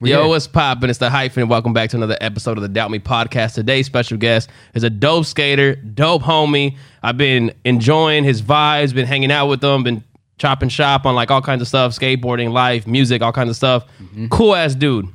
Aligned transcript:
Yo, 0.00 0.20
here. 0.20 0.28
what's 0.28 0.46
poppin'? 0.46 0.90
It's 0.90 0.98
the 0.98 1.08
hyphen. 1.08 1.48
Welcome 1.48 1.72
back 1.72 1.88
to 1.88 1.96
another 1.96 2.18
episode 2.20 2.58
of 2.58 2.62
the 2.62 2.68
Doubt 2.68 2.90
Me 2.90 2.98
podcast. 2.98 3.54
Today's 3.54 3.86
special 3.86 4.18
guest 4.18 4.50
is 4.74 4.82
a 4.82 4.90
dope 4.90 5.24
skater, 5.24 5.74
dope 5.74 6.20
homie. 6.20 6.76
I've 7.02 7.16
been 7.16 7.54
enjoying 7.64 8.22
his 8.22 8.42
vibes, 8.42 8.94
been 8.94 9.06
hanging 9.06 9.32
out 9.32 9.46
with 9.46 9.64
him, 9.64 9.82
been 9.84 10.04
chopping 10.36 10.68
shop 10.68 11.06
on 11.06 11.14
like 11.14 11.30
all 11.30 11.40
kinds 11.40 11.62
of 11.62 11.68
stuff, 11.68 11.98
skateboarding, 11.98 12.52
life, 12.52 12.86
music, 12.86 13.22
all 13.22 13.32
kinds 13.32 13.48
of 13.48 13.56
stuff. 13.56 13.86
Mm-hmm. 13.98 14.26
Cool 14.26 14.54
ass 14.54 14.74
dude. 14.74 15.08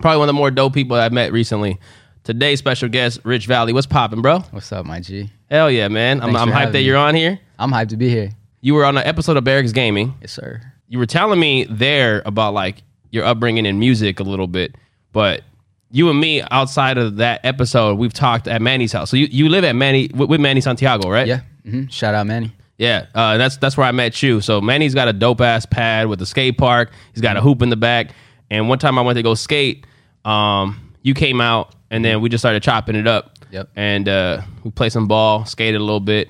Probably 0.00 0.18
one 0.18 0.30
of 0.30 0.34
the 0.34 0.38
more 0.38 0.50
dope 0.50 0.72
people 0.72 0.96
I've 0.96 1.12
met 1.12 1.30
recently. 1.30 1.78
Today's 2.24 2.58
special 2.58 2.88
guest, 2.88 3.20
Rich 3.22 3.44
Valle. 3.44 3.74
What's 3.74 3.86
poppin', 3.86 4.22
bro? 4.22 4.38
What's 4.50 4.72
up, 4.72 4.86
my 4.86 4.98
G? 5.00 5.30
Hell 5.50 5.70
yeah, 5.70 5.88
man. 5.88 6.22
I'm, 6.22 6.34
I'm 6.34 6.48
hyped 6.48 6.72
that 6.72 6.80
you're 6.80 6.96
on 6.96 7.14
here. 7.14 7.38
I'm 7.58 7.70
hyped 7.70 7.90
to 7.90 7.98
be 7.98 8.08
here. 8.08 8.30
You 8.62 8.72
were 8.72 8.86
on 8.86 8.96
an 8.96 9.06
episode 9.06 9.36
of 9.36 9.44
Barracks 9.44 9.72
Gaming. 9.72 10.14
Yes, 10.22 10.32
sir. 10.32 10.62
you 10.88 10.98
were 10.98 11.04
telling 11.04 11.38
me 11.38 11.66
there 11.68 12.22
about 12.24 12.54
like 12.54 12.82
your 13.16 13.24
upbringing 13.24 13.66
in 13.66 13.78
music 13.80 14.20
a 14.20 14.22
little 14.22 14.46
bit, 14.46 14.76
but 15.12 15.42
you 15.90 16.08
and 16.10 16.20
me 16.20 16.42
outside 16.50 16.98
of 16.98 17.16
that 17.16 17.40
episode, 17.44 17.98
we've 17.98 18.12
talked 18.12 18.46
at 18.46 18.60
Manny's 18.62 18.92
house. 18.92 19.10
So 19.10 19.16
you, 19.16 19.26
you 19.30 19.48
live 19.48 19.64
at 19.64 19.74
Manny 19.74 20.10
with, 20.14 20.28
with 20.30 20.40
Manny 20.40 20.60
Santiago, 20.60 21.10
right? 21.10 21.26
Yeah. 21.26 21.40
hmm 21.64 21.86
Shout 21.86 22.14
out, 22.14 22.26
Manny. 22.26 22.52
Yeah, 22.78 23.06
uh, 23.14 23.38
that's 23.38 23.56
that's 23.56 23.76
where 23.76 23.86
I 23.86 23.92
met 23.92 24.22
you. 24.22 24.40
So 24.42 24.60
Manny's 24.60 24.94
got 24.94 25.08
a 25.08 25.12
dope 25.12 25.40
ass 25.40 25.64
pad 25.64 26.08
with 26.08 26.20
a 26.20 26.26
skate 26.26 26.58
park. 26.58 26.92
He's 27.14 27.22
got 27.22 27.36
a 27.36 27.40
hoop 27.40 27.62
in 27.62 27.70
the 27.70 27.76
back. 27.76 28.10
And 28.50 28.68
one 28.68 28.78
time 28.78 28.98
I 28.98 29.02
went 29.02 29.16
to 29.16 29.22
go 29.22 29.34
skate, 29.34 29.86
um, 30.26 30.92
you 31.02 31.14
came 31.14 31.40
out, 31.40 31.74
and 31.90 32.04
then 32.04 32.20
we 32.20 32.28
just 32.28 32.42
started 32.42 32.62
chopping 32.62 32.94
it 32.94 33.06
up. 33.06 33.32
Yep. 33.50 33.70
And 33.76 34.08
uh, 34.08 34.42
we 34.62 34.70
played 34.72 34.92
some 34.92 35.06
ball, 35.08 35.46
skated 35.46 35.80
a 35.80 35.84
little 35.84 36.00
bit, 36.00 36.28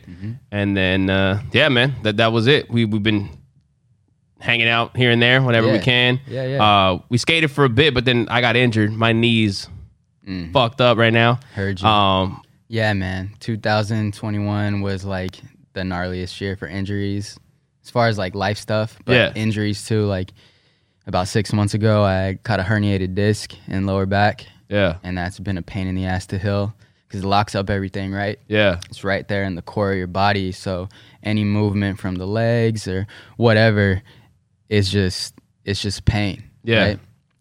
and 0.53 0.77
then 0.77 1.11
uh, 1.11 1.43
yeah, 1.53 1.69
man, 1.69 1.97
that 2.05 2.19
that 2.19 2.31
was 2.33 2.47
it. 2.47 2.71
We 2.71 2.85
we've 2.85 3.03
been 3.03 3.36
hanging 4.39 4.69
out 4.69 4.97
here 4.97 5.11
and 5.11 5.21
there 5.23 5.43
whenever 5.43 5.67
we 5.69 5.75
Yeah. 5.75 5.83
can. 5.83 6.21
Yeah, 6.29 6.45
yeah. 6.47 6.63
Uh, 6.63 6.99
we 7.09 7.19
skated 7.19 7.51
for 7.51 7.65
a 7.65 7.69
bit, 7.69 7.95
but 7.95 8.05
then 8.05 8.27
I 8.31 8.41
got 8.41 8.57
injured. 8.57 8.93
My 8.93 9.13
knees 9.13 9.69
fucked 10.53 10.81
up 10.81 10.99
right 10.99 11.13
now. 11.13 11.39
Heard 11.55 11.81
you. 11.81 11.87
Um, 11.87 12.43
yeah, 12.69 12.93
man. 12.93 13.31
2021 13.41 14.81
was 14.81 15.05
like 15.05 15.37
the 15.73 15.83
gnarliest 15.83 16.41
year 16.41 16.57
for 16.57 16.67
injuries, 16.69 17.39
as 17.85 17.91
far 17.91 18.09
as 18.09 18.19
like 18.19 18.35
life 18.35 18.59
stuff. 18.59 18.99
But 19.05 19.13
Yeah. 19.15 19.33
injuries 19.35 19.85
too. 19.87 20.05
Like 20.05 20.33
about 21.07 21.29
six 21.29 21.53
months 21.53 21.75
ago, 21.75 22.05
I 22.05 22.39
caught 22.43 22.61
a 22.61 22.65
herniated 22.65 23.15
disc 23.15 23.55
in 23.69 23.87
lower 23.87 24.07
back, 24.07 24.47
yeah, 24.69 24.97
and 25.03 25.17
that's 25.17 25.39
been 25.39 25.57
a 25.59 25.63
pain 25.63 25.87
in 25.87 25.95
the 25.95 26.05
ass 26.07 26.27
to 26.27 26.39
heal 26.39 26.75
because 27.07 27.23
it 27.23 27.27
locks 27.27 27.55
up 27.55 27.71
everything, 27.71 28.13
right? 28.13 28.39
yeah, 28.49 28.81
It's 28.91 29.05
right 29.05 29.27
there 29.29 29.45
in 29.45 29.55
the 29.55 29.63
core 29.63 29.93
of 29.93 29.99
your 29.99 30.09
body. 30.09 30.51
So 30.51 30.89
any 31.23 31.45
movement 31.45 32.01
from 32.01 32.17
the 32.17 32.27
legs 32.27 32.89
or 32.89 33.07
whatever 33.37 34.03
is 34.69 34.91
just 34.91 35.35
it's 35.65 35.81
just 35.83 36.05
pain. 36.05 36.45
Yeah. 36.65 36.85
Right? 36.85 36.99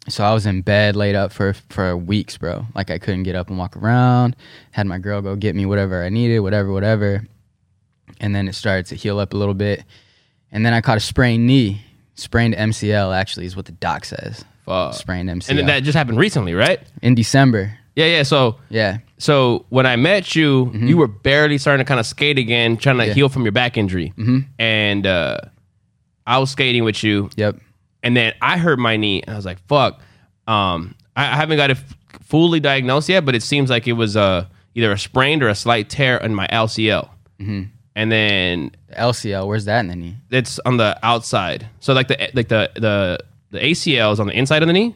So 0.08 0.24
I 0.24 0.34
was 0.34 0.46
in 0.46 0.62
bed 0.62 0.96
laid 0.96 1.16
up 1.16 1.32
for 1.32 1.54
for 1.70 1.98
weeks, 1.98 2.38
bro. 2.38 2.66
Like 2.76 2.92
I 2.92 3.00
couldn't 3.00 3.24
get 3.24 3.36
up 3.36 3.50
and 3.50 3.58
walk 3.58 3.76
around. 3.76 4.36
Had 4.72 4.86
my 4.88 5.00
girl 5.00 5.22
go 5.22 5.36
get 5.36 5.56
me 5.56 5.66
whatever 5.66 6.04
I 6.04 6.10
needed, 6.10 6.40
whatever, 6.42 6.72
whatever. 6.72 7.26
And 8.22 8.36
then 8.36 8.48
it 8.48 8.54
started 8.54 8.86
to 8.88 8.96
heal 8.96 9.20
up 9.20 9.34
a 9.34 9.38
little 9.38 9.54
bit. 9.56 9.84
And 10.52 10.66
then 10.66 10.74
I 10.74 10.82
caught 10.82 10.98
a 10.98 11.02
sprained 11.02 11.48
knee. 11.48 11.82
Sprained 12.14 12.54
MCL 12.56 13.16
actually 13.16 13.46
is 13.46 13.56
what 13.56 13.66
the 13.66 13.72
doc 13.74 14.06
says. 14.06 14.46
Fuck. 14.66 14.94
Sprained 14.94 15.30
MCL. 15.30 15.50
and 15.50 15.58
then 15.60 15.66
that 15.66 15.84
just 15.84 15.98
happened 15.98 16.18
recently, 16.18 16.54
right? 16.54 16.80
in 17.02 17.14
December. 17.16 17.78
Yeah, 17.96 18.06
yeah. 18.06 18.24
So 18.24 18.58
Yeah. 18.70 19.00
So 19.18 19.66
when 19.70 19.86
I 19.86 19.96
met 19.96 20.36
you, 20.36 20.72
you 20.74 20.98
were 20.98 21.08
barely 21.08 21.58
starting 21.58 21.84
to 21.84 21.88
kind 21.88 22.00
of 22.00 22.06
skate 22.06 22.38
again, 22.38 22.78
trying 22.78 22.98
to 22.98 23.04
Mm-hmm. 23.04 23.10
Yeah. 23.10 23.14
heal 23.16 23.30
from 23.30 23.44
your 23.44 23.52
back 23.54 23.76
injury. 23.78 24.14
Mm-hmm. 24.18 24.40
And 24.60 25.08
uh, 25.08 25.38
I 26.28 26.38
was 26.40 26.50
skating 26.52 26.84
with 26.84 27.04
you, 27.04 27.30
Yep. 27.36 27.58
and 28.04 28.16
then 28.18 28.34
I 28.42 28.58
hurt 28.58 28.80
my 28.80 28.98
knee, 28.98 29.22
and 29.22 29.34
I 29.34 29.36
was 29.38 29.46
like, 29.46 29.60
"Fuck." 29.68 30.00
Um, 30.48 30.96
I, 31.16 31.24
I 31.24 31.36
haven't 31.36 31.58
got 31.58 31.70
it 31.72 31.78
f- 31.78 31.98
fully 32.24 32.60
diagnosed 32.60 33.10
yet, 33.10 33.26
but 33.26 33.36
it 33.36 33.44
seems 33.44 33.70
like 33.70 33.88
it 33.88 33.94
was 33.94 34.16
uh, 34.18 34.46
either 34.76 34.92
a 34.92 34.98
sprained 34.98 35.44
or 35.44 35.50
a 35.50 35.56
slight 35.56 35.90
tear 35.90 36.18
in 36.18 36.34
my 36.36 36.48
LCL. 36.48 37.10
Mm-hmm. 37.40 37.64
And 37.98 38.12
then 38.12 38.72
The 38.90 38.96
LCL, 38.96 39.48
where's 39.48 39.66
that 39.66 39.80
in 39.82 39.88
the 39.88 39.96
knee? 39.96 40.18
it's 40.32 40.60
on 40.66 40.78
the 40.78 40.98
outside. 41.04 41.68
So 41.80 41.94
like 41.94 42.08
the 42.10 42.30
like 42.34 42.48
the 42.50 42.70
the 42.76 43.20
the 43.52 43.60
ACL 43.60 44.12
is 44.14 44.20
on 44.20 44.28
the 44.28 44.38
inside 44.38 44.62
of 44.64 44.68
the 44.68 44.74
knee. 44.74 44.96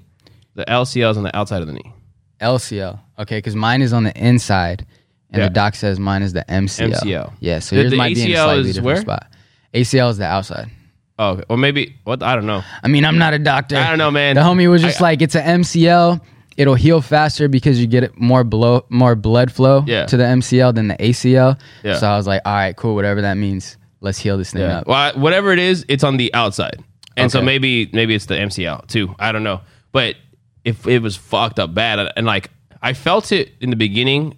The 0.55 0.65
LCL 0.65 1.11
is 1.11 1.17
on 1.17 1.23
the 1.23 1.35
outside 1.35 1.61
of 1.61 1.67
the 1.67 1.73
knee. 1.73 1.93
LCL. 2.41 2.99
Okay, 3.19 3.37
because 3.37 3.55
mine 3.55 3.81
is 3.81 3.93
on 3.93 4.03
the 4.03 4.15
inside, 4.17 4.85
and 5.31 5.39
Yeah. 5.41 5.47
the 5.47 5.53
doc 5.53 5.75
says 5.75 5.99
mine 5.99 6.21
is 6.23 6.33
the 6.33 6.43
MCL. 6.49 6.91
MCL. 6.93 7.33
Yeah, 7.39 7.59
so 7.59 7.75
The- 7.75 7.81
yours 7.83 7.91
the 7.91 7.97
might 7.97 8.15
be 8.15 8.21
in 8.23 8.27
a 8.31 8.33
ACL 8.33 8.43
slightly 8.45 8.63
different 8.63 8.85
where? 8.85 8.95
spot. 9.01 9.27
ACL 9.73 10.09
is 10.09 10.17
the 10.17 10.25
outside. 10.25 10.69
Oh, 11.19 11.31
okay. 11.31 11.43
or 11.49 11.57
maybe 11.57 11.95
what 12.05 12.23
I 12.23 12.33
don't 12.35 12.45
know. 12.47 12.63
I 12.81 12.87
mean, 12.87 13.05
I'm 13.05 13.17
not 13.19 13.33
a 13.33 13.39
doctor. 13.39 13.75
I 13.77 13.89
don't 13.89 13.97
know, 13.99 14.09
man. 14.09 14.35
The 14.35 14.41
homie 14.41 14.69
was 14.71 14.81
just 14.81 15.01
I- 15.01 15.03
like, 15.03 15.21
it's 15.21 15.35
an 15.35 15.61
MCL. 15.61 16.21
It'll 16.57 16.75
heal 16.75 17.01
faster 17.01 17.47
because 17.47 17.79
you 17.79 17.87
get 17.87 18.03
it 18.03 18.19
more 18.19 18.43
blow, 18.43 18.85
more 18.89 19.15
blood 19.15 19.51
flow 19.51 19.83
Yeah. 19.85 20.05
to 20.07 20.17
the 20.17 20.23
MCL 20.25 20.73
than 20.75 20.87
the 20.89 20.95
ACL. 20.95 21.57
Yeah. 21.83 21.97
So 21.97 22.07
I 22.07 22.17
was 22.17 22.25
like, 22.27 22.41
all 22.45 22.53
right, 22.53 22.75
cool, 22.75 22.95
whatever 22.95 23.21
that 23.21 23.35
means. 23.37 23.77
Let's 24.01 24.17
heal 24.17 24.37
this 24.37 24.51
thing 24.51 24.61
Yeah. 24.61 24.79
up. 24.79 24.87
Well, 24.87 24.97
I- 24.97 25.11
whatever 25.17 25.51
it 25.53 25.59
is, 25.59 25.85
it's 25.89 26.03
on 26.03 26.17
the 26.17 26.33
outside, 26.33 26.81
and 27.17 27.29
so 27.31 27.41
maybe 27.41 27.89
maybe 27.93 28.15
it's 28.15 28.25
the 28.27 28.35
MCL 28.35 28.87
too. 28.87 29.13
I 29.19 29.31
don't 29.33 29.43
know, 29.43 29.59
but 29.91 30.15
if 30.63 30.87
it 30.87 31.01
was 31.01 31.17
fucked 31.17 31.59
up 31.59 31.73
bad, 31.73 31.99
and 32.15 32.25
like 32.25 32.49
I 32.81 32.93
felt 32.93 33.33
it 33.33 33.51
in 33.59 33.69
the 33.71 33.75
beginning, 33.75 34.35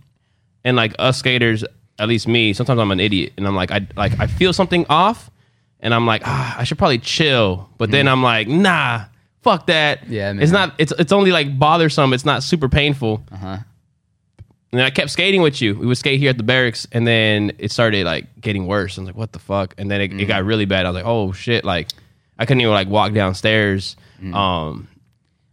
and 0.63 0.75
like 0.75 0.95
us 0.97 1.17
skaters, 1.17 1.63
at 1.99 2.07
least 2.07 2.27
me, 2.27 2.53
sometimes 2.53 2.79
I'm 2.79 2.89
an 2.91 2.99
idiot, 2.99 3.33
and 3.37 3.45
I'm 3.47 3.55
like 3.55 3.69
I 3.71 3.85
like 3.95 4.19
I 4.19 4.25
feel 4.25 4.51
something 4.51 4.83
off, 4.89 5.29
and 5.81 5.93
I'm 5.93 6.05
like 6.05 6.21
ah, 6.25 6.55
I 6.57 6.63
should 6.63 6.77
probably 6.77 6.99
chill, 6.99 7.69
but 7.77 7.91
then 7.91 8.07
I'm 8.07 8.23
like 8.23 8.47
nah. 8.47 9.05
Fuck 9.41 9.65
that. 9.67 10.01
Mm-hmm. 10.03 10.13
Yeah, 10.13 10.33
man. 10.33 10.43
it's 10.43 10.51
not. 10.51 10.75
It's 10.77 10.91
it's 10.99 11.11
only 11.11 11.31
like 11.31 11.57
bothersome. 11.57 12.13
It's 12.13 12.25
not 12.25 12.43
super 12.43 12.69
painful. 12.69 13.23
Uh-huh. 13.31 13.57
And 14.73 14.81
I 14.81 14.89
kept 14.89 15.09
skating 15.09 15.41
with 15.41 15.61
you. 15.61 15.75
We 15.75 15.85
would 15.85 15.97
skate 15.97 16.19
here 16.19 16.29
at 16.29 16.37
the 16.37 16.43
barracks, 16.43 16.87
and 16.93 17.05
then 17.05 17.51
it 17.57 17.71
started 17.71 18.05
like 18.05 18.27
getting 18.39 18.67
worse. 18.67 18.97
I 18.97 19.01
was 19.01 19.07
like, 19.07 19.17
"What 19.17 19.33
the 19.33 19.39
fuck?" 19.39 19.73
And 19.77 19.89
then 19.91 19.99
it, 19.99 20.05
it 20.05 20.11
Mm-hmm. 20.11 20.27
got 20.27 20.45
really 20.45 20.65
bad. 20.65 20.85
I 20.85 20.89
was 20.89 20.95
like, 20.95 21.05
"Oh 21.07 21.31
shit!" 21.33 21.65
Like 21.65 21.89
I 22.39 22.45
couldn't 22.45 22.61
even 22.61 22.71
like 22.71 22.87
walk 22.87 23.13
downstairs. 23.13 23.97
Mm-hmm. 24.19 24.35
Um, 24.35 24.87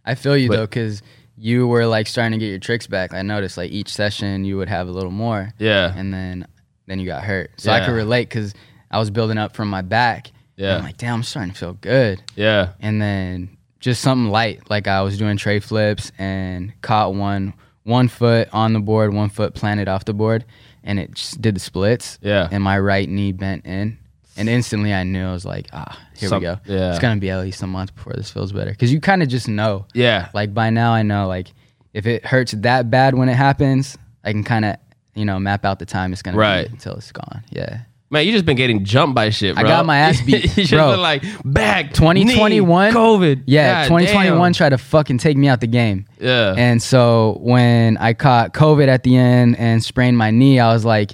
I 0.05 0.15
feel 0.15 0.37
you 0.37 0.49
But- 0.49 0.57
though, 0.57 0.67
because 0.67 1.03
you 1.37 1.67
were 1.67 1.87
like 1.87 2.07
starting 2.09 2.39
to 2.39 2.45
get 2.45 2.51
your 2.51 2.59
tricks 2.61 2.87
back. 2.87 3.15
I 3.15 3.23
noticed 3.23 3.57
like 3.57 3.71
each 3.73 3.89
session 3.89 4.45
you 4.45 4.57
would 4.59 4.69
have 4.69 4.87
a 4.87 4.93
little 4.93 5.11
more. 5.11 5.53
yeah, 5.59 5.93
and 5.97 6.13
then 6.13 6.47
then 6.87 6.99
you 7.01 7.07
got 7.07 7.25
hurt. 7.25 7.51
So 7.57 7.73
I 7.73 7.85
could 7.85 7.95
relate 7.95 8.29
because 8.29 8.55
I 8.91 8.99
was 8.99 9.11
building 9.11 9.39
up 9.39 9.55
from 9.55 9.69
my 9.69 9.83
back. 9.83 10.31
Yeah. 10.57 10.77
I'm 10.79 10.83
like, 10.83 10.97
damn, 10.97 11.15
I'm 11.15 11.23
starting 11.23 11.53
to 11.53 11.59
feel 11.59 11.75
good. 11.75 12.23
yeah, 12.35 12.71
And 12.81 13.01
then 13.01 13.57
just 13.81 14.01
something 14.01 14.31
light, 14.31 14.69
like 14.71 14.89
I 14.89 15.03
was 15.03 15.17
doing 15.19 15.37
tray 15.37 15.61
flips 15.61 16.11
and 16.19 16.73
caught 16.83 17.15
one 17.15 17.55
one 17.85 18.09
foot 18.09 18.49
on 18.53 18.73
the 18.75 18.81
board, 18.81 19.15
one 19.15 19.31
foot 19.31 19.55
planted 19.55 19.89
off 19.89 20.05
the 20.05 20.13
board, 20.13 20.45
and 20.85 20.99
it 20.99 21.13
just 21.15 21.41
did 21.41 21.57
the 21.57 21.61
splits. 21.61 22.19
Yeah. 22.21 22.49
and 22.51 22.63
my 22.63 22.79
right 22.79 23.09
knee 23.09 23.33
bent 23.33 23.65
in. 23.67 23.99
And 24.37 24.49
instantly 24.49 24.93
I 24.95 25.03
knew 25.05 25.27
I 25.27 25.33
was 25.33 25.45
like, 25.45 25.69
ah, 25.73 25.99
here 26.17 26.29
Some- 26.29 26.41
we 26.41 26.47
go. 26.47 26.59
yeah. 26.67 26.91
It's 26.91 26.99
gonna 26.99 27.21
be 27.21 27.31
at 27.31 27.41
least 27.41 27.63
a 27.63 27.67
month 27.67 27.95
before 27.95 28.13
this 28.15 28.31
feels 28.31 28.53
better. 28.53 28.75
Cause 28.75 28.93
you 28.93 29.01
kind 29.01 29.23
of 29.23 29.29
just 29.29 29.49
know. 29.49 29.87
yeah, 29.95 30.29
Like 30.35 30.53
by 30.55 30.71
now 30.71 30.93
I 30.93 31.03
know 31.03 31.27
like 31.29 31.53
if 31.95 32.05
it 32.07 32.27
hurts 32.27 32.53
that 32.53 32.91
bad 32.91 33.15
when 33.15 33.29
it 33.29 33.35
happens, 33.37 33.97
I 34.25 34.33
can 34.33 34.45
kind 34.45 34.65
of 34.65 34.77
you 35.15 35.25
know 35.25 35.39
map 35.39 35.65
out 35.65 35.79
the 35.79 35.87
time 35.87 36.13
it's 36.13 36.23
gonna 36.23 36.37
Right. 36.37 36.67
be 36.67 36.73
until 36.73 36.95
it's 36.95 37.11
gone. 37.13 37.43
Yeah. 37.51 37.81
Man, 38.11 38.27
you 38.27 38.33
just 38.33 38.45
been 38.45 38.57
getting 38.57 38.85
jumped 38.85 39.15
by 39.15 39.31
shit, 39.31 39.55
bro. 39.55 39.65
I 39.65 39.67
got 39.69 39.87
my 39.87 39.99
ass 39.99 40.21
beat, 40.23 40.57
you 40.57 40.69
bro. 40.69 40.93
been 40.93 41.01
like 41.01 41.23
back 41.45 41.93
2021? 41.93 42.89
knee, 42.89 42.95
COVID. 42.95 43.43
Yeah, 43.47 43.83
God 43.83 44.01
2021 44.01 44.39
damn. 44.41 44.53
tried 44.55 44.69
to 44.71 44.79
fucking 44.79 45.19
take 45.19 45.37
me 45.37 45.49
out 45.49 45.61
the 45.61 45.67
game. 45.67 46.07
Yeah, 46.21 46.55
And 46.57 46.83
so 46.83 47.39
when 47.41 47.97
I 47.99 48.15
caught 48.15 48.53
COVID 48.55 48.89
at 48.89 49.03
the 49.03 49.17
end 49.17 49.57
and 49.59 49.83
sprained 49.83 50.17
my 50.19 50.31
knee, 50.31 50.59
I 50.59 50.73
was 50.73 50.85
like, 50.85 51.13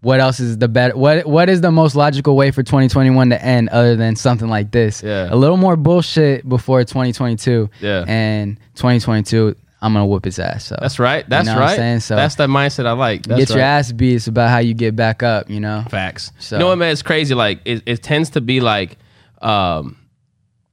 what 0.00 0.20
else 0.20 0.38
is 0.38 0.58
the 0.58 0.68
better 0.68 0.94
what 0.94 1.26
what 1.26 1.48
is 1.48 1.62
the 1.62 1.70
most 1.70 1.96
logical 1.96 2.36
way 2.36 2.50
for 2.50 2.62
2021 2.62 3.30
to 3.30 3.42
end 3.42 3.70
other 3.70 3.96
than 3.96 4.14
something 4.16 4.48
like 4.48 4.70
this? 4.70 5.02
Yeah. 5.02 5.28
A 5.32 5.36
little 5.36 5.56
more 5.56 5.76
bullshit 5.76 6.46
before 6.46 6.84
2022. 6.84 7.70
Yeah. 7.80 8.04
And 8.06 8.58
2022, 8.74 9.56
I'm 9.84 9.92
gonna 9.92 10.06
whoop 10.06 10.24
his 10.24 10.38
ass. 10.38 10.64
So 10.64 10.76
that's 10.80 10.98
right. 10.98 11.28
That's 11.28 11.46
know 11.46 11.54
what 11.54 11.62
I'm 11.62 11.68
right. 11.68 11.76
saying? 11.76 12.00
So- 12.00 12.16
that's 12.16 12.36
the 12.36 12.46
mindset 12.46 12.86
I 12.86 12.92
like. 12.92 13.24
That's 13.26 13.38
get 13.38 13.48
your 13.50 13.58
right. 13.58 13.64
ass 13.64 13.92
beat. 13.92 14.14
It's 14.14 14.26
about 14.26 14.48
how 14.48 14.58
you 14.58 14.72
get 14.72 14.96
back 14.96 15.22
up, 15.22 15.50
you 15.50 15.60
know? 15.60 15.84
Facts. 15.90 16.32
So- 16.38 16.56
You 16.56 16.60
know 16.60 16.68
what, 16.68 16.78
man? 16.78 16.90
It's 16.90 17.02
crazy. 17.02 17.34
Like 17.34 17.60
it, 17.66 17.82
it 17.84 18.02
tends 18.02 18.30
to 18.30 18.40
be 18.40 18.60
like, 18.60 18.96
um, 19.42 19.98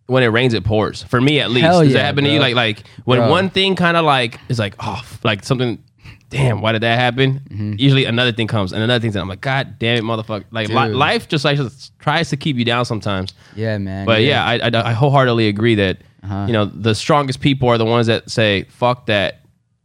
when 0.07 0.23
it 0.23 0.27
rains, 0.27 0.53
it 0.53 0.63
pours. 0.63 1.03
For 1.03 1.19
me, 1.19 1.39
at 1.41 1.51
least. 1.51 1.65
Hell 1.65 1.83
Does 1.83 1.93
that 1.93 1.99
yeah, 1.99 2.05
happen 2.05 2.23
to 2.23 2.29
you? 2.31 2.39
Like, 2.39 2.55
like 2.55 2.83
when 3.05 3.19
Bro. 3.19 3.29
one 3.29 3.49
thing 3.49 3.75
kind 3.75 3.97
of 3.97 4.05
like 4.05 4.39
is 4.49 4.59
like, 4.59 4.75
oh, 4.79 5.01
like 5.23 5.43
something. 5.43 5.83
Damn, 6.31 6.61
why 6.61 6.71
did 6.71 6.81
that 6.81 6.97
happen? 6.97 7.41
Mm-hmm. 7.49 7.73
Usually 7.77 8.05
another 8.05 8.31
thing 8.31 8.47
comes, 8.47 8.73
and 8.73 8.81
another 8.81 8.99
thing. 9.07 9.15
I'm 9.15 9.27
like, 9.27 9.41
God 9.41 9.77
damn 9.77 9.97
it, 9.97 10.03
motherfucker! 10.03 10.45
Like 10.49 10.69
li- 10.69 10.87
life 10.93 11.27
just 11.27 11.45
like 11.45 11.57
just 11.57 11.97
tries 11.99 12.29
to 12.31 12.37
keep 12.37 12.55
you 12.57 12.65
down 12.65 12.85
sometimes. 12.85 13.33
Yeah, 13.55 13.77
man. 13.77 14.05
But 14.05 14.23
yeah, 14.23 14.43
I, 14.43 14.55
I, 14.55 14.89
I 14.89 14.93
wholeheartedly 14.93 15.47
agree 15.47 15.75
that 15.75 15.97
Uh-huh. 16.23 16.45
you 16.47 16.53
know 16.53 16.65
the 16.65 16.95
strongest 16.95 17.39
people 17.41 17.69
are 17.69 17.77
the 17.77 17.85
ones 17.85 18.07
that 18.07 18.31
say, 18.31 18.63
"Fuck 18.69 19.05
that!" 19.07 19.41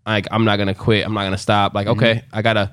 Like 0.07 0.27
I'm 0.31 0.45
not 0.45 0.57
gonna 0.57 0.75
quit. 0.75 1.05
I'm 1.05 1.13
not 1.15 1.25
gonna 1.25 1.37
stop. 1.37 1.75
Like 1.75 1.87
Mm-hmm. 1.89 1.99
okay, 2.01 2.23
I 2.33 2.43
gotta 2.43 2.73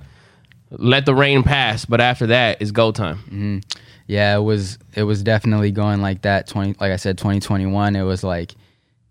let 0.70 1.06
the 1.06 1.14
rain 1.16 1.44
pass, 1.44 1.84
but 1.86 2.00
after 2.00 2.28
that 2.28 2.62
is 2.62 2.72
go 2.72 2.92
time. 2.92 3.18
Mm-hmm. 3.26 3.58
yeah, 4.08 4.36
it 4.38 4.42
was 4.42 4.78
it 4.96 5.04
was 5.04 5.24
definitely 5.24 5.72
going 5.72 6.02
like 6.02 6.22
that. 6.24 6.48
Twenty, 6.48 6.76
like 6.80 6.92
I 6.92 6.98
said, 6.98 7.18
2021. 7.18 7.96
It 7.96 8.04
was 8.04 8.24
like 8.24 8.54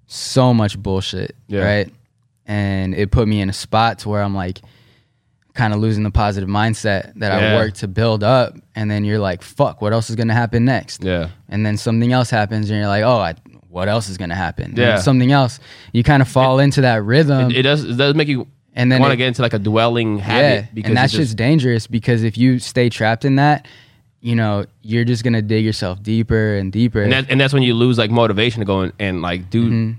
so 0.07 0.53
much 0.55 0.79
bullshit, 0.79 1.35
Yeah. 1.49 1.65
right? 1.65 1.93
And 2.47 2.95
it 2.95 3.11
put 3.11 3.29
me 3.29 3.41
in 3.41 3.49
a 3.49 3.53
spot 3.53 4.01
to 4.01 4.09
where 4.09 4.23
I'm 4.23 4.35
like 4.35 4.61
kind 5.55 5.75
of 5.75 5.81
losing 5.81 6.03
the 6.03 6.11
positive 6.11 6.49
mindset 6.49 7.13
that 7.17 7.41
Yeah. 7.41 7.53
I 7.53 7.55
worked 7.57 7.77
to 7.81 7.89
build 7.89 8.25
up 8.25 8.57
and 8.75 8.91
then 8.91 9.05
you're 9.05 9.19
like, 9.19 9.43
fuck, 9.43 9.83
what 9.83 9.93
else 9.93 10.09
is 10.11 10.17
going 10.17 10.29
to 10.29 10.35
happen 10.35 10.65
next? 10.65 11.05
Yeah. 11.05 11.29
And 11.49 11.65
then 11.65 11.77
something 11.77 12.13
else 12.13 12.31
happens 12.31 12.71
and 12.71 12.79
you're 12.79 12.89
like, 12.89 13.05
oh, 13.05 13.19
I, 13.19 13.35
what 13.69 13.89
else 13.89 14.09
is 14.09 14.17
going 14.17 14.31
to 14.31 14.35
happen? 14.37 14.67
And 14.67 14.79
Yeah. 14.79 14.97
something 14.99 15.31
else. 15.31 15.61
You 15.93 16.03
kind 16.03 16.23
of 16.23 16.29
fall 16.29 16.59
into 16.59 16.81
that 16.83 17.05
rhythm 17.05 17.51
it 17.51 17.63
does 17.63 17.85
it 17.85 17.97
does 17.97 18.15
make 18.15 18.29
you 18.29 18.47
and 18.75 18.91
then 18.91 19.01
want 19.01 19.13
to 19.13 19.17
get 19.17 19.29
into 19.29 19.43
like 19.43 19.53
a 19.53 19.59
dwelling 19.59 20.19
habit 20.19 20.75
because 20.75 20.89
and 20.89 20.97
that's 20.97 21.13
it 21.15 21.19
just, 21.19 21.37
dangerous 21.37 21.87
because 21.87 22.23
if 22.23 22.39
you 22.39 22.59
stay 22.59 22.89
trapped 22.89 23.25
in 23.27 23.37
that, 23.37 23.69
you 24.21 24.35
know, 24.35 24.65
you're 24.81 25.05
just 25.05 25.25
gonna 25.25 25.43
dig 25.43 25.65
yourself 25.65 26.03
deeper 26.03 26.57
and 26.57 26.73
deeper. 26.73 27.03
and, 27.03 27.13
that, 27.13 27.27
and 27.29 27.39
that's 27.41 27.53
when 27.53 27.63
you 27.63 27.75
lose 27.75 27.99
like 27.99 28.11
motivation 28.11 28.61
to 28.61 28.65
go 28.65 28.81
and, 28.81 28.93
and 28.99 29.21
like 29.21 29.51
do 29.51 29.65
mm-hmm. 29.65 29.93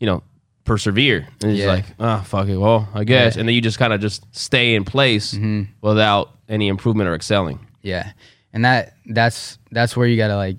you 0.00 0.06
know 0.06 0.22
persevere 0.64 1.18
and 1.18 1.26
it's 1.28 1.42
Mm-hmm. 1.44 1.54
Yeah. 1.56 1.66
like 1.66 1.84
oh 2.00 2.22
fuck 2.24 2.48
it 2.48 2.56
well 2.56 2.88
i 2.94 3.04
guess 3.04 3.10
Yeah. 3.10 3.30
Mm-hmm. 3.30 3.40
and 3.40 3.48
then 3.48 3.54
you 3.54 3.60
just 3.60 3.78
kind 3.78 3.92
of 3.92 4.00
just 4.00 4.24
stay 4.34 4.74
in 4.74 4.84
place 4.84 5.36
without 5.80 6.30
any 6.48 6.68
improvement 6.68 7.08
or 7.08 7.14
excelling 7.14 7.58
yeah, 7.82 8.12
and 8.54 8.64
that 8.64 8.94
that's 9.06 9.58
that's 9.70 9.94
where 9.94 10.06
you 10.06 10.16
gotta 10.16 10.36
like 10.36 10.56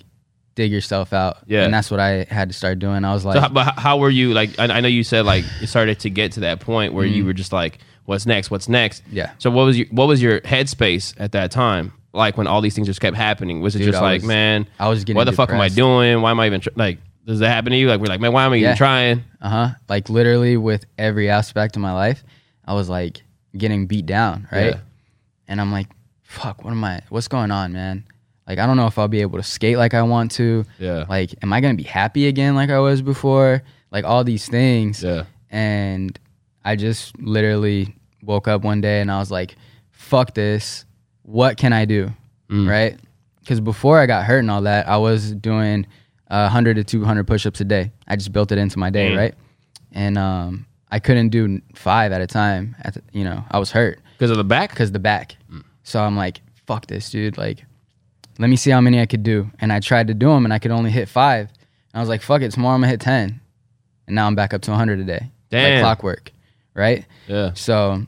dig 0.54 0.72
yourself 0.72 1.12
out. 1.12 1.38
Yeah. 1.48 1.64
and 1.66 1.74
that's 1.74 1.90
what 1.90 2.00
I 2.00 2.26
had 2.30 2.50
to 2.50 2.54
start 2.54 2.78
doing. 2.80 3.04
I 3.04 3.14
was 3.14 3.26
like, 3.26 3.34
so 3.36 3.42
how, 3.42 3.50
but 3.50 3.74
how- 3.80 3.98
were 3.98 4.12
you 4.12 4.34
like 4.34 4.58
I, 4.60 4.66
I 4.66 4.80
know 4.82 4.88
you 4.88 5.04
said 5.04 5.26
like 5.26 5.44
you 5.60 5.66
started 5.66 6.00
to 6.02 6.10
get 6.12 6.34
to 6.34 6.42
that 6.42 6.60
point 6.60 6.94
where 6.94 7.06
you 7.06 7.26
were 7.26 7.34
just 7.34 7.52
like 7.52 7.80
what's 8.06 8.28
next 8.28 8.52
what's 8.52 8.70
next 8.70 9.04
Mm-hmm. 9.06 9.16
Yeah. 9.18 9.32
so 9.40 9.50
what 9.50 9.64
was 9.66 9.78
your 9.80 9.88
what 9.90 10.08
was 10.08 10.22
your 10.22 10.40
headspace 10.42 11.16
at 11.18 11.32
that 11.32 11.50
time 11.50 11.94
like 12.14 12.38
when 12.38 12.46
all 12.46 12.62
these 12.62 12.76
things 12.76 12.86
just 12.88 13.02
kept 13.02 13.18
happening 13.18 13.60
was 13.62 13.76
it 13.76 13.80
Dude, 13.80 13.88
just 13.88 13.98
I 13.98 14.02
like 14.02 14.22
was- 14.22 14.28
man 14.28 14.68
I 14.80 14.88
was 14.88 15.04
getting 15.04 15.18
what 15.18 15.24
the 15.26 15.32
fuck 15.34 15.50
am 15.50 15.60
i 15.60 15.68
doing 15.70 16.22
why 16.22 16.30
am 16.32 16.40
i 16.40 16.46
even 16.46 16.62
tr- 16.62 16.70
like 16.76 17.00
does 17.26 17.40
that 17.40 17.50
happen 17.50 17.72
to 17.72 17.78
you 17.78 17.88
like 17.88 18.00
we're 18.00 18.06
like 18.08 18.20
man 18.22 18.32
why 18.32 18.46
am 18.46 18.54
i 18.54 18.58
even 18.58 18.70
Yeah. 18.70 18.76
trying 18.76 19.24
uh 19.42 19.50
huh, 19.50 19.70
like 19.90 20.10
literally 20.10 20.58
with 20.58 20.86
every 20.98 21.30
aspect 21.30 21.76
of 21.76 21.82
my 21.82 21.92
life, 21.94 22.24
I 22.66 22.74
was 22.74 22.88
like 22.90 23.22
getting 23.58 23.86
beat 23.88 24.06
down, 24.06 24.48
right? 24.52 24.74
Yeah. 24.76 24.80
And 25.48 25.62
I'm 25.62 25.72
like, 25.72 25.88
fuck, 26.24 26.64
what 26.64 26.72
am 26.72 26.84
I? 26.84 27.02
What's 27.10 27.28
going 27.28 27.52
on, 27.52 27.72
man? 27.74 28.04
Like, 28.48 28.58
I 28.60 28.66
don't 28.66 28.76
know 28.78 28.88
if 28.88 28.98
I'll 28.98 29.08
be 29.08 29.22
able 29.22 29.38
to 29.38 29.44
skate 29.44 29.78
like 29.78 29.94
I 29.94 30.02
want 30.02 30.32
to. 30.34 30.66
Yeah. 30.80 31.06
Like, 31.08 31.36
am 31.44 31.54
I 31.54 31.62
gonna 31.62 31.76
be 31.76 31.84
happy 31.84 32.28
again 32.28 32.56
like 32.56 32.70
I 32.72 32.80
was 32.80 33.02
before? 33.04 33.62
Like 33.92 34.04
all 34.06 34.24
these 34.24 34.48
things. 34.50 35.04
yeah 35.04 35.26
and 35.52 36.18
I 36.66 36.76
just 36.76 37.18
literally 37.20 37.96
woke 38.24 38.48
up 38.48 38.64
one 38.64 38.82
day 38.82 39.00
and 39.02 39.12
I 39.12 39.20
was 39.20 39.30
like, 39.32 39.56
"Fuck 39.92 40.34
this! 40.34 40.84
What 41.22 41.58
can 41.58 41.72
I 41.74 41.86
do?" 41.86 42.12
Mm. 42.50 42.68
Right? 42.68 43.00
Because 43.40 43.60
before 43.60 44.00
I 44.00 44.08
got 44.08 44.26
hurt 44.26 44.40
and 44.40 44.50
all 44.50 44.64
that, 44.64 44.88
I 44.90 44.98
was 44.98 45.32
doing 45.34 45.86
uh, 46.30 46.44
100 46.50 46.76
to 46.76 46.84
200 46.84 47.26
push-ups 47.28 47.62
a 47.62 47.66
day. 47.66 47.92
I 48.08 48.16
just 48.16 48.32
built 48.32 48.52
it 48.52 48.58
into 48.58 48.80
my 48.80 48.90
day, 48.90 49.12
Mm. 49.12 49.18
right? 49.18 49.36
And 49.92 50.18
um, 50.18 50.66
I 50.92 51.00
couldn't 51.00 51.30
do 51.30 51.62
five 51.76 52.12
at 52.12 52.22
a 52.22 52.28
time. 52.28 52.76
At 52.84 52.96
the, 52.96 53.02
you 53.14 53.24
know, 53.24 53.44
I 53.52 53.60
was 53.60 53.72
hurt 53.72 54.00
because 54.18 54.32
of 54.32 54.38
the 54.38 54.44
back 54.44 54.70
because 54.72 54.92
the 54.92 55.00
back. 55.00 55.36
Mm. 55.52 55.64
So 55.84 56.02
I'm 56.02 56.16
like, 56.18 56.42
"Fuck 56.68 56.88
this, 56.88 57.10
dude!" 57.10 57.38
Like, 57.38 57.64
let 58.40 58.50
me 58.50 58.56
see 58.56 58.72
how 58.72 58.82
many 58.82 59.00
I 59.00 59.06
could 59.06 59.24
do. 59.24 59.50
And 59.60 59.72
I 59.72 59.80
tried 59.80 60.08
to 60.08 60.14
do 60.14 60.28
them, 60.30 60.46
and 60.46 60.54
I 60.54 60.60
could 60.60 60.72
only 60.72 60.92
hit 60.92 61.08
five. 61.08 61.48
And 61.50 61.96
I 61.96 62.00
was 62.00 62.10
like, 62.10 62.22
"Fuck 62.22 62.42
it, 62.42 62.52
tomorrow 62.52 62.76
I'm 62.76 62.82
gonna 62.82 62.92
hit 62.92 63.00
10." 63.02 63.40
And 64.08 64.16
now 64.16 64.28
I'm 64.28 64.36
back 64.36 64.54
up 64.54 64.62
to 64.64 64.72
100 64.72 65.00
a 65.00 65.04
day, 65.04 65.32
Damn. 65.50 65.74
like 65.76 65.82
clockwork, 65.82 66.32
right? 66.76 67.06
yeah 67.28 67.54
So 67.56 68.06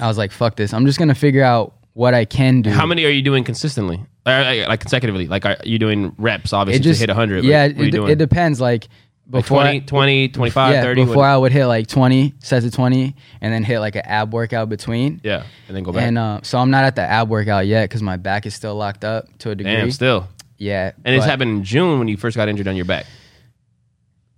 I 0.00 0.06
was 0.08 0.18
like, 0.18 0.32
fuck 0.32 0.56
this. 0.56 0.74
I'm 0.74 0.84
just 0.84 0.98
going 0.98 1.08
to 1.08 1.14
figure 1.14 1.42
out 1.42 1.72
what 1.94 2.12
I 2.12 2.24
can 2.26 2.60
do. 2.60 2.68
How 2.70 2.84
many 2.84 3.04
are 3.06 3.10
you 3.10 3.22
doing 3.22 3.42
consistently? 3.44 4.04
Or, 4.26 4.32
like, 4.42 4.68
like 4.68 4.80
consecutively? 4.80 5.26
Like 5.28 5.44
are 5.44 5.56
you 5.64 5.78
doing 5.78 6.14
reps 6.18 6.52
obviously 6.52 6.82
just 6.82 6.98
to 7.00 7.02
hit 7.02 7.10
100? 7.10 7.42
but 7.42 7.44
Yeah, 7.44 7.66
you 7.66 7.84
it, 8.04 8.10
it 8.12 8.18
depends. 8.18 8.60
Like 8.60 8.84
Like 9.30 9.42
before, 9.42 9.60
20, 9.62 9.76
I, 9.76 9.80
20, 9.80 10.28
25, 10.28 10.72
yeah, 10.74 10.82
30? 10.82 11.02
before 11.04 11.16
what- 11.16 11.24
I 11.26 11.36
would 11.36 11.52
hit 11.52 11.66
like 11.66 11.86
20 11.88 12.34
sets 12.40 12.64
of 12.66 12.72
20 12.72 13.14
and 13.40 13.52
then 13.52 13.64
hit 13.64 13.80
like 13.80 13.96
an 13.96 14.02
ab 14.04 14.32
workout 14.32 14.68
between. 14.68 15.20
yeah, 15.24 15.44
and 15.68 15.76
then 15.76 15.82
go 15.82 15.92
back. 15.92 16.02
And 16.04 16.16
uh, 16.18 16.40
so 16.42 16.58
I'm 16.58 16.70
not 16.70 16.84
at 16.84 16.96
the 16.96 17.02
ab 17.02 17.28
workout 17.28 17.66
yet 17.66 17.88
because 17.88 18.02
my 18.02 18.16
back 18.16 18.46
is 18.46 18.54
still 18.54 18.74
locked 18.74 19.04
up 19.04 19.26
to 19.38 19.50
a 19.50 19.54
degree. 19.54 19.72
Damn, 19.76 19.90
still. 19.90 20.28
Yeah. 20.56 20.92
And 21.04 21.14
it's 21.16 21.24
happened 21.26 21.50
in 21.50 21.64
June 21.64 21.98
when 21.98 22.08
you 22.08 22.16
first 22.16 22.36
got 22.36 22.48
injured 22.48 22.68
on 22.68 22.76
your 22.76 22.84
back. 22.86 23.06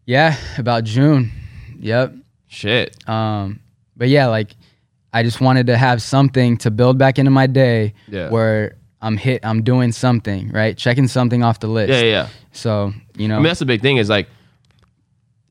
Yeah, 0.07 0.37
about 0.59 0.85
June. 0.85 1.31
Yep. 1.81 2.15
Shit. 2.49 3.09
Um, 3.09 3.61
but 3.97 4.09
yeah, 4.09 4.27
like 4.29 4.55
I 5.13 5.23
just 5.23 5.41
wanted 5.41 5.67
to 5.69 5.77
have 5.77 6.01
something 6.03 6.57
to 6.59 6.71
build 6.71 6.99
back 6.99 7.19
into 7.19 7.31
my 7.31 7.47
day 7.47 7.95
Yeah. 8.09 8.31
where 8.31 8.77
I'm 9.03 9.17
hit, 9.17 9.45
I'm 9.45 9.63
doing 9.63 9.93
something, 9.93 10.51
right? 10.51 10.77
Checking 10.77 11.07
something 11.09 11.43
off 11.45 11.61
the 11.61 11.69
list. 11.69 11.91
Yeah, 11.93 12.01
yeah, 12.01 12.05
yeah. 12.11 12.29
So, 12.53 12.93
you 13.17 13.29
know, 13.29 13.35
I 13.35 13.39
mean, 13.39 13.45
that's 13.47 13.61
the 13.61 13.67
big 13.67 13.83
thing 13.83 13.99
is 13.99 14.09
like 14.09 14.29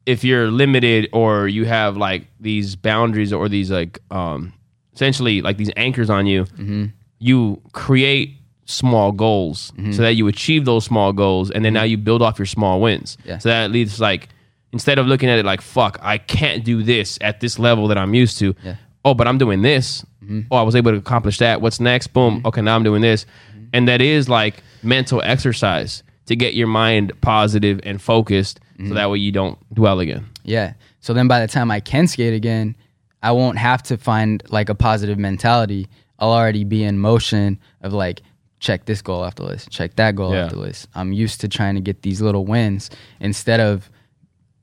if 0.05 0.23
you're 0.23 0.51
limited 0.51 1.09
or 1.13 1.47
you 1.47 1.65
have 1.65 1.97
like 1.97 2.27
these 2.39 2.75
boundaries 2.75 3.33
or 3.33 3.49
these 3.49 3.71
like 3.71 3.99
um 4.11 4.53
essentially 4.93 5.41
like 5.41 5.57
these 5.57 5.71
anchors 5.77 6.09
on 6.09 6.25
you, 6.27 6.45
Mm-hmm. 6.45 6.85
you 7.19 7.61
create 7.73 8.37
small 8.67 9.11
goals 9.11 9.71
so 9.91 10.01
that 10.01 10.15
you 10.15 10.27
achieve 10.27 10.65
those 10.65 10.83
small 10.85 11.13
goals 11.13 11.51
and 11.51 11.63
then 11.63 11.73
now 11.73 11.83
you 11.83 11.97
build 11.97 12.21
off 12.23 12.39
your 12.39 12.45
small 12.47 12.81
wins. 12.81 13.15
Mm-hmm. 13.17 13.29
Yeah. 13.29 13.37
So 13.39 13.49
that 13.49 13.71
leads 13.71 13.99
like 13.99 14.29
instead 14.73 14.97
of 14.99 15.05
looking 15.05 15.29
at 15.29 15.37
it 15.39 15.45
like 15.45 15.61
fuck, 15.61 15.99
I 16.01 16.17
can't 16.17 16.63
do 16.63 16.81
this 16.83 17.17
at 17.21 17.39
this 17.41 17.59
level 17.59 17.87
that 17.89 17.97
I'm 17.97 18.13
used 18.15 18.39
to. 18.39 18.55
Yeah. 18.63 18.75
Oh, 19.05 19.13
but 19.13 19.27
I'm 19.27 19.37
doing 19.37 19.61
this. 19.61 20.03
Mm-hmm. 20.23 20.41
Oh, 20.51 20.57
I 20.57 20.63
was 20.63 20.75
able 20.75 20.91
to 20.91 20.97
accomplish 20.97 21.37
that. 21.37 21.61
What's 21.61 21.79
next? 21.79 22.07
Boom. 22.07 22.39
Mm-hmm. 22.39 22.47
Okay, 22.47 22.61
now 22.61 22.75
I'm 22.75 22.83
doing 22.83 23.01
this. 23.01 23.25
Mm-hmm. 23.51 23.65
And 23.73 23.87
that 23.87 24.01
is 24.01 24.27
like 24.27 24.55
mental 24.83 25.21
exercise 25.23 26.03
to 26.25 26.35
get 26.35 26.55
your 26.55 26.67
mind 26.67 27.13
positive 27.21 27.79
and 27.83 28.01
focused 28.01 28.59
so 28.87 28.93
that 28.95 29.09
way 29.09 29.19
you 29.19 29.31
don't 29.31 29.57
dwell 29.73 30.01
again. 30.01 30.25
yeah. 30.43 30.73
So 30.99 31.13
then 31.13 31.27
by 31.29 31.39
the 31.39 31.47
time 31.47 31.69
I 31.71 31.79
can 31.79 32.07
skate 32.07 32.33
again, 32.33 32.75
I 33.23 33.31
won't 33.31 33.57
have 33.59 33.81
to 33.83 33.95
find 33.95 34.43
like 34.49 34.67
a 34.69 34.75
positive 34.75 35.17
mentality. 35.19 35.87
I'll 36.19 36.31
already 36.31 36.63
be 36.65 36.83
in 36.83 36.97
motion 36.99 37.59
of 37.81 37.93
like, 37.93 38.21
check 38.59 38.85
this 38.85 39.01
goal 39.03 39.21
off 39.23 39.35
the 39.35 39.43
list, 39.43 39.69
check 39.69 39.95
that 39.97 40.15
goal 40.15 40.33
Yeah. 40.33 40.45
off 40.45 40.51
the 40.51 40.57
list. 40.59 40.87
I'm 40.95 41.13
used 41.13 41.39
to 41.41 41.47
trying 41.47 41.75
to 41.75 41.81
get 41.81 42.01
these 42.01 42.21
little 42.21 42.45
wins 42.45 42.89
instead 43.19 43.59
of 43.59 43.89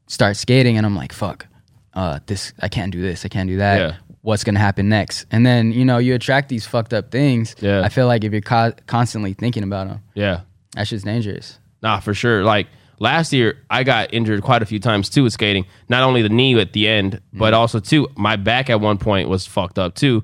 start 0.09 0.37
skating 0.37 0.77
and 0.77 0.85
I'm 0.85 0.97
like, 0.97 1.13
fuck, 1.13 1.47
uh, 1.95 2.19
this 2.27 2.53
I 2.61 2.69
can't 2.69 2.93
do 2.93 3.01
this, 3.01 3.25
I 3.25 3.29
can't 3.29 3.49
do 3.49 3.59
that. 3.59 3.79
Yeah. 3.79 3.97
What's 4.23 4.45
gonna 4.45 4.59
happen 4.61 4.89
next? 4.89 5.27
And 5.31 5.45
then 5.45 5.73
you 5.73 5.85
know 5.85 5.99
you 5.99 6.15
attract 6.15 6.49
these 6.49 6.65
fucked 6.67 6.95
up 6.95 7.11
things. 7.11 7.55
Yeah. 7.61 7.83
I 7.83 7.89
feel 7.89 8.07
like 8.07 8.25
if 8.25 8.33
you're 8.33 8.41
co- 8.41 8.73
constantly 8.87 9.33
thinking 9.35 9.63
about 9.65 9.89
them, 9.89 10.01
Yeah. 10.15 10.41
that's 10.75 10.91
just 10.91 11.05
dangerous. 11.05 11.59
Nah, 11.83 11.99
for 12.01 12.15
sure. 12.15 12.45
Like 12.45 12.69
last 13.01 13.33
year, 13.33 13.59
I 13.69 13.83
got 13.83 14.15
injured 14.15 14.43
quite 14.43 14.63
a 14.63 14.67
few 14.67 14.79
times 14.79 15.11
too 15.11 15.25
with 15.25 15.33
skating. 15.33 15.67
Not 15.89 16.05
only 16.05 16.23
the 16.23 16.29
knee 16.29 16.59
at 16.61 16.73
the 16.73 16.87
end, 16.89 17.21
but 17.33 17.53
also 17.53 17.81
too 17.81 18.09
my 18.17 18.37
back 18.37 18.71
at 18.71 18.81
one 18.81 18.97
point 18.99 19.29
was 19.29 19.45
fucked 19.47 19.79
up 19.79 19.97
too. 19.97 20.23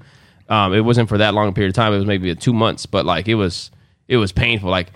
Um, 0.48 0.72
it 0.72 0.80
wasn't 0.80 1.08
for 1.08 1.18
that 1.18 1.34
long 1.34 1.48
a 1.48 1.52
period 1.52 1.70
of 1.70 1.74
time. 1.74 1.92
It 1.92 1.96
was 1.96 2.06
maybe 2.06 2.34
two 2.36 2.52
months, 2.54 2.86
but 2.86 3.04
like 3.04 3.26
it 3.28 3.34
was, 3.34 3.70
it 4.06 4.16
was 4.16 4.30
painful. 4.32 4.70
Like 4.70 4.92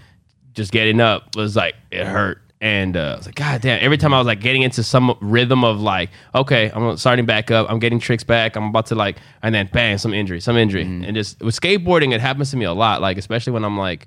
just 0.54 0.70
getting 0.72 1.00
up 1.00 1.34
was 1.36 1.56
like 1.56 1.74
it 1.90 2.06
hurt, 2.06 2.40
and 2.62 2.96
uh, 2.96 3.14
I 3.14 3.16
was 3.16 3.26
like, 3.26 3.34
God 3.34 3.60
damn! 3.60 3.82
Every 3.82 3.98
time 3.98 4.14
I 4.14 4.18
was 4.18 4.26
like 4.26 4.40
getting 4.40 4.62
into 4.62 4.84
some 4.84 5.18
rhythm 5.20 5.64
of 5.64 5.80
like, 5.80 6.10
okay, 6.32 6.70
I'm 6.72 6.96
starting 6.96 7.26
back 7.26 7.50
up. 7.50 7.66
I'm 7.68 7.80
getting 7.80 7.98
tricks 7.98 8.22
back. 8.22 8.54
I'm 8.54 8.66
about 8.66 8.86
to 8.86 8.94
like, 8.94 9.16
and 9.42 9.52
then 9.52 9.68
bang, 9.72 9.98
some 9.98 10.14
injury, 10.14 10.40
some 10.40 10.56
injury, 10.56 10.84
mm-hmm. 10.84 11.02
and 11.02 11.16
just 11.16 11.40
with 11.40 11.60
skateboarding, 11.60 12.14
it 12.14 12.20
happens 12.20 12.52
to 12.52 12.56
me 12.56 12.64
a 12.64 12.72
lot. 12.72 13.02
Like 13.02 13.18
especially 13.18 13.52
when 13.52 13.64
I'm 13.64 13.76
like, 13.76 14.06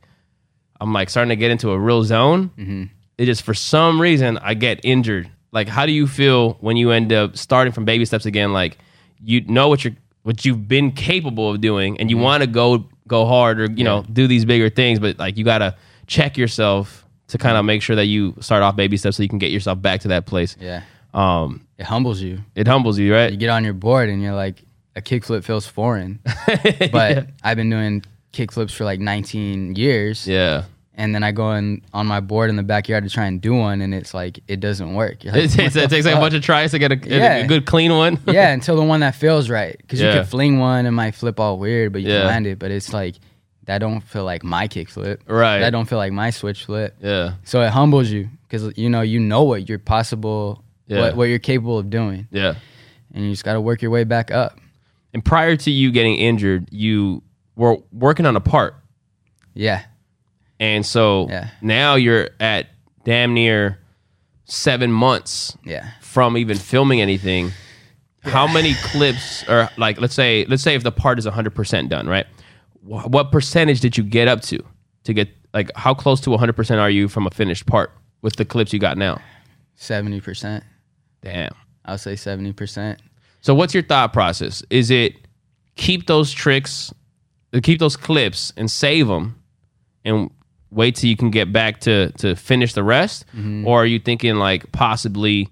I'm 0.79 0.93
like 0.93 1.09
starting 1.09 1.29
to 1.29 1.35
get 1.35 1.51
into 1.51 1.71
a 1.71 1.77
real 1.77 2.05
zone. 2.05 2.49
Mm-hmm. 2.57 2.83
It 3.17 3.25
just 3.25 3.43
for 3.43 3.53
some 3.53 3.99
reason 3.99 4.37
I 4.37 4.53
get 4.53 4.79
injured. 4.85 5.29
Like, 5.51 5.67
how 5.67 5.85
do 5.85 5.91
you 5.91 6.07
feel 6.07 6.53
when 6.61 6.77
you 6.77 6.91
end 6.91 7.11
up 7.11 7.35
starting 7.35 7.73
from 7.73 7.83
baby 7.83 8.05
steps 8.05 8.25
again? 8.25 8.53
Like, 8.53 8.77
you 9.21 9.41
know 9.47 9.67
what 9.67 9.83
you're 9.83 9.95
what 10.23 10.45
you've 10.45 10.65
been 10.65 10.93
capable 10.93 11.51
of 11.51 11.59
doing, 11.59 11.99
and 11.99 12.09
you 12.09 12.15
mm-hmm. 12.15 12.23
want 12.23 12.41
to 12.41 12.47
go 12.47 12.87
go 13.05 13.25
hard 13.25 13.59
or 13.59 13.65
you 13.65 13.83
know 13.83 14.05
do 14.13 14.27
these 14.27 14.45
bigger 14.45 14.69
things, 14.69 14.97
but 14.99 15.19
like 15.19 15.35
you 15.35 15.43
gotta 15.43 15.75
check 16.07 16.37
yourself 16.37 17.04
to 17.29 17.37
kind 17.37 17.57
of 17.57 17.65
make 17.65 17.81
sure 17.81 17.95
that 17.95 18.05
you 18.05 18.35
start 18.39 18.61
off 18.63 18.75
baby 18.75 18.97
steps 18.97 19.17
so 19.17 19.23
you 19.23 19.29
can 19.29 19.39
get 19.39 19.51
yourself 19.51 19.81
back 19.81 20.01
to 20.01 20.07
that 20.09 20.25
place. 20.25 20.55
Yeah, 20.59 20.83
Um, 21.13 21.65
it 21.77 21.85
humbles 21.85 22.21
you. 22.21 22.39
it 22.55 22.67
humbles 22.67 22.99
you, 22.99 23.13
right? 23.13 23.31
You 23.31 23.37
get 23.37 23.49
on 23.49 23.63
your 23.63 23.73
board 23.73 24.09
and 24.09 24.21
you're 24.21 24.35
like, 24.35 24.61
a 24.95 25.01
kickflip 25.01 25.43
feels 25.43 25.67
foreign, 25.67 26.19
but 26.91 27.27
I've 27.43 27.57
been 27.57 27.69
doing 27.69 28.03
kickflips 28.31 28.71
for 28.71 28.85
like 28.85 28.99
19 28.99 29.75
years, 29.75 30.27
Yeah. 30.27 30.63
and 30.93 31.13
then 31.13 31.23
I 31.23 31.31
go 31.31 31.51
in 31.53 31.81
on 31.93 32.05
my 32.07 32.19
board 32.21 32.49
in 32.49 32.55
the 32.55 32.63
backyard 32.63 33.03
to 33.03 33.09
try 33.09 33.25
and 33.25 33.41
do 33.41 33.53
one, 33.55 33.81
and 33.81 33.93
it's 33.93 34.13
like 34.13 34.39
it 34.47 34.59
doesn't 34.61 34.93
work. 34.93 35.17
Like, 35.25 35.35
It, 35.35 35.51
takes- 35.51 35.75
it 35.75 35.89
takes 35.89 36.05
like 36.05 36.15
a 36.15 36.19
bunch 36.19 36.33
of 36.33 36.41
tries 36.43 36.71
to 36.71 36.79
get 36.79 36.91
a, 36.91 36.95
a- 36.95 37.17
Yeah. 37.19 37.35
a 37.37 37.47
good 37.47 37.65
clean 37.65 37.91
one. 37.95 38.19
yeah, 38.27 38.51
until 38.53 38.75
the 38.77 38.83
one 38.83 39.01
that 39.01 39.15
feels 39.15 39.49
right. 39.49 39.75
Because 39.77 39.99
Yeah. 40.01 40.11
you 40.13 40.19
can 40.19 40.25
fling 40.27 40.59
one 40.59 40.85
and 40.85 40.95
might 40.95 41.15
flip 41.15 41.39
all 41.39 41.57
weird, 41.59 41.91
but 41.91 42.01
you 42.01 42.07
Yeah. 42.09 42.19
can 42.19 42.27
land 42.27 42.47
it. 42.47 42.59
But 42.59 42.71
it's 42.71 42.93
like 42.93 43.15
that 43.65 43.79
don't 43.79 44.01
feel 44.01 44.23
like 44.23 44.43
my 44.43 44.67
kickflip. 44.67 45.19
Right. 45.27 45.59
That 45.59 45.71
don't 45.71 45.85
feel 45.87 45.97
like 45.97 46.11
my 46.13 46.29
switch 46.29 46.65
flip. 46.65 46.95
yeah. 47.01 47.33
So 47.43 47.61
it 47.61 47.69
humbles 47.69 48.09
you 48.11 48.29
because 48.47 48.77
you 48.77 48.89
know 48.89 49.01
you 49.01 49.19
know 49.19 49.43
what 49.43 49.67
you're 49.69 49.79
possible, 49.79 50.63
Yeah. 50.87 50.99
what 51.01 51.15
what 51.15 51.23
you're 51.25 51.39
capable 51.39 51.77
of 51.79 51.89
doing, 51.89 52.27
Yeah. 52.31 52.55
and 53.13 53.23
you 53.25 53.31
just 53.31 53.43
got 53.43 53.53
to 53.53 53.61
work 53.61 53.81
your 53.81 53.91
way 53.91 54.03
back 54.03 54.31
up. 54.31 54.59
And 55.13 55.23
prior 55.23 55.55
to 55.55 55.71
you 55.71 55.91
getting 55.91 56.15
injured, 56.15 56.67
you 56.71 57.23
were 57.55 57.77
working 57.93 58.25
on 58.25 58.35
a 58.35 58.41
part. 58.41 58.75
Yeah, 59.53 59.83
And 60.59 60.85
so 60.85 61.27
Yeah. 61.29 61.49
now 61.61 61.95
you're 61.95 62.29
at 62.39 62.67
damn 63.05 63.33
near 63.33 63.79
seven 64.45 64.91
months 64.91 65.57
Yeah. 65.65 65.85
from 66.01 66.37
even 66.37 66.57
filming 66.57 67.01
anything, 67.01 67.51
how 68.23 68.47
many 68.47 68.73
clips 68.83 69.43
or 69.49 69.69
like 69.77 69.99
let's 69.99 70.13
say 70.13 70.45
let's 70.49 70.63
say 70.63 70.75
if 70.75 70.83
the 70.83 70.91
part 70.91 71.17
is 71.19 71.25
100% 71.25 71.89
done, 71.89 72.07
right? 72.07 72.25
Wh- 72.85 73.07
What 73.07 73.31
percentage 73.31 73.79
did 73.81 73.97
you 73.97 74.03
get 74.03 74.27
up 74.27 74.41
to 74.43 74.63
to 75.03 75.13
get 75.13 75.29
like 75.53 75.71
how 75.75 75.93
close 75.93 76.19
to 76.21 76.29
100% 76.29 76.79
are 76.79 76.89
you 76.89 77.07
from 77.07 77.27
a 77.27 77.31
finished 77.31 77.65
part 77.65 77.91
with 78.21 78.35
the 78.35 78.45
clips 78.45 78.73
you 78.73 78.79
got 78.79 78.97
now? 78.97 79.21
Seventy 79.75 80.21
percent. 80.21 80.63
Damn. 81.21 81.53
I'll 81.85 81.97
say 81.97 82.15
seventy 82.15 82.53
percent. 82.53 83.01
So 83.41 83.53
what's 83.53 83.73
your 83.73 83.83
thought 83.83 84.13
process? 84.13 84.63
Is 84.69 84.89
it 84.89 85.13
keep 85.75 86.07
those 86.07 86.31
tricks, 86.31 86.93
keep 87.61 87.79
those 87.79 87.97
clips 87.97 88.53
and 88.57 88.71
save 88.71 89.07
them 89.07 89.39
and 90.03 90.29
wait 90.71 90.95
till 90.95 91.09
you 91.09 91.17
can 91.17 91.29
get 91.29 91.51
back 91.53 91.79
to 91.81 92.11
to 92.13 92.35
finish 92.35 92.73
the 92.73 92.83
rest 92.83 93.25
mm-hmm. 93.27 93.67
or 93.67 93.83
are 93.83 93.85
you 93.85 93.99
thinking 93.99 94.35
like 94.35 94.71
possibly 94.71 95.49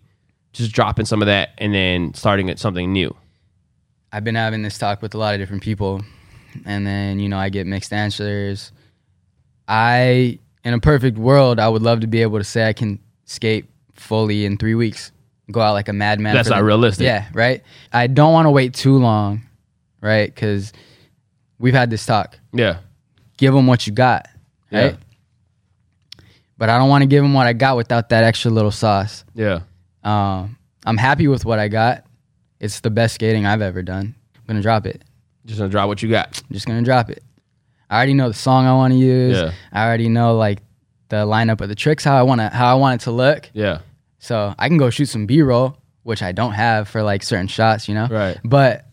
just 0.53 0.71
dropping 0.71 1.05
some 1.05 1.21
of 1.21 1.25
that 1.27 1.49
and 1.57 1.73
then 1.73 2.13
starting 2.13 2.49
at 2.49 2.59
something 2.59 2.91
new? 2.91 3.15
I've 4.11 4.23
been 4.23 4.35
having 4.35 4.61
this 4.61 4.77
talk 4.77 5.01
with 5.01 5.13
a 5.15 5.17
lot 5.17 5.33
of 5.33 5.39
different 5.39 5.63
people, 5.63 6.03
and 6.65 6.86
then 6.86 7.19
you 7.19 7.29
know 7.29 7.38
I 7.38 7.50
get 7.50 7.67
mixed 7.67 7.93
answers. 7.93 8.72
I, 9.67 10.39
in 10.63 10.74
a 10.74 10.79
perfect 10.79 11.17
world, 11.17 11.60
I 11.60 11.69
would 11.69 11.81
love 11.81 12.01
to 12.01 12.07
be 12.07 12.22
able 12.22 12.38
to 12.38 12.43
say 12.43 12.67
I 12.67 12.74
can 12.74 13.00
skate 13.25 13.65
fully 13.93 14.45
in 14.45 14.57
three 14.57 14.75
weeks, 14.75 15.12
go 15.51 15.62
out 15.62 15.74
like 15.74 15.88
a 15.89 15.93
madman. 15.93 16.36
That's 16.36 16.50
not 16.50 16.57
the- 16.60 16.63
realistic. 16.65 17.05
Yeah, 17.05 17.27
right. 17.33 17.63
I 17.91 18.07
don't 18.07 18.33
want 18.33 18.45
to 18.48 18.51
wait 18.51 18.74
too 18.74 18.98
long, 18.98 19.41
right? 20.01 20.33
Because 20.33 20.74
we've 21.60 21.74
had 21.74 21.89
this 21.89 22.05
talk. 22.05 22.38
Yeah. 22.51 22.79
Give 23.38 23.53
them 23.53 23.67
what 23.67 23.88
you 23.88 23.93
got, 23.93 24.27
right? 24.72 24.91
Yeah. 24.91 24.95
But 26.57 26.69
I 26.69 26.77
don't 26.77 26.89
want 26.89 27.01
to 27.01 27.07
give 27.07 27.24
them 27.24 27.33
what 27.33 27.48
I 27.48 27.53
got 27.53 27.77
without 27.77 28.10
that 28.10 28.24
extra 28.24 28.51
little 28.51 28.72
sauce. 28.72 29.25
Yeah. 29.33 29.62
Um, 30.03 30.57
I'm 30.86 30.98
happy 30.98 31.27
with 31.27 31.45
what 31.45 31.60
I 31.60 31.67
got. 31.67 32.05
It's 32.60 32.79
the 32.81 32.89
best 32.89 33.15
skating 33.15 33.45
I've 33.45 33.62
ever 33.62 33.81
done. 33.81 34.15
I'm 34.36 34.41
gonna 34.48 34.62
drop 34.62 34.86
it. 34.86 35.01
Just 35.45 35.59
gonna 35.59 35.69
drop 35.69 35.88
what 35.88 36.01
you 36.01 36.09
got. 36.09 36.41
I'm 36.50 36.53
just 36.53 36.65
gonna 36.65 36.81
drop 36.81 37.09
it. 37.09 37.23
I 37.89 37.97
already 37.97 38.13
know 38.13 38.27
the 38.29 38.33
song 38.33 38.65
I 38.65 38.73
want 38.73 38.93
to 38.93 38.97
use. 39.00 39.38
Yeah. 39.38 39.51
I 39.71 39.85
already 39.85 40.09
know 40.09 40.38
like 40.38 40.59
the 41.09 41.25
lineup 41.27 41.62
of 41.62 41.69
the 41.69 41.75
tricks, 41.75 42.03
how 42.03 42.15
I 42.17 42.23
want 42.23 42.41
to, 42.41 42.50
how 42.50 42.67
I 42.71 42.79
want 42.79 43.01
it 43.01 43.03
to 43.05 43.12
look. 43.12 43.50
Yeah. 43.53 43.79
So 44.19 44.55
I 44.57 44.67
can 44.69 44.77
go 44.77 44.89
shoot 44.89 45.05
some 45.09 45.25
B-roll, 45.25 45.77
which 46.03 46.23
I 46.23 46.31
don't 46.31 46.53
have 46.53 46.88
for 46.88 47.03
like 47.03 47.21
certain 47.23 47.47
shots, 47.47 47.88
you 47.88 47.93
know. 47.93 48.07
Right. 48.07 48.39
But 48.43 48.85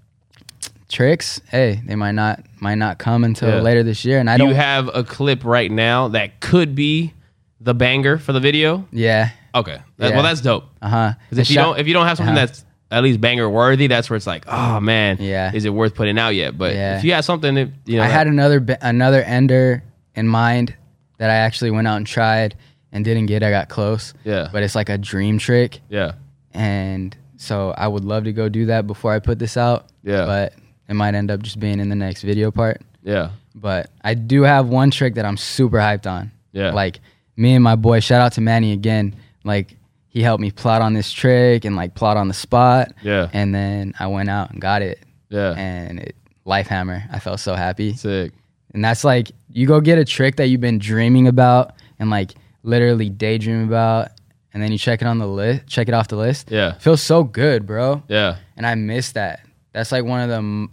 tricks, 0.88 1.40
hey, 1.48 1.80
they 1.86 1.94
might 1.94 2.12
not 2.12 2.42
might 2.60 2.74
not 2.76 2.98
come 2.98 3.24
until 3.24 3.48
Yeah. 3.48 3.60
later 3.60 3.82
this 3.82 4.04
year, 4.04 4.18
and 4.18 4.28
I 4.28 4.36
Do 4.36 4.42
don't. 4.44 4.48
you 4.50 4.54
have 4.56 4.90
a 4.94 5.04
clip 5.04 5.44
right 5.44 5.70
now 5.70 6.08
that 6.08 6.40
could 6.40 6.74
be 6.74 7.14
the 7.60 7.74
banger 7.74 8.18
for 8.18 8.32
the 8.32 8.40
video? 8.40 8.86
yeah. 8.92 9.30
Okay. 9.54 9.78
That- 9.96 10.10
Yeah. 10.10 10.14
Well, 10.14 10.22
that's 10.22 10.40
dope. 10.40 10.64
Uh 10.80 10.88
huh. 10.88 11.12
If 11.32 11.50
you 11.50 11.56
don't, 11.56 11.78
if 11.78 11.88
you 11.88 11.92
don't 11.94 12.06
have 12.06 12.16
something 12.16 12.36
Uh-huh. 12.36 12.46
that's 12.46 12.64
at 12.90 13.02
least 13.02 13.20
banger 13.20 13.48
worthy, 13.48 13.86
that's 13.86 14.10
where 14.10 14.16
it's 14.16 14.26
like, 14.26 14.44
oh 14.48 14.80
man, 14.80 15.18
Yeah. 15.20 15.52
is 15.54 15.64
it 15.64 15.70
worth 15.70 15.94
putting 15.94 16.18
out 16.18 16.30
yet? 16.34 16.56
But 16.58 16.74
Yeah. 16.74 16.98
if 16.98 17.04
you 17.04 17.12
had 17.12 17.24
something 17.24 17.54
that 17.54 17.68
you 17.86 17.96
know, 17.98 18.02
I 18.02 18.08
that- 18.08 18.12
had 18.12 18.26
another 18.26 18.64
another 18.82 19.22
ender 19.22 19.82
in 20.14 20.26
mind 20.26 20.74
that 21.18 21.30
I 21.30 21.34
actually 21.34 21.70
went 21.70 21.86
out 21.86 21.96
and 21.98 22.06
tried 22.06 22.54
and 22.92 23.04
didn't 23.04 23.26
get. 23.26 23.42
I 23.42 23.50
got 23.50 23.68
close. 23.68 24.14
Yeah. 24.24 24.48
But 24.52 24.62
it's 24.64 24.74
like 24.74 24.88
a 24.88 24.98
dream 24.98 25.38
trick. 25.38 25.80
yeah, 25.88 26.12
and 26.52 27.16
so 27.36 27.72
I 27.76 27.86
would 27.86 28.04
love 28.04 28.24
to 28.24 28.32
go 28.32 28.48
do 28.48 28.66
that 28.66 28.86
before 28.86 29.12
I 29.12 29.18
put 29.18 29.38
this 29.38 29.56
out. 29.56 29.86
Yeah. 30.02 30.26
But 30.26 30.54
it 30.88 30.94
might 30.94 31.14
end 31.14 31.30
up 31.30 31.42
just 31.42 31.60
being 31.60 31.78
in 31.80 31.88
the 31.88 31.94
next 31.94 32.22
video 32.22 32.50
part. 32.50 32.82
yeah, 33.04 33.30
But 33.54 33.90
I 34.02 34.14
do 34.14 34.42
have 34.42 34.68
one 34.68 34.90
trick 34.90 35.14
that 35.14 35.24
I'm 35.24 35.36
super 35.36 35.78
hyped 35.78 36.10
on. 36.10 36.32
Yeah. 36.52 36.72
Like 36.72 36.98
me 37.36 37.54
and 37.54 37.62
my 37.64 37.76
boy, 37.76 38.00
shout 38.00 38.20
out 38.20 38.32
to 38.32 38.40
Manny 38.40 38.72
again. 38.72 39.14
Like 39.44 39.76
he 40.10 40.22
helped 40.22 40.40
me 40.42 40.50
plot 40.50 40.82
on 40.82 40.92
this 40.92 41.10
trick 41.10 41.64
and 41.64 41.74
like 41.76 41.94
plot 41.94 42.16
on 42.16 42.28
the 42.28 42.34
spot. 42.34 42.92
Yeah. 43.02 43.28
And 43.32 43.54
then 43.54 43.94
I 43.98 44.06
went 44.08 44.28
out 44.28 44.50
and 44.50 44.60
got 44.60 44.82
it. 44.82 44.98
yeah, 45.30 45.54
And 45.56 46.00
it 46.00 46.16
life 46.44 46.66
hammer. 46.66 47.02
I 47.10 47.18
felt 47.20 47.40
so 47.40 47.54
happy. 47.54 47.94
sick. 47.94 48.32
And 48.74 48.84
that's 48.84 49.04
like 49.04 49.30
you 49.48 49.66
go 49.66 49.80
get 49.80 49.98
a 49.98 50.04
trick 50.04 50.36
that 50.36 50.46
you've 50.48 50.60
been 50.60 50.78
dreaming 50.78 51.26
about 51.28 51.74
and 51.98 52.10
like 52.10 52.34
literally 52.62 53.08
daydream 53.08 53.66
about 53.66 54.08
and 54.52 54.62
then 54.62 54.70
you 54.72 54.78
check 54.78 55.00
it 55.00 55.06
on 55.06 55.18
the 55.18 55.26
list, 55.28 55.66
check 55.68 55.86
it 55.88 55.94
off 55.94 56.08
the 56.08 56.16
list. 56.16 56.50
Yeah, 56.50 56.76
Feels 56.78 57.00
so 57.02 57.22
good, 57.24 57.66
bro. 57.66 58.02
yeah, 58.08 58.36
And 58.56 58.66
I 58.66 58.74
miss 58.74 59.12
that. 59.12 59.46
That's 59.72 59.92
like 59.92 60.04
one 60.04 60.20
of 60.22 60.28
the 60.28 60.68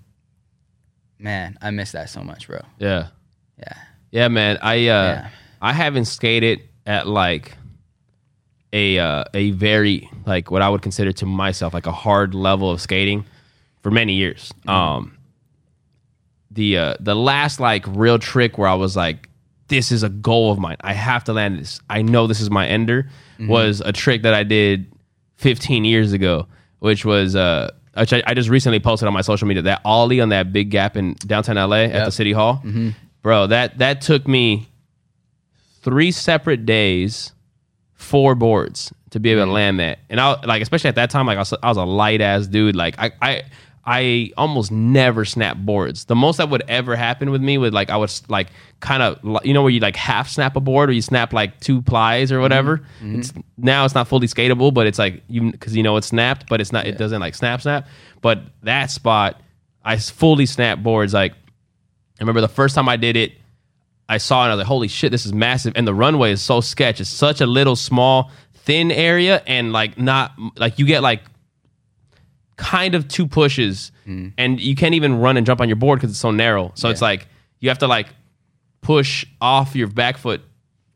man, 1.19 1.57
I 1.61 1.71
miss 1.71 1.91
that 1.91 2.09
so 2.09 2.21
much, 2.23 2.47
bro. 2.47 2.59
yeah, 2.79 3.07
Yeah. 3.59 3.73
yeah, 4.11 4.27
man. 4.27 4.57
I 4.61 4.75
uh, 4.75 4.79
Yeah. 4.79 5.29
I 5.61 5.73
haven't 5.73 6.05
skated 6.05 6.61
at 6.85 7.07
like 7.07 7.56
a 8.73 8.99
uh, 8.99 9.23
a 9.33 9.51
very 9.51 10.09
like 10.25 10.51
what 10.51 10.61
I 10.61 10.69
would 10.69 10.81
consider 10.81 11.11
to 11.13 11.25
myself 11.25 11.73
like 11.73 11.85
a 11.85 11.91
hard 11.91 12.33
level 12.33 12.69
of 12.69 12.81
skating 12.81 13.25
for 13.81 13.91
many 13.91 14.13
years. 14.13 14.53
Um, 14.67 15.17
the 16.51 16.77
uh, 16.77 16.95
the 16.99 17.15
last 17.15 17.59
like 17.59 17.85
real 17.87 18.19
trick 18.19 18.57
where 18.57 18.67
I 18.67 18.73
was 18.73 18.95
like, 18.95 19.29
this 19.67 19.91
is 19.91 20.03
a 20.03 20.09
goal 20.09 20.51
of 20.51 20.59
mine. 20.59 20.77
I 20.81 20.93
have 20.93 21.23
to 21.25 21.33
land 21.33 21.59
this. 21.59 21.79
I 21.89 22.01
know 22.01 22.27
this 22.27 22.39
is 22.41 22.49
my 22.49 22.67
ender. 22.67 23.09
Was 23.49 23.81
a 23.81 23.91
trick 23.93 24.23
that 24.23 24.33
I 24.33 24.41
did 24.43 24.91
15 25.35 25.85
years 25.85 26.11
ago, 26.11 26.47
which 26.79 27.05
was 27.05 27.35
uh, 27.35 27.69
which 27.95 28.11
I, 28.11 28.23
I 28.25 28.33
just 28.33 28.49
recently 28.49 28.79
posted 28.79 29.07
on 29.07 29.13
my 29.13 29.21
social 29.21 29.47
media. 29.47 29.61
That 29.63 29.81
ollie 29.85 30.19
on 30.21 30.29
that 30.29 30.51
big 30.51 30.71
gap 30.71 30.97
in 30.97 31.13
downtown 31.25 31.55
LA 31.55 31.83
at 31.83 32.05
the 32.05 32.11
city 32.11 32.31
hall, 32.31 32.61
bro. 33.21 33.45
That 33.47 33.77
that 33.77 34.01
took 34.01 34.27
me 34.27 34.67
three 35.83 36.11
separate 36.11 36.65
days, 36.65 37.31
four 37.97 38.35
boards 38.35 38.93
to 39.09 39.19
be 39.19 39.31
able 39.31 39.41
to 39.41 39.45
mm-hmm. 39.45 39.53
land 39.53 39.79
that. 39.79 39.99
And 40.09 40.19
I 40.19 40.39
like, 40.45 40.61
especially 40.61 40.89
at 40.89 40.95
that 40.95 41.09
time, 41.09 41.27
like 41.27 41.37
I 41.37 41.41
was, 41.41 41.53
I 41.61 41.67
was 41.67 41.77
a 41.77 41.83
light 41.83 42.21
ass 42.21 42.47
dude. 42.47 42.75
Like 42.75 42.95
I, 42.97 43.11
I, 43.21 43.43
I 43.89 44.33
almost 44.35 44.69
never 44.69 45.23
snap 45.23 45.55
boards. 45.57 46.05
The 46.05 46.15
most 46.15 46.37
that 46.37 46.49
would 46.49 46.63
ever 46.67 46.97
happen 46.97 47.31
with 47.31 47.41
me 47.41 47.57
would 47.57 47.73
like 47.73 47.89
I 47.89 47.95
would 47.95 48.11
like 48.27 48.49
kind 48.81 49.01
of 49.01 49.17
you 49.45 49.53
know 49.53 49.61
where 49.61 49.71
you 49.71 49.79
like 49.79 49.95
half 49.95 50.27
snap 50.27 50.57
a 50.57 50.59
board 50.59 50.89
or 50.89 50.91
you 50.91 51.01
snap 51.01 51.31
like 51.31 51.61
two 51.61 51.81
plies 51.81 52.29
or 52.29 52.41
whatever. 52.41 52.79
Mm-hmm. 53.01 53.19
It's 53.19 53.33
now 53.55 53.85
it's 53.85 53.95
not 53.95 54.09
fully 54.09 54.27
skatable, 54.27 54.73
but 54.73 54.87
it's 54.87 54.99
like 54.99 55.23
you 55.29 55.53
because 55.53 55.73
you 55.73 55.83
know 55.83 55.95
it's 55.95 56.07
snapped, 56.07 56.49
but 56.49 56.59
it's 56.59 56.73
not. 56.73 56.85
It 56.85 56.97
doesn't 56.97 57.21
like 57.21 57.33
snap 57.33 57.61
snap. 57.61 57.87
But 58.21 58.41
that 58.63 58.91
spot, 58.91 59.39
I 59.85 59.95
fully 59.97 60.47
snap 60.47 60.79
boards. 60.83 61.13
Like 61.13 61.31
I 61.31 61.35
remember 62.19 62.41
the 62.41 62.49
first 62.49 62.75
time 62.75 62.89
I 62.89 62.97
did 62.97 63.15
it. 63.15 63.36
I 64.09 64.17
saw 64.17 64.41
it 64.41 64.45
and 64.45 64.51
I 64.51 64.55
was 64.55 64.59
like, 64.61 64.67
holy 64.67 64.87
shit, 64.87 65.11
this 65.11 65.25
is 65.25 65.33
massive. 65.33 65.73
And 65.75 65.85
the 65.87 65.93
runway 65.93 66.31
is 66.31 66.41
so 66.41 66.61
sketch. 66.61 67.01
It's 67.01 67.09
such 67.09 67.41
a 67.41 67.45
little 67.45 67.75
small, 67.75 68.31
thin 68.53 68.91
area, 68.91 69.41
and 69.47 69.73
like 69.73 69.97
not 69.97 70.33
like 70.55 70.79
you 70.79 70.85
get 70.85 71.01
like 71.03 71.21
kind 72.55 72.95
of 72.95 73.07
two 73.07 73.27
pushes 73.27 73.91
and 74.37 74.59
you 74.61 74.75
can't 74.75 74.95
even 74.95 75.19
run 75.19 75.35
and 75.37 75.45
jump 75.45 75.59
on 75.61 75.67
your 75.69 75.75
board 75.75 75.99
because 75.99 76.11
it's 76.11 76.19
so 76.19 76.31
narrow. 76.31 76.71
So 76.75 76.89
it's 76.89 77.01
like 77.01 77.27
you 77.59 77.69
have 77.69 77.79
to 77.79 77.87
like 77.87 78.07
push 78.81 79.25
off 79.41 79.75
your 79.75 79.87
back 79.87 80.17
foot 80.17 80.41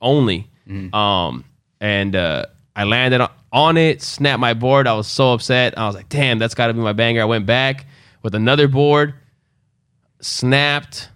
only. 0.01 0.49
Um 0.93 1.43
and 1.81 2.15
uh 2.15 2.45
I 2.75 2.85
landed 2.85 3.19
on- 3.19 3.31
on 3.51 3.75
it, 3.75 4.01
snapped 4.01 4.39
my 4.39 4.53
board. 4.53 4.87
I 4.87 4.93
was 4.93 5.07
so 5.07 5.33
upset. 5.33 5.77
I 5.77 5.85
was 5.85 5.93
like, 5.95 6.07
damn, 6.07 6.39
that's 6.39 6.55
gotta 6.55 6.73
be 6.73 6.79
my 6.79 6.93
banger. 6.93 7.21
I 7.21 7.25
went 7.25 7.45
back 7.45 7.85
with 8.23 8.33
another 8.33 8.69
board, 8.69 9.13
snapped 10.21 11.09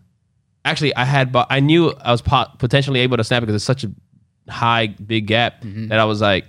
actually 0.65 0.95
I 0.95 1.05
had 1.05 1.31
bu- 1.31 1.45
I 1.50 1.60
knew 1.62 1.93
I 2.01 2.12
was 2.12 2.22
pot- 2.22 2.60
potentially 2.60 3.00
able 3.01 3.17
to 3.17 3.24
snap 3.24 3.43
it 3.43 3.45
because 3.45 3.55
it's 3.55 3.65
such 3.65 3.84
a 3.86 3.91
high 4.51 4.88
big 4.88 5.27
gap 5.27 5.62
that 5.89 6.00
I 6.00 6.05
was 6.05 6.19
like 6.22 6.45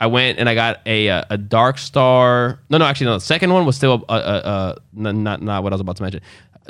I 0.00 0.06
went 0.08 0.38
and 0.38 0.48
I 0.48 0.54
got 0.54 0.80
a 0.86 1.08
uh, 1.08 1.24
a 1.30 1.38
Darkstar 1.38 2.58
no 2.68 2.78
no 2.78 2.84
actually 2.84 3.06
no 3.06 3.14
the 3.14 3.20
second 3.20 3.52
one 3.52 3.64
was 3.66 3.76
still 3.76 4.04
a, 4.08 4.14
a, 4.14 4.16
a, 4.16 4.76
not 4.92 5.40
not 5.42 5.62
what 5.62 5.72
I 5.72 5.74
was 5.74 5.80
about 5.80 5.96
to 5.96 6.02
mention. 6.02 6.20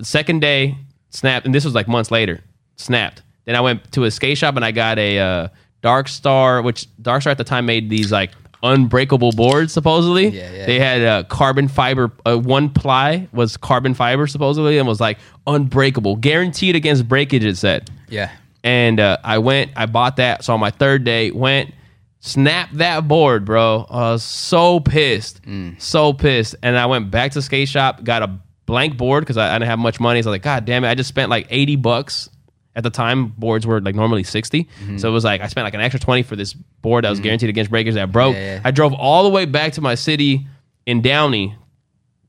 Second 0.02 0.40
day 0.40 0.76
snapped 1.10 1.46
and 1.46 1.54
this 1.54 1.64
was 1.64 1.74
like 1.74 1.88
months 1.88 2.10
later 2.10 2.40
snapped. 2.76 3.22
Then 3.44 3.56
I 3.56 3.60
went 3.60 3.90
to 3.92 4.04
a 4.04 4.10
skate 4.10 4.38
shop 4.38 4.54
and 4.56 4.64
I 4.64 4.70
got 4.70 4.98
a 4.98 5.18
uh, 5.18 5.48
Darkstar 5.82 6.62
which 6.62 6.86
Darkstar 7.02 7.30
at 7.32 7.38
the 7.38 7.44
time 7.44 7.66
made 7.66 7.90
these 7.90 8.12
like 8.12 8.30
unbreakable 8.62 9.32
boards 9.32 9.72
supposedly 9.72 10.28
Yeah, 10.28 10.52
yeah. 10.52 10.66
they 10.66 10.78
had 10.78 11.02
uh, 11.02 11.22
carbon 11.24 11.68
fiber 11.68 12.12
uh, 12.24 12.36
one 12.36 12.70
ply 12.70 13.28
was 13.32 13.56
carbon 13.56 13.94
fiber 13.94 14.26
supposedly 14.26 14.78
and 14.78 14.86
was 14.86 15.00
like 15.00 15.18
unbreakable 15.46 16.16
guaranteed 16.16 16.76
against 16.76 17.08
breakage 17.08 17.44
it 17.44 17.56
said 17.56 17.90
Yeah. 18.08 18.30
and 18.62 19.00
uh, 19.00 19.16
I 19.24 19.38
went, 19.38 19.72
I 19.76 19.86
bought 19.86 20.16
that. 20.16 20.44
So 20.44 20.54
on 20.54 20.60
my 20.60 20.70
third 20.70 21.02
day, 21.04 21.30
went, 21.32 21.74
snapped 22.20 22.76
that 22.78 23.08
board, 23.08 23.44
bro. 23.44 23.84
I 23.90 24.12
was 24.12 24.22
so 24.22 24.78
pissed, 24.78 25.40
so 25.78 26.12
pissed. 26.12 26.54
And 26.62 26.78
I 26.78 26.86
went 26.86 27.10
back 27.10 27.32
to 27.32 27.38
the 27.38 27.42
skate 27.42 27.68
shop, 27.68 28.04
got 28.04 28.22
a 28.22 28.38
blank 28.66 28.96
board 28.96 29.22
because 29.22 29.36
I, 29.36 29.50
I 29.50 29.54
didn't 29.58 29.68
have 29.70 29.80
much 29.80 29.98
money. 29.98 30.22
So 30.22 30.28
I 30.28 30.30
was 30.30 30.34
like, 30.36 30.42
God 30.42 30.64
damn 30.64 30.84
it, 30.84 30.88
I 30.88 30.94
just 30.94 31.08
spent 31.08 31.30
like 31.30 31.48
eighty 31.50 31.74
bucks. 31.74 32.28
At 32.74 32.84
the 32.84 32.90
time, 32.90 33.28
boards 33.28 33.66
were 33.66 33.82
like 33.82 33.94
normally 33.94 34.22
60 34.22 34.64
mm-hmm. 34.64 34.96
so 34.96 35.08
it 35.08 35.12
was 35.12 35.24
like 35.24 35.42
I 35.42 35.46
spent 35.48 35.64
like 35.64 35.74
an 35.74 35.80
extra 35.80 36.00
twenty 36.00 36.22
for 36.22 36.36
this 36.36 36.54
board 36.54 37.04
that 37.04 37.10
was 37.10 37.18
mm-hmm. 37.18 37.24
guaranteed 37.24 37.50
against 37.50 37.70
breakers 37.70 37.94
that 37.96 38.10
broke. 38.10 38.34
Yeah, 38.34 38.54
yeah. 38.54 38.60
I 38.64 38.70
drove 38.70 38.94
all 38.94 39.24
the 39.24 39.30
way 39.30 39.44
back 39.44 39.74
to 39.74 39.80
my 39.80 39.94
city 39.94 40.46
in 40.86 41.02
Downey 41.02 41.56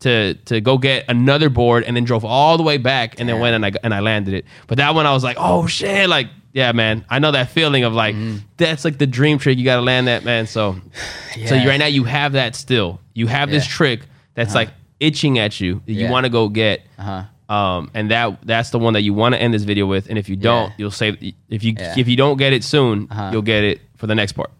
to 0.03 0.35
to 0.45 0.61
go 0.61 0.77
get 0.77 1.05
another 1.07 1.49
board 1.49 1.83
and 1.85 1.95
then 1.95 2.03
drove 2.03 2.23
all 2.23 2.57
the 2.57 2.63
way 2.63 2.77
back 2.77 3.19
and 3.19 3.27
then 3.27 3.39
went 3.39 3.55
and 3.55 3.65
I 3.65 3.71
and 3.83 3.93
I 3.93 4.01
landed 4.01 4.33
it. 4.33 4.45
But 4.67 4.77
that 4.77 4.93
one 4.93 5.05
I 5.05 5.13
was 5.13 5.23
like, 5.23 5.37
oh 5.39 5.65
shit, 5.65 6.07
like 6.07 6.27
Yeah, 6.51 6.71
man. 6.73 7.03
I 7.09 7.19
know 7.19 7.31
that 7.31 7.49
feeling 7.49 7.83
of 7.83 7.93
like 7.93 8.15
mm-hmm. 8.15 8.37
that's 8.57 8.85
like 8.85 8.97
the 8.97 9.07
dream 9.07 9.39
trick. 9.39 9.57
You 9.57 9.65
got 9.65 9.77
to 9.77 9.81
land 9.81 10.07
that, 10.07 10.23
man. 10.23 10.45
So, 10.45 10.75
so 11.47 11.55
you, 11.55 11.67
right 11.67 11.77
now 11.77 11.87
you 11.87 12.03
have 12.03 12.33
that 12.33 12.55
still. 12.55 12.99
You 13.13 13.27
have 13.27 13.49
this 13.49 13.65
trick 13.65 14.01
that's 14.35 14.51
uh-huh. 14.51 14.59
like 14.59 14.69
itching 14.99 15.39
at 15.39 15.59
you 15.59 15.81
that 15.85 15.93
you 15.93 16.09
want 16.09 16.25
to 16.25 16.29
go 16.29 16.49
get. 16.49 16.81
Uh-huh. 16.99 17.23
Um, 17.53 17.91
and 17.93 18.09
that 18.11 18.39
that's 18.45 18.69
the 18.71 18.79
one 18.79 18.93
that 18.93 19.01
you 19.03 19.13
want 19.13 19.35
to 19.35 19.41
end 19.41 19.53
this 19.53 19.63
video 19.63 19.85
with. 19.85 20.09
And 20.09 20.17
if 20.17 20.27
you 20.29 20.35
don't, 20.35 20.69
Yeah. 20.69 20.75
you'll 20.79 20.91
say 21.01 21.09
if 21.49 21.63
you 21.63 21.73
Yeah. 21.77 21.95
if 21.97 22.07
you 22.07 22.15
don't 22.15 22.37
get 22.37 22.51
it 22.53 22.63
soon, 22.63 23.07
Uh-huh. 23.11 23.29
you'll 23.31 23.41
get 23.55 23.63
it 23.63 23.81
for 23.97 24.07
the 24.07 24.15
next 24.15 24.33
part. 24.33 24.51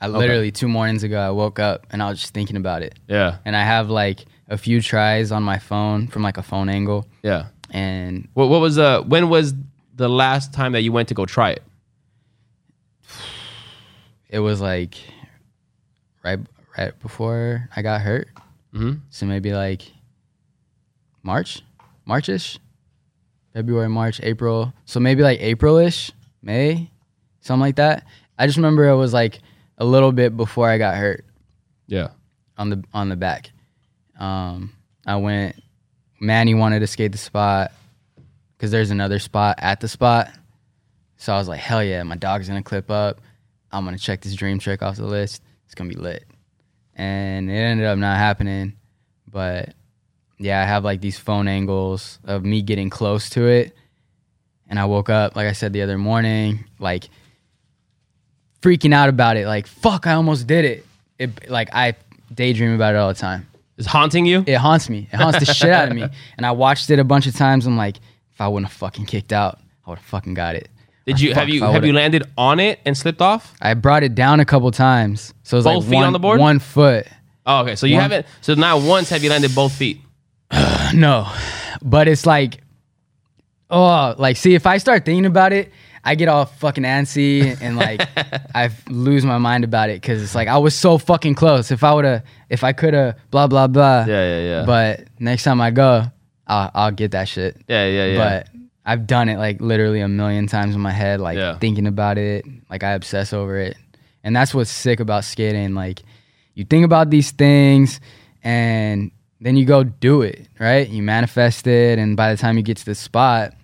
I 0.00 0.06
literally 0.08 0.50
two 0.50 0.68
mornings 0.68 1.02
ago 1.02 1.18
I 1.20 1.30
woke 1.30 1.58
up 1.58 1.86
and 1.90 2.02
I 2.02 2.08
was 2.10 2.20
just 2.20 2.34
thinking 2.34 2.56
about 2.56 2.82
it. 2.82 2.94
Yeah, 3.08 3.36
And 3.44 3.54
I 3.56 3.64
have 3.64 3.88
like 3.90 4.24
a 4.48 4.56
few 4.58 4.80
tries 4.80 5.32
on 5.32 5.42
my 5.42 5.58
phone 5.58 6.08
from 6.08 6.22
like 6.22 6.36
a 6.38 6.42
phone 6.42 6.68
angle. 6.68 7.06
yeah. 7.22 7.46
And 7.70 8.28
What 8.34 8.48
what 8.48 8.60
was 8.60 8.78
uh 8.78 9.02
when 9.02 9.28
was 9.28 9.54
the 9.96 10.08
last 10.08 10.52
time 10.52 10.72
that 10.72 10.82
you 10.82 10.92
went 10.92 11.08
to 11.08 11.14
go 11.14 11.24
try 11.26 11.50
it? 11.50 11.62
it 14.28 14.40
was 14.40 14.60
like 14.60 14.96
right 16.24 16.40
right 16.76 16.98
before 17.00 17.68
I 17.76 17.82
got 17.82 18.00
hurt. 18.00 18.28
Mhm. 18.74 19.00
So 19.10 19.26
maybe 19.26 19.52
like 19.52 19.82
March, 21.22 21.62
Marchish, 22.06 22.58
February, 23.52 23.88
March, 23.88 24.20
April. 24.22 24.72
So 24.84 25.00
maybe 25.00 25.22
like 25.22 25.40
Aprilish, 25.40 26.10
May, 26.42 26.90
something 27.40 27.60
like 27.60 27.76
that. 27.76 28.06
I 28.38 28.46
just 28.46 28.56
remember 28.56 28.88
it 28.88 28.96
was 28.96 29.12
like 29.12 29.40
a 29.78 29.84
little 29.84 30.12
bit 30.12 30.36
before 30.36 30.68
I 30.68 30.78
got 30.78 30.96
hurt 30.96 31.24
Yeah. 31.86 32.08
on 32.58 32.70
the 32.70 32.84
on 32.92 33.08
the 33.08 33.16
back. 33.16 33.50
Um, 34.18 34.72
I 35.06 35.16
went. 35.16 35.60
Manny 36.20 36.54
wanted 36.54 36.80
to 36.80 36.86
skate 36.86 37.12
the 37.12 37.18
spot 37.18 37.72
because 38.56 38.70
there's 38.70 38.90
another 38.90 39.18
spot 39.18 39.56
at 39.58 39.80
the 39.80 39.88
spot. 39.88 40.30
So 41.16 41.34
I 41.34 41.38
was 41.38 41.48
like, 41.48 41.60
hell 41.60 41.82
yeah, 41.84 42.02
my 42.02 42.16
dog's 42.16 42.48
gonna 42.48 42.62
clip 42.62 42.90
up. 42.90 43.20
I'm 43.72 43.84
gonna 43.84 43.98
check 43.98 44.20
this 44.20 44.34
dream 44.34 44.58
trick 44.58 44.82
off 44.82 44.96
the 44.96 45.06
list. 45.06 45.42
It's 45.66 45.74
gonna 45.74 45.90
be 45.90 45.96
lit. 45.96 46.24
And 46.94 47.50
it 47.50 47.54
ended 47.54 47.86
up 47.86 47.98
not 47.98 48.16
happening. 48.16 48.74
But 49.30 49.74
yeah, 50.38 50.60
I 50.60 50.64
have 50.64 50.84
like 50.84 51.00
these 51.00 51.18
phone 51.18 51.48
angles 51.48 52.18
of 52.24 52.44
me 52.44 52.62
getting 52.62 52.90
close 52.90 53.30
to 53.30 53.46
it. 53.46 53.76
And 54.68 54.78
I 54.78 54.86
woke 54.86 55.10
up, 55.10 55.36
like 55.36 55.46
I 55.46 55.52
said 55.52 55.72
the 55.72 55.82
other 55.82 55.98
morning, 55.98 56.64
like 56.78 57.08
freaking 58.62 58.94
out 58.94 59.08
about 59.08 59.36
it. 59.36 59.46
Like, 59.46 59.66
fuck, 59.66 60.06
I 60.06 60.14
almost 60.14 60.46
did 60.46 60.64
it. 60.64 60.86
It 61.18 61.50
like 61.50 61.68
I 61.74 61.94
daydream 62.34 62.74
about 62.74 62.94
it 62.94 62.98
all 62.98 63.08
the 63.08 63.14
time. 63.18 63.46
It's 63.76 63.86
haunting 63.86 64.24
you? 64.24 64.44
It 64.46 64.54
haunts 64.54 64.88
me. 64.88 65.08
It 65.12 65.16
haunts 65.16 65.38
the 65.40 65.46
shit 65.52 65.70
out 65.70 65.88
of 65.88 65.94
me. 65.94 66.06
And 66.36 66.46
I 66.46 66.52
watched 66.52 66.90
it 66.90 66.98
a 66.98 67.04
bunch 67.04 67.26
of 67.26 67.34
times. 67.34 67.66
I'm 67.66 67.76
like, 67.76 67.96
if 68.32 68.40
I 68.40 68.48
wouldn't 68.48 68.68
have 68.68 68.76
fucking 68.76 69.06
kicked 69.06 69.32
out, 69.32 69.58
I 69.86 69.90
would 69.90 69.98
have 69.98 70.06
fucking 70.06 70.34
got 70.34 70.54
it. 70.54 70.68
Did 71.06 71.20
you 71.20 71.34
have 71.34 71.48
you 71.48 71.62
have 71.62 71.84
you 71.84 71.92
landed 71.92 72.22
on 72.38 72.60
it 72.60 72.80
and 72.86 72.96
slipped 72.96 73.20
off? 73.20 73.54
I 73.60 73.74
brought 73.74 74.02
it 74.02 74.14
down 74.14 74.40
a 74.40 74.44
couple 74.44 74.70
times. 74.70 75.34
So 75.42 75.56
it 75.56 75.58
was 75.58 75.64
Both 75.64 75.74
like 75.84 75.90
feet 75.90 75.96
one, 75.96 76.04
on 76.06 76.12
the 76.14 76.18
board? 76.18 76.40
one 76.40 76.58
foot. 76.58 77.06
Oh, 77.46 77.60
okay. 77.60 77.76
So 77.76 77.86
you 77.86 77.94
One- 77.96 78.02
haven't. 78.02 78.26
So 78.40 78.54
not 78.54 78.80
once 78.80 79.10
have 79.10 79.22
you 79.22 79.28
landed 79.30 79.54
both 79.54 79.72
feet. 79.72 80.00
No, 80.94 81.30
but 81.82 82.08
it's 82.08 82.24
like, 82.26 82.60
oh, 83.70 84.14
like 84.18 84.36
see, 84.36 84.54
if 84.54 84.66
I 84.66 84.78
start 84.78 85.04
thinking 85.04 85.26
about 85.26 85.52
it, 85.52 85.72
I 86.04 86.14
get 86.16 86.28
all 86.28 86.44
fucking 86.44 86.84
antsy 86.84 87.56
and 87.60 87.76
like 87.76 88.00
I 88.54 88.70
lose 88.88 89.24
my 89.24 89.38
mind 89.38 89.64
about 89.64 89.88
it 89.90 90.00
because 90.00 90.22
it's 90.22 90.34
like 90.34 90.48
I 90.48 90.58
was 90.58 90.74
so 90.74 90.98
fucking 90.98 91.34
close. 91.34 91.70
If 91.70 91.82
I 91.82 91.92
would 91.94 92.04
have, 92.04 92.22
if 92.50 92.62
I 92.62 92.72
could 92.72 92.94
have, 92.94 93.16
blah 93.30 93.46
blah 93.46 93.66
blah. 93.66 94.04
Yeah, 94.06 94.38
yeah, 94.38 94.40
yeah. 94.40 94.64
But 94.66 95.08
next 95.18 95.44
time 95.44 95.60
I 95.60 95.70
go, 95.70 96.04
I'll, 96.46 96.70
I'll 96.74 96.90
get 96.92 97.12
that 97.12 97.28
shit. 97.28 97.56
Yeah, 97.68 97.86
yeah, 97.86 98.06
yeah. 98.06 98.18
But 98.18 98.48
I've 98.86 99.06
done 99.06 99.30
it 99.30 99.38
like 99.38 99.60
literally 99.62 100.00
a 100.00 100.08
million 100.08 100.46
times 100.46 100.74
in 100.74 100.80
my 100.82 100.90
head, 100.92 101.20
like 101.20 101.38
Yeah. 101.38 101.58
thinking 101.58 101.86
about 101.86 102.18
it. 102.18 102.44
Like 102.68 102.82
I 102.84 102.90
obsess 102.92 103.32
over 103.32 103.56
it. 103.58 103.76
And 104.22 104.36
that's 104.36 104.54
what's 104.54 104.70
sick 104.70 105.00
about 105.00 105.24
skating. 105.24 105.74
Like 105.74 106.02
you 106.54 106.64
think 106.66 106.84
about 106.84 107.08
these 107.08 107.30
things 107.30 107.98
and 108.42 109.10
then 109.40 109.56
you 109.56 109.64
go 109.66 109.84
do 109.84 110.22
it, 110.22 110.48
right? 110.58 110.88
You 110.88 111.02
manifest 111.02 111.66
it. 111.66 111.98
And 111.98 112.16
by 112.16 112.32
the 112.32 112.38
time 112.40 112.56
you 112.56 112.62
get 112.62 112.76
to 112.78 112.84
the 112.84 112.94
spot, 112.94 113.54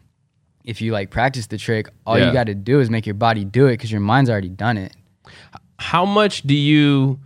if 0.64 0.80
you 0.80 0.92
like 0.92 1.11
practice 1.11 1.46
the 1.46 1.56
trick, 1.59 1.88
all 2.06 2.18
Yeah. 2.18 2.26
you 2.28 2.33
got 2.33 2.44
to 2.44 2.54
do 2.54 2.80
is 2.80 2.90
make 2.90 3.06
your 3.06 3.14
body 3.14 3.44
do 3.44 3.66
it 3.66 3.72
because 3.74 3.90
your 3.90 4.00
mind's 4.00 4.28
already 4.30 4.48
done 4.50 4.76
it. 4.76 4.94
how 5.78 6.04
much 6.04 6.42
do 6.42 6.54
you 6.54 7.18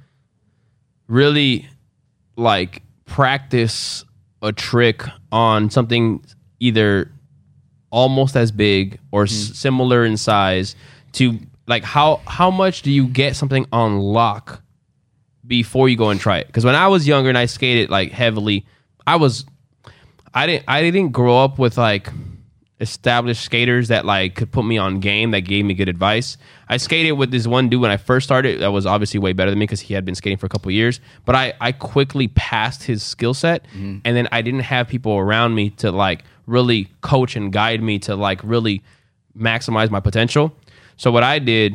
really 1.08 1.68
like 2.36 2.82
practice 3.04 4.04
a 4.42 4.52
trick 4.52 5.02
on 5.32 5.70
something 5.70 6.24
either 6.60 7.10
almost 7.90 8.36
as 8.36 8.52
big 8.52 8.98
or 9.10 9.24
s 9.24 9.32
mm-hmm. 9.32 9.54
similar 9.54 10.04
in 10.04 10.16
size 10.16 10.76
to 11.12 11.38
like 11.66 11.82
how 11.84 12.20
how 12.26 12.50
much 12.50 12.82
do 12.82 12.90
you 12.90 13.06
get 13.06 13.34
something 13.36 13.66
on 13.72 13.98
lock 13.98 14.62
before 15.46 15.88
you 15.88 15.96
go 15.96 16.10
and 16.10 16.20
try 16.20 16.38
it 16.38 16.46
because 16.46 16.64
when 16.64 16.74
i 16.74 16.88
was 16.88 17.06
younger 17.06 17.28
and 17.28 17.38
i 17.38 17.46
skated 17.46 17.90
like 17.90 18.10
heavily 18.12 18.64
i 19.06 19.16
was 19.16 19.44
i 20.32 20.46
didn't 20.46 20.64
i 20.68 20.80
didn't 20.80 21.10
grow 21.10 21.42
up 21.42 21.58
with 21.58 21.76
like 21.76 22.08
established 22.80 23.42
skaters 23.42 23.88
that 23.88 24.04
like 24.04 24.34
could 24.34 24.50
put 24.50 24.64
me 24.64 24.76
on 24.78 25.00
game 25.00 25.30
that 25.30 25.42
gave 25.42 25.64
me 25.64 25.74
good 25.74 25.88
advice. 25.88 26.36
I 26.68 26.76
skated 26.76 27.12
with 27.12 27.30
this 27.30 27.46
one 27.46 27.68
dude 27.68 27.80
when 27.80 27.90
I 27.90 27.96
first 27.96 28.24
started 28.24 28.60
that 28.60 28.72
was 28.72 28.84
obviously 28.84 29.20
way 29.20 29.32
better 29.32 29.50
than 29.50 29.58
me 29.58 29.64
because 29.64 29.80
he 29.80 29.94
had 29.94 30.04
been 30.04 30.14
skating 30.14 30.38
for 30.38 30.46
a 30.46 30.48
couple 30.48 30.70
years. 30.70 31.00
But 31.24 31.34
I 31.34 31.54
I 31.60 31.72
quickly 31.72 32.28
passed 32.28 32.82
his 32.82 33.02
skill 33.02 33.34
set, 33.34 33.64
mm-hmm. 33.68 33.98
and 34.04 34.16
then 34.16 34.28
I 34.32 34.42
didn't 34.42 34.60
have 34.60 34.88
people 34.88 35.16
around 35.16 35.54
me 35.54 35.70
to 35.70 35.90
like 35.92 36.24
really 36.46 36.90
coach 37.00 37.36
and 37.36 37.52
guide 37.52 37.82
me 37.82 37.98
to 38.00 38.16
like 38.16 38.40
really 38.42 38.82
maximize 39.36 39.90
my 39.90 40.00
potential. 40.00 40.54
So 40.96 41.10
what 41.10 41.22
I 41.22 41.38
did, 41.38 41.74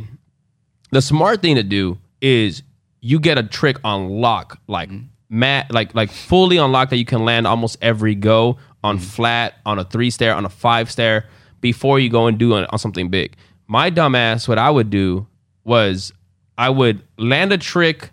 the 0.92 1.02
smart 1.02 1.42
thing 1.42 1.56
to 1.56 1.64
do 1.64 1.98
is 2.22 2.62
you 3.02 3.20
get 3.20 3.38
a 3.38 3.44
trick 3.44 3.78
on 3.84 4.10
lock, 4.10 4.60
like 4.68 4.90
mm-hmm. 4.90 5.06
mat, 5.30 5.72
like 5.72 5.94
like 5.96 6.12
fully 6.12 6.58
on 6.58 6.72
lock 6.72 6.90
that 6.90 6.98
you 6.98 7.06
can 7.06 7.26
land 7.26 7.48
almost 7.48 7.78
every 7.82 8.16
go 8.16 8.58
on 8.84 8.98
mm-hmm. 8.98 9.06
flat, 9.06 9.56
on 9.66 9.80
a 9.80 9.84
three 9.84 10.10
stair, 10.10 10.34
on 10.36 10.46
a 10.46 10.50
five 10.50 10.92
stair 10.92 11.26
before 11.62 12.00
you 12.00 12.10
go 12.10 12.28
and 12.28 12.38
do 12.38 12.56
it 12.58 12.68
on 12.72 12.80
something 12.80 13.10
big. 13.10 13.36
My 13.68 13.92
dumbass, 13.92 14.48
what 14.48 14.58
I 14.58 14.70
would 14.70 14.90
do 14.90 15.28
was 15.64 16.14
I 16.58 16.70
would 16.70 17.02
land 17.18 17.54
a 17.54 17.58
trick 17.58 18.12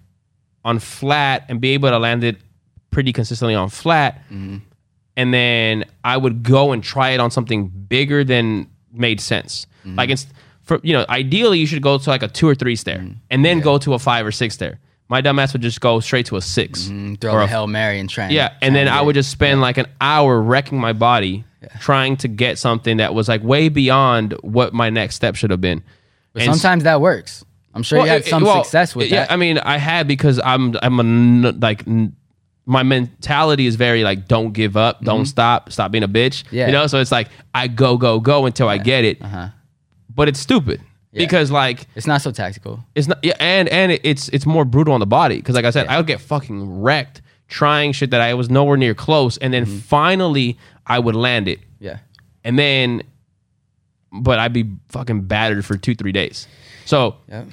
on 0.65 0.79
flat 0.79 1.45
and 1.49 1.61
be 1.61 1.71
able 1.71 1.89
to 1.91 1.99
land 1.99 2.25
it 2.25 2.37
pretty 2.91 3.13
consistently 3.13 3.55
on 3.55 3.69
flat, 3.69 4.23
mm-hmm. 4.31 4.59
and 5.17 5.35
then 5.35 5.85
I 6.05 6.17
would 6.17 6.43
go 6.43 6.73
and 6.73 6.83
try 6.83 7.11
it 7.11 7.21
on 7.21 7.31
something 7.31 7.69
bigger 7.69 8.25
than 8.25 8.69
made 8.93 9.21
sense. 9.21 9.67
Like 9.95 10.11
it's 10.11 10.27
for 10.67 10.79
you 10.83 10.93
know, 10.93 11.07
ideally 11.09 11.59
you 11.59 11.67
should 11.67 11.81
go 11.83 11.97
to 11.97 12.11
like 12.11 12.23
a 12.23 12.29
two 12.29 12.47
or 12.49 12.55
three 12.55 12.77
stair 12.77 13.03
and 13.31 13.45
then 13.45 13.61
go 13.61 13.79
to 13.79 13.95
a 13.95 13.99
five 13.99 14.27
or 14.27 14.33
six 14.33 14.55
stair. 14.55 14.79
My 15.09 15.23
dumbass 15.23 15.53
would 15.53 15.63
just 15.63 15.81
go 15.81 16.01
straight 16.01 16.27
to 16.27 16.37
a 16.37 16.43
six. 16.43 16.89
Mm, 16.89 17.21
Throw 17.21 17.33
or 17.33 17.41
a 17.43 17.47
Hail 17.47 17.67
Mary 17.69 17.99
and 18.01 18.11
try 18.11 18.29
yeah, 18.29 18.53
and 18.61 18.75
then 18.75 18.89
I 18.89 19.01
would 19.01 19.15
just 19.15 19.31
spend 19.31 19.61
like 19.61 19.79
an 19.79 19.87
hour 20.01 20.41
wrecking 20.43 20.79
my 20.79 20.93
body 20.93 21.45
trying 21.81 22.17
to 22.19 22.29
get 22.29 22.59
something 22.59 22.99
that 22.99 23.15
was 23.15 23.29
like 23.29 23.43
way 23.43 23.69
beyond 23.69 24.33
what 24.43 24.75
my 24.75 24.91
next 24.91 25.15
step 25.17 25.35
should 25.37 25.51
have 25.51 25.61
been. 25.61 25.83
But 26.33 26.43
And 26.43 26.53
sometimes 26.55 26.83
that 26.85 27.01
works. 27.01 27.45
I'm 27.75 27.83
sure 27.83 28.01
you 28.01 28.07
had 28.07 28.23
it- 28.23 28.27
some 28.27 28.43
well, 28.43 28.65
success 28.65 28.95
with 28.97 29.09
yeah, 29.11 29.23
that. 29.27 29.33
I 29.33 29.37
mean, 29.37 29.59
I 29.59 29.77
had 29.79 30.09
because 30.09 30.41
I'm 30.45 30.75
I'm 30.83 30.99
a 30.99 31.03
n- 31.03 31.61
like 31.61 31.87
n- 31.87 32.17
my 32.69 32.83
mentality 32.83 33.67
is 33.67 33.77
very 33.77 34.03
like 34.03 34.27
don't 34.27 34.53
give 34.53 34.77
up, 34.77 35.03
don't 35.05 35.27
stop, 35.27 35.71
stop 35.71 35.93
being 35.93 36.03
a 36.05 36.09
bitch. 36.09 36.43
Mm-hmm. 36.45 36.57
Yeah. 36.57 36.67
You 36.67 36.73
know, 36.73 36.87
so 36.89 36.99
it's 37.01 37.13
like 37.13 37.29
I 37.55 37.69
go 37.69 37.97
go 37.97 38.19
go 38.19 38.47
until 38.47 38.69
I 38.69 38.79
get 38.79 39.05
it. 39.05 39.23
Uh-huh. 39.23 39.49
But 40.17 40.29
it's 40.29 40.41
stupid 40.41 40.81
because 41.13 41.51
like 41.51 41.87
it's 41.95 42.07
not 42.07 42.21
so 42.23 42.31
tactical. 42.33 42.83
it's 42.95 43.07
not 43.09 43.19
yeah, 43.23 43.35
and 43.39 43.69
and 43.69 43.93
it- 43.93 44.01
it's 44.03 44.29
it's 44.31 44.45
more 44.47 44.65
brutal 44.65 44.93
on 44.95 45.01
the 45.01 45.07
body 45.07 45.37
because 45.37 45.55
like 45.55 45.65
I 45.65 45.71
said, 45.71 45.87
I 45.87 45.97
would 45.99 46.07
get 46.09 46.21
fucking 46.21 46.81
wrecked 46.83 47.23
trying 47.49 47.93
shit 47.93 48.11
that 48.11 48.21
I 48.21 48.35
was 48.35 48.51
nowhere 48.51 48.77
near 48.77 48.95
close, 48.95 49.37
and 49.39 49.53
then 49.55 49.65
Mm-hmm. 49.67 49.79
finally 49.79 50.59
I 50.87 50.99
would 50.99 51.15
land 51.15 51.47
it, 51.49 51.61
Yeah. 51.79 51.99
and 52.45 52.59
then 52.59 53.03
but 54.13 54.39
I'd 54.39 54.53
be 54.53 54.65
fucking 54.89 55.23
battered 55.23 55.65
for 55.65 55.77
two 55.77 55.95
three 55.95 56.13
days. 56.13 56.47
So 56.87 57.17
Yep. 57.29 57.47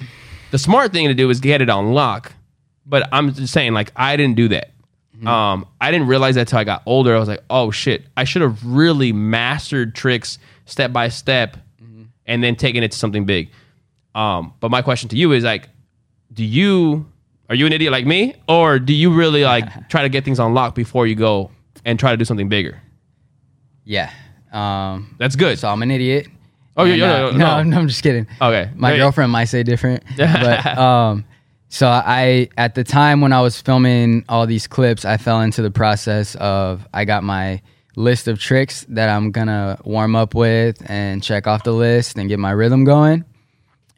the 0.50 0.58
smart 0.58 0.92
thing 0.92 1.08
to 1.08 1.14
do 1.14 1.28
is 1.30 1.40
get 1.40 1.60
it 1.62 1.68
on 1.68 1.92
lock. 1.92 2.32
But 2.86 3.08
I'm 3.12 3.32
just 3.32 3.52
saying, 3.52 3.72
like, 3.72 3.92
I 3.96 4.14
didn't 4.16 4.36
do 4.36 4.48
that. 4.48 4.70
Um, 5.26 5.64
I 5.80 5.90
didn't 5.90 6.06
realize 6.08 6.34
that 6.34 6.48
till 6.48 6.58
I 6.58 6.64
got 6.64 6.82
older. 6.84 7.16
I 7.16 7.18
was 7.18 7.28
like, 7.28 7.42
oh 7.48 7.70
shit, 7.70 8.04
I 8.14 8.24
should 8.24 8.42
have 8.42 8.62
really 8.64 9.10
mastered 9.10 9.94
tricks 9.94 10.38
step 10.66 10.92
by 10.92 11.08
step 11.08 11.56
and 12.26 12.42
then 12.42 12.56
taking 12.56 12.82
it 12.82 12.92
to 12.92 12.98
something 12.98 13.24
big. 13.24 13.50
Um, 14.14 14.54
but 14.60 14.70
my 14.70 14.82
question 14.82 15.08
to 15.10 15.16
you 15.16 15.32
is 15.32 15.44
like, 15.44 15.68
do 16.32 16.44
you 16.44 17.06
are 17.48 17.54
you 17.54 17.66
an 17.66 17.72
idiot 17.72 17.92
like 17.92 18.06
me? 18.06 18.34
Or 18.48 18.78
do 18.78 18.94
you 18.94 19.12
really 19.12 19.44
like 19.44 19.88
try 19.88 20.02
to 20.02 20.08
get 20.08 20.24
things 20.24 20.40
on 20.40 20.54
lock 20.54 20.74
before 20.74 21.06
you 21.06 21.14
go 21.14 21.50
and 21.84 21.98
try 21.98 22.10
to 22.10 22.16
do 22.16 22.24
something 22.24 22.48
bigger? 22.48 22.80
Yeah. 23.84 24.10
Um, 24.52 25.14
That's 25.18 25.36
good. 25.36 25.58
so 25.58 25.68
I'm 25.68 25.82
an 25.82 25.90
idiot. 25.90 26.28
Oh, 26.76 26.84
yeah, 26.84 26.94
yeah, 26.94 27.04
uh, 27.26 27.30
no, 27.30 27.30
no, 27.32 27.36
no. 27.36 27.62
no, 27.62 27.78
I'm 27.78 27.88
just 27.88 28.02
kidding. 28.02 28.26
Okay. 28.40 28.70
My 28.74 28.96
girlfriend 28.96 29.30
might 29.30 29.44
say 29.44 29.62
different. 29.62 30.02
Yeah. 30.16 30.62
But 30.64 30.78
um, 30.78 31.24
so 31.68 31.88
I 31.88 32.48
at 32.56 32.74
the 32.74 32.84
time 32.84 33.20
when 33.20 33.32
I 33.32 33.40
was 33.40 33.60
filming 33.60 34.24
all 34.28 34.46
these 34.46 34.66
clips, 34.66 35.04
I 35.04 35.16
fell 35.16 35.40
into 35.40 35.60
the 35.60 35.70
process 35.70 36.34
of 36.36 36.86
I 36.94 37.04
got 37.04 37.24
my 37.24 37.60
list 37.96 38.28
of 38.28 38.38
tricks 38.38 38.84
that 38.88 39.08
I'm 39.08 39.30
gonna 39.30 39.78
warm 39.84 40.16
up 40.16 40.34
with 40.34 40.82
and 40.90 41.22
check 41.22 41.46
off 41.46 41.64
the 41.64 41.72
list 41.72 42.16
and 42.16 42.28
get 42.28 42.38
my 42.38 42.50
rhythm 42.50 42.84
going. 42.84 43.24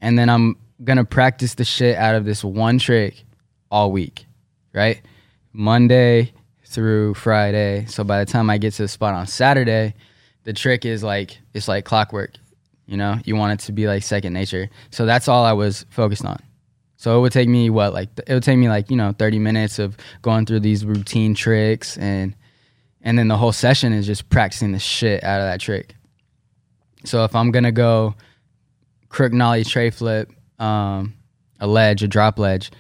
And 0.01 0.19
then 0.19 0.29
I'm 0.29 0.57
gonna 0.85 1.05
practice 1.05 1.55
the 1.55 1.65
shit 1.65 1.97
out 1.97 2.15
of 2.15 2.25
this 2.25 2.45
one 2.45 2.79
trick 2.79 3.25
all 3.71 3.91
week, 3.91 4.27
right? 4.73 5.01
Monday 5.53 6.33
through 6.65 7.15
Friday. 7.15 7.87
So 7.87 8.05
by 8.05 8.23
the 8.23 8.31
time 8.31 8.51
I 8.51 8.59
get 8.59 8.75
to 8.75 8.83
the 8.83 8.89
spot 8.89 9.15
on 9.15 9.27
Saturday, 9.27 9.95
the 10.45 10.53
trick 10.53 10.85
is 10.85 11.03
like 11.03 11.39
it's 11.55 11.69
like 11.69 11.85
clockwork. 11.85 12.35
You 12.87 12.97
know, 12.97 13.19
you 13.25 13.35
want 13.35 13.61
it 13.61 13.65
to 13.67 13.73
be 13.73 13.87
like 13.87 14.03
second 14.03 14.33
nature. 14.33 14.69
So 14.91 15.07
that's 15.07 15.27
all 15.27 15.45
I 15.45 15.53
was 15.53 15.87
focused 15.91 16.25
on. 16.25 16.39
So 16.99 17.19
it 17.19 17.21
would 17.21 17.33
take 17.33 17.49
me 17.49 17.69
what 17.71 17.93
like 17.93 18.09
it 18.27 18.33
would 18.33 18.43
take 18.43 18.59
me 18.59 18.69
like 18.69 18.91
you 18.91 18.97
know 18.97 19.13
thirty 19.19 19.39
minutes 19.39 19.79
of 19.79 19.97
going 20.23 20.47
through 20.47 20.61
these 20.61 20.85
routine 20.85 21.35
tricks 21.35 21.99
and 21.99 22.35
and 23.07 23.17
then 23.17 23.29
the 23.29 23.37
whole 23.37 23.53
session 23.53 23.93
is 23.93 24.05
just 24.05 24.29
practicing 24.31 24.73
the 24.73 24.81
shit 24.81 25.23
out 25.23 25.41
of 25.41 25.47
that 25.47 25.61
trick. 25.61 25.95
So 27.05 27.23
if 27.25 27.37
I'm 27.37 27.53
gonna 27.53 27.71
go 27.71 28.17
crook 29.09 29.33
nollie 29.33 29.63
tray 29.63 29.91
flip, 29.91 30.33
um, 30.59 31.15
a 31.61 31.69
ledge, 31.69 32.03
a 32.03 32.09
drop 32.09 32.37
ledge, 32.37 32.73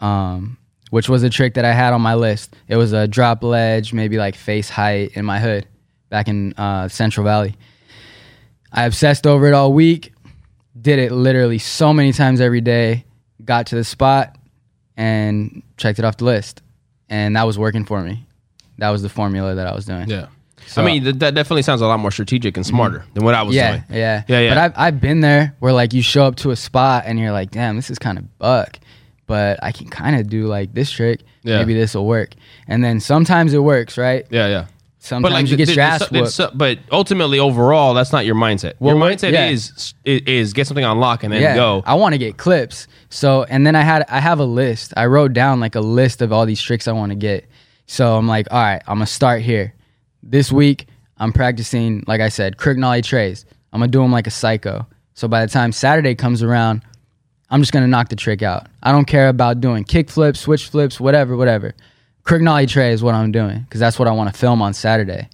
um, 0.00 0.56
which 0.88 1.10
was 1.10 1.22
a 1.22 1.28
trick 1.28 1.54
that 1.54 1.66
I 1.66 1.72
had 1.72 1.92
on 1.92 2.00
my 2.00 2.14
list. 2.14 2.56
It 2.66 2.76
was 2.76 2.94
a 2.94 3.06
drop 3.06 3.44
ledge, 3.44 3.92
maybe 3.92 4.16
like 4.16 4.36
face 4.36 4.70
height 4.70 5.12
in 5.16 5.26
my 5.26 5.38
hood 5.38 5.66
back 6.08 6.28
in 6.28 6.54
uh, 6.54 6.88
Central 6.88 7.24
Valley. 7.24 7.54
I 8.72 8.84
obsessed 8.86 9.26
over 9.26 9.46
it 9.46 9.52
all 9.52 9.74
week, 9.74 10.14
did 10.80 10.98
it 10.98 11.12
literally 11.12 11.58
so 11.58 11.92
many 11.92 12.14
times 12.14 12.40
every 12.40 12.62
day, 12.62 13.04
got 13.44 13.66
to 13.66 13.74
the 13.74 13.84
spot 13.84 14.34
and 14.96 15.62
checked 15.76 15.98
it 15.98 16.06
off 16.06 16.16
the 16.16 16.24
list. 16.24 16.62
And 17.10 17.36
that 17.36 17.42
was 17.42 17.58
working 17.58 17.84
for 17.84 18.00
me. 18.00 18.26
That 18.78 18.90
was 18.90 19.02
the 19.02 19.08
formula 19.08 19.54
that 19.54 19.66
I 19.66 19.74
was 19.74 19.84
doing. 19.84 20.08
Yeah. 20.08 20.26
So- 20.66 20.82
I 20.82 20.84
mean, 20.84 21.02
th- 21.02 21.16
that 21.16 21.34
definitely 21.34 21.62
sounds 21.62 21.80
a 21.80 21.86
lot 21.86 22.00
more 22.00 22.10
strategic 22.10 22.56
and 22.56 22.64
smarter 22.64 23.00
mm-hmm. 23.00 23.14
than 23.14 23.24
what 23.24 23.34
I 23.34 23.42
was 23.42 23.54
yeah, 23.54 23.70
doing. 23.70 23.84
yeah, 23.90 24.22
Yeah, 24.28 24.40
yeah. 24.40 24.48
But 24.50 24.58
I've 24.58 24.72
I've 24.76 25.00
been 25.00 25.20
there 25.20 25.54
where 25.60 25.72
like 25.72 25.92
you 25.92 26.02
show 26.02 26.24
up 26.24 26.36
to 26.36 26.50
a 26.50 26.56
spot 26.56 27.04
and 27.06 27.18
you're 27.18 27.32
like, 27.32 27.50
damn, 27.50 27.76
this 27.76 27.90
is 27.90 27.98
kind 27.98 28.18
of 28.18 28.38
buck, 28.38 28.78
but 29.26 29.62
I 29.62 29.72
can 29.72 29.88
kind 29.88 30.16
of 30.16 30.28
do 30.28 30.46
like 30.46 30.72
this 30.74 30.90
trick. 30.90 31.20
Yeah. 31.42 31.58
Maybe 31.58 31.74
this 31.74 31.94
will 31.94 32.06
work. 32.06 32.34
And 32.66 32.82
then 32.82 33.00
sometimes 33.00 33.52
it 33.52 33.58
works, 33.58 33.98
right? 33.98 34.26
Yeah, 34.30 34.48
yeah. 34.48 34.66
Sometimes 35.04 35.50
you 35.50 35.58
get 35.58 35.68
your 35.68 35.84
ass 35.84 36.08
th- 36.08 36.10
whooped. 36.12 36.32
so- 36.32 36.50
but 36.54 36.78
ultimately, 36.90 37.38
overall, 37.38 37.92
that's 37.92 38.10
not 38.10 38.24
your 38.24 38.34
mindset. 38.34 38.72
Well, 38.78 38.96
your 38.96 39.04
mindset 39.04 39.32
yeah. 39.32 39.48
is, 39.48 39.92
is 40.06 40.22
is 40.26 40.52
get 40.54 40.66
something 40.66 40.84
on 40.84 40.98
lock 40.98 41.24
and 41.24 41.32
then 41.32 41.42
yeah, 41.42 41.54
go. 41.54 41.82
I 41.84 41.92
want 41.94 42.14
to 42.14 42.18
get 42.18 42.38
clips. 42.38 42.86
So 43.10 43.44
and 43.44 43.66
then 43.66 43.76
I 43.76 43.82
had 43.82 44.06
I 44.08 44.20
have 44.20 44.38
a 44.38 44.46
list. 44.46 44.94
I 44.96 45.04
wrote 45.04 45.34
down 45.34 45.60
like 45.60 45.74
a 45.74 45.82
list 45.82 46.22
of 46.22 46.32
all 46.32 46.46
these 46.46 46.62
tricks 46.62 46.88
I 46.88 46.92
want 46.92 47.10
to 47.10 47.16
get. 47.16 47.46
So 47.86 48.16
I'm 48.16 48.26
like, 48.26 48.46
all 48.50 48.62
right, 48.62 48.82
I'm 48.86 48.96
gonna 48.96 49.06
start 49.06 49.42
here. 49.42 49.74
This 50.22 50.50
week 50.50 50.86
I'm 51.18 51.32
practicing, 51.32 52.04
like 52.06 52.20
I 52.20 52.28
said, 52.28 52.56
crook 52.56 52.76
nollie 52.78 53.02
trays. 53.02 53.44
I'm 53.72 53.80
gonna 53.80 53.90
do 53.90 54.00
them 54.00 54.12
like 54.12 54.26
a 54.26 54.30
psycho. 54.30 54.86
So 55.14 55.28
by 55.28 55.44
the 55.44 55.50
time 55.52 55.72
Saturday 55.72 56.14
comes 56.14 56.42
around, 56.42 56.82
I'm 57.50 57.60
just 57.60 57.72
gonna 57.72 57.86
knock 57.86 58.08
the 58.08 58.16
trick 58.16 58.42
out. 58.42 58.66
I 58.82 58.90
don't 58.92 59.04
care 59.04 59.28
about 59.28 59.60
doing 59.60 59.84
kick 59.84 60.10
flips, 60.10 60.40
switch 60.40 60.68
flips, 60.68 60.98
whatever, 60.98 61.36
whatever. 61.36 61.74
Crook 62.24 62.40
nollie 62.40 62.66
tray 62.66 62.92
is 62.92 63.02
what 63.02 63.14
I'm 63.14 63.32
doing 63.32 63.60
because 63.60 63.80
that's 63.80 63.98
what 63.98 64.08
I 64.08 64.12
want 64.12 64.32
to 64.32 64.38
film 64.38 64.62
on 64.62 64.72
Saturday. 64.72 65.28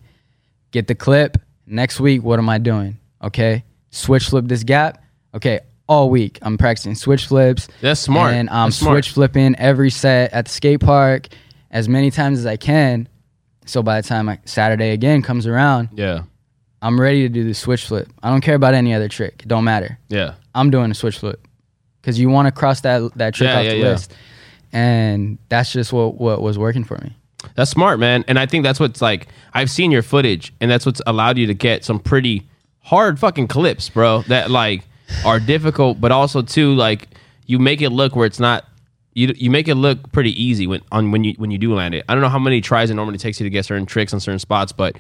Get 0.73 0.89
the 0.89 0.95
clip. 0.95 1.37
Next 1.67 2.01
week, 2.01 2.25
what 2.25 2.41
am 2.41 2.49
I 2.49 2.59
doing? 2.59 2.99
Okay, 3.23 3.65
switch 3.91 4.29
flip 4.29 4.47
this 4.47 4.65
gap. 4.65 5.03
Okay, 5.35 5.61
all 5.87 6.11
week 6.11 6.39
I'm 6.43 6.59
practicing 6.59 6.97
switch 6.97 7.27
flips. 7.27 7.69
That's 7.81 8.01
smart. 8.01 8.35
And 8.35 8.51
I'm 8.51 8.69
That's 8.69 8.77
smart. 8.79 8.95
switch 9.05 9.11
flipping 9.13 9.55
every 9.57 9.91
set 9.91 10.33
at 10.33 10.47
the 10.47 10.51
skate 10.51 10.81
park 10.81 11.29
as 11.71 11.89
many 11.89 12.11
times 12.11 12.39
as 12.39 12.47
I 12.47 12.57
can. 12.57 13.09
So 13.67 13.83
by 13.83 14.01
the 14.01 14.07
time 14.09 14.29
I, 14.29 14.39
Saturday 14.45 14.91
again 14.91 15.23
comes 15.23 15.47
around, 15.47 15.91
yeah, 15.95 16.23
I'm 16.83 17.01
ready 17.01 17.23
to 17.23 17.29
do 17.29 17.45
the 17.45 17.55
switch 17.55 17.85
flip. 17.87 18.09
I 18.23 18.31
don't 18.31 18.41
care 18.41 18.55
about 18.57 18.75
any 18.75 18.95
other 18.95 19.09
trick. 19.09 19.43
It 19.43 19.49
don't 19.49 19.65
matter. 19.65 19.99
yeah. 20.09 20.35
I'm 20.55 20.71
doing 20.71 20.91
a 20.91 20.95
switch 20.95 21.19
flip 21.19 21.47
because 22.03 22.19
you 22.19 22.29
want 22.29 22.47
to 22.47 22.53
cross 22.53 22.81
that 22.81 23.13
that 23.17 23.35
trick 23.35 23.49
Yeah, 23.49 23.59
off 23.59 23.65
yeah, 23.65 23.71
the 23.71 23.77
yeah. 23.79 23.85
list, 23.91 24.13
and 24.73 25.39
that's 25.49 25.73
just 25.73 25.93
what 25.93 26.15
what 26.21 26.43
was 26.43 26.59
working 26.59 26.85
for 26.85 26.99
me. 26.99 27.15
That's 27.55 27.71
smart, 27.71 27.99
man. 27.99 28.25
And 28.29 28.39
I 28.39 28.47
think 28.47 28.65
that's 28.65 28.81
what's 28.81 29.01
like. 29.01 29.29
I've 29.55 29.71
seen 29.71 29.91
your 29.91 30.03
footage, 30.03 30.53
and 30.61 30.71
that's 30.71 30.85
what's 30.87 31.01
allowed 31.07 31.39
you 31.39 31.47
to 31.47 31.55
get 31.55 31.85
some 31.85 31.99
pretty 31.99 32.49
hard 32.81 33.19
fucking 33.19 33.49
clips, 33.49 33.89
bro. 33.89 34.23
That 34.23 34.51
like 34.51 34.83
are 35.25 35.41
difficult, 35.41 36.01
but 36.01 36.13
also 36.13 36.43
too 36.43 36.75
like 36.75 37.09
you 37.47 37.59
make 37.59 37.81
it 37.81 37.91
look 37.91 38.17
where 38.17 38.27
it's 38.27 38.41
not. 38.41 38.65
You, 39.13 39.33
you 39.37 39.51
make 39.51 39.67
it 39.67 39.75
look 39.75 40.13
pretty 40.13 40.41
easy 40.41 40.67
when 40.67 40.83
on 40.93 41.11
when 41.11 41.25
you 41.25 41.35
when 41.37 41.51
you 41.51 41.59
do 41.59 41.75
land 41.75 41.95
it. 41.95 42.05
I 42.09 42.15
don't 42.15 42.23
know 42.23 42.29
how 42.29 42.39
many 42.39 42.61
tries 42.61 42.91
it 42.91 42.95
normally 42.95 43.19
takes 43.19 43.41
you 43.41 43.45
to 43.45 43.51
get 43.51 43.65
certain 43.65 43.87
tricks 43.87 44.15
on 44.15 44.21
certain 44.21 44.39
spots, 44.39 44.73
but 44.73 44.97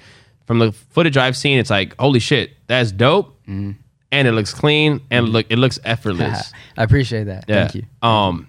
from 0.46 0.58
the 0.58 0.72
footage 0.72 1.16
I've 1.16 1.36
seen, 1.36 1.58
it's 1.58 1.70
like 1.70 1.94
holy 1.96 2.18
shit, 2.18 2.50
that's 2.66 2.90
dope, 2.90 3.40
mm-hmm. 3.42 3.72
and 4.10 4.28
it 4.28 4.32
looks 4.32 4.52
clean 4.52 5.00
and 5.10 5.26
mm-hmm. 5.26 5.34
look 5.34 5.46
it 5.48 5.58
looks 5.58 5.78
effortless. 5.84 6.52
I 6.76 6.82
appreciate 6.82 7.24
that. 7.24 7.44
Yeah. 7.46 7.68
Thank 7.68 7.74
you. 7.76 8.08
Um, 8.08 8.48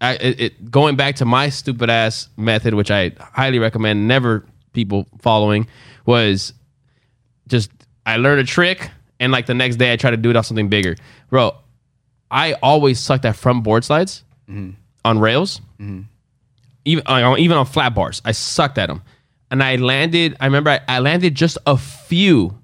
I, 0.00 0.14
it, 0.14 0.40
it 0.40 0.70
going 0.70 0.96
back 0.96 1.16
to 1.16 1.24
my 1.24 1.48
stupid 1.48 1.90
ass 1.90 2.28
method, 2.36 2.74
which 2.74 2.90
I 2.90 3.12
highly 3.18 3.58
recommend 3.58 4.06
never 4.06 4.44
people 4.72 5.06
following, 5.20 5.66
was 6.06 6.52
just 7.48 7.70
I 8.06 8.16
learned 8.18 8.40
a 8.40 8.44
trick 8.44 8.90
and 9.18 9.32
like 9.32 9.46
the 9.46 9.54
next 9.54 9.76
day 9.76 9.92
I 9.92 9.96
try 9.96 10.10
to 10.10 10.16
do 10.16 10.30
it 10.30 10.36
off 10.36 10.46
something 10.46 10.68
bigger, 10.68 10.96
bro. 11.28 11.56
I 12.30 12.54
always 12.54 12.98
sucked 12.98 13.24
at 13.24 13.36
front 13.36 13.62
board 13.62 13.84
slides 13.84 14.24
mm-hmm. 14.48 14.70
On 15.04 15.18
rails, 15.18 15.60
even 16.84 17.06
uh, 17.06 17.36
even 17.38 17.56
on 17.56 17.66
flat 17.66 17.94
bars. 17.94 18.22
I 18.24 18.32
sucked 18.32 18.78
at 18.78 18.88
them, 18.88 19.02
and 19.50 19.62
I 19.62 19.76
landed. 19.76 20.36
I 20.40 20.46
remember 20.46 20.70
I, 20.70 20.80
I 20.88 20.98
landed 21.00 21.34
just 21.34 21.58
a 21.66 21.76
few 21.76 22.58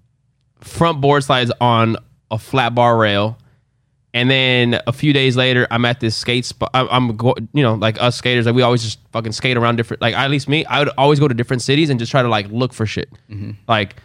front 0.61 1.01
board 1.01 1.25
slides 1.25 1.53
on 1.61 1.97
a 2.31 2.39
flat 2.39 2.75
bar 2.75 2.97
rail. 2.97 3.39
And 4.15 4.31
then 4.31 4.81
a 4.87 4.93
few 4.93 5.13
days 5.13 5.37
later, 5.37 5.67
I'm 5.71 5.85
at 5.85 6.01
this 6.01 6.17
skate 6.17 6.47
spot. 6.47 6.71
I'm, 6.73 6.89
I'm 6.91 7.17
go, 7.17 7.35
you 7.53 7.63
know, 7.63 7.75
like 7.75 8.01
us 8.01 8.17
skaters, 8.17 8.47
like 8.47 8.55
we 8.55 8.63
always 8.63 8.83
just 8.83 8.99
fucking 9.13 9.33
skate 9.33 9.57
around 9.59 9.77
different. 9.77 10.01
Like 10.01 10.15
at 10.15 10.31
least 10.31 10.49
me, 10.49 10.65
I 10.65 10.79
would 10.79 10.89
always 10.97 11.21
go 11.21 11.29
to 11.29 11.35
different 11.35 11.63
cities 11.63 11.91
and 11.91 12.01
just 12.01 12.11
try 12.11 12.23
to 12.23 12.29
like 12.29 12.49
look 12.49 12.73
for 12.73 12.87
shit. 12.87 13.11
Like 13.69 13.97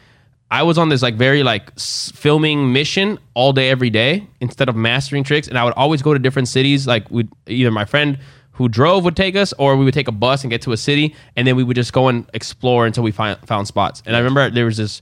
I 0.54 0.62
was 0.62 0.78
on 0.78 0.90
this 0.90 1.02
like 1.02 1.16
very 1.16 1.42
like 1.42 1.72
s- 1.78 2.12
filming 2.14 2.72
mission 2.72 3.18
all 3.34 3.54
day 3.54 3.72
every 3.72 3.90
day 3.90 4.28
instead 4.40 4.70
of 4.70 4.76
mastering 4.76 5.24
tricks, 5.24 5.48
and 5.48 5.58
I 5.58 5.64
would 5.64 5.74
always 5.74 6.04
go 6.04 6.14
to 6.14 6.20
different 6.20 6.48
cities. 6.48 6.86
Like 6.86 7.10
we 7.10 7.28
either 7.48 7.72
my 7.72 7.86
friend 7.86 8.20
who 8.52 8.70
drove 8.70 9.04
would 9.04 9.16
take 9.16 9.36
us, 9.36 9.52
or 9.54 9.76
we 9.76 9.84
would 9.84 9.96
take 9.96 10.08
a 10.08 10.12
bus 10.12 10.44
and 10.44 10.52
get 10.52 10.62
to 10.62 10.72
a 10.72 10.78
city, 10.78 11.16
and 11.36 11.48
then 11.48 11.56
we 11.56 11.64
would 11.64 11.76
just 11.76 11.92
go 11.92 12.08
and 12.08 12.30
explore 12.36 12.86
until 12.86 13.02
we 13.02 13.12
find, 13.12 13.40
found 13.48 13.68
spots. 13.68 14.04
And 14.06 14.16
I 14.16 14.20
remember 14.20 14.52
there 14.52 14.66
was 14.66 14.78
this 14.78 15.02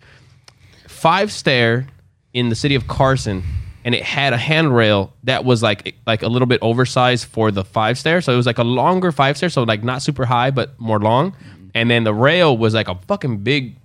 five 0.87 1.33
stair 1.33 1.85
in 2.33 2.47
the 2.47 2.55
city 2.55 2.75
of 2.75 2.87
Carson, 2.87 3.43
and 3.83 3.93
it 3.93 4.03
had 4.03 4.31
a 4.31 4.37
handrail 4.37 5.11
that 5.25 5.43
was 5.43 5.61
like 5.61 5.95
like 6.07 6.21
a 6.23 6.29
little 6.29 6.45
bit 6.45 6.59
oversized 6.61 7.25
for 7.25 7.51
the 7.51 7.65
five 7.65 7.97
stair. 7.97 8.21
So 8.21 8.31
it 8.31 8.37
was 8.37 8.45
like 8.45 8.57
a 8.57 8.63
longer 8.63 9.11
five 9.11 9.35
stair, 9.35 9.49
so 9.49 9.63
like 9.63 9.83
not 9.83 10.01
super 10.01 10.23
high 10.23 10.49
but 10.51 10.79
more 10.79 10.99
long. 10.99 11.35
And 11.75 11.91
then 11.91 12.05
the 12.05 12.13
rail 12.13 12.57
was 12.57 12.73
like 12.73 12.87
a 12.87 12.95
fucking 12.95 13.39
big 13.39 13.75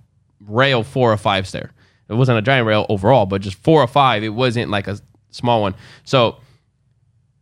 rail 0.47 0.83
four 0.83 1.11
or 1.11 1.17
five 1.17 1.47
stair. 1.47 1.71
It 2.09 2.13
wasn't 2.13 2.37
a 2.37 2.41
giant 2.41 2.67
rail 2.67 2.85
overall, 2.89 3.25
but 3.25 3.41
just 3.41 3.57
four 3.57 3.81
or 3.81 3.87
five. 3.87 4.23
It 4.23 4.29
wasn't 4.29 4.71
like 4.71 4.87
a 4.87 4.99
small 5.31 5.61
one. 5.61 5.75
So 6.03 6.37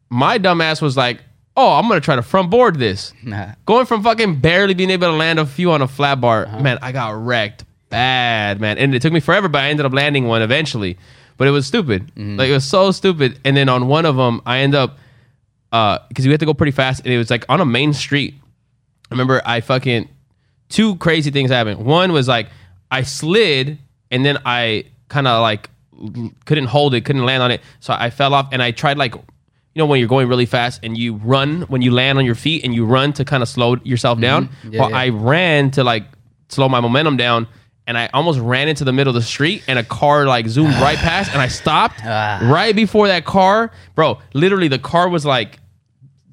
my 0.10 0.40
dumbass 0.40 0.82
was 0.82 0.98
like, 0.98 1.22
"Oh, 1.56 1.74
I'm 1.74 1.88
gonna 1.88 2.02
try 2.02 2.16
to 2.16 2.22
front 2.22 2.50
board 2.50 2.80
this." 2.80 3.14
Nah. 3.24 3.54
Going 3.66 3.86
from 3.86 4.04
fucking 4.04 4.40
barely 4.40 4.74
being 4.74 4.90
able 4.90 5.08
to 5.08 5.14
land 5.14 5.40
a 5.40 5.46
few 5.46 5.72
on 5.72 5.82
a 5.82 5.88
flat 5.88 6.20
bar, 6.20 6.46
uh-huh. 6.46 6.62
man, 6.62 6.80
I 6.82 6.92
got 6.92 7.16
wrecked 7.24 7.66
bad, 7.90 8.60
man. 8.60 8.78
And 8.78 8.96
it 8.96 9.02
took 9.02 9.14
me 9.14 9.20
forever, 9.20 9.48
but 9.48 9.62
I 9.62 9.70
ended 9.70 9.86
up 9.86 9.94
landing 9.94 10.28
one 10.28 10.42
eventually. 10.42 10.98
But 11.38 11.48
it 11.48 11.52
was 11.52 11.68
stupid. 11.68 12.08
Mm-hmm. 12.16 12.38
Like 12.38 12.50
it 12.50 12.54
was 12.54 12.66
so 12.66 12.92
stupid. 12.92 13.40
And 13.44 13.56
then 13.56 13.70
on 13.70 13.88
one 13.88 14.06
of 14.06 14.16
them, 14.16 14.42
I 14.46 14.60
end 14.60 14.74
up 14.74 14.98
uh, 15.72 16.00
because 16.08 16.26
we 16.26 16.32
had 16.32 16.40
to 16.40 16.46
go 16.46 16.54
pretty 16.54 16.72
fast, 16.72 17.04
and 17.04 17.14
it 17.14 17.18
was 17.18 17.30
like 17.30 17.46
on 17.50 17.60
a 17.60 17.66
main 17.66 17.94
street. 17.94 18.36
I 19.12 19.14
remember 19.14 19.42
I 19.46 19.62
fucking 19.62 20.10
two 20.70 20.96
crazy 20.96 21.32
things 21.32 21.52
happened. 21.52 21.86
One 21.86 22.12
was 22.14 22.28
like 22.28 22.48
I 22.96 23.04
slid, 23.04 23.78
and 24.12 24.26
then 24.26 24.38
I 24.46 24.86
kind 25.10 25.28
of 25.28 25.42
like 25.42 25.70
couldn't 26.46 26.66
hold 26.68 26.94
it, 26.94 27.02
couldn't 27.06 27.26
land 27.26 27.42
on 27.44 27.52
it, 27.52 27.62
so 27.80 27.94
I 27.94 28.10
fell 28.10 28.34
off, 28.34 28.48
and 28.52 28.62
I 28.62 28.72
tried 28.72 28.98
like. 28.98 29.16
You 29.78 29.80
know 29.82 29.88
when 29.88 30.00
you're 30.00 30.08
going 30.08 30.30
really 30.30 30.46
fast 30.46 30.80
and 30.84 30.98
you 30.98 31.16
run 31.16 31.64
when 31.64 31.82
you 31.82 31.92
land 31.92 32.18
on 32.18 32.24
your 32.24 32.34
feet 32.36 32.64
and 32.64 32.74
you 32.74 32.86
run 32.86 33.12
to 33.12 33.26
kind 33.26 33.44
of 33.44 33.50
slow 33.50 33.76
yourself 33.84 34.22
down. 34.22 34.48
Yeah, 34.72 34.80
well, 34.80 34.90
yeah. 34.92 34.98
I 35.04 35.10
ran 35.10 35.72
to 35.72 35.84
like 35.84 36.06
slow 36.48 36.70
my 36.70 36.80
momentum 36.80 37.18
down, 37.18 37.46
and 37.86 37.98
I 37.98 38.10
almost 38.14 38.40
ran 38.40 38.70
into 38.70 38.86
the 38.86 38.94
middle 38.94 39.12
of 39.14 39.22
the 39.22 39.28
street, 39.28 39.64
and 39.68 39.78
a 39.78 39.84
car 39.84 40.26
like 40.28 40.48
zoomed 40.48 40.76
right 40.88 40.98
past, 40.98 41.34
and 41.34 41.42
I 41.42 41.50
stopped 41.50 42.00
Ah. 42.06 42.40
right 42.50 42.74
before 42.74 43.08
that 43.10 43.26
car, 43.26 43.70
bro. 43.96 44.20
Literally, 44.34 44.70
the 44.70 44.80
car 44.80 45.10
was 45.10 45.26
like 45.26 45.60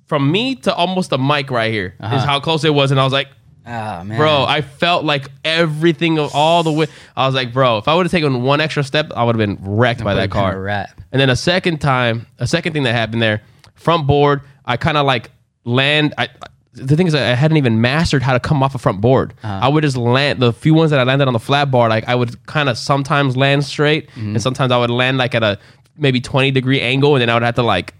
from 0.07 0.31
me 0.31 0.55
to 0.55 0.72
almost 0.72 1.11
the 1.11 1.18
mic 1.18 1.51
right 1.51 1.72
here 1.72 1.96
is 1.98 2.05
Uh-huh. 2.07 2.27
how 2.27 2.38
close 2.38 2.62
it 2.62 2.72
was, 2.72 2.92
and 2.92 3.01
I 3.01 3.03
was 3.03 3.12
like, 3.12 3.27
Ah 3.66 4.03
man, 4.05 4.18
bro, 4.18 4.44
I 4.44 4.61
felt 4.62 5.05
like 5.05 5.29
everything 5.44 6.18
of 6.18 6.35
all 6.35 6.62
the 6.62 6.72
way. 6.72 6.87
I 7.16 7.27
was 7.27 7.35
like, 7.35 7.53
bro, 7.53 7.79
if 7.79 7.87
I 7.88 7.94
would 7.94 8.07
have 8.07 8.11
taken 8.11 8.42
one 8.42 8.61
extra 8.61 8.83
step, 8.83 9.12
I 9.14 9.25
would 9.25 9.37
have 9.38 9.46
been 9.46 9.59
wrecked 9.77 10.03
by 10.03 10.14
that 10.14 10.20
Would've 10.31 10.31
been 10.33 10.38
a 10.38 10.42
car. 10.42 10.87
And 11.12 11.20
then 11.20 11.31
a 11.31 11.37
second 11.37 11.79
time, 11.81 12.27
a 12.38 12.46
second 12.46 12.72
thing 12.72 12.83
that 12.85 12.92
happened 12.92 13.22
there, 13.22 13.42
front 13.75 14.07
board, 14.07 14.40
I 14.64 14.77
kind 14.77 14.96
of 14.96 15.07
like 15.07 15.31
land. 15.64 16.14
I 16.18 16.29
the 16.75 16.96
thing 16.96 17.07
is, 17.07 17.14
I 17.14 17.20
hadn't 17.20 17.59
even 17.59 17.81
mastered 17.83 18.22
how 18.22 18.33
to 18.33 18.40
come 18.40 18.62
off 18.62 18.75
a 18.75 18.79
front 18.79 19.01
board. 19.03 19.35
Uh-huh. 19.42 19.61
I 19.62 19.68
would 19.68 19.83
just 19.85 19.96
land 19.96 20.40
the 20.40 20.53
few 20.55 20.72
ones 20.75 20.90
that 20.90 20.98
I 20.98 21.03
landed 21.05 21.27
on 21.29 21.35
the 21.35 21.38
flat 21.38 21.70
bar. 21.70 21.88
Like 21.90 22.09
I 22.09 22.14
would 22.14 22.44
kind 22.46 22.68
of 22.68 22.79
sometimes 22.79 23.37
land 23.37 23.64
straight, 23.64 24.09
Mm-hmm. 24.11 24.29
and 24.35 24.42
sometimes 24.42 24.72
I 24.72 24.79
would 24.79 24.90
land 24.90 25.18
like 25.18 25.35
at 25.35 25.42
a 25.42 25.59
maybe 25.96 26.20
twenty 26.20 26.51
degree 26.51 26.81
angle, 26.81 27.14
and 27.14 27.22
then 27.22 27.29
I 27.31 27.35
would 27.35 27.42
have 27.42 27.57
to 27.57 27.62
like 27.62 27.94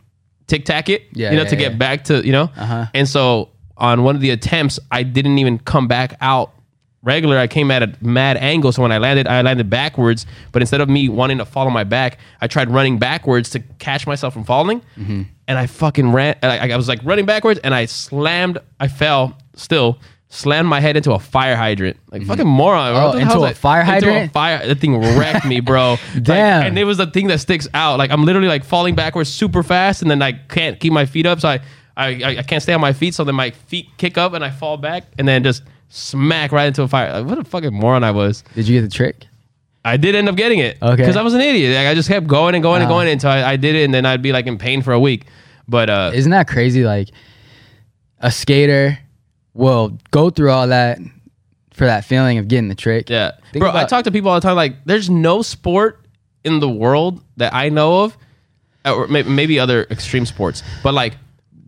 tic 0.49 0.65
tac 0.65 0.89
it, 0.89 1.03
Yeah, 1.13 1.31
you 1.31 1.37
know, 1.37 1.43
yeah, 1.45 1.49
to 1.51 1.57
get 1.57 1.79
back 1.79 2.05
to 2.05 2.25
you 2.27 2.33
know. 2.33 2.51
Uh-huh. 2.57 2.87
And 2.95 3.07
so 3.09 3.51
on 3.83 4.03
one 4.05 4.15
of 4.15 4.23
the 4.23 4.31
attempts, 4.31 4.79
I 4.91 5.03
didn't 5.03 5.37
even 5.39 5.59
come 5.59 5.87
back 5.89 6.17
out 6.23 6.53
regular. 7.03 7.37
I 7.37 7.49
came 7.49 7.71
at 7.71 7.83
a 7.83 7.93
mad 8.01 8.37
angle, 8.37 8.71
so 8.73 8.81
when 8.81 8.93
I 8.93 8.99
landed, 8.99 9.27
I 9.27 9.43
landed 9.43 9.69
backwards. 9.69 10.25
But 10.53 10.63
instead 10.63 10.81
of 10.81 10.89
me 10.89 11.09
wanting 11.09 11.39
to 11.39 11.45
fall 11.45 11.67
on 11.67 11.73
my 11.73 11.85
back, 11.85 12.19
I 12.41 12.47
tried 12.47 12.71
running 12.71 12.99
backwards 12.99 13.51
to 13.51 13.61
catch 13.79 14.07
myself 14.07 14.33
from 14.33 14.45
falling, 14.45 14.81
Mm-hmm. 14.97 15.23
and 15.49 15.59
I 15.59 15.67
fucking 15.67 16.13
ran. 16.13 16.37
I, 16.43 16.71
I 16.73 16.77
was 16.77 16.89
like 16.89 17.01
running 17.05 17.27
backwards, 17.27 17.61
and 17.65 17.75
I 17.75 17.85
slammed. 17.87 18.59
I 18.81 18.89
fell 18.89 19.37
still. 19.57 19.99
Slammed 20.35 20.67
my 20.67 20.81
head 20.81 20.97
into 20.97 21.13
a 21.13 21.19
fire 21.19 21.57
hydrant, 21.57 21.99
like 22.11 22.23
fucking 22.25 22.47
moron. 22.47 22.95
Oh, 22.97 23.19
into 23.19 23.39
a 23.43 23.53
fire 23.53 23.81
Into 23.83 23.91
a 23.91 24.13
hydrant? 24.13 24.33
fire. 24.33 24.67
That 24.67 24.79
thing 24.81 24.97
wrecked 24.99 25.45
me, 25.45 25.61
bro. 25.61 25.97
Like, 26.15 26.23
Damn. 26.25 26.63
and 26.69 26.79
it 26.79 26.85
was 26.85 26.97
the 26.97 27.07
thing 27.07 27.27
that 27.27 27.39
sticks 27.41 27.69
out. 27.75 27.99
Like 27.99 28.11
I'm 28.11 28.25
literally 28.25 28.49
like 28.49 28.65
falling 28.65 28.95
backwards 28.95 29.29
super 29.31 29.63
fast, 29.63 30.01
and 30.01 30.11
then 30.11 30.23
I 30.23 30.33
can't 30.33 30.81
keep 30.81 30.91
my 30.93 31.05
feet 31.05 31.27
up, 31.27 31.41
so 31.41 31.49
I 31.51 31.61
I, 31.97 32.39
I, 32.39 32.43
can't 32.43 32.63
stay 32.63 32.73
on 32.73 32.81
my 32.81 32.93
feet. 32.93 33.15
So 33.15 33.25
then 33.25 33.35
my 33.35 33.51
feet 33.51 33.89
kick 33.99 34.17
up, 34.17 34.33
and 34.33 34.45
I 34.45 34.51
fall 34.51 34.77
back, 34.77 35.05
and 35.19 35.27
then 35.29 35.43
just 35.43 35.63
smack 35.89 36.53
right 36.53 36.67
into 36.67 36.83
a 36.83 36.89
fire. 36.89 37.13
Like, 37.21 37.27
what 37.27 37.39
a 37.39 37.45
fucking 37.45 37.73
moron 37.75 38.03
I 38.03 38.11
was. 38.13 38.43
Did 38.55 38.67
you 38.69 38.81
get 38.81 38.89
the 38.89 38.95
trick? 38.95 39.27
I 39.85 39.97
did 39.97 40.15
end 40.15 40.29
up 40.29 40.37
getting 40.37 40.61
it. 40.61 40.79
Okay. 40.81 40.97
Because 40.97 41.17
I 41.17 41.23
was 41.23 41.35
an 41.35 41.41
idiot. 41.41 41.75
Like, 41.77 41.89
I 41.89 41.95
just 41.95 42.09
kept 42.09 42.27
going 42.27 42.55
and 42.55 42.63
going 42.63 42.83
and 42.83 42.91
Uh-huh. 42.91 43.01
going 43.01 43.09
until 43.09 43.31
I, 43.31 43.43
I 43.53 43.57
did 43.57 43.75
it, 43.75 43.85
and 43.85 43.93
then 43.93 44.07
I'd 44.07 44.23
be 44.23 44.33
like 44.33 44.47
in 44.47 44.57
pain 44.59 44.81
for 44.83 44.93
a 44.93 45.01
week. 45.01 45.27
But 45.69 45.91
uh, 45.91 46.13
Isn't 46.15 46.31
that 46.33 46.49
crazy? 46.49 46.85
Like 46.85 47.09
a 48.21 48.31
skater 48.31 48.99
will 49.55 49.99
go 50.11 50.31
through 50.31 50.51
all 50.51 50.69
that 50.69 50.99
for 51.73 51.87
that 51.87 52.05
feeling 52.05 52.39
of 52.39 52.49
getting 52.49 52.69
the 52.69 52.75
trick. 52.75 53.11
Yeah, 53.11 53.33
Think 53.53 53.63
bro. 53.63 53.73
I 53.73 53.85
talk 53.85 54.05
to 54.05 54.11
people 54.13 54.31
all 54.31 54.37
the 54.37 54.41
time. 54.47 54.57
Like, 54.57 54.77
there's 54.85 55.11
no 55.11 55.43
sport 55.43 56.05
in 56.45 56.61
the 56.61 56.69
world 56.69 57.23
that 57.37 57.55
I 57.55 57.69
know 57.69 58.05
of, 58.05 58.17
or 58.85 59.07
maybe 59.09 59.59
other 59.59 59.85
extreme 59.91 60.27
sports, 60.27 60.63
but 60.83 60.95
like 60.95 61.15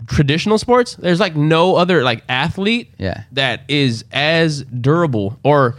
traditional 0.06 0.58
sports, 0.58 0.96
there's 0.96 1.20
like 1.20 1.36
no 1.36 1.76
other 1.76 2.02
like 2.02 2.22
athlete 2.28 2.92
Yeah. 2.98 3.24
that 3.32 3.62
is 3.68 4.04
as 4.12 4.62
durable 4.64 5.38
or 5.44 5.76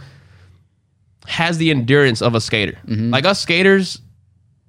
has 1.26 1.58
the 1.58 1.70
endurance 1.70 2.22
of 2.22 2.34
a 2.34 2.40
skater. 2.40 2.78
Mm-hmm. 2.86 3.10
Like 3.10 3.24
us 3.24 3.40
skaters, 3.40 4.00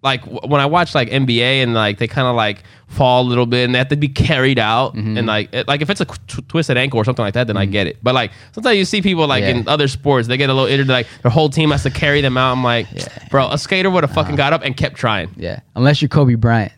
like 0.04 0.24
when 0.26 0.62
I 0.62 0.66
watch 0.66 0.96
like 0.96 1.10
NBA 1.10 1.64
and 1.64 1.74
like 1.74 1.98
they 2.00 2.08
kind 2.08 2.28
of 2.28 2.36
like 2.36 2.64
fall 2.88 3.24
a 3.24 3.28
little 3.28 3.46
bit 3.46 3.66
and 3.66 3.76
they 3.76 3.80
have 3.80 3.90
to 3.90 3.96
be 3.98 4.08
carried 4.08 4.58
out 4.60 4.96
Mm-hmm. 4.96 5.18
and 5.18 5.28
like 5.28 5.54
it, 5.54 5.68
like 5.68 5.82
if 5.82 5.90
it's 5.90 6.02
a 6.02 6.06
tw- 6.06 6.48
twisted 6.48 6.78
ankle 6.78 7.00
or 7.00 7.04
something 7.04 7.24
like 7.24 7.34
that, 7.34 7.48
then 7.48 7.58
I 7.58 7.66
get 7.66 7.88
it. 7.88 7.98
But 8.02 8.16
like 8.16 8.32
sometimes 8.54 8.78
you 8.78 8.86
see 8.86 9.02
people 9.02 9.28
like 9.28 9.42
Yeah. 9.42 9.50
in 9.50 9.68
other 9.68 9.88
sports, 9.88 10.28
they 10.28 10.38
get 10.38 10.50
a 10.50 10.54
little 10.54 10.70
injured, 10.70 10.88
like 10.88 11.08
their 11.22 11.32
whole 11.32 11.50
team 11.50 11.72
has 11.72 11.84
to 11.84 11.90
carry 11.92 12.22
them 12.22 12.38
out. 12.38 12.54
I'm 12.54 12.64
like, 12.64 12.88
bro, 13.30 13.50
a 13.52 13.58
skater 13.58 13.90
would 13.90 14.04
have 14.04 14.12
fucking 14.14 14.30
Uh-huh. 14.34 14.38
got 14.38 14.54
up 14.54 14.62
and 14.64 14.76
kept 14.78 14.96
trying. 14.96 15.30
Yeah. 15.36 15.60
Unless 15.76 16.02
you're 16.02 16.10
Kobe 16.10 16.36
Bryant. 16.36 16.72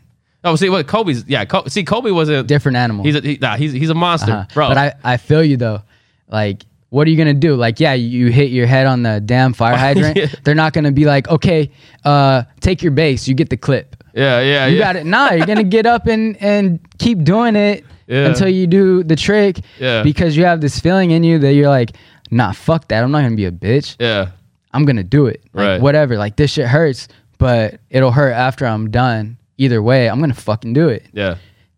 Oh, 0.44 0.56
see 0.56 0.70
what 0.70 0.88
Kobe's? 0.88 1.26
Yeah, 1.28 1.44
Kobe, 1.46 1.70
see 1.70 1.84
Kobe 1.84 2.12
was 2.12 2.30
a 2.30 2.44
Different 2.44 2.78
animal. 2.78 3.04
He's 3.04 3.16
a 3.16 3.22
he, 3.22 3.38
nah, 3.42 3.58
he's 3.58 3.74
he's 3.74 3.90
a 3.90 3.94
monster, 3.96 4.32
Uh-huh. 4.32 4.46
bro. 4.54 4.68
But 4.70 4.78
I, 4.78 4.94
I 5.04 5.18
feel 5.18 5.44
you 5.44 5.58
though. 5.58 5.82
Like, 6.30 6.66
what 6.90 7.08
are 7.08 7.12
you 7.12 7.18
gonna 7.18 7.34
do? 7.34 7.56
Like, 7.56 7.80
yeah, 7.80 7.94
you 7.94 8.28
hit 8.32 8.50
your 8.52 8.66
head 8.68 8.86
on 8.88 9.04
the 9.04 9.20
damn 9.20 9.54
fire 9.54 9.76
hydrant. 9.86 10.16
Yeah. 10.18 10.28
They're 10.44 10.56
not 10.56 10.74
gonna 10.74 10.92
be 10.94 11.06
like, 11.06 11.28
okay, 11.30 11.72
uh, 12.06 12.44
take 12.62 12.82
your 12.82 12.92
base, 12.94 13.28
you 13.28 13.34
get 13.36 13.50
the 13.50 13.58
clip. 13.58 13.96
yeah, 14.14 14.40
yeah, 14.42 14.66
You 14.68 14.78
yeah. 14.78 14.84
got 14.84 14.96
it. 14.96 15.06
Nah, 15.06 15.32
you're 15.34 15.46
gonna 15.46 15.64
get 15.64 15.86
up 15.86 16.08
and 16.08 16.38
and 16.42 16.80
keep 17.00 17.24
doing 17.24 17.56
it 17.58 17.84
Yeah. 18.08 18.28
until 18.28 18.48
you 18.50 18.66
do 18.66 19.04
the 19.04 19.16
trick. 19.18 19.60
Yeah. 19.80 20.04
Because 20.04 20.38
you 20.38 20.46
have 20.46 20.62
this 20.62 20.80
feeling 20.80 21.12
in 21.12 21.24
you 21.24 21.38
that 21.40 21.54
you're 21.54 21.70
like, 21.70 21.92
nah, 22.32 22.54
fuck 22.54 22.88
that. 22.88 23.04
I'm 23.04 23.12
not 23.12 23.24
gonna 23.24 23.36
be 23.36 23.46
a 23.46 23.52
bitch. 23.52 23.98
Yeah, 24.00 24.30
I'm 24.72 24.86
gonna 24.86 25.04
do 25.04 25.26
it. 25.28 25.44
Like, 25.54 25.66
Right. 25.68 25.82
Whatever. 25.82 26.18
Like 26.18 26.38
this 26.38 26.52
shit 26.52 26.68
hurts, 26.68 27.08
but 27.40 27.82
it'll 27.90 28.12
hurt 28.12 28.32
after 28.32 28.66
I'm 28.66 28.90
done. 28.90 29.36
Either 29.60 29.82
way, 29.84 30.10
I'm 30.10 30.20
gonna 30.20 30.34
fucking 30.34 30.74
do 30.74 30.90
it. 30.90 31.06
yeah. 31.14 31.36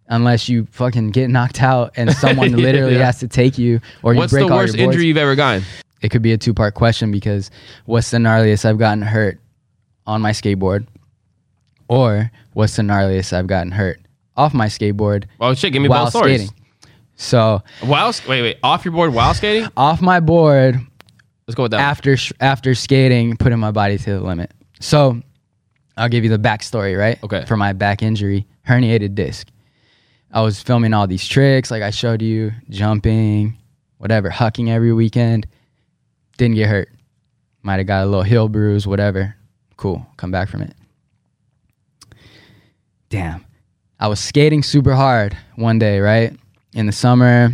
Unless 0.08 0.50
you 0.50 0.67
fucking 0.72 1.12
get 1.12 1.30
knocked 1.30 1.62
out 1.62 1.94
and 1.96 2.12
someone 2.24 2.52
literally 2.54 2.96
Yeah. 2.98 3.06
has 3.06 3.20
to 3.20 3.28
take 3.28 3.58
you, 3.58 3.80
or 4.04 4.13
you 4.13 4.20
break 4.28 4.46
the 4.48 4.54
all 4.54 4.60
worst 4.60 4.76
your 4.76 4.86
boards. 4.86 4.96
injury 4.96 5.08
you've 5.08 5.17
ever 5.17 5.36
gotten? 5.36 5.63
It 6.02 6.10
could 6.10 6.22
be 6.22 6.34
a 6.34 6.38
two 6.38 6.54
part 6.54 6.74
question 6.74 7.12
because 7.12 7.50
what's 7.86 8.12
the 8.12 8.17
gnarliest 8.17 8.65
I've 8.65 8.78
gotten 8.78 9.02
hurt 9.02 9.39
on 10.06 10.22
my 10.22 10.32
skateboard, 10.32 10.86
or 11.88 12.32
what's 12.54 12.76
the 12.76 12.82
gnarliest 12.84 13.34
I've 13.34 13.48
gotten 13.48 13.72
hurt 13.72 14.00
off 14.38 14.54
my 14.54 14.67
skateboard 14.67 15.26
Oh 15.39 15.54
shit, 15.54 15.74
give 15.74 15.82
me 15.82 15.89
while 15.89 16.06
both 16.06 16.13
stories. 16.13 16.48
skating. 16.48 16.56
So 17.15 17.62
While 17.82 18.13
wait, 18.28 18.41
wait, 18.41 18.58
off 18.63 18.84
your 18.86 18.94
board 18.94 19.13
while 19.13 19.34
skating? 19.34 19.70
off 19.78 20.02
my 20.02 20.20
board 20.20 20.80
Let's 21.48 21.56
go 21.56 21.63
with 21.63 21.72
that. 21.72 21.80
after 21.82 22.17
sh- 22.17 22.34
after 22.39 22.74
skating, 22.76 23.36
putting 23.38 23.60
my 23.60 23.72
body 23.72 23.98
to 23.98 24.10
the 24.12 24.20
limit. 24.22 24.52
So 24.80 25.22
I'll 25.97 26.10
give 26.10 26.23
you 26.23 26.30
the 26.30 26.39
backstory, 26.39 26.97
right? 26.97 27.21
Okay. 27.23 27.45
For 27.45 27.58
my 27.58 27.73
back 27.73 28.01
injury, 28.01 28.47
herniated 28.67 29.15
disc. 29.15 29.47
I 30.32 30.41
was 30.41 30.62
filming 30.62 30.93
all 30.93 31.08
these 31.08 31.27
tricks, 31.27 31.69
like 31.69 31.84
I 31.84 31.89
showed 31.89 32.21
you, 32.21 32.51
jumping, 32.69 33.58
whatever, 33.97 34.30
hucking 34.30 34.69
every 34.69 34.93
weekend. 34.93 35.47
Didn't 36.38 36.56
get 36.56 36.69
hurt. 36.69 36.89
Might 37.63 37.77
have 37.77 37.88
got 37.88 38.04
a 38.04 38.06
little 38.06 38.23
heel 38.23 38.47
bruise, 38.47 38.88
whatever. 38.88 39.36
Cool. 39.77 40.06
Come 40.17 40.32
back 40.32 40.49
from 40.49 40.62
it. 40.62 40.73
Damn. 43.10 43.45
I 43.99 44.08
was 44.08 44.19
skating 44.19 44.63
super 44.63 44.95
hard 44.95 45.38
one 45.56 45.77
day, 45.77 45.99
right? 45.99 46.36
In 46.73 46.86
the 46.86 46.91
summer, 46.91 47.51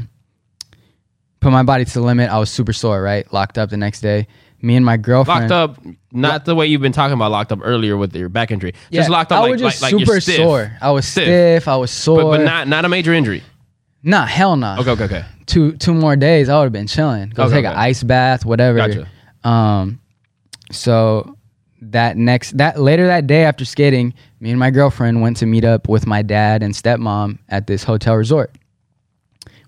put 1.39 1.51
my 1.51 1.63
body 1.63 1.83
to 1.83 1.93
the 1.93 2.01
limit. 2.01 2.29
I 2.29 2.37
was 2.37 2.49
super 2.49 2.73
sore, 2.73 3.01
right? 3.01 3.31
Locked 3.33 3.57
up 3.57 3.69
the 3.69 3.77
next 3.77 4.01
day. 4.01 4.27
Me 4.61 4.75
and 4.75 4.83
my 4.85 4.97
girlfriend. 4.97 5.49
locked 5.49 5.51
up, 5.79 5.83
not 6.11 6.45
the 6.45 6.55
way 6.55 6.65
you've 6.65 6.81
been 6.81 6.91
talking 6.91 7.13
about 7.13 7.29
locked 7.31 7.51
up 7.51 7.59
earlier 7.61 7.95
with 7.95 8.15
your 8.15 8.27
back 8.29 8.49
injury. 8.51 8.73
just 8.91 9.09
locked 9.09 9.31
up 9.31 9.37
I 9.37 9.41
like, 9.41 9.51
was 9.51 9.61
just 9.61 9.81
like, 9.83 9.93
like 9.93 9.99
super 10.05 10.19
stiff. 10.19 10.35
sore. 10.37 10.75
I 10.81 10.89
was 10.91 11.07
Stiff. 11.07 11.23
stiff. 11.25 11.67
I 11.67 11.75
was 11.77 11.91
sore. 11.91 12.23
But, 12.23 12.37
but 12.37 12.41
not 12.43 12.67
not 12.67 12.83
a 12.85 12.89
major 12.89 13.13
injury. 13.13 13.43
nah, 14.01 14.25
hell 14.25 14.55
no. 14.57 14.77
Okay, 14.79 14.91
okay, 14.91 15.03
okay. 15.03 15.25
Two 15.45 15.73
two 15.77 15.93
more 15.93 16.15
days, 16.15 16.49
I 16.49 16.57
would 16.57 16.63
have 16.63 16.71
been 16.73 16.87
chilling. 16.87 17.29
Go 17.29 17.43
Okay, 17.43 17.55
take 17.55 17.65
okay. 17.65 17.73
an 17.73 17.79
ice 17.79 18.01
bath, 18.03 18.45
whatever. 18.45 18.77
Gotcha. 18.79 19.07
Um, 19.47 19.99
so 20.71 21.37
that 21.81 22.17
next 22.17 22.57
that 22.57 22.79
later 22.79 23.05
that 23.05 23.27
day 23.27 23.43
after 23.43 23.63
skating, 23.63 24.13
me 24.39 24.49
and 24.49 24.59
my 24.59 24.71
girlfriend 24.71 25.21
went 25.21 25.37
to 25.37 25.45
meet 25.45 25.65
up 25.65 25.87
with 25.87 26.07
my 26.07 26.23
dad 26.23 26.63
and 26.63 26.73
stepmom 26.73 27.37
at 27.49 27.67
this 27.67 27.83
hotel 27.83 28.15
resort. 28.15 28.51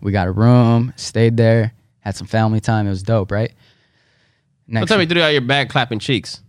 We 0.02 0.12
got 0.12 0.28
a 0.28 0.32
room, 0.32 0.94
stayed 0.96 1.38
there, 1.38 1.74
had 2.00 2.16
some 2.16 2.26
family 2.28 2.60
time. 2.60 2.88
It 2.88 2.90
was 2.90 3.04
dope, 3.04 3.32
right? 3.32 3.52
Don't 4.70 4.82
Next 4.82 4.90
tell 4.90 4.98
me 4.98 5.06
you 5.06 5.10
threw 5.10 5.22
out 5.22 5.30
your 5.30 5.42
back 5.42 5.70
clapping 5.70 5.98
cheeks. 5.98 6.42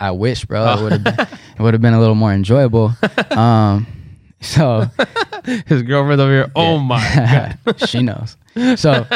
I 0.00 0.10
wish, 0.10 0.44
bro. 0.44 0.64
Oh. 0.64 0.78
It 0.78 0.82
would 0.82 0.92
have 0.92 1.04
been, 1.04 1.20
it 1.58 1.60
would 1.60 1.74
have 1.74 1.80
been 1.80 1.94
a 1.94 2.00
little 2.00 2.16
more 2.16 2.32
enjoyable. 2.32 2.92
Um, 3.30 3.86
so 4.40 4.86
His 5.66 5.82
girlfriend 5.82 6.20
over 6.20 6.30
here. 6.30 6.50
Oh 6.54 6.78
my 6.78 7.00
god. 7.64 7.78
she 7.88 8.02
knows. 8.02 8.36
So 8.76 9.06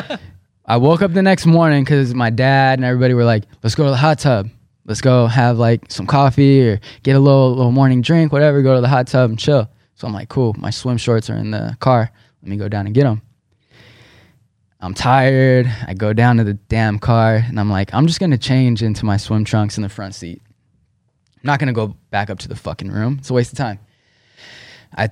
I 0.65 0.77
woke 0.77 1.03
up 1.03 1.13
the 1.13 1.23
next 1.23 1.45
morning 1.45 1.85
because 1.85 2.15
my 2.15 2.31
dad 2.31 2.79
and 2.79 2.85
everybody 2.85 3.15
were 3.15 3.25
like, 3.25 3.45
"Let's 3.63 3.75
go 3.75 3.85
to 3.85 3.91
the 3.91 3.97
hot 3.97 4.19
tub. 4.19 4.49
Let's 4.85 5.01
go 5.01 5.27
have 5.27 5.59
like 5.59 5.91
some 5.91 6.07
coffee 6.07 6.69
or 6.69 6.81
get 7.03 7.17
a 7.17 7.19
little 7.19 7.55
little 7.55 7.73
morning 7.73 8.01
drink, 8.01 8.33
whatever. 8.33 8.63
Go 8.63 8.75
to 8.75 8.81
the 8.81 8.89
hot 8.89 9.09
tub 9.09 9.31
and 9.31 9.39
chill." 9.39 9.69
So 9.97 10.07
I'm 10.07 10.15
like, 10.15 10.29
"Cool. 10.29 10.55
My 10.57 10.71
swim 10.71 10.97
shorts 10.97 11.29
are 11.29 11.37
in 11.37 11.51
the 11.51 11.77
car. 11.81 12.11
Let 12.43 12.49
me 12.49 12.57
go 12.57 12.69
down 12.69 12.87
and 12.87 12.95
get 12.95 13.05
them." 13.05 13.23
I'm 14.83 14.95
tired. 14.95 15.73
I 15.87 15.95
go 15.95 16.13
down 16.13 16.39
to 16.39 16.45
the 16.45 16.55
damn 16.55 16.99
car 16.99 17.37
and 17.37 17.59
I'm 17.61 17.71
like, 17.71 17.95
I'm 17.95 18.09
just 18.09 18.19
gonna 18.19 18.37
change 18.37 18.83
into 18.83 19.05
my 19.05 19.17
swim 19.17 19.45
trunks 19.45 19.77
in 19.77 19.83
the 19.83 19.89
front 19.89 20.17
seat. 20.17 20.43
I'm 21.37 21.47
not 21.47 21.61
gonna 21.61 21.73
go 21.73 21.97
back 22.11 22.31
up 22.31 22.41
to 22.41 22.49
the 22.49 22.57
fucking 22.57 22.91
room. 22.91 23.19
It's 23.21 23.31
a 23.31 23.33
waste 23.33 23.53
of 23.53 23.59
time. 23.59 23.79
I 24.97 25.11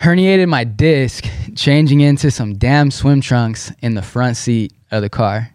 herniated 0.00 0.48
my 0.48 0.64
disc 0.64 1.26
changing 1.54 2.00
into 2.00 2.30
some 2.30 2.56
damn 2.56 2.90
swim 2.90 3.20
trunks 3.20 3.72
in 3.82 3.94
the 3.94 4.02
front 4.02 4.38
seat 4.38 4.72
of 4.90 5.02
the 5.02 5.10
car. 5.10 5.50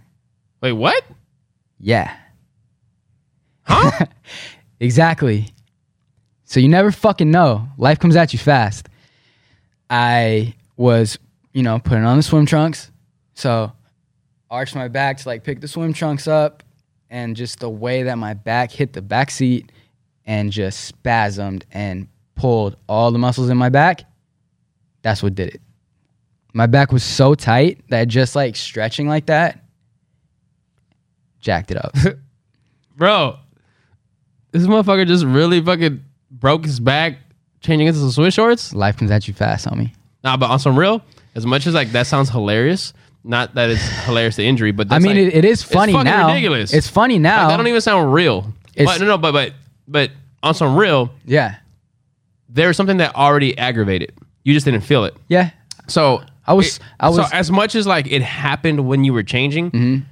Wait, 0.61 0.73
what? 0.73 1.03
Yeah. 1.79 2.15
Huh? 3.63 4.05
Exactly. 4.77 5.47
So 6.43 6.59
you 6.59 6.67
never 6.67 6.91
fucking 6.91 7.31
know. 7.31 7.69
Life 7.77 7.97
comes 7.99 8.17
at 8.17 8.33
you 8.33 8.39
fast. 8.39 8.89
I 9.89 10.53
was, 10.75 11.17
you 11.55 11.63
know, 11.63 11.79
putting 11.79 12.03
on 12.03 12.17
the 12.17 12.23
swim 12.23 12.45
trunks. 12.45 12.91
So 13.33 13.71
arched 14.51 14.75
my 14.75 14.89
back 14.89 15.17
to 15.17 15.27
like 15.27 15.43
pick 15.43 15.61
the 15.61 15.67
swim 15.67 15.93
trunks 15.93 16.27
up 16.27 16.61
and 17.09 17.35
just 17.35 17.59
the 17.59 17.69
way 17.69 18.03
that 18.03 18.17
my 18.17 18.33
back 18.33 18.71
hit 18.71 18.91
the 18.91 19.01
back 19.01 19.31
seat 19.31 19.71
and 20.25 20.51
just 20.51 20.93
spasmed 20.93 21.63
and 21.71 22.09
pulled 22.35 22.75
all 22.89 23.09
the 23.09 23.17
muscles 23.17 23.49
in 23.49 23.57
my 23.57 23.69
back. 23.69 24.03
That's 25.01 25.23
what 25.23 25.33
did 25.33 25.55
it. 25.55 25.61
My 26.53 26.67
back 26.67 26.91
was 26.91 27.03
so 27.03 27.35
tight 27.35 27.81
that 27.89 28.09
just 28.09 28.35
like 28.35 28.57
stretching 28.57 29.07
like 29.07 29.27
that 29.27 29.63
jacked 31.39 31.71
it 31.71 31.77
up. 31.77 31.95
Bro, 32.97 33.37
this 34.51 34.63
motherfucker 34.63 35.07
just 35.07 35.23
really 35.23 35.61
fucking 35.61 36.03
broke 36.31 36.65
his 36.65 36.81
back 36.81 37.17
changing 37.61 37.87
into 37.87 37.99
some 37.99 38.11
swim 38.11 38.29
shorts. 38.31 38.73
Life 38.73 38.97
comes 38.97 39.09
at 39.09 39.27
you 39.27 39.33
fast, 39.33 39.67
homie. 39.67 39.93
Nah, 40.21 40.35
but 40.35 40.49
on 40.49 40.59
some 40.59 40.77
real, 40.77 41.01
as 41.35 41.45
much 41.45 41.67
as 41.67 41.73
like 41.73 41.91
that 41.91 42.07
sounds 42.07 42.29
hilarious. 42.29 42.93
Not 43.23 43.55
that 43.55 43.69
it's 43.71 43.81
hilarious 44.05 44.35
the 44.35 44.45
injury, 44.45 44.71
but 44.71 44.91
I 44.91 44.99
mean, 44.99 45.17
like, 45.17 45.33
it, 45.33 45.33
it 45.37 45.45
is 45.45 45.63
funny 45.63 45.93
fucking 45.93 46.05
now. 46.05 46.27
Ridiculous. 46.27 46.73
It's 46.73 46.87
funny 46.87 47.17
now. 47.17 47.43
Like, 47.43 47.49
that 47.49 47.57
don't 47.57 47.67
even 47.67 47.81
sound 47.81 48.13
real. 48.13 48.53
It's- 48.75 48.85
But 48.87 49.01
no, 49.03 49.07
no, 49.11 49.17
but 49.17 49.31
but 49.31 49.53
but 49.87 50.11
on 50.43 50.53
some 50.53 50.75
real, 50.75 51.11
yeah, 51.25 51.55
there 52.49 52.67
was 52.67 52.77
something 52.77 52.97
that 52.97 53.15
already 53.15 53.57
aggravated. 53.57 54.13
You 54.43 54.53
just 54.53 54.65
didn't 54.65 54.81
feel 54.81 55.05
it. 55.05 55.15
yeah. 55.27 55.49
So 55.87 56.23
I 56.47 56.53
was- 56.53 56.77
it- 56.77 56.83
I 56.99 57.09
was- 57.09 57.17
Mm-hmm. 57.19 57.29
so 57.31 57.35
as 57.35 57.51
much 57.51 57.73
as 57.75 57.87
like 57.87 58.05
it 58.11 58.21
happened 58.21 58.87
when 58.87 59.03
you 59.03 59.13
were 59.13 59.23
changing. 59.23 60.05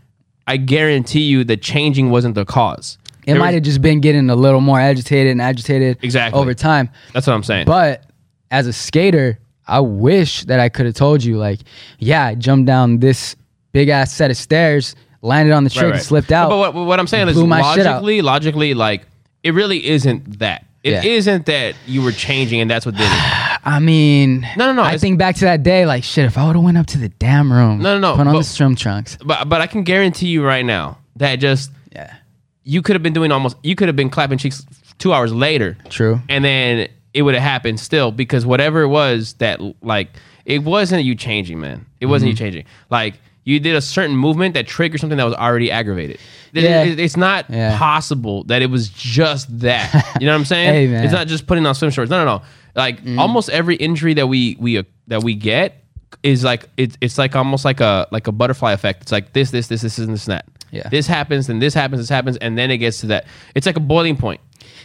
I 0.48 0.58
guarantee 0.58 1.22
you 1.22 1.44
the 1.46 1.56
changing 1.56 2.10
wasn't 2.10 2.36
the 2.36 2.44
cause. 2.46 2.98
It 3.26 3.32
There 3.32 3.40
might 3.40 3.48
was- 3.50 3.54
have 3.56 3.64
just 3.64 3.82
been 3.82 4.02
getting 4.02 4.30
a 4.30 4.36
little 4.36 4.60
more 4.60 4.80
agitated 4.80 5.32
and 5.32 5.42
agitated 5.42 6.00
Exactly. 6.02 6.40
over 6.42 6.54
time. 6.56 6.90
That's 7.14 7.28
what 7.28 7.34
I'm 7.34 7.44
saying. 7.44 7.66
But 7.68 8.04
as 8.52 8.66
a 8.68 8.74
skater, 8.74 9.40
I 9.68 9.80
wish 9.80 10.44
that 10.46 10.60
I 10.60 10.70
could 10.70 10.86
have 10.86 10.96
told 10.96 11.24
you, 11.24 11.38
like, 11.38 11.60
yeah, 12.00 12.26
I 12.26 12.36
jumped 12.36 12.66
down 12.68 13.00
this 13.00 13.36
big 13.72 13.90
ass 13.90 14.14
set 14.14 14.30
of 14.32 14.38
stairs, 14.38 14.96
landed 15.22 15.54
on 15.54 15.64
the 15.64 15.70
trick, 15.70 15.84
Right, 15.84 15.88
and 15.90 15.94
right. 15.96 16.04
slipped 16.04 16.32
out. 16.32 16.50
But 16.50 16.58
what, 16.58 16.74
what 16.86 17.00
I'm 17.00 17.08
saying 17.08 17.28
is 17.30 17.36
blew 17.36 17.48
my 17.48 17.62
shit 17.74 17.86
out. 17.86 17.96
logically, 18.04 18.22
logically, 18.22 18.74
like 18.74 19.08
it 19.44 19.54
really 19.54 19.86
isn't 19.88 20.40
that. 20.40 20.66
It 20.84 20.92
Yeah. 21.06 21.34
not 21.34 21.46
that 21.46 21.76
you 21.88 22.02
were 22.02 22.12
changing 22.12 22.60
and 22.60 22.70
that's 22.70 22.86
what 22.86 22.96
did 22.96 23.06
it. 23.06 23.08
I 23.66 23.80
mean, 23.80 24.42
No, 24.58 24.66
no, 24.66 24.74
no, 24.74 24.84
I 24.84 24.98
think 24.98 25.18
back 25.18 25.36
to 25.36 25.46
that 25.46 25.64
day, 25.64 25.86
like, 25.86 26.04
shit, 26.04 26.26
if 26.26 26.38
I 26.38 26.46
would 26.46 26.58
have 26.58 26.64
went 26.66 26.78
up 26.78 26.88
to 26.88 26.98
the 26.98 27.08
damn 27.08 27.52
room, 27.54 27.80
No, 27.80 27.98
no, 27.98 28.00
no, 28.12 28.18
put 28.18 28.28
on 28.28 28.34
but- 28.34 28.40
the 28.40 28.44
strum 28.44 28.76
trunks. 28.76 29.18
But 29.24 29.48
but 29.48 29.62
I 29.62 29.68
can 29.68 29.84
guarantee 29.84 30.28
you 30.28 30.44
right 30.46 30.66
now 30.66 30.98
that 31.16 31.38
just 31.38 31.72
Yeah, 31.96 32.14
you 32.66 32.82
could 32.82 32.96
have 32.98 33.04
been 33.04 33.14
doing 33.14 33.32
almost 33.32 33.56
you 33.64 33.76
could 33.76 33.88
have 33.88 33.96
been 33.96 34.10
clapping 34.10 34.38
cheeks 34.38 34.66
two 35.00 35.14
hours 35.14 35.34
later. 35.34 35.78
true. 35.90 36.22
and 36.28 36.44
then 36.44 36.90
it 37.14 37.22
would 37.22 37.34
have 37.36 37.44
happened 37.44 37.80
still 37.80 38.12
because 38.12 38.46
whatever 38.46 38.82
it 38.82 38.88
was 38.88 39.34
that 39.36 39.60
like 39.84 40.10
it 40.46 40.64
wasn't 40.64 41.04
you 41.04 41.16
changing 41.16 41.60
man 41.60 41.86
it 42.02 42.08
wasn't 42.08 42.28
Mm-hmm. 42.28 42.32
you 42.32 42.38
changing 42.52 42.66
like 42.90 43.16
you 43.46 43.60
did 43.60 43.76
a 43.76 43.82
certain 43.82 44.16
movement 44.16 44.54
that 44.54 44.66
triggered 44.68 45.00
something 45.02 45.18
that 45.18 45.26
was 45.26 45.34
already 45.34 45.70
aggravated 45.70 46.18
Yeah. 46.54 46.84
it- 46.84 47.00
it's 47.00 47.18
not 47.18 47.46
Yeah. 47.50 47.78
possible 47.78 48.44
that 48.46 48.62
it 48.62 48.70
was 48.70 48.90
just 48.90 49.60
that 49.60 49.94
you 50.20 50.26
know 50.26 50.34
what 50.34 50.40
i'm 50.40 50.46
saying 50.56 50.74
Hey, 50.74 50.88
man. 50.88 50.96
Mm-hmm. 50.98 51.06
it's 51.06 51.14
not 51.14 51.28
just 51.28 51.46
putting 51.48 51.66
on 51.66 51.76
swim 51.76 51.92
shorts 51.92 52.10
no 52.10 52.24
no 52.24 52.38
no 52.38 52.44
like 52.76 53.00
almost 53.18 53.50
every 53.50 53.76
injury 53.76 54.14
that 54.16 54.28
we 54.28 54.56
we 54.60 54.78
uh, 54.80 54.84
that 55.08 55.24
we 55.24 55.36
get 55.36 55.84
is 56.24 56.44
like 56.44 56.70
it's 56.78 56.98
it's 57.02 57.18
like 57.18 57.36
almost 57.36 57.66
like 57.66 57.80
a 57.82 58.08
like 58.12 58.28
a 58.28 58.32
butterfly 58.32 58.72
effect 58.72 59.02
it's 59.04 59.12
like 59.12 59.34
this 59.34 59.52
this 59.52 59.68
this 59.68 59.82
this 59.82 59.98
and 60.00 60.14
this 60.14 60.26
and 60.28 60.32
that 60.38 60.46
Yeah. 60.72 60.88
this 60.90 61.06
happens 61.08 61.50
and 61.50 61.62
this 61.62 61.74
happens 61.74 62.00
this 62.02 62.10
happens 62.10 62.38
and 62.38 62.58
then 62.58 62.72
it 62.72 62.78
gets 62.78 63.02
to 63.02 63.08
that 63.08 63.26
it's 63.56 63.66
like 63.68 63.78
a 63.78 63.82
boiling 63.82 64.16
point 64.16 64.40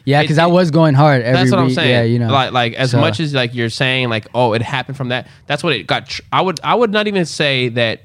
Yeah, 0.09 0.23
because 0.23 0.39
I 0.39 0.47
was 0.47 0.71
going 0.71 0.95
hard 0.95 1.23
every 1.23 1.39
that's 1.39 1.51
what 1.51 1.61
I'm 1.61 1.71
saying. 1.71 1.91
Yeah, 1.91 2.03
you 2.03 2.19
know, 2.19 2.29
like 2.33 2.53
like 2.53 2.73
as 2.75 2.91
So- 2.93 3.01
much 3.01 3.21
as 3.21 3.35
like 3.35 3.55
you're 3.55 3.71
saying 3.71 4.09
like 4.09 4.27
oh 4.35 4.55
it 4.55 4.63
happened 4.63 4.97
from 4.97 5.09
that. 5.11 5.29
That's 5.47 5.63
what 5.63 5.73
it 5.75 5.87
got. 5.87 6.07
Tr- 6.07 6.23
I 6.33 6.41
would 6.41 6.61
I 6.65 6.75
would 6.75 6.91
not 6.91 7.07
even 7.09 7.25
say 7.27 7.69
that 7.71 8.03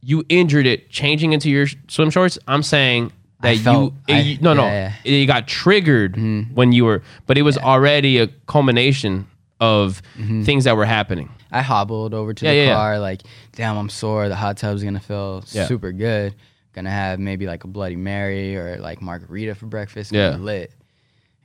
you 0.00 0.24
injured 0.28 0.66
it 0.66 0.90
changing 0.90 1.32
into 1.32 1.50
your 1.50 1.66
swim 1.88 2.10
shorts. 2.10 2.38
I'm 2.48 2.62
saying 2.62 3.12
that 3.40 3.56
you, 3.56 3.62
felt- 3.62 3.94
it- 4.06 4.12
I- 4.14 4.18
you- 4.20 4.38
no 4.40 4.54
no 4.54 4.64
yeah, 4.66 4.88
Mm-hmm. 4.90 5.08
it 5.08 5.26
got 5.26 5.46
triggered 5.48 6.16
when 6.54 6.72
you 6.72 6.84
were, 6.84 7.02
but 7.26 7.36
it 7.36 7.42
was 7.42 7.58
already 7.58 8.18
a 8.18 8.28
culmination 8.46 9.26
of 9.60 10.00
Mm-hmm. 10.18 10.44
things 10.44 10.64
that 10.64 10.76
were 10.76 10.86
happening. 10.86 11.28
I 11.50 11.62
hobbled 11.62 12.14
over 12.14 12.32
to 12.34 12.44
Yeah, 12.44 12.50
the 12.52 12.56
yeah, 12.58 12.64
yeah. 12.66 12.74
car, 12.74 12.98
like, 12.98 13.22
damn, 13.56 13.76
I'm 13.76 13.88
sore. 13.88 14.28
The 14.28 14.36
hot 14.36 14.56
tub's 14.56 14.82
gonna 14.84 15.00
feel 15.00 15.42
Yeah. 15.52 15.66
super 15.66 15.92
good. 15.92 16.34
Gonna 16.74 16.90
have 16.90 17.18
maybe 17.18 17.46
like 17.46 17.64
a 17.64 17.66
Bloody 17.68 17.96
Mary 17.96 18.54
or 18.56 18.78
like 18.78 19.00
margarita 19.02 19.54
for 19.56 19.66
breakfast. 19.66 20.12
Yeah. 20.12 20.30
Yeah, 20.32 20.36
lit. 20.36 20.72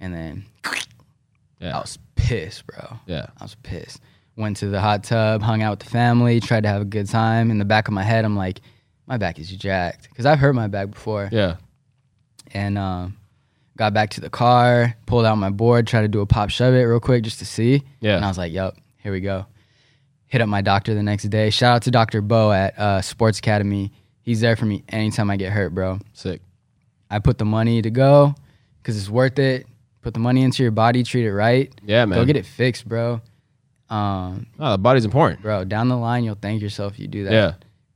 And 0.04 0.14
then 0.14 0.46
I 1.62 1.80
was 1.80 1.98
pissed, 2.16 2.68
bro. 2.68 3.00
yeah, 3.08 3.28
I 3.40 3.44
was 3.44 3.56
pissed. 3.64 4.02
Went 4.36 4.58
to 4.58 4.68
the 4.68 4.82
hot 4.82 5.04
tub, 5.06 5.42
hung 5.42 5.62
out 5.62 5.72
with 5.72 5.80
the 5.80 5.90
family, 5.90 6.40
tried 6.42 6.64
to 6.64 6.70
have 6.70 6.82
a 6.82 6.86
good 6.86 7.08
time. 7.08 7.52
In 7.52 7.58
the 7.58 7.66
back 7.66 7.88
of 7.88 7.94
my 7.94 8.04
head, 8.04 8.26
I'm 8.26 8.36
like, 8.36 8.60
my 9.08 9.18
back 9.18 9.40
is 9.40 9.50
jacked 9.50 10.10
because 10.10 10.26
I've 10.26 10.40
hurt 10.40 10.54
my 10.54 10.68
back 10.68 10.92
before. 10.92 11.30
yeah. 11.32 11.56
And 12.54 12.78
um, 12.78 13.18
got 13.78 13.94
back 13.94 14.10
to 14.12 14.22
the 14.22 14.30
car, 14.30 14.96
pulled 15.06 15.26
out 15.26 15.36
my 15.38 15.50
board, 15.50 15.88
tried 15.88 16.02
to 16.02 16.08
do 16.08 16.20
a 16.22 16.26
pop 16.26 16.50
shove 16.50 16.74
it 16.74 16.82
real 16.84 17.00
quick 17.00 17.24
just 17.24 17.40
to 17.40 17.46
see. 17.46 17.82
Yeah. 18.02 18.16
And 18.18 18.26
I 18.26 18.28
was 18.28 18.38
like, 18.38 18.52
yep, 18.54 18.76
here 18.98 19.12
we 19.14 19.22
go. 19.22 19.46
Hit 20.28 20.42
up 20.42 20.50
my 20.50 20.62
doctor 20.62 20.94
the 20.94 21.02
next 21.04 21.24
day. 21.30 21.50
Shout 21.50 21.76
out 21.78 21.82
to 21.84 21.92
Dr. 21.92 22.22
Bo 22.22 22.52
at 22.52 22.78
uh, 22.78 23.02
Sports 23.02 23.40
Academy. 23.40 23.92
He's 24.22 24.42
there 24.42 24.56
for 24.56 24.66
me 24.66 24.84
anytime 24.90 25.30
I 25.30 25.38
get 25.38 25.52
hurt, 25.54 25.74
bro. 25.74 26.00
Sick. 26.14 26.42
I 27.10 27.20
put 27.20 27.38
the 27.38 27.46
money 27.46 27.82
to 27.82 27.90
go 27.92 28.36
because 28.82 28.98
it's 28.98 29.10
worth 29.10 29.38
it. 29.40 29.66
Put 30.04 30.14
the 30.14 30.20
money 30.20 30.44
into 30.44 30.62
your 30.62 30.72
body, 30.72 31.02
treat 31.04 31.26
it 31.26 31.34
right. 31.34 31.74
Yeah, 31.84 32.06
man. 32.06 32.20
Go 32.20 32.26
get 32.26 32.36
it 32.36 32.46
fixed, 32.46 32.88
bro. 32.88 33.22
Um, 33.90 34.48
Oh, 34.60 34.72
the 34.74 34.78
body's 34.78 35.06
important. 35.06 35.42
bro, 35.42 35.64
down 35.64 35.88
the 35.90 35.98
line, 35.98 36.24
you'll 36.24 36.36
thank 36.40 36.62
yourself 36.62 36.94
if 36.94 37.00
you 37.00 37.08
do 37.08 37.24
that. 37.26 37.32
Yeah, 37.34 37.54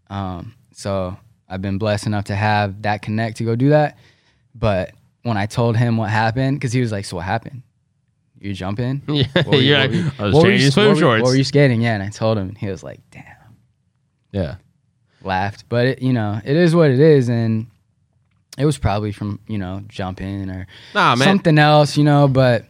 Um, 0.09 0.53
so 0.71 1.17
I've 1.49 1.61
been 1.61 1.77
blessed 1.77 2.07
enough 2.07 2.25
to 2.25 2.35
have 2.35 2.81
that 2.83 3.01
connect 3.01 3.37
to 3.37 3.43
go 3.43 3.55
do 3.55 3.69
that. 3.69 3.97
But 4.55 4.91
when 5.23 5.37
I 5.37 5.45
told 5.45 5.75
him 5.77 5.97
what 5.97 6.09
happened, 6.09 6.57
because 6.59 6.71
he 6.73 6.79
was 6.81 6.91
like, 6.91 7.05
"So 7.05 7.17
what 7.17 7.25
happened? 7.25 7.61
You 8.39 8.53
jumping? 8.53 9.01
yeah. 9.07 9.25
What 9.33 9.47
were 9.47 9.55
you- 9.57 9.61
You're 9.61 9.77
like 9.79 9.89
were 9.91 9.95
you- 9.97 10.11
I 10.19 10.23
was 10.25 10.33
changing 10.35 10.61
you- 10.65 10.71
swim 10.71 10.85
what 10.87 10.95
were- 10.95 10.99
shorts. 11.01 11.23
What 11.23 11.29
were 11.29 11.35
you 11.35 11.43
skating? 11.43 11.81
Yeah, 11.81 11.93
and 11.95 12.03
I 12.03 12.09
told 12.09 12.37
him, 12.37 12.49
and 12.49 12.57
he 12.57 12.67
was 12.69 12.83
like, 12.83 13.01
"Damn." 13.11 13.23
yeah, 14.31 14.55
Laughed, 15.23 15.65
but 15.67 15.85
it, 15.87 16.01
you 16.01 16.13
know, 16.13 16.39
it 16.45 16.55
is 16.55 16.73
what 16.75 16.89
it 16.91 16.99
is, 16.99 17.27
and 17.29 17.67
it 18.57 18.65
was 18.65 18.77
probably 18.77 19.11
from 19.11 19.39
you 19.47 19.57
know 19.57 19.83
jumping 19.87 20.49
or 20.49 20.67
nah, 20.93 21.15
something 21.15 21.57
else, 21.57 21.97
you 21.97 22.03
know. 22.03 22.27
But 22.27 22.65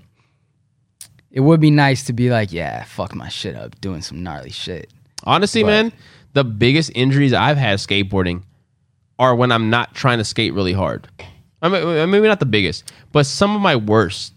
it 1.32 1.39
would 1.39 1.60
be 1.60 1.71
nice 1.71 2.06
to 2.06 2.13
be 2.13 2.30
like, 2.30 2.52
yeah, 2.52 2.84
fuck 2.84 3.15
my 3.15 3.30
shit 3.30 3.56
up, 3.56 3.80
doing 3.82 4.02
some 4.02 4.23
gnarly 4.23 4.52
shit. 4.52 4.91
Honestly, 5.23 5.63
But- 5.63 5.67
man, 5.67 5.93
the 6.34 6.43
biggest 6.43 6.91
injuries 6.95 7.34
I've 7.34 7.58
had 7.58 7.80
skateboarding 7.80 8.43
are 9.19 9.36
when 9.36 9.52
I'm 9.52 9.69
not 9.69 9.95
trying 9.95 10.19
to 10.19 10.23
skate 10.23 10.54
really 10.54 10.73
hard. 10.73 11.08
I 11.62 11.69
mean, 11.69 12.12
maybe 12.12 12.28
not 12.28 12.39
the 12.39 12.45
biggest, 12.45 12.91
but 13.12 13.26
some 13.26 13.56
of 13.56 13.62
my 13.62 13.76
worst, 13.76 14.34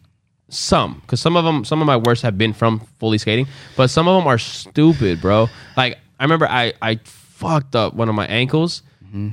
some, 0.48 1.00
because 1.02 1.20
some 1.20 1.36
of 1.36 1.44
them, 1.44 1.66
some 1.66 1.82
of 1.82 1.86
my 1.86 1.98
worst 1.98 2.22
have 2.22 2.38
been 2.38 2.54
from 2.54 2.80
fully 2.98 3.18
skating, 3.18 3.46
but 3.76 3.88
some 3.90 4.08
of 4.08 4.18
them 4.18 4.26
are 4.26 4.38
stupid, 4.38 5.20
bro. 5.20 5.48
Like 5.76 5.98
I 6.18 6.24
remember 6.24 6.48
I 6.48 6.72
I 6.80 6.98
fucked 7.04 7.76
up 7.76 7.94
one 7.94 8.08
of 8.08 8.14
my 8.14 8.26
ankles. 8.26 8.82
Mm-hmm. 9.04 9.28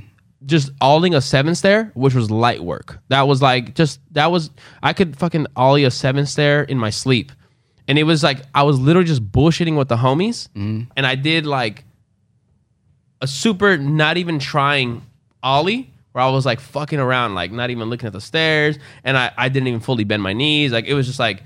Just 0.46 0.70
alling 0.80 1.14
a 1.14 1.20
seven 1.20 1.54
stair, 1.54 1.90
which 1.94 2.14
was 2.14 2.30
light 2.30 2.62
work. 2.62 3.00
That 3.08 3.22
was 3.22 3.42
like 3.42 3.74
just 3.74 4.00
that 4.12 4.30
was 4.30 4.50
I 4.82 4.92
could 4.92 5.16
fucking 5.16 5.46
ollie 5.56 5.84
a 5.84 5.90
seven 5.90 6.26
stair 6.26 6.62
in 6.62 6.78
my 6.78 6.90
sleep, 6.90 7.32
and 7.88 7.98
it 7.98 8.04
was 8.04 8.22
like 8.22 8.42
I 8.54 8.62
was 8.62 8.78
literally 8.78 9.08
just 9.08 9.30
bullshitting 9.32 9.76
with 9.76 9.88
the 9.88 9.96
homies, 9.96 10.48
mm-hmm. 10.50 10.82
and 10.96 11.06
I 11.06 11.16
did 11.16 11.44
like 11.44 11.84
a 13.20 13.26
super 13.26 13.76
not 13.76 14.16
even 14.16 14.38
trying 14.38 15.02
ollie 15.42 15.90
where 16.12 16.24
I 16.24 16.30
was 16.30 16.46
like 16.46 16.60
fucking 16.60 16.98
around, 16.98 17.34
like 17.34 17.52
not 17.52 17.70
even 17.70 17.88
looking 17.90 18.06
at 18.06 18.12
the 18.12 18.20
stairs, 18.20 18.78
and 19.04 19.16
I, 19.16 19.32
I 19.36 19.48
didn't 19.48 19.68
even 19.68 19.80
fully 19.80 20.04
bend 20.04 20.22
my 20.22 20.32
knees. 20.32 20.72
Like 20.72 20.86
it 20.86 20.94
was 20.94 21.06
just 21.06 21.18
like 21.18 21.42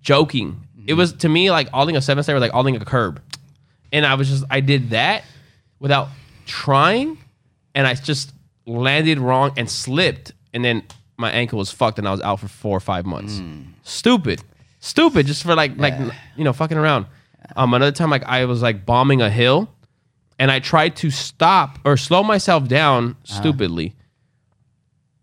joking. 0.00 0.60
It 0.76 0.90
mm-hmm. 0.90 0.98
was 0.98 1.12
to 1.14 1.28
me 1.28 1.50
like 1.50 1.70
ollieing 1.70 1.96
a 1.96 2.02
seven 2.02 2.22
stair 2.22 2.34
was 2.34 2.42
like 2.42 2.52
ollieing 2.52 2.80
a 2.80 2.84
curb, 2.84 3.22
and 3.92 4.04
I 4.04 4.14
was 4.14 4.28
just 4.28 4.44
I 4.50 4.60
did 4.60 4.90
that 4.90 5.24
without 5.78 6.08
trying, 6.46 7.18
and 7.74 7.86
I 7.86 7.94
just 7.94 8.32
landed 8.66 9.18
wrong 9.18 9.52
and 9.56 9.70
slipped, 9.70 10.32
and 10.52 10.64
then 10.64 10.82
my 11.16 11.30
ankle 11.30 11.58
was 11.58 11.70
fucked, 11.70 11.98
and 11.98 12.08
I 12.08 12.10
was 12.10 12.20
out 12.20 12.40
for 12.40 12.48
four 12.48 12.76
or 12.76 12.80
five 12.80 13.06
months. 13.06 13.40
Stupid, 13.82 14.42
stupid, 14.80 15.26
just 15.26 15.42
for 15.42 15.54
like 15.54 15.76
like 15.76 15.94
you 16.36 16.44
know 16.44 16.52
fucking 16.52 16.78
around. 16.78 17.06
Um, 17.56 17.74
another 17.74 17.92
time 17.92 18.10
like 18.10 18.24
I 18.24 18.46
was 18.46 18.62
like 18.62 18.86
bombing 18.86 19.20
a 19.20 19.28
hill 19.28 19.68
and 20.38 20.50
I 20.50 20.60
tried 20.60 20.96
to 20.96 21.10
stop 21.10 21.78
or 21.84 21.96
slow 21.96 22.22
myself 22.22 22.68
down 22.68 23.10
uh-huh. 23.10 23.40
stupidly. 23.40 23.94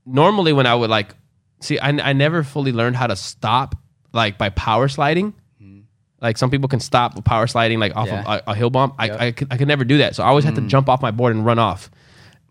Normally, 0.05 0.53
when 0.53 0.65
I 0.65 0.75
would 0.75 0.89
like 0.89 1.15
see, 1.59 1.79
I, 1.79 1.89
I 1.89 2.13
never 2.13 2.43
fully 2.43 2.71
learned 2.71 2.95
how 2.95 3.07
to 3.07 3.15
stop 3.15 3.75
like 4.13 4.37
by 4.37 4.49
power 4.49 4.87
sliding. 4.87 5.33
Hmm. 5.59 5.81
Like 6.21 6.37
some 6.37 6.49
people 6.49 6.67
can 6.69 6.79
stop 6.79 7.15
with 7.15 7.23
power 7.23 7.47
sliding 7.47 7.79
like 7.79 7.95
off 7.95 8.07
Yeah. 8.07 8.21
of 8.21 8.41
a, 8.47 8.51
a 8.51 8.55
hill 8.55 8.69
bump. 8.69 8.95
I, 8.97 9.05
Yep. 9.07 9.21
I, 9.21 9.31
could, 9.31 9.47
I 9.51 9.57
could 9.57 9.67
never 9.67 9.83
do 9.83 9.99
that, 9.99 10.15
so 10.15 10.23
I 10.23 10.27
always 10.27 10.45
had 10.45 10.55
to 10.55 10.61
hmm. 10.61 10.67
jump 10.67 10.89
off 10.89 11.01
my 11.01 11.11
board 11.11 11.35
and 11.35 11.45
run 11.45 11.59
off. 11.59 11.91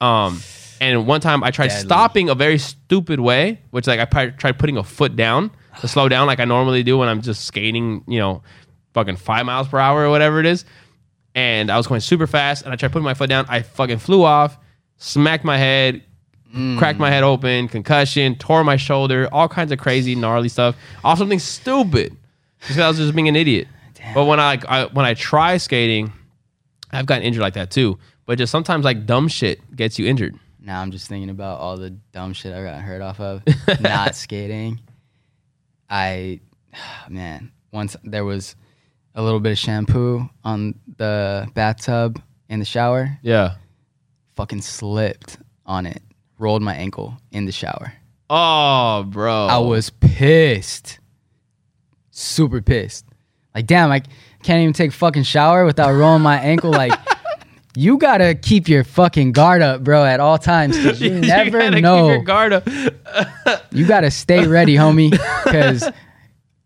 Um, 0.00 0.40
and 0.80 1.06
one 1.06 1.20
time 1.20 1.44
I 1.44 1.50
tried 1.50 1.68
Deadly. 1.68 1.84
stopping 1.84 2.28
a 2.30 2.34
very 2.34 2.58
stupid 2.58 3.20
way, 3.20 3.60
which 3.70 3.86
like 3.86 4.00
I 4.00 4.30
tried 4.30 4.58
putting 4.58 4.76
a 4.76 4.84
foot 4.84 5.14
down 5.16 5.50
to 5.80 5.88
slow 5.88 6.08
down, 6.08 6.26
like 6.26 6.40
I 6.40 6.44
normally 6.44 6.82
do 6.82 6.98
when 6.98 7.08
I'm 7.08 7.20
just 7.20 7.44
skating, 7.44 8.02
you 8.06 8.18
know, 8.18 8.42
fucking 8.94 9.16
five 9.16 9.46
miles 9.46 9.68
per 9.68 9.78
hour 9.78 10.04
or 10.04 10.10
whatever 10.10 10.40
it 10.40 10.46
is 10.46 10.64
and 11.34 11.70
I 11.70 11.76
was 11.76 11.86
going 11.86 12.00
super 12.00 12.26
fast, 12.26 12.64
and 12.64 12.72
I 12.72 12.76
tried 12.76 12.92
putting 12.92 13.04
my 13.04 13.14
foot 13.14 13.28
down. 13.28 13.46
I 13.48 13.62
fucking 13.62 13.98
flew 13.98 14.24
off, 14.24 14.58
smacked 14.96 15.44
my 15.44 15.56
head, 15.56 16.02
cracked 16.78 16.98
my 16.98 17.10
head 17.10 17.22
open, 17.22 17.68
concussion, 17.68 18.34
tore 18.34 18.64
my 18.64 18.76
shoulder, 18.76 19.28
all 19.30 19.48
kinds 19.48 19.70
of 19.70 19.78
crazy 19.78 20.14
gnarly 20.14 20.48
stuff 20.48 20.76
off 21.04 21.18
something 21.18 21.38
stupid, 21.38 22.16
because 22.60 22.78
I 22.78 22.88
was 22.88 22.96
just 22.96 23.14
being 23.14 23.28
an 23.28 23.36
idiot. 23.36 23.68
But 24.14 24.24
when 24.24 24.40
I, 24.40 24.58
I 24.68 24.84
when 24.86 25.06
I 25.06 25.14
try 25.14 25.56
skating, 25.58 26.12
I've 26.90 27.06
gotten 27.06 27.22
injured 27.22 27.42
like 27.42 27.54
that 27.54 27.70
too. 27.70 27.98
But 28.30 28.38
just 28.38 28.52
sometimes 28.52 28.84
like 28.84 29.06
dumb 29.06 29.26
shit 29.26 29.74
gets 29.74 29.98
you 29.98 30.06
injured. 30.06 30.38
Now 30.60 30.80
I'm 30.80 30.92
just 30.92 31.08
thinking 31.08 31.30
about 31.30 31.58
all 31.58 31.76
the 31.76 31.90
dumb 31.90 32.32
shit 32.32 32.54
I 32.54 32.62
got 32.62 32.80
hurt 32.80 33.02
off 33.02 33.18
of 33.18 33.42
not 33.80 34.14
skating. 34.14 34.78
I, 35.90 36.38
man, 37.08 37.50
once 37.72 37.96
there 38.04 38.24
was 38.24 38.54
a 39.16 39.22
little 39.24 39.40
bit 39.40 39.50
of 39.50 39.58
shampoo 39.58 40.30
on 40.44 40.78
the 40.96 41.48
bathtub 41.54 42.22
in 42.48 42.60
the 42.60 42.64
shower. 42.64 43.18
Yeah. 43.22 43.56
Fucking 44.36 44.62
slipped 44.62 45.38
on 45.66 45.84
it. 45.84 46.00
Rolled 46.38 46.62
my 46.62 46.76
ankle 46.76 47.16
in 47.32 47.46
the 47.46 47.52
shower. 47.52 47.94
Oh, 48.30 49.02
bro. 49.08 49.48
I 49.48 49.58
was 49.58 49.90
pissed. 49.90 51.00
Super 52.12 52.62
pissed. 52.62 53.06
Like, 53.56 53.66
damn, 53.66 53.90
I 53.90 54.02
can't 54.44 54.62
even 54.62 54.72
take 54.72 54.90
a 54.90 54.94
fucking 54.94 55.24
shower 55.24 55.64
without 55.64 55.90
rolling 55.90 56.22
my 56.22 56.38
ankle. 56.38 56.70
Like, 56.70 56.92
you 57.76 57.98
gotta 57.98 58.34
keep 58.34 58.68
your 58.68 58.84
fucking 58.84 59.32
guard 59.32 59.62
up, 59.62 59.84
bro, 59.84 60.04
at 60.04 60.20
all 60.20 60.38
times. 60.38 60.76
Cause 60.82 61.00
you, 61.00 61.10
never 61.20 61.58
gotta 61.58 61.76
keep 61.76 61.82
know. 61.82 62.08
your 62.08 62.22
guard 62.22 62.52
up. 62.52 62.68
You 63.72 63.86
gotta 63.86 64.10
stay 64.10 64.46
ready, 64.48 64.74
homie. 64.74 65.16
Cause 65.44 65.88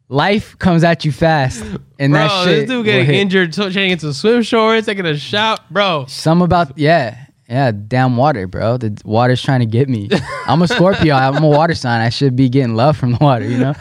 life 0.09 0.59
comes 0.59 0.83
at 0.85 1.05
you 1.05 1.13
fast. 1.13 1.63
And 1.99 2.13
Bro, 2.13 2.23
that 2.23 2.45
shit. 2.45 2.61
this 2.61 2.69
dude 2.71 2.85
getting 2.87 3.15
injured, 3.15 3.55
so 3.55 3.65
changing 3.65 3.91
into 3.91 4.15
swim 4.15 4.43
shorts, 4.43 4.87
taking 4.87 5.05
a 5.05 5.17
shower. 5.19 5.59
Bro, 5.71 6.07
Some 6.09 6.41
about 6.41 6.79
yeah. 6.79 7.27
Yeah, 7.47 7.73
damn 7.73 8.17
water, 8.17 8.47
bro. 8.47 8.79
The 8.79 8.99
water's 9.05 9.43
trying 9.43 9.61
to 9.61 9.67
get 9.67 9.87
me. 9.87 10.09
I'm 10.47 10.63
a 10.63 10.67
Scorpio. 10.69 11.15
I'm 11.15 11.45
a 11.45 11.49
water 11.49 11.75
sign. 11.75 12.01
I 12.01 12.09
should 12.09 12.35
be 12.37 12.49
getting 12.49 12.75
love 12.75 12.97
from 12.97 13.13
the 13.13 13.19
water, 13.21 13.45
you 13.45 13.59
know? 13.59 13.75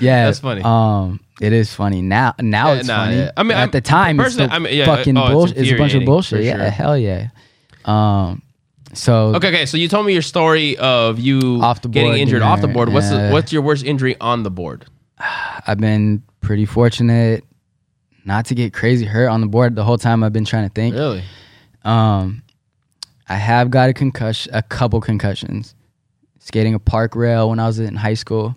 yeah. 0.00 0.24
That's 0.24 0.38
funny. 0.40 0.62
Um, 0.62 1.20
it 1.40 1.52
is 1.52 1.72
funny. 1.74 2.02
Now 2.02 2.34
now 2.40 2.72
Yeah, 2.72 2.78
it's 2.78 2.88
nah, 2.88 2.96
funny. 3.04 3.16
yeah. 3.16 3.30
I 3.36 3.42
mean, 3.42 3.52
at 3.52 3.60
I'm- 3.60 3.70
the 3.70 3.80
time 3.80 4.20
it's 4.20 4.34
still 4.34 4.48
I 4.50 4.58
mean, 4.58 4.76
yeah, 4.76 4.86
fucking 4.86 5.16
oh, 5.16 5.28
bullshit. 5.30 5.58
It's, 5.58 5.70
a 5.70 5.76
bunch 5.76 5.94
of 5.94 6.04
bullshit. 6.04 6.38
for 6.38 6.42
Yeah, 6.42 6.56
sure. 6.56 6.70
hell 6.70 6.98
yeah. 6.98 7.28
Um 7.84 8.42
so 8.92 9.34
Okay, 9.36 9.48
okay. 9.48 9.66
So 9.66 9.76
you 9.76 9.88
told 9.88 10.06
me 10.06 10.12
your 10.12 10.22
story 10.22 10.76
of 10.78 11.18
you 11.18 11.60
Off 11.62 11.82
the 11.82 11.88
getting 11.88 12.14
injured 12.14 12.42
off 12.42 12.60
the 12.60 12.68
board. 12.68 12.92
What's 12.92 13.10
the, 13.10 13.30
what's 13.30 13.52
your 13.52 13.62
worst 13.62 13.84
injury 13.84 14.16
on 14.20 14.42
the 14.42 14.50
board? 14.50 14.86
I've 15.66 15.78
been 15.78 16.22
pretty 16.40 16.64
fortunate 16.66 17.44
not 18.24 18.46
to 18.46 18.54
get 18.54 18.72
crazy 18.72 19.04
hurt 19.04 19.28
on 19.28 19.40
the 19.40 19.46
board 19.46 19.76
the 19.76 19.84
whole 19.84 19.98
time 19.98 20.24
I've 20.24 20.32
been 20.32 20.44
trying 20.44 20.68
to 20.68 20.72
think. 20.74 20.94
Really? 20.94 21.22
Um, 21.84 22.42
I 23.28 23.34
have 23.34 23.70
got 23.70 23.88
a 23.88 23.92
concussion, 23.92 24.52
a 24.54 24.62
couple 24.62 25.00
concussions. 25.00 25.74
Skating 26.40 26.74
a 26.74 26.78
park 26.78 27.14
rail 27.16 27.50
when 27.50 27.58
I 27.58 27.66
was 27.66 27.78
in 27.78 27.94
high 27.96 28.14
school. 28.14 28.56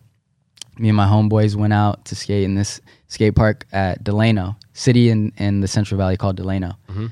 Me 0.79 0.89
and 0.89 0.95
my 0.95 1.05
homeboys 1.05 1.55
went 1.55 1.73
out 1.73 2.05
to 2.05 2.15
skate 2.15 2.43
in 2.43 2.55
this 2.55 2.79
skate 3.07 3.35
park 3.35 3.65
at 3.71 4.03
Delano, 4.03 4.55
city 4.73 5.09
in, 5.09 5.33
in 5.37 5.59
the 5.61 5.67
Central 5.67 5.97
Valley 5.97 6.15
called 6.17 6.37
Delano. 6.37 6.77
Mhm. 6.89 7.11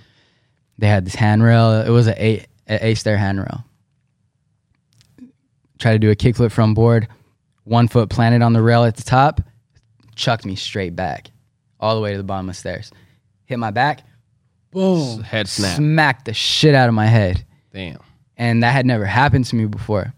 They 0.77 0.87
had 0.87 1.05
this 1.05 1.15
handrail. 1.15 1.81
It 1.81 1.89
was 1.89 2.07
a 2.07 2.45
a, 2.69 2.89
a 2.91 2.93
stair 2.95 3.17
handrail. 3.17 3.63
Try 5.79 5.91
to 5.93 5.99
do 5.99 6.09
a 6.09 6.15
kickflip 6.15 6.51
front 6.51 6.75
board. 6.75 7.07
One 7.65 7.87
foot 7.87 8.09
planted 8.09 8.41
on 8.41 8.53
the 8.53 8.61
rail 8.61 8.85
at 8.85 8.95
the 8.95 9.03
top, 9.03 9.41
chucked 10.15 10.45
me 10.45 10.55
straight 10.55 10.95
back, 10.95 11.29
all 11.79 11.95
the 11.95 12.01
way 12.01 12.11
to 12.13 12.17
the 12.17 12.23
bottom 12.23 12.47
of 12.47 12.55
the 12.55 12.59
stairs. 12.59 12.91
Hit 13.45 13.59
my 13.59 13.71
back, 13.71 14.03
boom, 14.71 15.21
Head 15.23 15.47
snap. 15.49 15.75
smacked 15.75 16.25
the 16.25 16.33
shit 16.33 16.73
out 16.73 16.87
of 16.87 16.95
my 16.95 17.07
head. 17.07 17.43
Damn. 17.73 17.99
And 18.37 18.63
that 18.63 18.71
had 18.71 18.85
never 18.85 19.03
happened 19.05 19.45
to 19.45 19.55
me 19.57 19.65
before. 19.65 20.13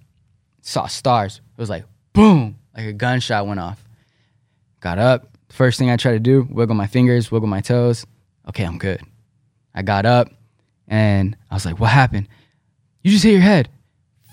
Saw 0.62 0.86
stars. 0.86 1.41
It 1.58 1.62
was 1.62 1.70
like 1.70 1.86
boom, 2.14 2.59
like 2.80 2.88
a 2.89 2.93
gunshot 2.93 3.45
went 3.45 3.59
off. 3.59 3.84
Got 4.80 4.99
up. 4.99 5.38
First 5.49 5.77
thing 5.80 5.89
I 5.89 5.97
tried 5.97 6.13
to 6.13 6.19
do, 6.19 6.47
wiggle 6.49 6.75
my 6.75 6.88
fingers, 6.88 7.32
wiggle 7.32 7.49
my 7.49 7.59
toes. 7.59 8.05
Okay, 8.47 8.63
I'm 8.63 8.77
good. 8.77 9.01
I 9.75 9.82
got 9.82 10.05
up 10.05 10.30
and 10.88 11.36
I 11.51 11.55
was 11.55 11.65
like, 11.65 11.80
what 11.80 11.89
happened? 11.89 12.27
You 13.03 13.11
just 13.11 13.23
hit 13.23 13.34
your 13.34 13.41
head. 13.41 13.69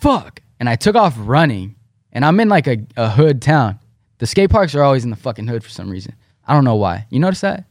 Fuck. 0.01 0.43
And 0.61 0.69
I 0.69 0.77
took 0.77 0.95
off 0.95 1.15
running. 1.19 1.75
And 2.13 2.25
I'm 2.25 2.39
in 2.39 2.49
like 2.49 2.67
a, 2.67 2.79
a 2.97 3.11
hood 3.11 3.43
town. 3.43 3.79
The 4.19 4.27
skate 4.27 4.51
parks 4.51 4.75
are 4.75 4.83
always 4.83 5.05
in 5.05 5.11
the 5.11 5.17
fucking 5.17 5.49
hood 5.49 5.65
for 5.65 5.71
some 5.71 5.91
reason. 5.91 6.15
I 6.47 6.55
don't 6.55 6.65
know 6.65 6.77
why. 6.77 7.07
You 7.11 7.19
notice 7.19 7.41
that? 7.41 7.65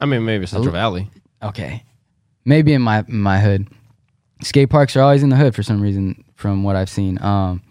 I 0.00 0.06
mean, 0.06 0.24
maybe 0.24 0.46
Central 0.46 0.72
Valley. 0.72 1.10
okay, 1.42 1.82
maybe 2.44 2.72
in 2.72 2.82
my 2.82 3.04
in 3.08 3.20
my 3.20 3.40
hood, 3.40 3.66
skate 4.42 4.70
parks 4.70 4.94
are 4.94 5.02
always 5.02 5.22
in 5.22 5.30
the 5.30 5.36
hood 5.36 5.54
for 5.54 5.64
some 5.64 5.80
reason, 5.80 6.24
from 6.36 6.62
what 6.62 6.76
I've 6.76 6.88
seen. 6.88 7.20
Um, 7.20 7.62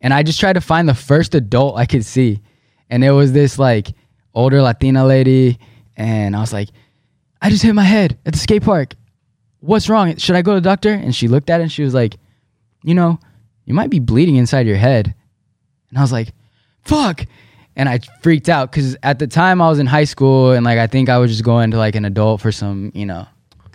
and 0.00 0.12
I 0.12 0.22
just 0.22 0.40
tried 0.40 0.54
to 0.54 0.60
find 0.60 0.88
the 0.88 0.94
first 0.94 1.34
adult 1.34 1.76
I 1.76 1.86
could 1.86 2.04
see, 2.04 2.40
and 2.90 3.04
it 3.04 3.10
was 3.10 3.32
this 3.32 3.58
like 3.58 3.92
older 4.34 4.62
Latina 4.62 5.04
lady, 5.04 5.58
and 5.96 6.36
I 6.36 6.40
was 6.40 6.52
like, 6.52 6.68
I 7.40 7.50
just 7.50 7.62
hit 7.62 7.74
my 7.74 7.84
head 7.84 8.18
at 8.26 8.32
the 8.32 8.38
skate 8.38 8.62
park. 8.62 8.94
What's 9.60 9.88
wrong? 9.88 10.16
Should 10.16 10.36
I 10.36 10.42
go 10.42 10.54
to 10.54 10.60
the 10.60 10.68
doctor? 10.68 10.92
And 10.92 11.14
she 11.14 11.28
looked 11.28 11.50
at 11.50 11.60
it 11.60 11.64
and 11.64 11.72
she 11.72 11.82
was 11.82 11.94
like, 11.94 12.16
you 12.82 12.94
know, 12.94 13.18
you 13.64 13.74
might 13.74 13.90
be 13.90 13.98
bleeding 13.98 14.36
inside 14.36 14.66
your 14.66 14.76
head. 14.76 15.14
And 15.90 15.98
I 15.98 16.02
was 16.02 16.12
like, 16.12 16.32
fuck. 16.82 17.24
And 17.74 17.88
I 17.88 18.00
freaked 18.22 18.48
out 18.48 18.70
because 18.70 18.96
at 19.02 19.18
the 19.18 19.26
time 19.26 19.60
I 19.60 19.68
was 19.68 19.78
in 19.78 19.86
high 19.86 20.04
school 20.04 20.52
and 20.52 20.64
like 20.64 20.78
I 20.78 20.86
think 20.86 21.08
I 21.08 21.18
was 21.18 21.30
just 21.30 21.44
going 21.44 21.72
to 21.72 21.78
like 21.78 21.94
an 21.94 22.04
adult 22.04 22.40
for 22.40 22.52
some, 22.52 22.92
you 22.94 23.06
know, 23.06 23.26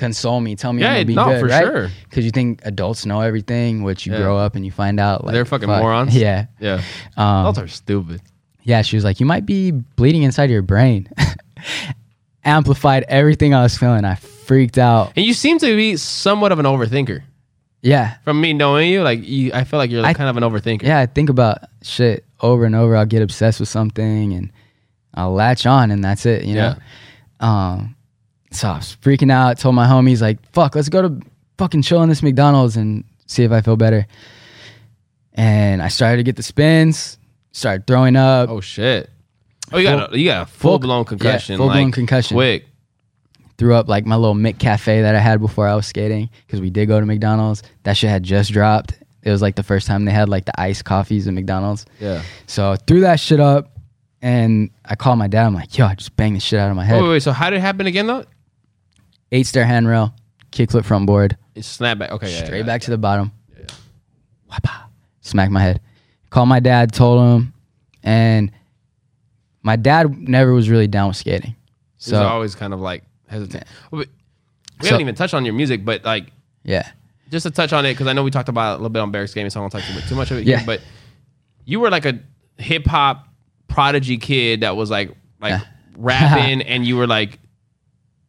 console 0.02 0.42
me, 0.42 0.56
tell 0.56 0.74
me 0.74 0.84
I'm 0.84 0.88
Yeah, 0.90 0.94
gonna 0.96 1.06
be 1.06 1.16
no, 1.16 1.26
good, 1.26 1.40
for 1.40 1.48
right? 1.48 1.64
sure. 1.64 1.90
Because 2.10 2.26
you 2.26 2.32
think 2.32 2.62
adults 2.66 3.06
know 3.06 3.22
everything, 3.22 3.84
which 3.84 4.06
you 4.06 4.12
Yeah. 4.14 4.20
grow 4.22 4.38
up 4.38 4.56
and 4.56 4.66
you 4.66 4.72
find 4.72 5.00
out 5.00 5.24
like 5.24 5.34
They're 5.34 5.46
fucking 5.46 5.68
fuck. 5.70 5.82
morons. 5.82 6.16
Yeah, 6.16 6.48
Yeah. 6.60 6.82
um, 7.18 7.46
Those 7.46 7.58
are 7.60 7.68
stupid. 7.68 8.22
yeah. 8.64 8.82
She 8.82 8.98
was 8.98 9.04
like, 9.06 9.20
you 9.20 9.26
might 9.26 9.46
be 9.46 9.72
bleeding 9.72 10.24
inside 10.24 10.50
your 10.50 10.62
brain. 10.62 11.08
Amplified 12.44 13.06
everything 13.08 13.54
I 13.54 13.62
was 13.62 13.78
feeling. 13.78 14.04
I 14.04 14.16
freaked 14.16 14.80
out. 14.80 15.14
And 15.16 15.24
you 15.26 15.34
seem 15.34 15.60
to 15.60 15.76
be 15.76 15.96
somewhat 15.98 16.52
of 16.52 16.58
an 16.60 16.66
overthinker. 16.66 17.22
Yeah, 17.84 18.16
From 18.24 18.40
me 18.42 18.54
knowing 18.54 18.90
you, 18.92 19.02
like 19.02 19.28
you, 19.28 19.52
I 19.54 19.64
feel 19.64 19.78
like 19.80 19.90
you're 19.90 20.02
like 20.04 20.16
I- 20.16 20.18
kind 20.18 20.30
of 20.30 20.38
an 20.38 20.44
overthinker. 20.44 20.84
yeah. 20.84 21.00
I 21.00 21.06
think 21.08 21.30
about 21.30 21.60
shit 21.82 22.26
over 22.40 22.66
and 22.66 22.76
over. 22.76 22.96
I'll 22.96 23.06
get 23.08 23.22
obsessed 23.24 23.60
with 23.60 23.70
something 23.70 24.34
and 24.34 24.52
I'll 25.16 25.34
latch 25.34 25.66
on, 25.66 25.90
and 25.92 26.04
that's 26.04 26.26
it. 26.26 26.46
You 26.46 26.56
know. 26.56 26.76
Um, 27.40 27.96
so 28.52 28.70
I 28.70 28.78
was 28.78 28.98
freaking 29.02 29.32
out. 29.32 29.58
Told 29.60 29.76
my 29.76 29.88
homies 29.88 30.22
like, 30.22 30.40
"Fuck, 30.52 30.76
let's 30.76 30.90
go 30.90 31.02
to 31.02 31.20
fucking 31.58 31.82
chill 31.82 32.04
in 32.04 32.10
this 32.10 32.22
McDonald's 32.22 32.78
and 32.78 33.04
see 33.28 33.44
if 33.44 33.52
I 33.52 33.62
feel 33.62 33.78
better." 33.78 34.06
And 35.34 35.82
I 35.82 35.88
started 35.88 36.18
to 36.18 36.24
get 36.24 36.36
the 36.36 36.44
spins. 36.44 37.18
Started 37.54 37.88
throwing 37.88 38.16
up. 38.16 38.50
Oh 38.50 38.62
shit. 38.62 39.10
Oh, 39.74 39.78
you 39.78 39.84
got 39.86 40.14
a, 40.14 40.20
you 40.20 40.26
got 40.26 40.44
a 40.44 40.46
full 40.46 40.80
blown 40.80 41.06
concussion. 41.06 41.58
full 41.58 41.68
blown 41.68 41.86
like, 41.86 41.94
concussion. 41.94 42.36
Quick. 42.36 42.68
Threw 43.58 43.76
up 43.76 43.88
like 43.88 44.06
my 44.06 44.16
little 44.16 44.36
McCafé 44.36 45.02
that 45.04 45.16
I 45.16 45.20
had 45.20 45.40
before 45.40 45.68
I 45.68 45.76
was 45.76 45.86
skating 45.86 46.30
because 46.46 46.60
we 46.60 46.70
did 46.70 46.88
go 46.88 47.00
to 47.00 47.06
McDonald's. 47.06 47.64
That 47.84 47.94
shit 47.94 48.10
had 48.10 48.24
just 48.24 48.52
dropped. 48.52 48.94
It 49.24 49.30
was 49.30 49.42
like 49.42 49.56
the 49.56 49.64
first 49.64 49.86
time 49.86 50.06
they 50.06 50.12
had 50.12 50.30
like 50.30 50.46
the 50.46 50.60
iced 50.60 50.84
coffees 50.84 51.28
at 51.28 51.34
McDonald's. 51.34 51.86
Yeah. 52.00 52.24
So 52.48 52.72
I 52.72 52.76
threw 52.78 53.02
that 53.02 53.20
shit 53.20 53.40
up, 53.40 53.78
and 54.22 54.72
I 54.84 54.96
called 54.96 55.20
my 55.20 55.28
dad. 55.28 55.46
I'm 55.46 55.54
like, 55.54 55.78
"Yo, 55.78 55.86
I 55.86 55.96
just 55.96 56.16
banged 56.16 56.38
the 56.38 56.40
shit 56.40 56.60
out 56.60 56.70
of 56.70 56.76
my 56.76 56.86
head." 56.86 56.96
Wait, 56.96 57.04
wait, 57.04 57.10
wait. 57.10 57.24
So 57.24 57.32
how 57.32 57.50
did 57.50 57.58
it 57.58 57.62
happen 57.62 57.86
again 57.86 58.08
though? 58.08 58.26
Eight 59.32 59.48
stair 59.48 59.66
handrail, 59.66 60.14
kickflip 60.52 60.86
front 60.86 61.06
board. 61.06 61.38
It 61.56 61.64
snapped 61.64 62.00
back. 62.00 62.12
Okay. 62.12 62.32
Yeah, 62.32 62.46
straight 62.46 62.60
yeah, 62.60 62.66
back 62.66 62.82
to 62.82 62.92
the 62.92 62.98
bottom. 62.98 63.32
Whapa. 64.52 64.84
Smack 65.22 65.50
my 65.50 65.62
head. 65.62 65.80
Called 66.30 66.50
my 66.50 66.60
dad, 66.60 66.92
told 66.94 67.22
him, 67.42 67.54
and 68.04 68.52
my 69.64 69.76
dad 69.76 70.18
never 70.18 70.54
was 70.54 70.70
really 70.70 70.88
down 70.88 71.10
with 71.10 71.18
skating. 71.18 71.56
So 71.98 72.12
So 72.12 72.24
always 72.28 72.56
kind 72.56 72.74
of 72.74 72.80
like 72.80 73.04
hesitant. 73.28 73.66
Well, 73.92 74.02
but 74.02 74.10
we 74.80 74.86
So- 74.88 74.92
haven't 74.92 75.02
even 75.02 75.16
touched 75.16 75.34
on 75.34 75.46
your 75.46 75.54
music, 75.54 75.86
but 75.86 76.04
like 76.04 76.32
yeah, 76.64 76.90
just 77.30 77.44
to 77.46 77.52
touch 77.52 77.72
on 77.74 77.86
it 77.86 77.94
because 77.94 78.08
I 78.08 78.14
know 78.14 78.24
we 78.24 78.32
talked 78.32 78.50
about 78.50 78.72
it 78.72 78.74
a 78.74 78.78
little 78.78 78.90
bit 78.90 79.00
on 79.00 79.12
Barrick's 79.12 79.34
Gaming, 79.34 79.50
so 79.50 79.60
I 79.60 79.62
won't 79.62 79.72
talk 79.74 79.84
too 79.84 79.94
much, 79.94 80.08
too 80.10 80.16
much 80.16 80.32
of 80.32 80.38
it. 80.38 80.46
Yeah. 80.48 80.58
Here, 80.58 80.66
but 80.66 80.82
you 81.66 81.80
were 81.80 81.90
like 81.90 82.06
a 82.06 82.20
hip 82.58 82.86
hop 82.88 83.28
prodigy 83.68 84.18
kid 84.18 84.62
that 84.62 84.76
was 84.76 84.90
like 84.90 85.12
like 85.40 85.62
rapping, 85.98 86.62
and 86.68 86.86
you 86.86 86.98
were 86.98 87.08
like 87.08 87.40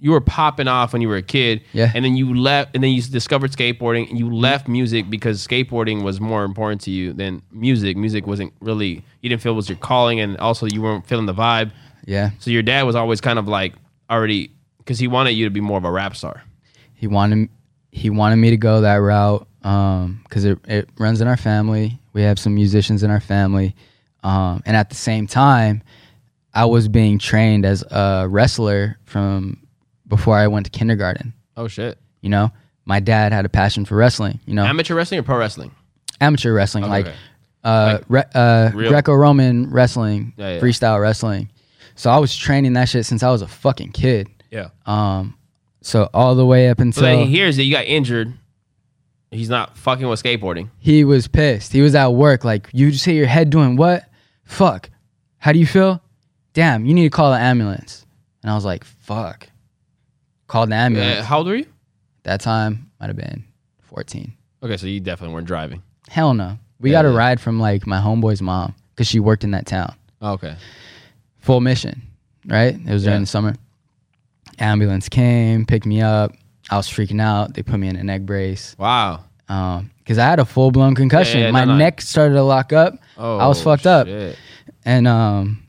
you 0.02 0.10
were 0.10 0.20
popping 0.20 0.66
off 0.66 0.92
when 0.92 1.00
you 1.00 1.08
were 1.08 1.16
a 1.16 1.22
kid. 1.22 1.62
Yeah. 1.72 1.92
and 1.94 2.04
then 2.04 2.16
you 2.16 2.34
left, 2.34 2.74
and 2.74 2.82
then 2.82 2.90
you 2.90 3.00
discovered 3.00 3.52
skateboarding, 3.52 4.10
and 4.10 4.18
you 4.18 4.28
left 4.34 4.66
music 4.66 5.08
because 5.08 5.46
skateboarding 5.46 6.02
was 6.02 6.20
more 6.20 6.42
important 6.42 6.80
to 6.82 6.90
you 6.90 7.12
than 7.12 7.40
music. 7.52 7.96
Music 7.96 8.26
wasn't 8.26 8.52
really 8.60 9.04
you 9.20 9.30
didn't 9.30 9.42
feel 9.42 9.54
was 9.54 9.68
your 9.68 9.78
calling, 9.78 10.18
and 10.18 10.36
also 10.38 10.66
you 10.66 10.82
weren't 10.82 11.06
feeling 11.06 11.26
the 11.26 11.32
vibe. 11.32 11.70
yeah. 12.04 12.30
So 12.40 12.50
your 12.50 12.62
dad 12.64 12.82
was 12.82 12.96
always 12.96 13.20
kind 13.20 13.38
of 13.38 13.46
like 13.46 13.74
already 14.10 14.50
because 14.78 14.98
he 14.98 15.06
wanted 15.06 15.30
you 15.30 15.44
to 15.44 15.50
be 15.50 15.60
more 15.60 15.78
of 15.78 15.84
a 15.84 15.90
rap 15.90 16.16
star. 16.16 16.42
He 16.94 17.06
wanted 17.06 17.48
he 17.92 18.10
wanted 18.10 18.36
me 18.36 18.50
to 18.50 18.56
go 18.56 18.80
that 18.80 18.96
route 18.96 19.46
because 19.60 20.44
it 20.44 20.58
it 20.66 20.88
runs 20.98 21.20
in 21.20 21.28
our 21.28 21.36
family. 21.36 22.00
We 22.12 22.22
have 22.22 22.40
some 22.40 22.56
musicians 22.56 23.04
in 23.04 23.10
our 23.12 23.20
family, 23.20 23.76
um, 24.24 24.64
and 24.66 24.76
at 24.76 24.90
the 24.90 24.96
same 24.96 25.28
time, 25.28 25.84
I 26.52 26.64
was 26.64 26.88
being 26.88 27.20
trained 27.20 27.64
as 27.64 27.84
a 27.84 28.26
wrestler 28.28 28.98
from 29.04 29.61
before 30.12 30.36
I 30.36 30.46
went 30.46 30.66
to 30.66 30.70
kindergarten. 30.70 31.32
Oh 31.56 31.68
shit! 31.68 31.98
You 32.20 32.28
know, 32.28 32.50
my 32.84 33.00
dad 33.00 33.32
had 33.32 33.46
a 33.46 33.48
passion 33.48 33.86
for 33.86 33.96
wrestling. 33.96 34.40
You 34.46 34.52
know, 34.54 34.64
Amateur 34.64 34.94
wrestling 34.94 35.20
or 35.20 35.22
pro 35.22 35.38
wrestling? 35.38 35.70
amateur 36.20 36.52
wrestling, 36.52 36.84
like 36.86 37.06
okay. 37.06 37.16
uh, 37.64 37.98
Like, 37.98 38.04
re- 38.08 38.30
uh, 38.34 38.70
Greco-Roman 38.70 39.70
wrestling, 39.70 40.34
Yeah, 40.36 40.54
yeah. 40.54 40.60
freestyle 40.60 41.00
wrestling. 41.00 41.48
So 41.96 42.10
I 42.10 42.18
was 42.18 42.36
training 42.36 42.74
that 42.74 42.88
shit 42.90 43.06
since 43.06 43.22
I 43.22 43.30
was 43.30 43.42
a 43.42 43.48
fucking 43.48 43.92
kid. 43.92 44.28
Yeah. 44.50 44.68
Um, 44.86 45.36
so 45.80 46.08
all 46.14 46.34
the 46.36 46.44
way 46.46 46.68
up 46.68 46.78
So 46.78 46.82
until 46.82 47.02
then 47.04 47.18
he 47.20 47.26
hears 47.26 47.56
that 47.56 47.64
you 47.64 47.72
got 47.74 47.86
injured. 47.86 48.34
He's 49.30 49.48
not 49.48 49.76
fucking 49.78 50.06
with 50.06 50.22
skateboarding. 50.22 50.68
he 50.78 51.04
was 51.04 51.26
pissed. 51.26 51.72
He 51.72 51.80
was 51.80 51.94
at 51.94 52.08
work, 52.12 52.44
like, 52.44 52.68
you 52.72 52.90
just 52.92 53.04
hit 53.06 53.14
your 53.16 53.26
head 53.26 53.48
doing 53.50 53.76
what? 53.76 54.04
Fuck. 54.44 54.90
How 55.38 55.52
do 55.52 55.58
you 55.58 55.66
feel? 55.66 56.00
damn, 56.54 56.84
you 56.84 56.92
need 56.92 57.04
to 57.04 57.10
call 57.10 57.30
the 57.32 57.38
ambulance. 57.38 58.04
And 58.42 58.50
I 58.50 58.54
was 58.54 58.64
like, 58.64 58.84
fuck. 58.84 59.48
Called 60.52 60.68
the 60.68 60.74
ambulance. 60.74 61.20
Uh, 61.20 61.22
how 61.22 61.38
old 61.38 61.46
were 61.46 61.54
you? 61.56 61.66
That 62.24 62.42
time 62.42 62.90
might 63.00 63.06
have 63.06 63.16
been 63.16 63.42
14. 63.84 64.30
Okay, 64.62 64.76
so 64.76 64.86
you 64.86 65.00
definitely 65.00 65.32
weren't 65.32 65.46
driving. 65.46 65.82
Hell 66.10 66.34
no. 66.34 66.58
We 66.78 66.90
Yeah, 66.90 66.98
got 66.98 67.06
a 67.06 67.08
yeah. 67.10 67.16
ride 67.16 67.40
from 67.40 67.58
like 67.58 67.86
my 67.86 67.98
homeboy's 67.98 68.42
mom 68.42 68.74
because 68.94 69.06
she 69.08 69.18
worked 69.18 69.44
in 69.44 69.52
that 69.52 69.64
town. 69.64 69.94
Okay. 70.20 70.54
Full 71.38 71.62
mission, 71.62 72.02
right? 72.46 72.74
It 72.74 72.84
was 72.92 73.02
during 73.04 73.20
Yeah. 73.20 73.20
the 73.20 73.26
summer. 73.26 73.54
Ambulance 74.58 75.08
came, 75.08 75.64
picked 75.64 75.86
me 75.86 76.02
up. 76.02 76.32
I 76.70 76.76
was 76.76 76.86
freaking 76.86 77.20
out. 77.20 77.54
They 77.54 77.62
put 77.62 77.78
me 77.80 77.88
in 77.88 77.96
a 77.96 78.04
neck 78.04 78.20
brace 78.22 78.76
Wow. 78.78 79.20
because 79.46 80.18
I 80.18 80.26
had 80.28 80.38
a 80.38 80.44
full 80.44 80.70
blown 80.70 80.94
concussion. 80.94 81.50
My 81.54 81.64
no, 81.64 81.72
no. 81.72 81.78
neck 81.78 82.02
started 82.02 82.34
to 82.34 82.42
lock 82.42 82.74
up, 82.74 82.98
Oh, 83.16 83.38
I 83.38 83.46
was 83.46 83.62
fucked 83.62 83.86
up. 83.86 84.06
and 84.84 85.08
um, 85.08 85.62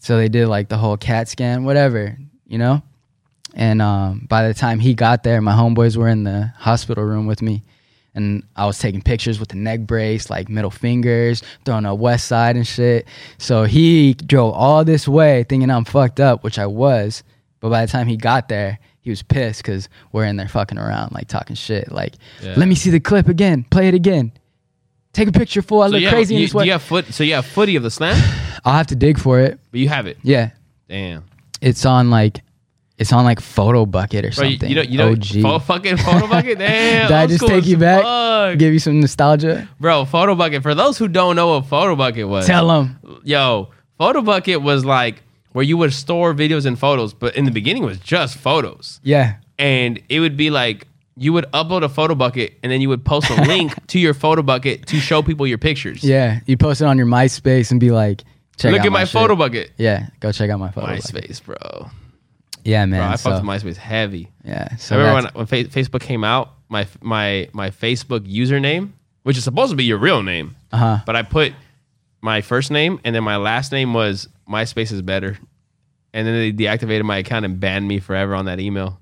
so 0.00 0.16
they 0.16 0.28
did 0.28 0.48
like 0.48 0.68
the 0.68 0.76
whole 0.76 0.96
CAT 0.96 1.28
scan, 1.28 1.62
whatever, 1.64 2.18
you 2.48 2.58
know. 2.58 2.82
And 3.56 3.80
um, 3.80 4.26
by 4.28 4.46
the 4.48 4.52
time 4.54 4.80
he 4.80 4.94
got 4.94 5.22
there, 5.22 5.40
my 5.40 5.52
homeboys 5.52 5.96
were 5.96 6.08
in 6.08 6.24
the 6.24 6.52
hospital 6.58 7.04
room 7.04 7.26
with 7.26 7.40
me, 7.40 7.62
and 8.14 8.42
I 8.56 8.66
was 8.66 8.78
taking 8.78 9.00
pictures 9.00 9.38
with 9.38 9.50
the 9.50 9.56
neck 9.56 9.80
brace, 9.80 10.28
like 10.28 10.48
middle 10.48 10.70
fingers, 10.72 11.42
throwing 11.64 11.84
a 11.86 11.94
west 11.94 12.26
side 12.26 12.56
and 12.56 12.66
shit. 12.66 13.06
So 13.38 13.62
he 13.64 14.14
drove 14.14 14.54
all 14.54 14.84
this 14.84 15.06
way 15.06 15.44
thinking 15.48 15.70
I'm 15.70 15.84
fucked 15.84 16.18
up, 16.20 16.42
which 16.42 16.58
I 16.58 16.66
was. 16.66 17.22
But 17.60 17.70
by 17.70 17.86
the 17.86 17.90
time 17.92 18.08
he 18.08 18.16
got 18.16 18.48
there, 18.48 18.78
he 19.00 19.10
was 19.10 19.22
pissed 19.22 19.62
because 19.62 19.88
we're 20.12 20.24
in 20.24 20.36
there 20.36 20.48
fucking 20.48 20.78
around, 20.78 21.12
like 21.12 21.28
talking 21.28 21.54
shit. 21.56 21.92
Like, 21.92 22.14
Yeah. 22.42 22.54
let 22.56 22.66
me 22.68 22.74
see 22.74 22.90
the 22.90 23.00
clip 23.00 23.28
again, 23.28 23.64
play 23.70 23.86
it 23.88 23.94
again, 23.94 24.32
take 25.12 25.28
a 25.28 25.32
picture, 25.32 25.62
fool. 25.62 25.82
I 25.82 25.86
So 25.90 25.96
look 25.98 26.10
crazy 26.10 26.34
in 26.34 26.40
you, 26.40 26.46
this 26.46 26.52
do 26.52 26.58
way. 26.58 26.66
you 26.66 26.72
have 26.72 26.82
foot? 26.82 27.06
So 27.14 27.22
you 27.22 27.34
have 27.34 27.46
footy 27.46 27.76
of 27.76 27.82
the 27.84 27.90
slam, 27.90 28.16
I'll 28.64 28.74
have 28.74 28.88
to 28.88 28.96
dig 28.96 29.18
for 29.18 29.40
it. 29.40 29.60
but 29.70 29.78
you 29.80 29.88
have 29.88 30.06
it. 30.06 30.18
Yeah, 30.22 30.50
Damn. 30.88 31.24
it's 31.60 31.84
on 31.86 32.10
like, 32.10 32.40
it's 33.04 33.12
on 33.12 33.24
like 33.24 33.38
Photobucket 33.40 34.18
or 34.24 34.34
Bro, 34.34 34.50
something. 34.50 34.70
you 34.70 34.96
know, 34.98 35.10
you 35.10 35.42
pho- 35.42 35.58
fucking 35.58 35.96
Photobucket. 35.98 36.58
Damn. 36.58 37.08
Did 37.08 37.14
I 37.16 37.26
just 37.26 37.46
take 37.46 37.66
you 37.66 37.76
back? 37.76 38.02
fuck. 38.02 38.58
Give 38.58 38.72
you 38.72 38.78
some 38.78 38.98
nostalgia. 39.00 39.68
Bro, 39.78 40.06
Photobucket. 40.06 40.62
For 40.62 40.74
those 40.74 40.96
who 40.98 41.06
don't 41.08 41.36
know 41.36 41.48
what 41.58 41.64
Photobucket 41.66 42.28
was, 42.28 42.46
Tell 42.46 42.68
them. 42.68 42.98
yo, 43.24 43.70
Photobucket 44.00 44.62
was 44.62 44.84
like 44.84 45.22
where 45.52 45.62
you 45.64 45.76
would 45.76 45.92
store 45.92 46.34
videos 46.34 46.64
and 46.66 46.78
photos, 46.78 47.12
but 47.14 47.36
in 47.36 47.44
the 47.44 47.50
beginning 47.50 47.82
it 47.82 47.86
was 47.86 47.98
just 47.98 48.36
photos, 48.38 49.00
Yeah. 49.04 49.36
and 49.58 50.00
it 50.08 50.20
would 50.20 50.36
be 50.36 50.50
like 50.50 50.86
you 51.16 51.32
would 51.32 51.44
upload 51.52 51.84
a 51.84 51.88
Photobucket 51.88 52.54
and 52.62 52.72
then 52.72 52.80
you 52.80 52.88
would 52.88 53.04
post 53.04 53.30
a 53.30 53.40
link 53.44 53.72
to 53.88 53.98
your 54.00 54.14
Photobucket 54.14 54.86
to 54.86 54.98
show 54.98 55.22
people 55.22 55.46
your 55.46 55.58
pictures. 55.58 56.02
Yeah. 56.02 56.40
You 56.46 56.56
post 56.56 56.80
it 56.80 56.86
on 56.86 56.98
your 56.98 57.06
MySpace 57.06 57.70
and 57.70 57.78
be 57.78 57.90
like, 57.92 58.24
check 58.56 58.72
Look 58.72 58.80
out 58.80 58.86
at 58.86 58.92
my, 58.92 59.04
shit. 59.04 59.20
Photobucket. 59.20 59.70
Yeah. 59.76 60.08
Go 60.18 60.32
check 60.32 60.50
out 60.50 60.58
my 60.58 60.72
photo. 60.72 60.88
bucket. 60.88 61.04
MySpace, 61.04 61.44
bro. 61.44 61.88
Yeah, 62.64 62.84
man. 62.86 63.00
Bro, 63.00 63.06
I 63.06 63.14
so, 63.16 63.30
fucked 63.30 63.44
with 63.44 63.62
MySpace 63.62 63.76
heavy. 63.76 64.30
yeah. 64.44 64.76
So 64.76 64.96
I 64.96 64.98
remember 64.98 65.30
when, 65.34 65.34
when 65.34 65.46
Fa- 65.46 65.70
Facebook 65.70 66.00
came 66.00 66.24
out, 66.24 66.54
my 66.68 66.86
my 67.00 67.48
my 67.52 67.70
Facebook 67.70 68.20
username, 68.20 68.92
which 69.22 69.36
is 69.36 69.44
supposed 69.44 69.70
to 69.70 69.76
be 69.76 69.84
your 69.84 69.98
real 69.98 70.22
name, 70.22 70.56
uh-huh. 70.72 71.00
but 71.06 71.14
I 71.14 71.22
put 71.22 71.52
my 72.20 72.40
first 72.40 72.70
name 72.70 73.00
and 73.04 73.14
then 73.14 73.22
my 73.22 73.36
last 73.36 73.70
name 73.70 73.92
was 73.92 74.28
MySpace 74.48 74.90
is 74.92 75.02
better, 75.02 75.38
and 76.12 76.26
then 76.26 76.34
they 76.34 76.52
deactivated 76.52 77.02
my 77.02 77.18
account 77.18 77.44
and 77.44 77.60
banned 77.60 77.86
me 77.86 78.00
forever 78.00 78.34
on 78.34 78.46
that 78.46 78.60
email 78.60 78.98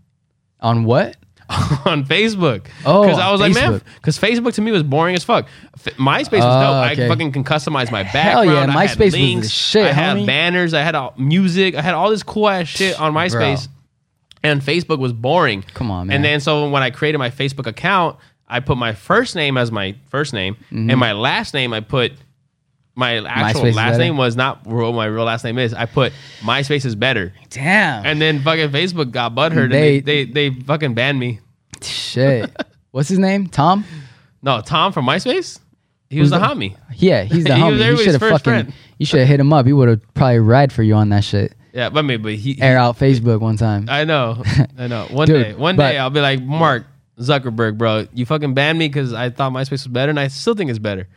On 0.61 0.85
what? 0.85 1.17
on 1.86 2.05
Facebook. 2.05 2.66
Oh, 2.86 3.03
because 3.03 3.18
I 3.18 3.30
was 3.30 3.40
like, 3.40 3.55
man, 3.55 3.80
because 3.96 4.18
Facebook 4.18 4.55
to 4.55 4.61
me 4.62 4.70
was 4.72 4.82
boring 4.82 5.14
as 5.14 5.24
fuck. 5.24 5.46
F- 5.74 5.94
MySpace 5.96 6.32
was 6.32 6.44
Oh, 6.44 6.61
dope. 6.82 6.92
okay. 6.92 7.05
I 7.05 7.09
fucking 7.09 7.32
can 7.32 7.44
customize 7.44 7.90
my 7.90 8.03
Hell 8.03 8.44
background. 8.44 8.50
yeah, 8.72 8.76
I 8.78 8.86
had 8.86 8.98
MySpace 8.98 9.36
was 9.36 9.42
the 9.44 9.48
shit, 9.48 9.84
I 9.86 9.92
had 9.92 10.16
homie. 10.16 10.26
banners. 10.26 10.74
I 10.74 10.82
had 10.82 10.94
all, 10.94 11.14
music. 11.18 11.74
I 11.74 11.82
had 11.82 11.94
all 11.94 12.11
this 12.11 12.22
cool 12.22 12.48
ass 12.48 12.66
shit 12.68 12.98
on 13.00 13.12
MySpace. 13.12 13.68
And 14.44 14.61
Facebook 14.61 14.98
was 14.98 15.12
boring. 15.12 15.62
Come 15.74 15.90
on, 15.90 16.09
man. 16.09 16.16
And 16.16 16.24
then 16.24 16.40
so 16.40 16.68
when 16.68 16.82
I 16.82 16.90
created 16.90 17.18
my 17.18 17.30
Facebook 17.30 17.66
account, 17.66 18.16
I 18.48 18.61
put 18.61 18.76
my 18.76 18.92
first 18.92 19.36
name 19.36 19.57
as 19.57 19.70
my 19.70 19.94
first 20.11 20.32
name, 20.32 20.55
Mm-hmm. 20.72 20.90
and 20.90 20.98
my 20.98 21.12
last 21.12 21.55
name 21.55 21.72
I 21.72 21.80
put. 21.80 22.12
My 22.95 23.24
actual 23.26 23.62
MySpace 23.62 23.74
last 23.74 23.99
name 23.99 24.16
was 24.18 24.36
not 24.36 24.66
what 24.66 24.93
my 24.93 25.07
real 25.07 25.24
last 25.24 25.45
name 25.45 25.59
is. 25.59 25.72
I 25.72 25.86
put 25.86 26.12
MySpace 26.40 26.84
is 26.84 26.95
better, 26.95 27.32
Damn. 27.49 28.05
and 28.05 28.20
then 28.20 28.43
fucking 28.43 28.68
Facebook 28.70 29.11
got 29.11 29.34
butthurt 29.34 29.64
and 29.64 29.72
they, 29.72 30.01
They- 30.01 30.24
they 30.24 30.51
they 30.51 30.61
fucking 30.62 30.93
banned 30.95 31.18
me. 31.18 31.40
Shit. 31.82 32.51
What's 32.90 33.09
his 33.09 33.18
name? 33.18 33.47
Tom? 33.47 33.84
No, 34.43 34.61
Tom 34.61 34.93
from 34.93 35.07
MySpace. 35.07 35.59
He 36.11 36.20
was 36.20 36.28
the 36.30 36.38
the- 36.38 36.45
homie. 36.45 36.76
Yeah, 36.97 37.22
he's 37.24 37.45
the 37.45 37.55
He 37.57 37.62
was 37.62 37.80
homie. 37.80 37.90
You 37.90 37.97
should 37.97 38.12
have 38.12 38.20
first 38.20 38.45
fucking. 38.45 38.64
friend. 38.64 38.74
You 38.99 39.07
should 39.07 39.20
have 39.20 39.28
hit 39.28 39.40
him 39.40 39.53
up. 39.53 39.64
He 39.66 39.72
would 39.72 39.88
have 39.88 40.14
probably 40.14 40.40
ride 40.40 40.70
for 40.72 40.82
you 40.82 40.95
on 40.95 41.09
that 41.09 41.24
shit. 41.24 41.55
Yeah, 41.72 41.88
but 41.88 42.01
I 42.01 42.03
mean, 42.03 42.20
but 42.20 42.32
he. 42.34 42.53
he- 42.55 42.61
Air 42.62 42.76
out 42.76 42.99
Facebook 42.99 43.40
one 43.40 43.57
time. 43.57 43.86
I 43.88 44.05
know, 44.05 44.43
I 44.78 44.86
know. 44.88 45.07
One 45.11 45.26
Dude, 45.26 45.43
day, 45.43 45.55
one 45.55 45.76
but- 45.76 45.93
day, 45.93 45.99
I'll 45.99 46.11
be 46.11 46.20
like 46.20 46.43
Mark 46.43 46.84
Zuckerberg, 47.18 47.78
bro. 47.78 48.07
You 48.12 48.26
fucking 48.26 48.53
banned 48.53 48.78
me 48.78 48.88
because 48.88 49.14
I 49.14 49.30
thought 49.30 49.53
MySpace 49.53 49.70
was 49.70 49.86
better, 49.86 50.11
and 50.11 50.20
I 50.20 50.28
still 50.28 50.55
think 50.55 50.68
it's 50.68 50.78
better. 50.78 51.09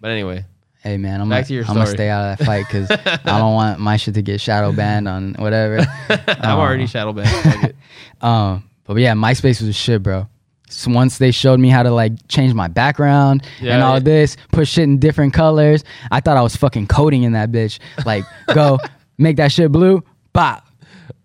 But 0.00 0.12
anyway, 0.12 0.44
Hey 0.84 0.98
man, 0.98 1.22
I'm 1.22 1.30
Back 1.30 1.36
gonna, 1.38 1.46
to 1.46 1.54
your 1.54 1.64
I'm 1.64 1.74
gonna 1.74 1.86
stay 1.86 2.10
out 2.10 2.32
of 2.32 2.38
that 2.38 2.44
fight 2.44 2.66
because 2.66 2.90
I 3.24 3.38
don't 3.38 3.54
want 3.54 3.80
my 3.80 3.96
shit 3.96 4.12
to 4.14 4.22
get 4.22 4.38
shadow 4.38 4.70
banned 4.70 5.08
on 5.08 5.32
whatever. 5.38 5.78
I'm 6.28 6.58
already 6.58 6.86
shadow 6.86 7.12
banned. 7.12 7.74
Um, 8.20 8.64
but 8.84 8.96
yeah, 8.96 9.12
MySpace 9.12 9.60
was 9.60 9.68
a 9.68 9.72
shit, 9.72 10.02
bro. 10.02 10.26
So 10.70 10.90
once 10.90 11.18
they 11.18 11.30
showed 11.30 11.60
me 11.60 11.68
how 11.68 11.82
to 11.82 11.90
like 11.90 12.12
change 12.28 12.54
my 12.54 12.68
background 12.68 13.46
Yeah, 13.60 13.74
and 13.74 13.82
all 13.82 13.94
yeah. 13.94 13.98
this, 14.00 14.36
put 14.50 14.66
shit 14.66 14.84
in 14.84 14.98
different 14.98 15.34
colors, 15.34 15.84
I 16.10 16.20
thought 16.20 16.36
I 16.38 16.42
was 16.42 16.56
fucking 16.56 16.86
coding 16.86 17.22
in 17.24 17.32
that 17.32 17.50
bitch. 17.52 17.78
Like, 18.06 18.24
go 18.54 18.78
make 19.18 19.36
that 19.36 19.52
shit 19.52 19.70
blue, 19.72 20.02
bop, 20.32 20.66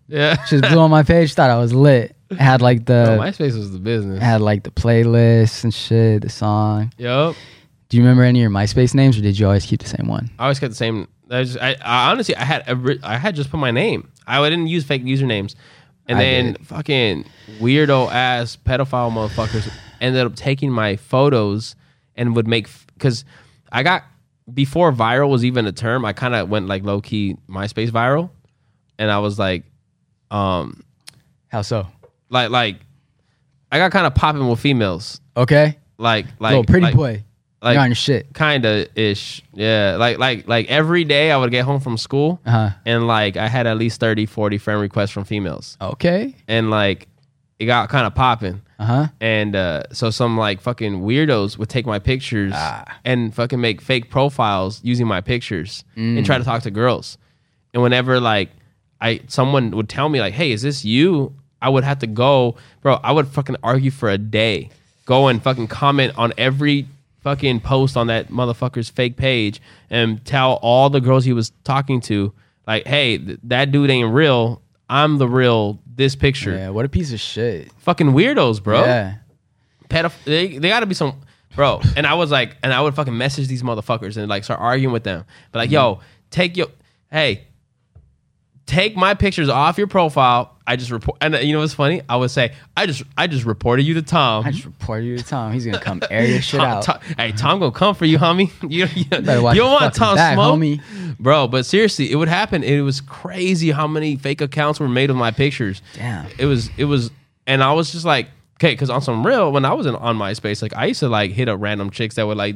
Yeah, 0.08 0.36
just 0.46 0.64
blue 0.68 0.78
on 0.78 0.90
my 0.90 1.02
page. 1.02 1.32
Thought 1.34 1.48
I 1.50 1.58
was 1.58 1.72
lit. 1.72 2.14
Had 2.38 2.60
like 2.62 2.84
the 2.86 3.16
Bro, 3.16 3.18
MySpace 3.26 3.56
was 3.56 3.72
the 3.72 3.78
business. 3.78 4.22
had 4.22 4.40
like 4.42 4.62
the 4.62 4.70
playlist 4.70 5.64
and 5.64 5.72
shit, 5.72 6.22
the 6.22 6.28
song. 6.30 6.92
Yup. 6.98 7.34
Do 7.90 7.96
you 7.96 8.04
remember 8.04 8.22
any 8.22 8.38
of 8.38 8.42
your 8.42 8.50
MySpace 8.50 8.94
names, 8.94 9.18
or 9.18 9.20
did 9.20 9.36
you 9.38 9.46
always 9.46 9.66
keep 9.66 9.82
the 9.82 9.88
same 9.88 10.06
one? 10.06 10.30
I 10.38 10.44
always 10.44 10.60
kept 10.60 10.70
the 10.70 10.76
same. 10.76 11.08
I, 11.28 11.42
just, 11.42 11.58
I, 11.58 11.76
I 11.84 12.10
honestly, 12.10 12.36
I 12.36 12.44
had, 12.44 12.82
ri- 12.84 13.00
I 13.02 13.18
had 13.18 13.34
just 13.34 13.50
put 13.50 13.58
my 13.58 13.72
name. 13.72 14.08
I 14.28 14.48
didn't 14.48 14.68
use 14.68 14.84
fake 14.84 15.02
usernames, 15.02 15.56
and 16.06 16.16
I 16.18 16.22
then 16.22 16.52
did. 16.52 16.66
fucking 16.68 17.24
weirdo 17.58 18.10
ass 18.12 18.56
pedophile 18.56 19.10
motherfuckers 19.10 19.70
ended 20.00 20.24
up 20.24 20.36
taking 20.36 20.70
my 20.70 20.96
photos 20.96 21.74
and 22.14 22.36
would 22.36 22.46
make 22.46 22.68
because 22.94 23.24
I 23.72 23.82
got 23.82 24.04
before 24.52 24.92
viral 24.92 25.28
was 25.28 25.44
even 25.44 25.66
a 25.66 25.72
term. 25.72 26.04
I 26.04 26.12
kind 26.12 26.34
of 26.34 26.48
went 26.48 26.68
like 26.68 26.84
low 26.84 27.00
key 27.00 27.36
MySpace 27.48 27.90
viral, 27.90 28.30
and 29.00 29.10
I 29.10 29.18
was 29.18 29.36
like, 29.36 29.64
um, 30.30 30.84
How 31.48 31.62
so? 31.62 31.88
like 32.28 32.50
like 32.50 32.76
I 33.72 33.78
got 33.78 33.90
kind 33.90 34.06
of 34.06 34.14
popping 34.14 34.48
with 34.48 34.60
females, 34.60 35.20
Okay, 35.36 35.76
like 35.98 36.26
like 36.38 36.50
little 36.50 36.64
pretty 36.64 36.86
like, 36.86 36.94
boy. 36.94 37.24
Like- 37.62 37.74
You're 37.74 37.82
on 37.82 37.90
your 37.90 37.94
shit. 37.96 38.32
kinda 38.34 38.86
ish 38.94 39.42
yeah 39.54 39.96
like 39.98 40.18
like 40.18 40.48
like 40.48 40.68
every 40.70 41.04
day 41.04 41.30
i 41.30 41.36
would 41.36 41.50
get 41.50 41.64
home 41.64 41.80
from 41.80 41.96
school 41.98 42.40
Uh 42.46 42.50
huh. 42.50 42.70
and 42.86 43.06
like 43.06 43.36
i 43.36 43.48
had 43.48 43.66
at 43.66 43.76
least 43.76 44.00
30 44.00 44.26
40 44.26 44.58
friend 44.58 44.80
requests 44.80 45.10
from 45.10 45.24
females 45.24 45.76
Okay. 45.80 46.34
and 46.48 46.70
like 46.70 47.06
it 47.58 47.66
got 47.66 47.90
kind 47.90 48.06
of 48.06 48.14
popping 48.14 48.62
Uh 48.78 48.84
huh. 48.84 49.06
and 49.20 49.54
uh 49.54 49.82
so 49.92 50.08
some 50.10 50.38
like 50.38 50.60
fucking 50.62 51.02
weirdos 51.02 51.58
would 51.58 51.68
take 51.68 51.84
my 51.86 51.98
pictures 51.98 52.52
Ah. 52.56 52.84
and 53.04 53.34
fucking 53.34 53.60
make 53.60 53.82
fake 53.82 54.08
profiles 54.10 54.80
using 54.82 55.06
my 55.06 55.20
pictures 55.20 55.84
Mm. 55.96 56.16
and 56.16 56.24
try 56.26 56.38
to 56.38 56.44
talk 56.44 56.62
to 56.62 56.70
girls 56.70 57.18
and 57.74 57.82
whenever 57.82 58.18
like 58.20 58.48
i 59.02 59.20
someone 59.28 59.70
would 59.72 59.88
tell 59.88 60.08
me 60.08 60.18
like 60.20 60.32
hey 60.34 60.50
is 60.52 60.62
this 60.62 60.84
you 60.84 61.34
i 61.60 61.68
would 61.68 61.84
have 61.84 61.98
to 61.98 62.06
go 62.06 62.56
bro 62.80 62.94
i 63.04 63.12
would 63.12 63.28
fucking 63.28 63.56
argue 63.62 63.90
for 63.90 64.08
a 64.08 64.16
day 64.16 64.70
go 65.04 65.28
and 65.28 65.42
fucking 65.42 65.66
comment 65.66 66.12
on 66.16 66.32
every 66.38 66.86
fucking 67.22 67.60
post 67.60 67.96
on 67.96 68.06
that 68.08 68.28
motherfucker's 68.28 68.88
fake 68.88 69.16
page 69.16 69.60
and 69.90 70.24
tell 70.24 70.54
all 70.62 70.88
the 70.90 71.00
girls 71.00 71.24
he 71.24 71.32
was 71.32 71.52
talking 71.64 72.00
to 72.00 72.32
like 72.66 72.86
hey 72.86 73.18
th- 73.18 73.38
that 73.44 73.70
dude 73.72 73.90
ain't 73.90 74.12
real 74.12 74.62
i'm 74.88 75.18
the 75.18 75.28
real 75.28 75.78
this 75.96 76.16
picture 76.16 76.52
Yeah. 76.56 76.70
What 76.70 76.84
a 76.86 76.88
piece 76.88 77.12
of 77.12 77.20
shit. 77.20 77.70
fucking 77.78 78.08
weirdos 78.12 78.62
bro 78.62 78.84
Yeah. 78.84 79.14
pedoph- 79.88 80.24
they, 80.24 80.56
they 80.58 80.68
gotta 80.68 80.86
be 80.86 80.94
some 80.94 81.20
bro 81.54 81.80
and 81.96 82.06
i 82.06 82.14
was 82.14 82.30
like 82.30 82.56
and 82.62 82.72
i 82.72 82.80
would 82.80 82.94
fucking 82.94 83.16
message 83.16 83.48
these 83.48 83.62
motherfuckers 83.62 84.16
and 84.16 84.28
like 84.28 84.44
start 84.44 84.60
arguing 84.60 84.92
with 84.92 85.04
them 85.04 85.24
but 85.52 85.58
like 85.58 85.68
mm-hmm. 85.68 85.74
yo 85.98 86.00
take 86.30 86.56
your 86.56 86.68
hey 87.10 87.46
take 88.70 88.94
my 88.96 89.14
pictures 89.14 89.48
off 89.48 89.76
your 89.78 89.88
profile 89.88 90.56
i 90.64 90.76
just 90.76 90.92
report 90.92 91.18
and 91.20 91.34
you 91.42 91.52
know 91.52 91.58
what's 91.58 91.74
funny 91.74 92.00
i 92.08 92.14
would 92.14 92.30
say 92.30 92.54
i 92.76 92.86
just 92.86 93.02
i 93.16 93.26
just 93.26 93.44
reported 93.44 93.82
you 93.82 93.94
to 93.94 94.02
tom 94.02 94.46
I 94.46 94.52
just 94.52 94.64
reported 94.64 95.06
you 95.06 95.18
to 95.18 95.24
Tom. 95.24 95.52
He's 95.52 95.64
gonna 95.66 95.80
come 95.80 96.00
air 96.08 96.24
your 96.24 96.40
shit 96.40 96.60
Tom- 96.60 96.70
out. 96.70 96.82
Tom- 96.84 97.00
hey 97.18 97.32
tom 97.32 97.58
gonna 97.58 97.72
come 97.72 97.96
for 97.96 98.04
you 98.04 98.16
homie 98.18 98.48
you, 98.62 98.86
you, 98.94 99.04
you 99.04 99.04
don't 99.22 99.42
want 99.72 99.94
tom 99.94 100.14
back, 100.14 100.34
smoke 100.36 100.60
homie. 100.60 100.80
bro 101.18 101.48
but 101.48 101.66
seriously 101.66 102.12
it 102.12 102.14
would 102.14 102.28
happen 102.28 102.62
it 102.62 102.80
was 102.82 103.00
crazy 103.00 103.72
how 103.72 103.88
many 103.88 104.14
fake 104.14 104.40
accounts 104.40 104.78
were 104.78 104.88
made 104.88 105.10
of 105.10 105.16
my 105.16 105.32
pictures 105.32 105.82
Damn. 105.96 106.26
it 106.38 106.46
was 106.46 106.70
it 106.76 106.84
was 106.84 107.10
and 107.48 107.64
i 107.64 107.72
was 107.72 107.90
just 107.90 108.04
like 108.04 108.28
okay 108.58 108.72
because 108.72 108.88
on 108.90 109.02
some 109.02 109.26
real 109.26 109.50
when 109.50 109.64
i 109.64 109.72
was 109.72 109.86
in, 109.86 109.96
on 109.96 110.16
myspace 110.16 110.62
like 110.62 110.76
i 110.76 110.86
used 110.86 111.00
to 111.00 111.08
like 111.08 111.32
hit 111.32 111.48
up 111.48 111.58
random 111.60 111.90
chicks 111.90 112.14
that 112.14 112.26
would 112.28 112.36
like 112.36 112.54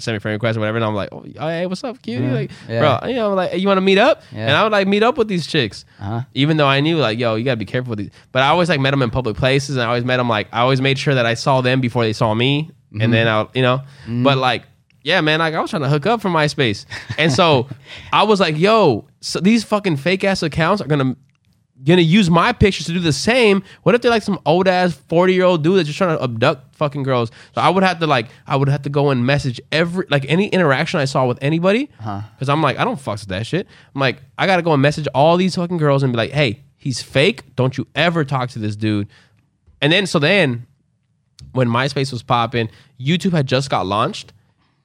send 0.00 0.14
me 0.14 0.18
friend 0.20 0.34
request 0.34 0.56
or 0.56 0.60
whatever, 0.60 0.76
and 0.78 0.84
I'm 0.84 0.94
like, 0.94 1.08
oh, 1.12 1.22
hey, 1.38 1.66
what's 1.66 1.82
up, 1.84 2.00
cutie? 2.02 2.26
Like, 2.28 2.50
Yeah. 2.68 2.98
bro, 3.00 3.08
you 3.10 3.16
know, 3.16 3.34
like, 3.34 3.58
you 3.58 3.66
want 3.68 3.78
to 3.78 3.82
meet 3.82 3.98
up? 3.98 4.22
Yeah. 4.32 4.46
And 4.46 4.52
I 4.56 4.62
would 4.62 4.72
like 4.72 4.86
meet 4.88 5.02
up 5.02 5.18
with 5.18 5.28
these 5.28 5.46
chicks, 5.46 5.84
Uh-huh. 6.00 6.22
even 6.34 6.56
though 6.56 6.66
I 6.68 6.80
knew 6.80 6.96
like, 6.98 7.18
yo, 7.18 7.34
you 7.34 7.44
gotta 7.44 7.56
be 7.56 7.64
careful 7.64 7.90
with 7.90 7.98
these. 7.98 8.10
But 8.32 8.42
I 8.42 8.48
always 8.48 8.68
like 8.68 8.80
met 8.80 8.92
them 8.92 9.02
in 9.02 9.10
public 9.10 9.36
places, 9.36 9.76
and 9.76 9.82
I 9.82 9.86
always 9.86 10.04
met 10.04 10.16
them 10.18 10.28
like, 10.28 10.48
I 10.52 10.60
always 10.60 10.80
made 10.80 10.98
sure 10.98 11.14
that 11.14 11.26
I 11.26 11.34
saw 11.34 11.60
them 11.60 11.80
before 11.80 12.04
they 12.04 12.12
saw 12.12 12.32
me, 12.34 12.70
Mm-hmm. 12.92 13.00
and 13.00 13.12
then 13.14 13.26
I, 13.28 13.46
you 13.54 13.62
know, 13.62 13.80
but 14.22 14.38
like. 14.38 14.64
Yeah, 15.04 15.20
man, 15.20 15.40
like 15.40 15.52
I 15.52 15.60
was 15.60 15.68
trying 15.70 15.82
to 15.82 15.88
hook 15.88 16.06
up 16.06 16.20
from 16.20 16.32
MySpace. 16.32 16.86
And 17.18 17.32
so 17.32 17.66
I 18.12 18.22
was 18.22 18.38
like, 18.38 18.56
yo, 18.56 19.08
so 19.20 19.40
these 19.40 19.64
fucking 19.64 19.96
fake 19.96 20.22
ass 20.22 20.44
accounts 20.44 20.80
are 20.80 20.86
gonna 20.86 21.16
gonna 21.84 22.02
use 22.02 22.30
my 22.30 22.52
pictures 22.52 22.86
to 22.86 22.92
do 22.92 23.00
the 23.00 23.12
same. 23.12 23.62
What 23.82 23.94
if 23.94 24.02
they're 24.02 24.10
like 24.10 24.22
some 24.22 24.38
old 24.46 24.68
ass 24.68 24.92
40 24.92 25.34
year 25.34 25.44
old 25.44 25.64
dude 25.64 25.78
that's 25.78 25.86
just 25.86 25.98
trying 25.98 26.16
to 26.16 26.22
abduct 26.22 26.74
fucking 26.76 27.02
girls? 27.02 27.30
So 27.54 27.60
I 27.60 27.68
would 27.68 27.82
have 27.82 27.98
to 28.00 28.06
like 28.06 28.28
I 28.46 28.56
would 28.56 28.68
have 28.68 28.82
to 28.82 28.90
go 28.90 29.10
and 29.10 29.26
message 29.26 29.60
every 29.70 30.06
like 30.10 30.24
any 30.28 30.48
interaction 30.48 31.00
I 31.00 31.04
saw 31.06 31.26
with 31.26 31.38
anybody. 31.42 31.90
Uh-huh. 32.00 32.22
Because 32.34 32.48
I'm 32.48 32.62
like, 32.62 32.78
I 32.78 32.84
don't 32.84 32.98
fucks 32.98 33.20
with 33.20 33.28
that 33.30 33.46
shit. 33.46 33.66
I'm 33.94 34.00
like, 34.00 34.18
I 34.38 34.46
gotta 34.46 34.62
go 34.62 34.72
and 34.72 34.82
message 34.82 35.08
all 35.14 35.36
these 35.36 35.54
fucking 35.56 35.78
girls 35.78 36.02
and 36.02 36.12
be 36.12 36.16
like, 36.16 36.30
hey, 36.30 36.60
he's 36.76 37.02
fake. 37.02 37.54
Don't 37.56 37.76
you 37.76 37.86
ever 37.94 38.24
talk 38.24 38.50
to 38.50 38.58
this 38.58 38.76
dude. 38.76 39.08
And 39.80 39.92
then 39.92 40.06
so 40.06 40.18
then 40.18 40.66
when 41.52 41.68
MySpace 41.68 42.12
was 42.12 42.22
popping, 42.22 42.68
YouTube 43.00 43.32
had 43.32 43.46
just 43.46 43.68
got 43.68 43.86
launched, 43.86 44.32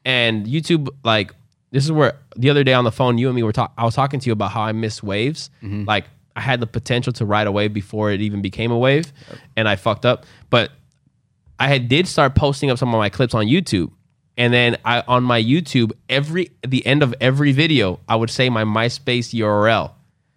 and 0.03 0.45
YouTube 0.45 0.89
like 1.03 1.33
this 1.71 1.83
is 1.83 1.91
where 1.91 2.17
the 2.35 2.49
other 2.49 2.63
day 2.63 2.73
on 2.73 2.83
the 2.83 2.91
phone, 2.91 3.17
you 3.17 3.27
and 3.27 3.35
me 3.35 3.43
were 3.43 3.51
talking. 3.51 3.73
I 3.77 3.85
was 3.85 3.95
talking 3.95 4.19
to 4.19 4.25
you 4.25 4.33
about 4.33 4.51
how 4.51 4.61
I 4.61 4.71
miss 4.71 5.03
waves. 5.03 5.49
Mm-hmm. 5.61 5.85
Like 5.85 6.05
I 6.37 6.41
had 6.41 6.59
the 6.59 6.67
potential 6.67 7.11
to 7.13 7.25
ride 7.25 7.47
a 7.47 7.51
wave 7.51 7.73
before 7.73 8.11
it 8.11 8.21
even 8.21 8.43
became 8.43 8.71
a 8.71 8.77
wave, 8.77 9.11
and 9.55 9.67
I 9.67 9.75
fucked 9.75 10.05
up. 10.05 10.23
But 10.51 10.71
I 11.59 11.67
had 11.67 11.89
did 11.89 12.07
start 12.07 12.35
posting 12.35 12.69
up 12.69 12.77
some 12.77 12.93
of 12.93 12.99
my 12.99 13.09
clips 13.09 13.33
on 13.33 13.47
YouTube. 13.47 13.91
And 14.37 14.53
then 14.53 14.77
I 14.85 15.03
on 15.07 15.23
my 15.23 15.41
YouTube, 15.41 15.93
every 16.07 16.51
the 16.65 16.85
end 16.85 17.01
of 17.01 17.15
every 17.19 17.53
video, 17.53 17.99
I 18.07 18.15
would 18.15 18.29
say 18.29 18.49
my 18.49 18.63
MySpace 18.63 19.33
URL. 19.33 19.93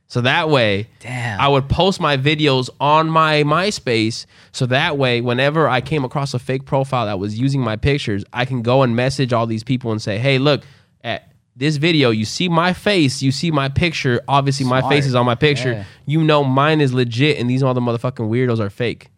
So 0.06 0.22
that 0.22 0.48
way, 0.48 0.88
Damn. 1.00 1.38
I 1.38 1.48
would 1.48 1.68
post 1.68 2.00
my 2.00 2.16
videos 2.16 2.70
on 2.80 3.10
my 3.10 3.42
MySpace. 3.42 4.24
So 4.52 4.64
that 4.66 4.96
way, 4.96 5.20
whenever 5.20 5.68
I 5.68 5.82
came 5.82 6.02
across 6.02 6.32
a 6.32 6.38
fake 6.38 6.64
profile 6.64 7.04
that 7.06 7.18
was 7.18 7.38
using 7.38 7.60
my 7.60 7.76
pictures, 7.76 8.24
I 8.32 8.46
can 8.46 8.62
go 8.62 8.80
and 8.82 8.96
message 8.96 9.34
all 9.34 9.46
these 9.46 9.62
people 9.62 9.92
and 9.92 10.00
say, 10.00 10.16
"Hey, 10.18 10.38
look 10.38 10.62
at 11.04 11.29
this 11.60 11.76
video. 11.76 12.10
You 12.10 12.24
see 12.24 12.48
my 12.48 12.72
face. 12.72 13.22
You 13.22 13.30
see 13.30 13.52
my 13.52 13.68
picture. 13.68 14.20
Obviously, 14.26 14.66
my 14.66 14.82
face 14.88 15.06
is 15.06 15.14
on 15.14 15.24
my 15.26 15.36
picture. 15.36 15.72
Yeah. 15.72 15.84
You 16.06 16.24
know 16.24 16.42
mine 16.42 16.80
is 16.80 16.92
legit, 16.92 17.38
and 17.38 17.48
these 17.48 17.62
all 17.62 17.74
the 17.74 17.80
motherfucking 17.80 18.28
weirdos 18.28 18.58
are 18.58 18.70
fake. 18.70 19.08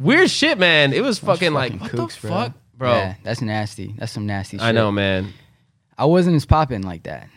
Weird 0.00 0.28
shit, 0.30 0.58
man. 0.58 0.92
It 0.92 1.02
was 1.02 1.18
fucking, 1.18 1.52
like 1.52 1.72
what 1.72 1.90
Mm-hmm. 1.90 1.96
kooks, 2.00 2.20
the 2.20 2.28
fuck, 2.28 2.52
bro. 2.76 2.92
Yeah, 2.92 3.14
that's 3.22 3.40
nasty. 3.40 3.94
That's 3.96 4.12
some 4.12 4.26
nasty 4.26 4.58
shit. 4.58 4.64
I 4.66 4.72
know, 4.72 4.90
man. 4.92 5.32
I 5.96 6.04
wasn't 6.04 6.34
as 6.36 6.44
popping 6.44 6.82
like 6.82 7.04
that. 7.04 7.28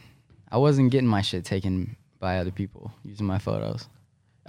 I 0.51 0.57
wasn't 0.57 0.91
getting 0.91 1.07
my 1.07 1.21
shit 1.21 1.45
taken 1.45 1.95
by 2.19 2.39
other 2.39 2.51
people 2.51 2.91
using 3.03 3.27
my 3.27 3.37
photos. 3.37 3.87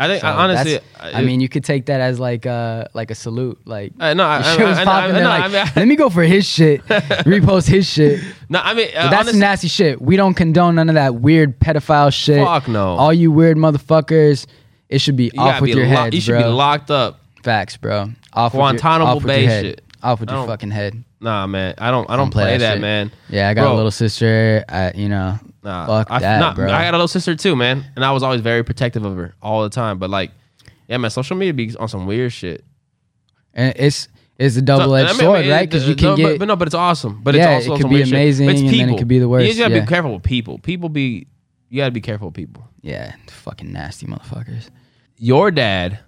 I 0.01 0.07
think 0.07 0.20
So 0.20 0.28
I, 0.28 0.32
honestly, 0.32 0.78
I 1.01 1.22
mean, 1.22 1.40
you 1.40 1.49
could 1.49 1.64
take 1.64 1.86
that 1.86 2.01
as 2.01 2.20
like 2.20 2.46
a 2.46 2.88
like 2.94 3.11
a 3.11 3.14
salute. 3.16 3.59
Like 3.64 3.92
Uh, 3.99 4.14
no, 4.14 4.24
I- 4.24 4.38
your 4.38 4.46
I- 4.46 4.57
shit 4.57 4.66
was 4.68 4.78
I- 4.78 4.82
I- 4.82 4.84
popping. 4.84 5.11
I- 5.11 5.12
they're 5.14 5.22
no, 5.24 5.28
like, 5.28 5.42
I 5.42 5.49
mean, 5.49 5.57
I- 5.57 5.72
let 5.76 5.88
me 5.88 5.96
go 5.96 6.09
for 6.09 6.22
his 6.22 6.46
shit, 6.46 6.84
repost 7.26 7.66
his 7.66 7.86
shit. 7.90 8.20
no, 8.49 8.61
I 8.62 8.74
mean, 8.74 8.88
uh, 8.96 9.11
that's 9.11 9.22
honestly, 9.22 9.40
nasty 9.40 9.68
shit. 9.68 10.01
We 10.01 10.16
don't 10.16 10.34
condone 10.34 10.76
none 10.76 10.88
of 10.88 10.94
that 10.94 11.16
weird 11.16 11.59
pedophile 11.59 12.12
shit. 12.12 12.44
Fuck 12.44 12.68
no. 12.68 12.90
All 12.96 13.12
you 13.12 13.32
weird 13.32 13.57
motherfuckers, 13.57 14.46
it 14.88 15.01
should 15.01 15.16
be 15.16 15.30
you 15.34 15.40
off 15.40 15.61
with 15.61 15.72
be 15.72 15.76
your 15.78 15.86
lo- 15.88 15.96
head, 16.05 16.14
You 16.14 16.20
should 16.20 16.32
bro. 16.32 16.42
be 16.42 16.49
locked 16.49 16.90
up. 16.90 17.20
Facts, 17.42 17.76
bro. 17.76 18.11
Off 18.34 18.53
Guantanamo 18.53 19.05
with 19.05 19.09
your, 19.09 19.09
off 19.09 19.16
with 19.16 19.26
Bay 19.26 19.62
shit. 19.62 19.82
Off 20.03 20.20
with 20.20 20.28
I 20.30 20.32
your 20.34 20.42
don't- 20.42 20.49
fucking 20.49 20.70
head. 20.70 21.05
Nah, 21.20 21.46
man. 21.46 21.74
I 21.78 21.90
don't. 21.90 22.09
I 22.09 22.16
don't 22.16 22.30
play 22.30 22.57
that 22.59 22.74
shit. 22.74 22.80
man. 22.80 23.11
Yeah, 23.28 23.49
I 23.49 23.55
got 23.55 23.62
Bro. 23.64 23.74
a 23.74 23.76
little 23.76 23.90
sister. 23.90 24.64
I, 24.68 24.92
you 24.94 25.09
know, 25.09 25.38
Nah, 25.64 25.86
fuck 25.86 26.07
I, 26.11 26.18
that, 26.20 26.38
nah, 26.38 26.55
bro. 26.55 26.66
I 26.66 26.82
got 26.84 26.94
a 26.94 26.96
little 26.96 27.09
sister 27.09 27.34
too, 27.34 27.57
man, 27.57 27.84
and 27.96 28.05
I 28.05 28.12
was 28.12 28.22
always 28.22 28.40
very 28.40 28.62
protective 28.62 29.05
of 29.05 29.16
her 29.16 29.34
all 29.42 29.62
the 29.64 29.68
time. 29.70 29.99
But 29.99 30.11
like, 30.11 30.30
yeah, 30.86 30.96
man, 30.99 31.11
social 31.11 31.36
media 31.36 31.53
be 31.53 31.74
on 31.76 31.88
some 31.88 32.07
weird 32.07 32.32
shit. 32.32 32.64
and 33.55 33.72
it's 33.76 34.07
it's 34.38 34.57
a 34.57 34.62
double 34.62 34.94
edged 34.94 35.09
I 35.09 35.12
mean, 35.14 35.20
sword, 35.20 35.38
I 35.38 35.42
mean, 35.42 35.51
right? 35.51 35.68
Because 35.68 35.88
you 35.88 35.96
can 35.96 36.11
no, 36.11 36.16
get 36.16 36.22
but, 36.34 36.38
but 36.38 36.44
no, 36.49 36.55
but 36.57 36.68
it's 36.68 36.74
awesome. 36.76 37.20
But 37.24 37.34
Yeah, 37.34 37.57
it's 37.57 37.66
it 37.66 37.70
also 37.70 37.76
could 37.78 37.82
some 37.82 37.90
be 37.90 37.96
weird 37.96 38.07
shit. 38.09 38.14
amazing, 38.14 38.46
But 38.46 38.53
it's 38.53 38.61
and 38.62 38.70
then 38.70 38.90
it 38.90 38.99
could 38.99 39.09
be 39.09 39.18
the 39.18 39.28
worst, 39.28 39.42
You 39.42 39.49
just 39.51 39.59
gotta 39.59 39.74
yeah. 39.74 39.80
be 39.80 39.86
careful 39.88 40.14
with 40.14 40.22
people. 40.22 40.59
People 40.61 40.88
be. 40.88 41.26
You 41.70 41.78
gotta 41.78 41.90
be 41.90 42.01
careful 42.01 42.28
with 42.28 42.36
people. 42.36 42.62
yeah, 42.82 43.16
fucking 43.28 43.72
nasty 43.72 44.07
motherfuckers. 44.07 44.70
Your 45.16 45.51
dad 45.51 45.99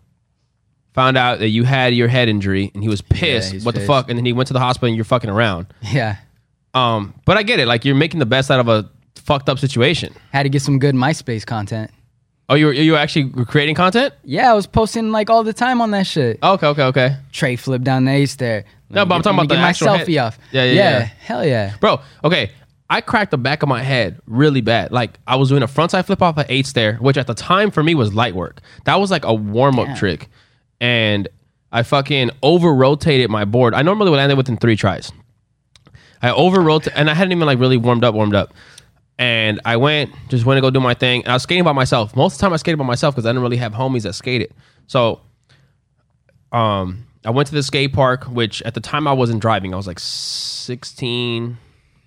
found 0.92 1.16
out 1.16 1.38
that 1.38 1.48
you 1.48 1.64
had 1.64 1.94
your 1.94 2.08
head 2.08 2.28
injury, 2.28 2.70
and 2.74 2.82
he 2.82 2.88
was 2.88 3.00
pissed. 3.02 3.52
he's 3.52 3.64
what 3.64 3.74
the 3.74 3.80
fuck? 3.82 4.08
And 4.10 4.18
then 4.18 4.24
he 4.24 4.32
went 4.32 4.48
to 4.48 4.52
the 4.52 4.60
hospital, 4.60 4.88
and 4.88 4.96
you're 4.96 5.04
fucking 5.04 5.30
around. 5.30 5.66
Yeah, 5.82 6.16
Um, 6.74 7.14
but 7.24 7.36
I 7.36 7.42
get 7.42 7.60
it. 7.60 7.66
Like 7.66 7.84
you're 7.84 7.94
making 7.94 8.20
the 8.20 8.26
best 8.26 8.50
out 8.50 8.60
of 8.60 8.68
a 8.68 8.88
fucked 9.16 9.48
up 9.48 9.58
situation. 9.58 10.14
had 10.32 10.44
to 10.44 10.48
get 10.48 10.62
some 10.62 10.78
good 10.78 10.94
MySpace 10.94 11.44
content. 11.46 11.90
Oh, 12.48 12.54
you 12.54 12.66
were 12.66 12.72
you 12.72 12.92
were 12.92 12.98
actually 12.98 13.30
creating 13.44 13.76
content? 13.76 14.12
Yeah, 14.24 14.50
I 14.50 14.54
was 14.54 14.66
posting 14.66 15.12
like 15.12 15.30
all 15.30 15.44
the 15.44 15.52
time 15.52 15.80
on 15.80 15.92
that 15.92 16.06
shit. 16.06 16.38
Okay, 16.42 16.66
okay, 16.66 16.82
okay. 16.84 17.16
Tray 17.30 17.54
flip 17.54 17.82
down 17.82 18.06
the 18.06 18.10
ace 18.12 18.34
there. 18.36 18.64
No, 18.88 19.04
but 19.06 19.14
I'm 19.14 19.22
talking 19.22 19.38
about 19.38 19.48
the 19.48 19.54
get 19.54 19.60
my 19.60 19.72
selfie 19.72 20.16
head. 20.16 20.18
off. 20.18 20.38
Yeah, 20.50 20.64
yeah, 20.64 20.72
yeah. 20.72 20.98
hell 21.20 21.46
yeah. 21.46 21.76
Bro, 21.80 22.00
okay. 22.24 22.50
I 22.92 23.00
cracked 23.02 23.30
the 23.30 23.38
back 23.38 23.62
of 23.62 23.68
my 23.68 23.84
head 23.84 24.20
really 24.26 24.62
bad. 24.62 24.90
Like 24.90 25.16
I 25.28 25.36
was 25.36 25.48
doing 25.48 25.62
a 25.62 25.68
frontside 25.68 26.06
flip 26.06 26.20
off 26.22 26.36
an 26.38 26.46
eight 26.48 26.66
stair, 26.66 26.96
which 26.96 27.16
at 27.16 27.28
the 27.28 27.34
time 27.34 27.70
for 27.70 27.84
me 27.84 27.94
was 27.94 28.12
light 28.14 28.34
work. 28.34 28.60
That 28.84 28.96
was 28.96 29.12
like 29.12 29.24
a 29.24 29.32
warm 29.32 29.78
up 29.78 29.96
trick. 29.96 30.28
And 30.80 31.28
I 31.72 31.82
fucking 31.82 32.30
over 32.42 32.74
rotated 32.74 33.30
my 33.30 33.44
board. 33.44 33.74
I 33.74 33.82
normally 33.82 34.10
would 34.10 34.16
land 34.16 34.32
it 34.32 34.36
within 34.36 34.56
three 34.56 34.76
tries. 34.76 35.12
I 36.22 36.32
over 36.32 36.60
rotated 36.60 36.98
and 36.98 37.08
I 37.08 37.14
hadn't 37.14 37.32
even 37.32 37.46
like 37.46 37.58
really 37.58 37.76
warmed 37.76 38.04
up, 38.04 38.14
warmed 38.14 38.34
up. 38.34 38.52
And 39.18 39.60
I 39.64 39.76
went, 39.76 40.10
just 40.28 40.46
went 40.46 40.56
to 40.56 40.62
go 40.62 40.70
do 40.70 40.80
my 40.80 40.94
thing. 40.94 41.22
And 41.22 41.30
I 41.30 41.34
was 41.34 41.42
skating 41.42 41.64
by 41.64 41.72
myself. 41.72 42.16
Most 42.16 42.34
of 42.34 42.38
the 42.38 42.42
time 42.42 42.52
I 42.52 42.56
skated 42.56 42.78
by 42.78 42.84
myself 42.84 43.14
because 43.14 43.26
I 43.26 43.30
didn't 43.30 43.42
really 43.42 43.58
have 43.58 43.72
homies 43.72 44.02
that 44.02 44.14
skated. 44.14 44.52
So 44.86 45.20
um 46.52 47.06
I 47.24 47.30
went 47.30 47.48
to 47.48 47.54
the 47.54 47.62
skate 47.62 47.92
park, 47.92 48.24
which 48.24 48.62
at 48.62 48.74
the 48.74 48.80
time 48.80 49.06
I 49.06 49.12
wasn't 49.12 49.40
driving. 49.40 49.74
I 49.74 49.76
was 49.76 49.86
like 49.86 49.98
16, 49.98 51.58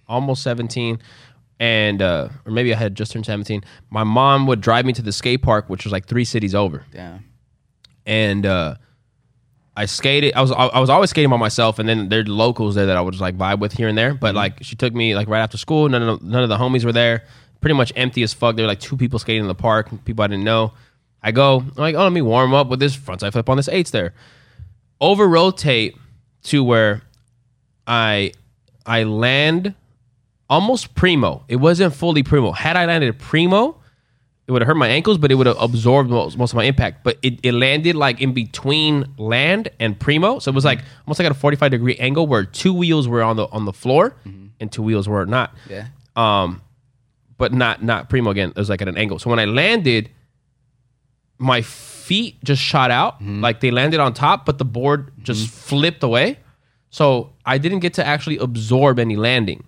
almost 0.08 0.44
17. 0.44 1.00
And 1.60 2.02
uh 2.02 2.30
or 2.46 2.52
maybe 2.52 2.74
I 2.74 2.78
had 2.78 2.96
just 2.96 3.12
turned 3.14 3.26
17. 3.26 3.64
My 3.90 4.04
mom 4.04 4.48
would 4.48 4.60
drive 4.60 4.86
me 4.86 4.94
to 4.94 5.02
the 5.02 5.12
skate 5.14 5.44
park, 5.44 5.70
which 5.70 5.86
was 5.86 5.92
like 5.92 6.08
three 6.08 6.26
cities 6.26 6.54
over. 6.56 6.86
Damn. 6.92 7.24
And 8.06 8.46
uh 8.46 8.76
I 9.76 9.86
skated. 9.86 10.34
I 10.36 10.42
was 10.42 10.52
I 10.52 10.80
was 10.80 10.90
always 10.90 11.10
skating 11.10 11.32
by 11.32 11.38
myself, 11.38 11.80
and 11.80 11.90
then 11.90 12.10
there's 12.10 12.28
locals 12.28 12.76
there 12.76 12.86
that 12.86 12.96
I 12.96 13.02
would 13.02 13.12
just 13.12 13.22
like 13.22 13.38
vibe 13.38 13.60
with 13.60 13.74
here 13.74 13.88
and 13.88 13.98
there. 13.98 14.14
But 14.14 14.36
like 14.36 14.64
she 14.64 14.76
took 14.76 14.94
me 14.94 15.16
like 15.16 15.28
right 15.28 15.40
after 15.42 15.58
school. 15.58 15.90
None 15.90 16.02
of 16.04 16.20
the, 16.20 16.26
none 16.26 16.44
of 16.44 16.50
the 16.50 16.58
homies 16.58 16.86
were 16.86 16.92
there. 16.92 17.24
Pretty 17.60 17.74
much 17.74 17.92
empty 17.96 18.22
as 18.22 18.34
fuck. 18.34 18.56
There 18.56 18.64
were 18.64 18.68
like 18.68 18.80
two 18.80 18.98
people 18.98 19.18
skating 19.18 19.42
in 19.42 19.48
the 19.48 19.56
park. 19.56 19.90
People 20.06 20.24
I 20.24 20.28
didn't 20.28 20.44
know. 20.44 20.74
I 21.24 21.32
go. 21.32 21.62
I'm 21.62 21.72
like, 21.76 21.96
oh, 21.96 22.04
let 22.04 22.12
me 22.12 22.22
warm 22.22 22.54
up 22.54 22.68
with 22.68 22.80
this 22.80 22.96
frontside 22.96 23.32
flip 23.32 23.50
on 23.50 23.58
this 23.58 23.70
eights 23.70 23.90
there. 23.90 24.14
Over 25.02 25.28
rotate 25.28 25.98
to 26.44 26.64
where 26.64 27.02
I 27.88 28.34
I 28.86 29.04
land 29.04 29.74
almost 30.50 30.94
primo. 30.94 31.46
It 31.48 31.56
wasn't 31.56 31.96
fully 31.96 32.22
primo. 32.22 32.52
Had 32.52 32.78
I 32.78 32.86
landed 32.86 33.18
primo, 33.18 33.78
it 34.46 34.52
would 34.52 34.62
have 34.62 34.68
hurt 34.68 34.76
my 34.76 34.90
ankles, 34.90 35.18
but 35.18 35.32
it 35.32 35.36
would 35.36 35.48
have 35.48 35.60
absorbed 35.60 36.10
most, 36.10 36.38
most 36.38 36.52
of 36.52 36.58
my 36.58 36.66
impact. 36.66 37.04
But 37.04 37.18
it, 37.22 37.40
it 37.44 37.54
landed 37.54 37.96
like 37.96 38.20
in 38.20 38.34
between 38.34 39.06
land 39.18 39.70
and 39.80 39.98
primo, 39.98 40.40
so 40.40 40.50
it 40.52 40.56
was 40.56 40.66
like 40.66 40.80
almost 41.08 41.20
like 41.20 41.26
at 41.26 41.32
a 41.32 41.36
forty 41.36 41.56
five 41.56 41.72
degree 41.72 41.96
angle 41.96 42.28
where 42.28 42.44
two 42.44 42.74
wheels 42.74 43.08
were 43.08 43.24
on 43.24 43.38
the 43.38 43.48
on 43.48 43.66
the 43.66 43.74
floor 43.74 44.16
mm-hmm. 44.28 44.48
and 44.60 44.72
two 44.72 44.84
wheels 44.84 45.08
were 45.08 45.26
not. 45.26 45.56
Yeah. 45.70 45.88
Um, 46.16 46.62
but 47.38 47.54
not 47.54 47.84
not 47.84 48.10
primo 48.10 48.32
again. 48.32 48.50
It 48.50 48.58
was 48.58 48.70
like 48.70 48.82
at 48.82 48.88
an 48.88 48.98
angle. 48.98 49.18
So 49.18 49.30
when 49.30 49.40
I 49.40 49.46
landed, 49.46 50.10
my 51.38 51.62
feet 51.62 52.44
just 52.44 52.62
shot 52.62 52.92
out, 52.92 53.16
mm-hmm. 53.16 53.42
like 53.42 53.62
they 53.62 53.72
landed 53.72 54.02
on 54.02 54.14
top, 54.14 54.46
but 54.46 54.58
the 54.58 54.66
board 54.66 55.08
mm-hmm. 55.08 55.24
just 55.24 55.50
flipped 55.50 56.04
away. 56.04 56.38
So 56.90 57.32
I 57.46 57.58
didn't 57.58 57.80
get 57.80 57.94
to 57.96 58.06
actually 58.06 58.38
absorb 58.38 59.00
any 59.00 59.16
landing. 59.16 59.64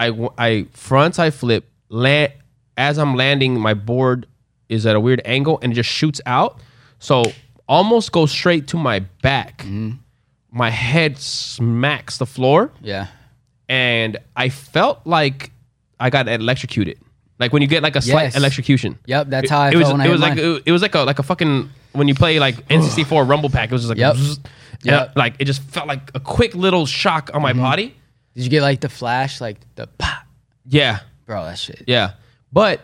I 0.00 0.66
front 0.72 1.16
side 1.16 1.34
flip 1.34 1.64
land 1.88 2.32
as 2.78 2.96
I'm 2.98 3.14
landing. 3.14 3.60
My 3.60 3.74
board 3.74 4.26
is 4.70 4.86
at 4.86 4.96
a 4.96 5.00
weird 5.00 5.20
angle 5.26 5.58
and 5.62 5.72
it 5.72 5.76
just 5.76 5.90
shoots 5.90 6.20
out. 6.24 6.58
So 6.98 7.24
almost 7.68 8.12
goes 8.12 8.30
straight 8.30 8.68
to 8.68 8.76
my 8.78 9.00
back. 9.22 9.64
My 10.50 10.70
head 10.70 11.18
smacks 11.18 12.16
the 12.18 12.26
floor 12.26 12.70
Yeah. 12.80 13.08
and 13.68 14.16
I 14.34 14.48
felt 14.48 15.00
like 15.06 15.50
I 16.00 16.08
got 16.10 16.28
electrocuted. 16.28 16.98
Like 17.38 17.52
when 17.52 17.62
you 17.62 17.68
get 17.68 17.82
like 17.82 17.94
a 17.96 18.00
slight 18.02 18.22
Yes. 18.24 18.36
electrocution. 18.36 18.98
Yep, 19.06 19.28
that's 19.28 19.50
how 19.50 19.60
I 19.60 19.70
it 19.70 19.76
was. 19.76 19.82
felt 19.88 19.92
when 19.98 20.00
it 20.00 20.04
hit 20.04 20.12
was 20.12 20.20
like 20.20 20.38
it, 20.38 20.62
it 20.66 20.72
was 20.72 20.82
like 20.82 20.94
a 20.94 21.00
like 21.00 21.18
a 21.18 21.22
fucking 21.22 21.70
when 21.92 22.08
you 22.08 22.14
play 22.14 22.38
like 22.40 22.66
N64 22.68 23.28
Rumble 23.28 23.50
Pack. 23.50 23.70
It 23.70 23.72
was 23.72 23.82
just 23.82 23.90
like 23.90 23.98
Yep. 23.98 24.16
zzz, 24.16 24.40
Yep. 24.84 25.12
like 25.16 25.34
it 25.38 25.44
just 25.44 25.62
felt 25.62 25.86
like 25.86 26.10
a 26.14 26.20
quick 26.20 26.54
little 26.54 26.86
shock 26.86 27.30
on 27.34 27.42
my 27.42 27.52
Mm-hmm. 27.52 27.60
body. 27.60 27.94
Did 28.34 28.44
you 28.44 28.50
get 28.50 28.62
like 28.62 28.80
the 28.80 28.88
flash, 28.88 29.40
like 29.40 29.58
the 29.76 29.86
pop? 29.86 30.22
Yeah, 30.66 31.00
Bro, 31.26 31.44
that 31.44 31.58
shit. 31.58 31.82
yeah. 31.86 32.12
But 32.52 32.80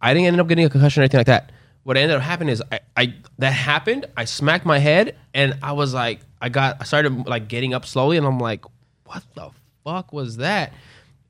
I 0.00 0.14
didn't 0.14 0.26
end 0.28 0.40
up 0.40 0.48
getting 0.48 0.64
a 0.64 0.70
concussion 0.70 1.00
or 1.00 1.04
anything 1.04 1.18
like 1.18 1.26
that. 1.26 1.52
What 1.82 1.96
ended 1.96 2.16
up 2.16 2.22
happening 2.22 2.52
is 2.52 2.62
I, 2.70 2.80
I 2.96 3.14
that 3.38 3.52
happened. 3.52 4.06
I 4.16 4.24
smacked 4.24 4.66
my 4.66 4.78
head 4.78 5.16
and 5.34 5.58
I 5.62 5.72
was 5.72 5.94
like, 5.94 6.20
I 6.40 6.48
got 6.48 6.76
I 6.80 6.84
started 6.84 7.26
like 7.26 7.48
getting 7.48 7.74
up 7.74 7.86
slowly 7.86 8.16
and 8.16 8.26
I'm 8.26 8.38
like, 8.38 8.64
what 9.04 9.22
the 9.34 9.50
fuck 9.84 10.12
was 10.12 10.36
that? 10.38 10.72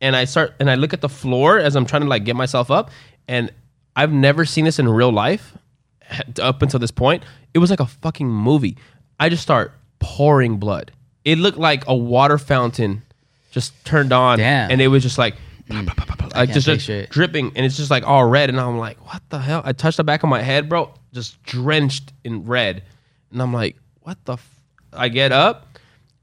And 0.01 0.17
I 0.17 0.25
start 0.25 0.55
and 0.59 0.71
I 0.71 0.75
look 0.75 0.93
at 0.93 1.01
the 1.01 1.09
floor 1.09 1.59
as 1.59 1.77
I'm 1.77 1.87
trying 1.87 2.03
to 2.03 2.09
like 2.09 2.25
get 2.25 2.37
myself 2.37 2.71
up, 2.71 2.91
and 3.29 3.53
I've 3.95 4.13
never 4.13 4.45
seen 4.45 4.65
this 4.65 4.79
in 4.79 4.89
real 4.89 5.13
life 5.13 5.57
up 6.41 6.63
until 6.63 6.81
this 6.81 6.91
point. 6.91 7.23
It 7.55 7.59
was 7.59 7.71
like 7.71 7.81
a 7.81 7.87
fucking 7.87 8.29
movie. 8.29 8.77
I 9.19 9.29
just 9.29 9.43
start 9.43 9.73
pouring 9.99 10.57
blood. 10.57 10.91
It 11.25 11.39
looked 11.39 11.59
like 11.59 11.87
a 11.87 11.95
water 11.95 12.39
fountain 12.39 13.03
just 13.51 13.85
turned 13.85 14.13
on, 14.13 14.39
Damn. 14.39 14.71
and 14.71 14.81
it 14.81 14.89
was 14.89 15.03
just 15.03 15.19
like. 15.19 15.37
Like 16.35 16.53
just, 16.53 16.67
just 16.67 17.11
dripping 17.11 17.53
and 17.57 17.65
it's 17.67 17.77
just 17.77 17.91
like 17.91 18.07
all 18.07 18.25
red 18.25 18.49
and 18.49 18.61
i'm 18.61 18.79
like 18.79 18.99
what 19.07 19.23
the 19.31 19.39
hell 19.39 19.63
i 19.65 19.73
touched 19.73 19.97
the 19.97 20.05
back 20.05 20.23
of 20.23 20.29
my 20.29 20.43
head 20.43 20.69
bro 20.69 20.93
just 21.13 21.43
drenched 21.43 22.13
in 22.25 22.45
red 22.45 22.83
and 23.33 23.43
i'm 23.43 23.53
like 23.53 23.77
what 24.03 24.23
the 24.25 24.35
f-? 24.35 24.61
i 24.93 25.09
get 25.09 25.33
up 25.33 25.67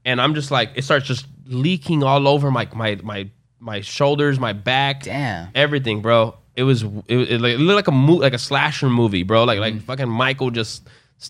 and 0.04 0.20
i'm 0.20 0.34
just 0.34 0.50
like 0.50 0.70
it 0.74 0.82
starts 0.82 1.06
just 1.06 1.26
leaking 1.46 2.02
all 2.02 2.26
over 2.28 2.50
my 2.50 2.68
my 2.74 2.98
my 3.02 3.28
my 3.60 3.80
shoulders 3.80 4.38
my 4.38 4.52
back 4.52 5.02
Damn. 5.02 5.48
everything 5.54 6.00
bro 6.00 6.34
it 6.56 6.62
was 6.62 6.82
it, 6.82 6.90
it, 7.08 7.30
it 7.30 7.58
looked 7.60 7.76
like 7.76 7.88
a 7.88 7.92
mo- 7.92 8.14
like 8.16 8.34
a 8.34 8.38
slasher 8.38 8.88
movie 8.90 9.22
bro 9.22 9.44
like 9.44 9.58
Mm. 9.58 9.60
like 9.62 9.82
fucking 9.82 10.08
michael 10.08 10.50
just 10.50 10.86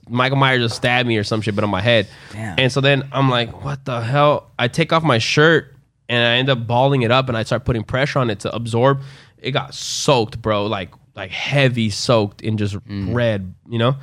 michael 0.09 0.37
myers 0.37 0.61
just 0.61 0.77
stabbed 0.77 1.09
me 1.09 1.17
or 1.17 1.25
some 1.25 1.41
shit 1.41 1.55
but 1.55 1.65
on 1.65 1.71
my 1.71 1.81
head 1.81 2.07
Damn. 2.33 2.59
and 2.59 2.71
so 2.73 2.81
then 2.81 3.09
i'm 3.13 3.29
like 3.31 3.65
what 3.65 3.85
the 3.85 4.01
hell 4.01 4.51
i 4.59 4.69
take 4.69 4.93
off 4.93 5.03
my 5.03 5.19
shirt 5.19 5.75
and 6.09 6.25
I 6.25 6.37
end 6.37 6.49
up 6.49 6.67
balling 6.67 7.03
it 7.03 7.11
up 7.11 7.29
and 7.29 7.37
I 7.37 7.43
start 7.43 7.65
putting 7.65 7.85
pressure 7.85 8.19
on 8.19 8.31
it 8.31 8.41
to 8.41 8.55
absorb. 8.55 9.03
It 9.39 9.53
got 9.53 9.75
soaked, 9.75 10.41
bro, 10.41 10.67
like 10.67 10.91
like 11.15 11.31
heavy 11.31 11.91
soaked 11.91 12.41
in 12.43 12.57
just 12.57 12.77
mm. 12.87 13.13
red, 13.13 13.55
you 13.69 13.79
know? 13.79 13.97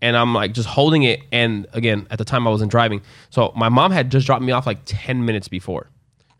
And 0.00 0.16
I'm 0.16 0.34
like 0.34 0.52
just 0.52 0.68
holding 0.68 1.02
it. 1.04 1.20
And 1.30 1.66
again, 1.72 2.06
at 2.10 2.18
the 2.18 2.24
time 2.24 2.46
I 2.46 2.50
wasn't 2.50 2.70
driving. 2.70 3.02
So 3.30 3.52
my 3.54 3.68
mom 3.68 3.92
had 3.92 4.10
just 4.10 4.26
dropped 4.26 4.42
me 4.42 4.52
off 4.52 4.66
like 4.66 4.80
10 4.86 5.24
minutes 5.24 5.48
before. 5.48 5.88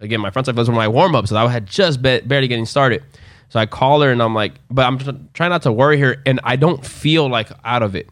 Again, 0.01 0.20
my 0.20 0.31
front 0.31 0.47
side 0.47 0.57
was 0.57 0.68
my 0.68 0.89
warm 0.89 1.14
up, 1.14 1.29
so 1.29 1.37
I 1.37 1.49
had 1.49 1.66
just 1.66 2.03
ba- 2.03 2.23
barely 2.25 2.49
getting 2.49 2.66
started. 2.66 3.05
So 3.51 3.61
I 3.61 3.66
call 3.66 4.01
her 4.01 4.11
and 4.11 4.20
I'm 4.20 4.35
like, 4.35 4.55
but 4.68 4.85
I'm 4.85 4.99
trying 5.35 5.51
not 5.51 5.62
to 5.62 5.73
worry 5.73 5.99
her. 6.01 6.16
And 6.27 6.41
I 6.43 6.57
don't 6.57 6.85
feel 6.85 7.29
like 7.29 7.51
out 7.64 7.83
of 7.83 7.95
it. 7.95 8.09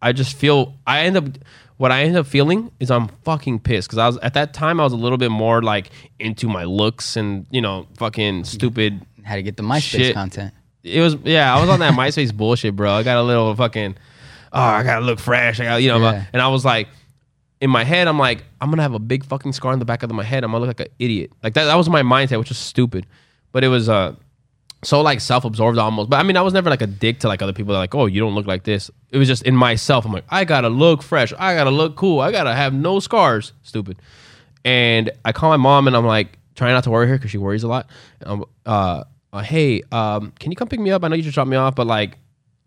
I 0.00 0.12
just 0.12 0.36
feel 0.36 0.74
I 0.86 1.00
end 1.00 1.16
up 1.16 1.26
what 1.78 1.90
I 1.90 2.02
end 2.02 2.16
up 2.16 2.26
feeling 2.26 2.70
is 2.80 2.90
I'm 2.90 3.08
fucking 3.24 3.60
pissed 3.60 3.88
because 3.88 3.98
I 3.98 4.06
was 4.06 4.18
at 4.18 4.34
that 4.34 4.52
time 4.52 4.78
I 4.80 4.84
was 4.84 4.92
a 4.92 4.96
little 4.96 5.18
bit 5.18 5.30
more 5.30 5.62
like 5.62 5.90
into 6.18 6.48
my 6.48 6.64
looks 6.64 7.16
and 7.16 7.46
you 7.50 7.60
know 7.60 7.86
fucking 7.96 8.44
stupid. 8.44 9.00
How 9.24 9.36
to 9.36 9.42
get 9.42 9.56
the 9.56 9.62
MySpace 9.62 9.80
Shit. 9.98 10.14
content. 10.14 10.52
It 10.84 11.00
was 11.00 11.16
yeah 11.24 11.54
I 11.54 11.60
was 11.60 11.68
on 11.70 11.80
that 11.80 11.94
MySpace 11.98 12.34
bullshit, 12.34 12.76
bro. 12.76 12.90
I 12.92 13.02
got 13.02 13.16
a 13.18 13.22
little 13.22 13.54
fucking 13.54 13.96
oh 14.52 14.60
I 14.60 14.82
gotta 14.82 15.04
look 15.04 15.18
fresh. 15.18 15.58
I 15.60 15.64
got 15.64 15.76
you 15.82 15.88
know, 15.88 15.98
Yeah. 16.00 16.24
and 16.32 16.42
I 16.42 16.48
was 16.48 16.64
like 16.64 16.88
in 17.60 17.70
my 17.70 17.84
head 17.84 18.06
I'm 18.08 18.18
like 18.18 18.44
I'm 18.60 18.70
gonna 18.70 18.82
have 18.82 18.94
a 18.94 18.98
big 18.98 19.24
fucking 19.24 19.52
scar 19.52 19.72
on 19.72 19.78
the 19.78 19.84
back 19.84 20.02
of 20.02 20.10
my 20.10 20.24
head. 20.24 20.44
I'm 20.44 20.50
gonna 20.52 20.64
look 20.64 20.78
like 20.78 20.88
an 20.88 20.94
idiot. 20.98 21.30
Like 21.42 21.54
that 21.54 21.64
that 21.64 21.74
was 21.76 21.88
my 21.88 22.02
mindset, 22.02 22.38
which 22.38 22.48
was 22.48 22.58
stupid, 22.58 23.06
but 23.52 23.62
it 23.64 23.68
was 23.68 23.88
uh 23.88 24.14
so 24.82 25.00
like 25.00 25.20
self-absorbed 25.20 25.78
almost. 25.78 26.10
But 26.10 26.18
I 26.18 26.22
mean, 26.22 26.36
I 26.36 26.42
was 26.42 26.54
never 26.54 26.70
like 26.70 26.82
a 26.82 26.86
dick 26.86 27.20
to 27.20 27.28
like 27.28 27.42
other 27.42 27.52
people 27.52 27.74
like, 27.74 27.94
oh, 27.94 28.06
you 28.06 28.20
don't 28.20 28.34
look 28.34 28.46
like 28.46 28.64
this. 28.64 28.90
It 29.10 29.18
was 29.18 29.26
just 29.26 29.42
in 29.42 29.56
myself. 29.56 30.04
I'm 30.04 30.12
like, 30.12 30.24
I 30.28 30.44
gotta 30.44 30.68
look 30.68 31.02
fresh. 31.02 31.32
I 31.38 31.54
gotta 31.54 31.70
look 31.70 31.96
cool. 31.96 32.20
I 32.20 32.30
gotta 32.30 32.54
have 32.54 32.72
no 32.72 33.00
scars. 33.00 33.52
Stupid. 33.62 33.98
And 34.64 35.10
I 35.24 35.32
call 35.32 35.50
my 35.50 35.56
mom 35.56 35.86
and 35.86 35.96
I'm 35.96 36.06
like, 36.06 36.38
trying 36.54 36.74
not 36.74 36.84
to 36.84 36.90
worry 36.90 37.08
her 37.08 37.16
because 37.16 37.30
she 37.30 37.38
worries 37.38 37.62
a 37.62 37.68
lot. 37.68 37.88
Um, 38.24 38.44
uh, 38.66 39.04
uh, 39.32 39.40
hey, 39.40 39.82
um, 39.92 40.32
can 40.38 40.50
you 40.50 40.56
come 40.56 40.68
pick 40.68 40.80
me 40.80 40.90
up? 40.90 41.04
I 41.04 41.08
know 41.08 41.14
you 41.14 41.22
just 41.22 41.34
dropped 41.34 41.50
me 41.50 41.56
off, 41.56 41.74
but 41.74 41.86
like, 41.86 42.18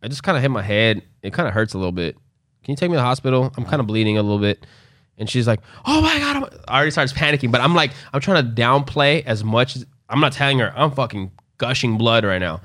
I 0.01 0.07
just 0.07 0.23
kind 0.23 0.37
of 0.37 0.41
hit 0.41 0.49
my 0.49 0.61
head. 0.61 1.03
It 1.21 1.33
kind 1.33 1.47
of 1.47 1.53
hurts 1.53 1.73
a 1.73 1.77
little 1.77 1.91
bit. 1.91 2.15
Can 2.63 2.71
you 2.71 2.75
take 2.75 2.89
me 2.89 2.95
to 2.95 2.99
the 2.99 3.03
hospital? 3.03 3.51
I'm 3.57 3.65
kind 3.65 3.79
of 3.79 3.87
bleeding 3.87 4.17
a 4.17 4.23
little 4.23 4.39
bit. 4.39 4.65
And 5.17 5.29
she's 5.29 5.45
like, 5.45 5.59
oh 5.85 6.01
my 6.01 6.17
God. 6.19 6.35
I'm-" 6.37 6.59
I 6.67 6.75
already 6.75 6.91
starts 6.91 7.13
panicking, 7.13 7.51
but 7.51 7.61
I'm 7.61 7.75
like, 7.75 7.91
I'm 8.13 8.21
trying 8.21 8.43
to 8.43 8.61
downplay 8.61 9.25
as 9.25 9.43
much 9.43 9.75
as 9.75 9.85
I'm 10.09 10.19
not 10.19 10.33
telling 10.33 10.59
her 10.59 10.73
I'm 10.75 10.91
fucking 10.91 11.31
gushing 11.61 11.97
blood 11.97 12.25
right 12.25 12.39
now. 12.39 12.59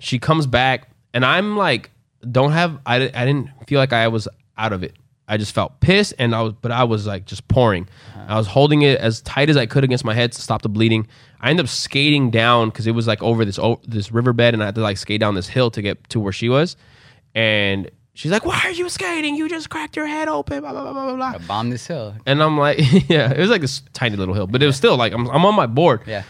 She 0.00 0.18
comes 0.18 0.46
back 0.46 0.88
and 1.12 1.24
I'm 1.24 1.56
like, 1.56 1.90
don't 2.32 2.52
have, 2.52 2.80
I, 2.86 2.96
I 2.96 3.24
didn't 3.26 3.50
feel 3.68 3.78
like 3.78 3.92
I 3.92 4.08
was 4.08 4.26
out 4.56 4.72
of 4.72 4.82
it. 4.82 4.94
I 5.28 5.36
just 5.36 5.54
felt 5.54 5.80
pissed 5.80 6.14
and 6.18 6.34
I 6.34 6.40
was, 6.42 6.54
but 6.60 6.70
I 6.72 6.84
was 6.84 7.06
like 7.06 7.26
just 7.26 7.46
pouring. 7.48 7.86
Uh-huh. 8.14 8.24
I 8.28 8.36
was 8.36 8.46
holding 8.46 8.82
it 8.82 8.98
as 8.98 9.20
tight 9.20 9.50
as 9.50 9.56
I 9.56 9.66
could 9.66 9.84
against 9.84 10.04
my 10.04 10.14
head 10.14 10.32
to 10.32 10.40
stop 10.40 10.62
the 10.62 10.68
bleeding. 10.68 11.06
I 11.40 11.50
ended 11.50 11.66
up 11.66 11.70
skating 11.70 12.30
down 12.30 12.70
because 12.70 12.86
it 12.86 12.92
was 12.92 13.06
like 13.06 13.22
over 13.22 13.44
this 13.44 13.58
o- 13.58 13.80
this 13.86 14.10
riverbed 14.10 14.54
and 14.54 14.62
I 14.62 14.66
had 14.66 14.74
to 14.76 14.80
like 14.80 14.96
skate 14.96 15.20
down 15.20 15.34
this 15.34 15.48
hill 15.48 15.70
to 15.72 15.82
get 15.82 16.08
to 16.10 16.20
where 16.20 16.32
she 16.32 16.48
was. 16.48 16.76
And 17.34 17.90
she's 18.14 18.32
like, 18.32 18.46
"Why 18.46 18.60
are 18.64 18.70
you 18.70 18.88
skating? 18.88 19.34
You 19.36 19.48
just 19.48 19.68
cracked 19.68 19.96
your 19.96 20.06
head 20.06 20.28
open." 20.28 20.60
Blah 20.60 20.72
blah 20.72 20.92
blah 20.92 20.92
blah 20.92 21.16
blah. 21.16 21.32
I 21.34 21.38
bombed 21.38 21.72
this 21.72 21.86
hill. 21.86 22.14
And 22.26 22.42
I'm 22.42 22.56
like, 22.56 22.78
yeah, 23.08 23.30
it 23.32 23.38
was 23.38 23.50
like 23.50 23.60
this 23.60 23.82
tiny 23.92 24.16
little 24.16 24.34
hill, 24.34 24.46
but 24.46 24.62
it 24.62 24.66
was 24.66 24.76
still 24.76 24.96
like 24.96 25.12
I'm, 25.12 25.28
I'm 25.30 25.44
on 25.44 25.54
my 25.54 25.66
board. 25.66 26.02
Yeah. 26.06 26.22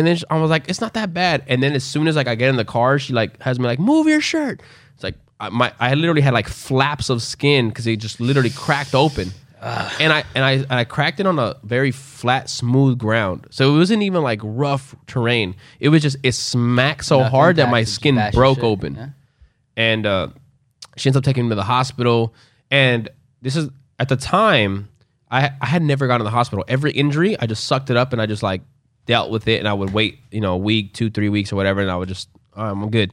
And 0.00 0.06
then 0.06 0.16
she- 0.16 0.24
I 0.30 0.40
was 0.40 0.48
like, 0.48 0.66
it's 0.66 0.80
not 0.80 0.94
that 0.94 1.12
bad. 1.12 1.42
And 1.46 1.62
then 1.62 1.74
as 1.74 1.84
soon 1.84 2.08
as 2.08 2.16
like 2.16 2.26
I 2.26 2.34
get 2.34 2.48
in 2.48 2.56
the 2.56 2.64
car, 2.64 2.98
she 2.98 3.12
like 3.12 3.38
has 3.42 3.58
me 3.58 3.66
like, 3.66 3.78
move 3.78 4.06
your 4.06 4.22
shirt. 4.22 4.62
It's 4.94 5.04
like 5.04 5.16
I, 5.38 5.50
my 5.50 5.74
I 5.78 5.92
literally 5.92 6.22
had 6.22 6.32
like 6.32 6.48
flaps 6.48 7.10
of 7.10 7.20
skin 7.20 7.68
because 7.68 7.86
it 7.86 7.96
just 7.96 8.18
literally 8.18 8.48
cracked 8.48 8.94
open. 8.94 9.30
And 10.00 10.10
I 10.10 10.24
and 10.34 10.42
I 10.42 10.52
and 10.52 10.72
I 10.72 10.84
cracked 10.84 11.20
it 11.20 11.26
on 11.26 11.38
a 11.38 11.54
very 11.64 11.90
flat, 11.90 12.48
smooth 12.48 12.96
ground. 12.96 13.46
So 13.50 13.74
it 13.74 13.76
wasn't 13.76 14.02
even 14.04 14.22
like 14.22 14.40
rough 14.42 14.96
terrain. 15.06 15.54
It 15.80 15.90
was 15.90 16.00
just 16.00 16.16
it 16.22 16.32
smacked 16.32 17.04
so 17.04 17.18
Enough 17.20 17.30
hard 17.30 17.56
that 17.56 17.70
my 17.70 17.84
skin 17.84 18.18
broke 18.32 18.56
shit, 18.56 18.64
open 18.64 18.94
yeah. 18.94 19.08
and 19.76 20.06
uh, 20.06 20.28
she 20.96 21.10
ends 21.10 21.16
up 21.18 21.24
taking 21.24 21.44
me 21.44 21.50
to 21.50 21.56
the 21.56 21.64
hospital. 21.64 22.32
And 22.70 23.10
this 23.42 23.54
is 23.54 23.68
at 23.98 24.08
the 24.08 24.16
time 24.16 24.88
I 25.30 25.50
I 25.60 25.66
had 25.66 25.82
never 25.82 26.06
gone 26.06 26.20
to 26.20 26.24
the 26.24 26.30
hospital. 26.30 26.64
Every 26.66 26.92
injury, 26.92 27.38
I 27.38 27.44
just 27.44 27.64
sucked 27.64 27.90
it 27.90 27.98
up 27.98 28.14
and 28.14 28.22
I 28.22 28.24
just 28.24 28.42
like 28.42 28.62
dealt 29.06 29.30
with 29.30 29.48
it. 29.48 29.58
And 29.58 29.68
I 29.68 29.72
would 29.72 29.92
wait, 29.92 30.18
you 30.30 30.40
know, 30.40 30.54
a 30.54 30.58
week, 30.58 30.94
two, 30.94 31.10
three 31.10 31.28
weeks 31.28 31.52
or 31.52 31.56
whatever, 31.56 31.80
and 31.80 31.90
I 31.90 31.96
would 31.96 32.08
just 32.08 32.28
"All 32.56 32.64
right, 32.64 32.70
I'm 32.70 32.90
good. 32.90 33.12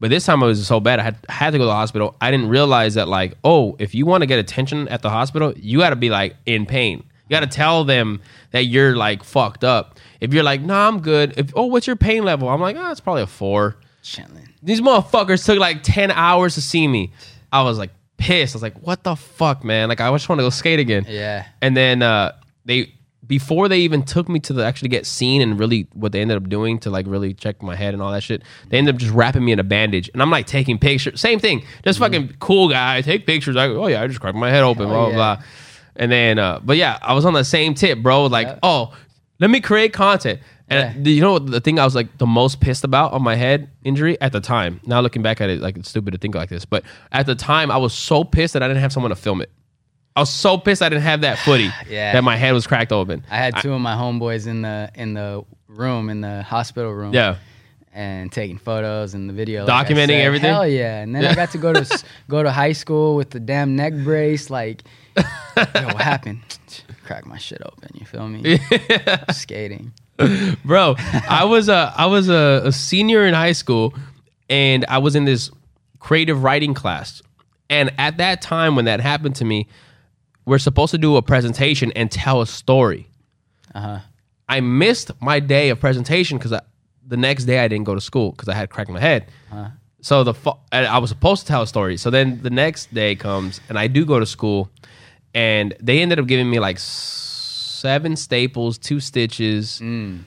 But 0.00 0.10
this 0.10 0.24
time 0.24 0.42
it 0.42 0.46
was 0.46 0.64
so 0.66 0.80
bad, 0.80 1.00
I 1.00 1.02
had 1.02 1.16
had 1.28 1.50
to 1.50 1.58
go 1.58 1.64
to 1.64 1.68
the 1.68 1.74
hospital. 1.74 2.16
I 2.20 2.30
didn't 2.30 2.48
realize 2.48 2.94
that 2.94 3.08
like, 3.08 3.34
oh, 3.44 3.76
if 3.78 3.94
you 3.94 4.06
want 4.06 4.22
to 4.22 4.26
get 4.26 4.38
attention 4.38 4.88
at 4.88 5.02
the 5.02 5.10
hospital, 5.10 5.52
you 5.56 5.78
got 5.78 5.90
to 5.90 5.96
be 5.96 6.10
like 6.10 6.36
in 6.46 6.66
pain. 6.66 7.02
You 7.28 7.34
got 7.34 7.40
to 7.40 7.46
tell 7.46 7.84
them 7.84 8.20
that 8.52 8.64
you're 8.64 8.96
like 8.96 9.22
fucked 9.22 9.64
up. 9.64 9.98
If 10.20 10.32
you're 10.32 10.44
like, 10.44 10.62
nah, 10.62 10.88
I'm 10.88 11.00
good. 11.00 11.34
If 11.36 11.52
oh, 11.54 11.66
what's 11.66 11.86
your 11.86 11.96
pain 11.96 12.24
level? 12.24 12.48
I'm 12.48 12.60
like, 12.60 12.76
oh, 12.76 12.90
it's 12.90 13.00
probably 13.00 13.22
a 13.22 13.26
four. 13.26 13.76
Chilling. 14.02 14.48
These 14.62 14.80
motherfuckers 14.80 15.44
took 15.44 15.58
like 15.58 15.82
10 15.82 16.10
hours 16.10 16.54
to 16.54 16.62
see 16.62 16.88
me. 16.88 17.12
I 17.52 17.62
was 17.62 17.78
like 17.78 17.90
pissed. 18.16 18.54
I 18.54 18.56
was 18.56 18.62
like, 18.62 18.78
what 18.80 19.04
the 19.04 19.16
fuck, 19.16 19.64
man? 19.64 19.88
Like, 19.88 20.00
I 20.00 20.10
just 20.10 20.28
want 20.28 20.38
to 20.38 20.44
go 20.44 20.50
skate 20.50 20.78
again. 20.78 21.04
Yeah. 21.08 21.46
And 21.60 21.76
then 21.76 22.02
uh, 22.02 22.32
they, 22.64 22.94
before 23.28 23.68
they 23.68 23.78
even 23.80 24.02
took 24.02 24.28
me 24.28 24.40
to 24.40 24.52
the 24.52 24.64
actually 24.64 24.88
get 24.88 25.06
seen 25.06 25.42
and 25.42 25.60
really 25.60 25.86
what 25.92 26.12
they 26.12 26.20
ended 26.20 26.36
up 26.38 26.48
doing 26.48 26.78
to 26.80 26.90
like 26.90 27.06
really 27.06 27.34
check 27.34 27.62
my 27.62 27.76
head 27.76 27.94
and 27.94 28.02
all 28.02 28.10
that 28.10 28.22
shit, 28.22 28.42
they 28.70 28.78
ended 28.78 28.94
up 28.94 29.00
just 29.00 29.12
wrapping 29.12 29.44
me 29.44 29.52
in 29.52 29.58
a 29.58 29.64
bandage. 29.64 30.10
And 30.12 30.22
I'm 30.22 30.30
like 30.30 30.46
taking 30.46 30.78
pictures. 30.78 31.20
Same 31.20 31.38
thing. 31.38 31.64
Just 31.84 31.98
fucking 31.98 32.36
cool 32.40 32.68
guy. 32.68 33.02
Take 33.02 33.26
pictures. 33.26 33.54
I 33.56 33.68
go, 33.68 33.84
oh 33.84 33.86
yeah, 33.86 34.02
I 34.02 34.06
just 34.08 34.20
cracked 34.20 34.36
my 34.36 34.50
head 34.50 34.64
open, 34.64 34.88
blah, 34.88 34.94
blah, 35.04 35.08
yeah. 35.10 35.14
blah. 35.14 35.42
And 35.96 36.10
then, 36.10 36.38
uh, 36.38 36.60
but 36.64 36.76
yeah, 36.76 36.98
I 37.02 37.12
was 37.14 37.24
on 37.24 37.34
the 37.34 37.44
same 37.44 37.74
tip, 37.74 37.98
bro. 38.02 38.26
Like, 38.26 38.46
Yeah. 38.46 38.58
oh, 38.62 38.94
let 39.40 39.50
me 39.50 39.60
create 39.60 39.92
content. 39.92 40.40
And 40.70 41.06
Yeah. 41.06 41.12
you 41.12 41.20
know 41.20 41.38
the 41.38 41.60
thing 41.60 41.78
I 41.78 41.84
was 41.84 41.94
like 41.94 42.18
the 42.18 42.26
most 42.26 42.60
pissed 42.60 42.84
about 42.84 43.12
on 43.12 43.22
my 43.22 43.36
head 43.36 43.68
injury 43.84 44.20
at 44.20 44.32
the 44.32 44.40
time. 44.40 44.80
Now 44.86 45.00
looking 45.00 45.22
back 45.22 45.40
at 45.40 45.48
it, 45.50 45.60
like 45.60 45.76
it's 45.76 45.88
stupid 45.88 46.12
to 46.12 46.18
think 46.18 46.34
like 46.34 46.50
this, 46.50 46.64
but 46.64 46.82
at 47.12 47.26
the 47.26 47.34
time 47.34 47.70
I 47.70 47.76
was 47.78 47.92
so 47.94 48.22
pissed 48.24 48.52
that 48.54 48.62
I 48.62 48.68
didn't 48.68 48.80
have 48.82 48.92
someone 48.92 49.10
to 49.10 49.16
film 49.16 49.40
it. 49.40 49.50
I 50.18 50.20
was 50.20 50.30
so 50.30 50.58
pissed 50.58 50.82
I 50.82 50.88
didn't 50.88 51.02
have 51.04 51.20
that 51.22 51.38
footy 51.38 51.70
Yeah. 51.88 52.12
that 52.12 52.24
my 52.24 52.36
head 52.36 52.52
was 52.52 52.66
cracked 52.66 52.92
open. 52.92 53.24
I 53.30 53.36
had 53.36 53.56
two 53.62 53.72
of 53.72 53.80
my 53.80 53.94
homeboys 53.94 54.46
in 54.46 54.62
the 54.62 54.90
in 54.94 55.14
the 55.14 55.44
room 55.68 56.10
in 56.10 56.20
the 56.20 56.42
hospital 56.42 56.92
room. 56.92 57.14
Yeah. 57.14 57.36
And 57.92 58.30
taking 58.30 58.58
photos 58.58 59.14
and 59.14 59.28
the 59.28 59.32
video, 59.32 59.64
like 59.64 59.70
I 59.74 59.84
Documenting 59.92 60.06
said. 60.08 60.26
everything? 60.26 60.50
Hell 60.52 60.68
yeah! 60.68 61.00
And 61.00 61.14
then 61.14 61.24
I 61.24 61.34
got 61.34 61.50
to 61.52 61.58
go 61.58 61.72
to 61.72 61.80
s- 61.92 62.04
go 62.28 62.42
to 62.44 62.50
high 62.52 62.72
school 62.72 63.16
with 63.16 63.30
the 63.30 63.40
damn 63.40 63.74
neck 63.76 63.92
brace. 64.04 64.50
Like, 64.50 64.84
yo, 65.16 65.22
what 65.56 65.96
happened? 66.02 66.40
Crack 67.04 67.26
my 67.26 67.38
shit 67.38 67.60
open. 67.64 67.88
You 67.94 68.06
feel 68.06 68.28
me? 68.28 68.58
Skating. 69.32 69.92
bro 70.64 70.94
i 71.28 71.44
was 71.44 71.68
a 71.68 71.92
i 71.96 72.06
was 72.06 72.28
a, 72.28 72.62
a 72.64 72.72
senior 72.72 73.24
in 73.24 73.34
high 73.34 73.52
school 73.52 73.94
and 74.50 74.84
i 74.88 74.98
was 74.98 75.14
in 75.14 75.24
this 75.26 75.48
creative 76.00 76.42
writing 76.42 76.74
class 76.74 77.22
and 77.70 77.92
at 77.98 78.16
that 78.16 78.42
time 78.42 78.74
when 78.74 78.84
that 78.86 78.98
happened 79.00 79.36
to 79.36 79.44
me 79.44 79.68
we're 80.48 80.58
supposed 80.68 80.90
to 80.96 80.98
do 80.98 81.16
a 81.16 81.22
presentation 81.22 81.88
and 81.98 82.06
tell 82.10 82.38
a 82.40 82.46
story 82.46 83.02
Uh 83.74 83.80
huh. 83.86 83.98
i 84.48 84.58
missed 84.60 85.08
my 85.30 85.38
day 85.40 85.66
of 85.72 85.76
presentation 85.86 86.38
because 86.38 86.54
the 87.14 87.16
next 87.28 87.42
day 87.50 87.58
i 87.64 87.68
didn't 87.72 87.86
go 87.90 87.94
to 87.94 88.00
school 88.10 88.28
because 88.32 88.48
i 88.48 88.54
had 88.60 88.66
cracked 88.74 88.90
my 88.90 89.00
head 89.10 89.22
so 90.00 90.14
the 90.28 90.34
i 90.72 90.98
was 91.04 91.10
supposed 91.10 91.40
to 91.42 91.48
tell 91.52 91.62
a 91.62 91.66
story 91.66 91.96
so 92.04 92.08
then 92.16 92.26
the 92.42 92.50
next 92.64 92.82
day 92.94 93.12
comes 93.14 93.60
and 93.68 93.78
i 93.78 93.86
do 93.96 94.04
go 94.12 94.16
to 94.24 94.26
school 94.36 94.60
and 95.34 95.74
they 95.86 95.96
ended 96.02 96.18
up 96.20 96.26
giving 96.26 96.48
me 96.54 96.58
like 96.68 96.78
seven 96.78 98.16
staples 98.16 98.78
two 98.78 99.00
stitches 99.00 99.80
Mm. 99.82 100.24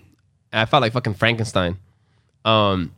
I 0.54 0.66
felt 0.66 0.82
like 0.82 0.92
fucking 0.92 1.14
Frankenstein. 1.14 1.78
Um, 2.44 2.92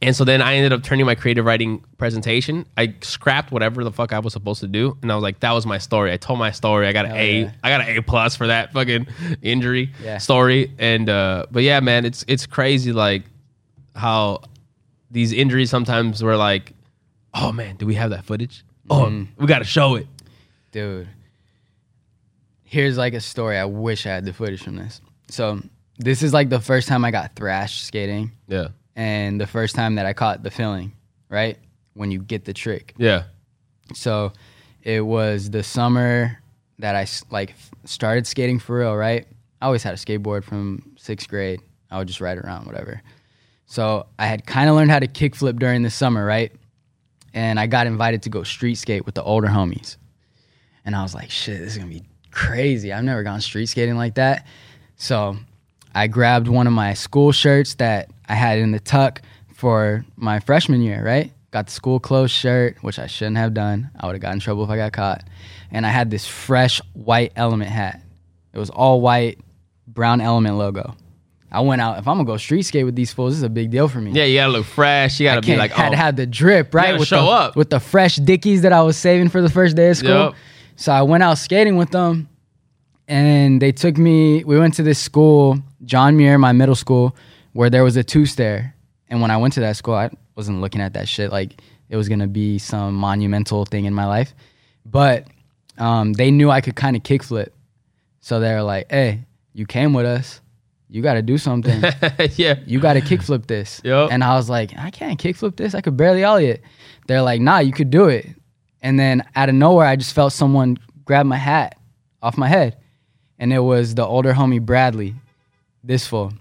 And 0.00 0.14
so 0.14 0.22
then 0.24 0.40
I 0.40 0.54
ended 0.54 0.72
up 0.72 0.84
turning 0.84 1.06
my 1.06 1.16
creative 1.16 1.44
writing 1.44 1.82
presentation. 1.98 2.66
I 2.76 2.94
scrapped 3.00 3.50
whatever 3.50 3.82
the 3.82 3.90
fuck 3.90 4.12
I 4.12 4.20
was 4.20 4.32
supposed 4.32 4.60
to 4.60 4.68
do, 4.68 4.96
and 5.02 5.10
I 5.10 5.16
was 5.16 5.22
like, 5.22 5.40
"That 5.40 5.50
was 5.52 5.66
my 5.66 5.78
story." 5.78 6.12
I 6.12 6.16
told 6.16 6.38
my 6.38 6.52
story. 6.52 6.86
I 6.86 6.92
got 6.92 7.04
an 7.06 7.10
Hell 7.10 7.20
A. 7.20 7.40
yeah. 7.42 7.50
I 7.64 7.70
got 7.70 7.80
an 7.80 7.96
A 7.96 8.02
plus 8.02 8.36
for 8.36 8.46
that 8.46 8.72
fucking 8.72 9.08
injury 9.42 9.90
Yeah. 10.02 10.18
story. 10.18 10.72
And 10.78 11.08
uh, 11.08 11.46
but 11.50 11.64
yeah, 11.64 11.80
man, 11.80 12.04
it's 12.04 12.24
it's 12.28 12.46
crazy 12.46 12.92
like 12.92 13.24
how 13.96 14.42
these 15.10 15.32
injuries 15.32 15.68
sometimes 15.70 16.22
were 16.22 16.36
like, 16.36 16.74
"Oh 17.34 17.50
man, 17.50 17.74
do 17.76 17.84
we 17.84 17.94
have 17.94 18.10
that 18.10 18.24
footage? 18.24 18.64
Oh, 18.88 19.06
Mm-hmm. 19.06 19.40
we 19.42 19.46
got 19.48 19.58
to 19.58 19.64
show 19.64 19.96
it." 19.96 20.06
dude 20.70 21.08
here's 22.62 22.98
like 22.98 23.14
a 23.14 23.20
story 23.20 23.56
i 23.56 23.64
wish 23.64 24.04
i 24.04 24.10
had 24.10 24.24
the 24.26 24.32
footage 24.34 24.62
from 24.62 24.76
this 24.76 25.00
so 25.28 25.58
this 25.98 26.22
is 26.22 26.34
like 26.34 26.50
the 26.50 26.60
first 26.60 26.86
time 26.88 27.04
i 27.06 27.10
got 27.10 27.34
thrashed 27.34 27.84
skating 27.86 28.30
Yeah, 28.48 28.68
and 28.98 29.40
the 29.40 29.46
first 29.46 29.74
time 29.74 29.94
that 29.94 30.04
i 30.04 30.12
caught 30.12 30.42
the 30.42 30.50
feeling 30.50 30.92
right 31.30 31.56
when 31.94 32.10
you 32.12 32.20
get 32.20 32.44
the 32.44 32.52
trick. 32.52 32.94
Yeah, 32.96 33.24
so 33.94 34.32
it 34.82 35.00
was 35.00 35.50
the 35.50 35.62
summer 35.62 36.38
that 36.78 36.94
I 36.94 37.06
like 37.30 37.54
started 37.84 38.26
skating 38.26 38.58
for 38.58 38.78
real 38.78 38.94
right? 38.94 39.26
I 39.60 39.66
always 39.66 39.82
had 39.82 39.94
a 39.94 39.96
skateboard 39.96 40.44
from 40.44 40.94
sixth 40.96 41.28
grade. 41.28 41.60
I 41.90 41.98
would 41.98 42.06
just 42.06 42.20
ride 42.20 42.38
around 42.38 42.66
whatever. 42.66 43.02
So 43.66 44.06
i 44.18 44.26
had 44.26 44.46
kind 44.46 44.70
of 44.70 44.76
learned 44.76 44.90
how 44.90 44.98
to 44.98 45.08
kickflip 45.08 45.58
during 45.58 45.82
the 45.82 45.90
summer 45.90 46.24
right? 46.24 46.52
And 47.34 47.58
i 47.58 47.66
got 47.66 47.86
invited 47.86 48.22
to 48.22 48.30
go 48.30 48.42
street 48.42 48.76
skate 48.76 49.06
with 49.06 49.14
the 49.14 49.22
older 49.22 49.48
homies. 49.48 49.96
And 50.84 50.94
I 50.94 51.02
was 51.02 51.14
like, 51.14 51.30
shit, 51.30 51.58
this 51.58 51.72
is 51.72 51.78
gonna 51.78 51.90
be 51.90 52.04
crazy. 52.30 52.92
I've 52.92 53.04
never 53.04 53.22
gone 53.22 53.40
street 53.40 53.66
skating 53.66 53.96
like 53.96 54.14
that. 54.14 54.46
So 54.96 55.36
I 55.94 56.06
grabbed 56.06 56.48
one 56.48 56.66
of 56.66 56.72
my 56.72 56.94
school 56.94 57.32
shirts 57.32 57.74
that 57.74 58.10
I 58.28 58.34
had 58.34 58.58
in 58.58 58.72
the 58.72 58.80
tuck 58.80 59.22
for 59.54 60.04
my 60.16 60.40
freshman 60.40 60.82
year, 60.82 61.04
right? 61.04 61.32
Got 61.50 61.66
the 61.66 61.72
school 61.72 61.98
clothes 61.98 62.30
shirt, 62.30 62.76
which 62.82 62.98
I 62.98 63.06
shouldn't 63.06 63.38
have 63.38 63.54
done. 63.54 63.90
I 63.98 64.06
would 64.06 64.14
have 64.14 64.22
got 64.22 64.34
in 64.34 64.40
trouble 64.40 64.64
if 64.64 64.70
I 64.70 64.76
got 64.76 64.92
caught. 64.92 65.24
And 65.70 65.86
I 65.86 65.90
had 65.90 66.10
this 66.10 66.26
fresh 66.26 66.80
white 66.92 67.32
element 67.36 67.70
hat. 67.70 68.02
It 68.52 68.58
was 68.58 68.70
all 68.70 69.00
white, 69.00 69.38
brown 69.86 70.20
element 70.20 70.56
logo. 70.56 70.94
I 71.50 71.60
went 71.62 71.80
out. 71.80 71.98
If 71.98 72.06
I'm 72.06 72.16
gonna 72.18 72.26
go 72.26 72.36
street 72.36 72.62
skate 72.62 72.84
with 72.84 72.94
these 72.94 73.12
fools, 73.12 73.32
this 73.32 73.38
is 73.38 73.42
a 73.42 73.48
big 73.48 73.70
deal 73.70 73.88
for 73.88 73.98
me. 74.00 74.10
yeah. 74.12 74.24
You 74.24 74.36
gotta 74.38 74.52
look 74.52 74.66
fresh. 74.66 75.18
You 75.18 75.26
gotta 75.26 75.40
be 75.40 75.56
like, 75.56 75.70
had 75.72 75.88
"Oh, 75.88 75.90
to 75.92 75.96
have 75.96 76.16
the 76.16 76.26
drip 76.26 76.74
right 76.74 76.98
with 76.98 77.08
show 77.08 77.24
the, 77.24 77.30
up. 77.30 77.56
with 77.56 77.70
the 77.70 77.80
fresh 77.80 78.16
dickies 78.16 78.62
that 78.62 78.72
I 78.74 78.82
was 78.82 78.98
saving 78.98 79.30
for 79.30 79.40
the 79.40 79.48
first 79.48 79.74
day 79.74 79.88
of 79.90 79.96
school. 79.96 80.10
Yup. 80.10 80.34
So 80.76 80.92
I 80.92 81.00
went 81.02 81.22
out 81.22 81.38
skating 81.38 81.76
with 81.78 81.90
them, 81.90 82.28
and 83.06 83.62
they 83.62 83.72
took 83.72 83.96
me. 83.96 84.44
We 84.44 84.58
went 84.58 84.74
to 84.74 84.82
this 84.82 84.98
school, 84.98 85.58
John 85.84 86.16
Muir, 86.16 86.38
my 86.38 86.52
middle 86.52 86.74
school, 86.74 87.16
where 87.52 87.70
there 87.70 87.84
was 87.84 87.96
a 87.96 88.04
two 88.04 88.26
stair. 88.26 88.74
And 89.08 89.20
when 89.20 89.30
I 89.30 89.36
went 89.36 89.54
to 89.54 89.60
that 89.60 89.76
school, 89.76 89.94
I 89.94 90.10
wasn't 90.36 90.60
looking 90.60 90.80
at 90.80 90.94
that 90.94 91.08
shit 91.08 91.32
like 91.32 91.60
it 91.88 91.96
was 91.96 92.08
gonna 92.08 92.26
be 92.26 92.58
some 92.58 92.94
monumental 92.94 93.64
thing 93.64 93.84
in 93.86 93.94
my 93.94 94.04
life. 94.06 94.34
But 94.84 95.26
um, 95.78 96.12
they 96.12 96.30
knew 96.30 96.50
I 96.50 96.60
could 96.60 96.76
kind 96.76 96.96
of 96.96 97.02
kickflip, 97.02 97.48
so 98.20 98.40
they 98.40 98.52
were 98.52 98.62
like, 98.62 98.90
"Hey, 98.90 99.24
you 99.52 99.66
came 99.66 99.92
with 99.92 100.06
us. 100.06 100.40
You 100.88 101.02
got 101.02 101.14
to 101.14 101.22
do 101.22 101.38
something." 101.38 101.82
yeah, 102.36 102.58
you 102.66 102.80
got 102.80 102.94
to 102.94 103.00
kickflip 103.00 103.46
this. 103.46 103.80
Yup. 103.84 104.10
And 104.10 104.24
I 104.24 104.34
was 104.34 104.50
like, 104.50 104.76
I 104.76 104.90
can't 104.90 105.20
kickflip 105.20 105.56
this. 105.56 105.74
I 105.74 105.80
could 105.80 105.96
barely 105.96 106.24
ollie 106.24 106.46
it. 106.46 106.62
They're 107.06 107.22
like, 107.22 107.40
nah, 107.40 107.58
you 107.58 107.72
could 107.72 107.90
do 107.90 108.06
it. 108.08 108.26
And 108.82 108.98
then 108.98 109.24
out 109.34 109.48
of 109.48 109.54
nowhere, 109.54 109.86
I 109.86 109.96
just 109.96 110.14
felt 110.14 110.32
someone 110.32 110.78
grab 111.04 111.26
my 111.26 111.36
hat 111.36 111.78
off 112.22 112.36
my 112.36 112.48
head. 112.48 112.76
And 113.38 113.52
it 113.52 113.60
was 113.60 113.94
the 113.94 114.04
older 114.04 114.32
homie 114.32 114.60
Bradley, 114.60 115.14
this 115.82 116.06
fool. 116.06 116.32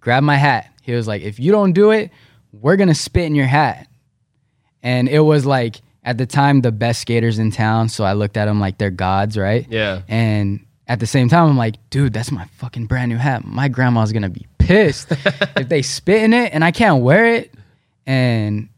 Grabbed 0.00 0.26
my 0.26 0.36
hat. 0.36 0.72
He 0.82 0.92
was 0.92 1.06
like, 1.06 1.22
if 1.22 1.38
you 1.38 1.52
don't 1.52 1.72
do 1.72 1.90
it, 1.90 2.10
we're 2.52 2.76
to 2.76 2.94
spit 2.94 3.24
in 3.24 3.34
your 3.34 3.46
hat. 3.46 3.88
And 4.82 5.08
it 5.08 5.20
was 5.20 5.44
like, 5.44 5.80
at 6.04 6.16
the 6.16 6.26
time, 6.26 6.62
the 6.62 6.72
best 6.72 7.00
skaters 7.00 7.38
in 7.38 7.50
town. 7.50 7.88
So 7.88 8.04
I 8.04 8.14
looked 8.14 8.36
at 8.36 8.46
them 8.46 8.60
like 8.60 8.78
they're 8.78 8.90
gods, 8.90 9.36
right? 9.36 9.66
yeah. 9.68 10.02
And 10.08 10.64
at 10.86 11.00
the 11.00 11.06
same 11.06 11.28
time, 11.28 11.50
I'm 11.50 11.56
like, 11.58 11.76
dude, 11.90 12.14
that's 12.14 12.30
my 12.32 12.46
fucking 12.56 12.86
brand 12.86 13.10
new 13.10 13.18
hat. 13.18 13.44
My 13.44 13.68
grandma's 13.68 14.12
gonna 14.12 14.30
be 14.30 14.46
pissed 14.58 15.08
if 15.56 15.68
they 15.68 15.82
spit 15.82 16.22
in 16.22 16.32
it 16.32 16.54
and 16.54 16.64
I 16.64 16.70
can't 16.70 17.02
wear 17.02 17.34
it. 17.34 17.52
And 18.06 18.70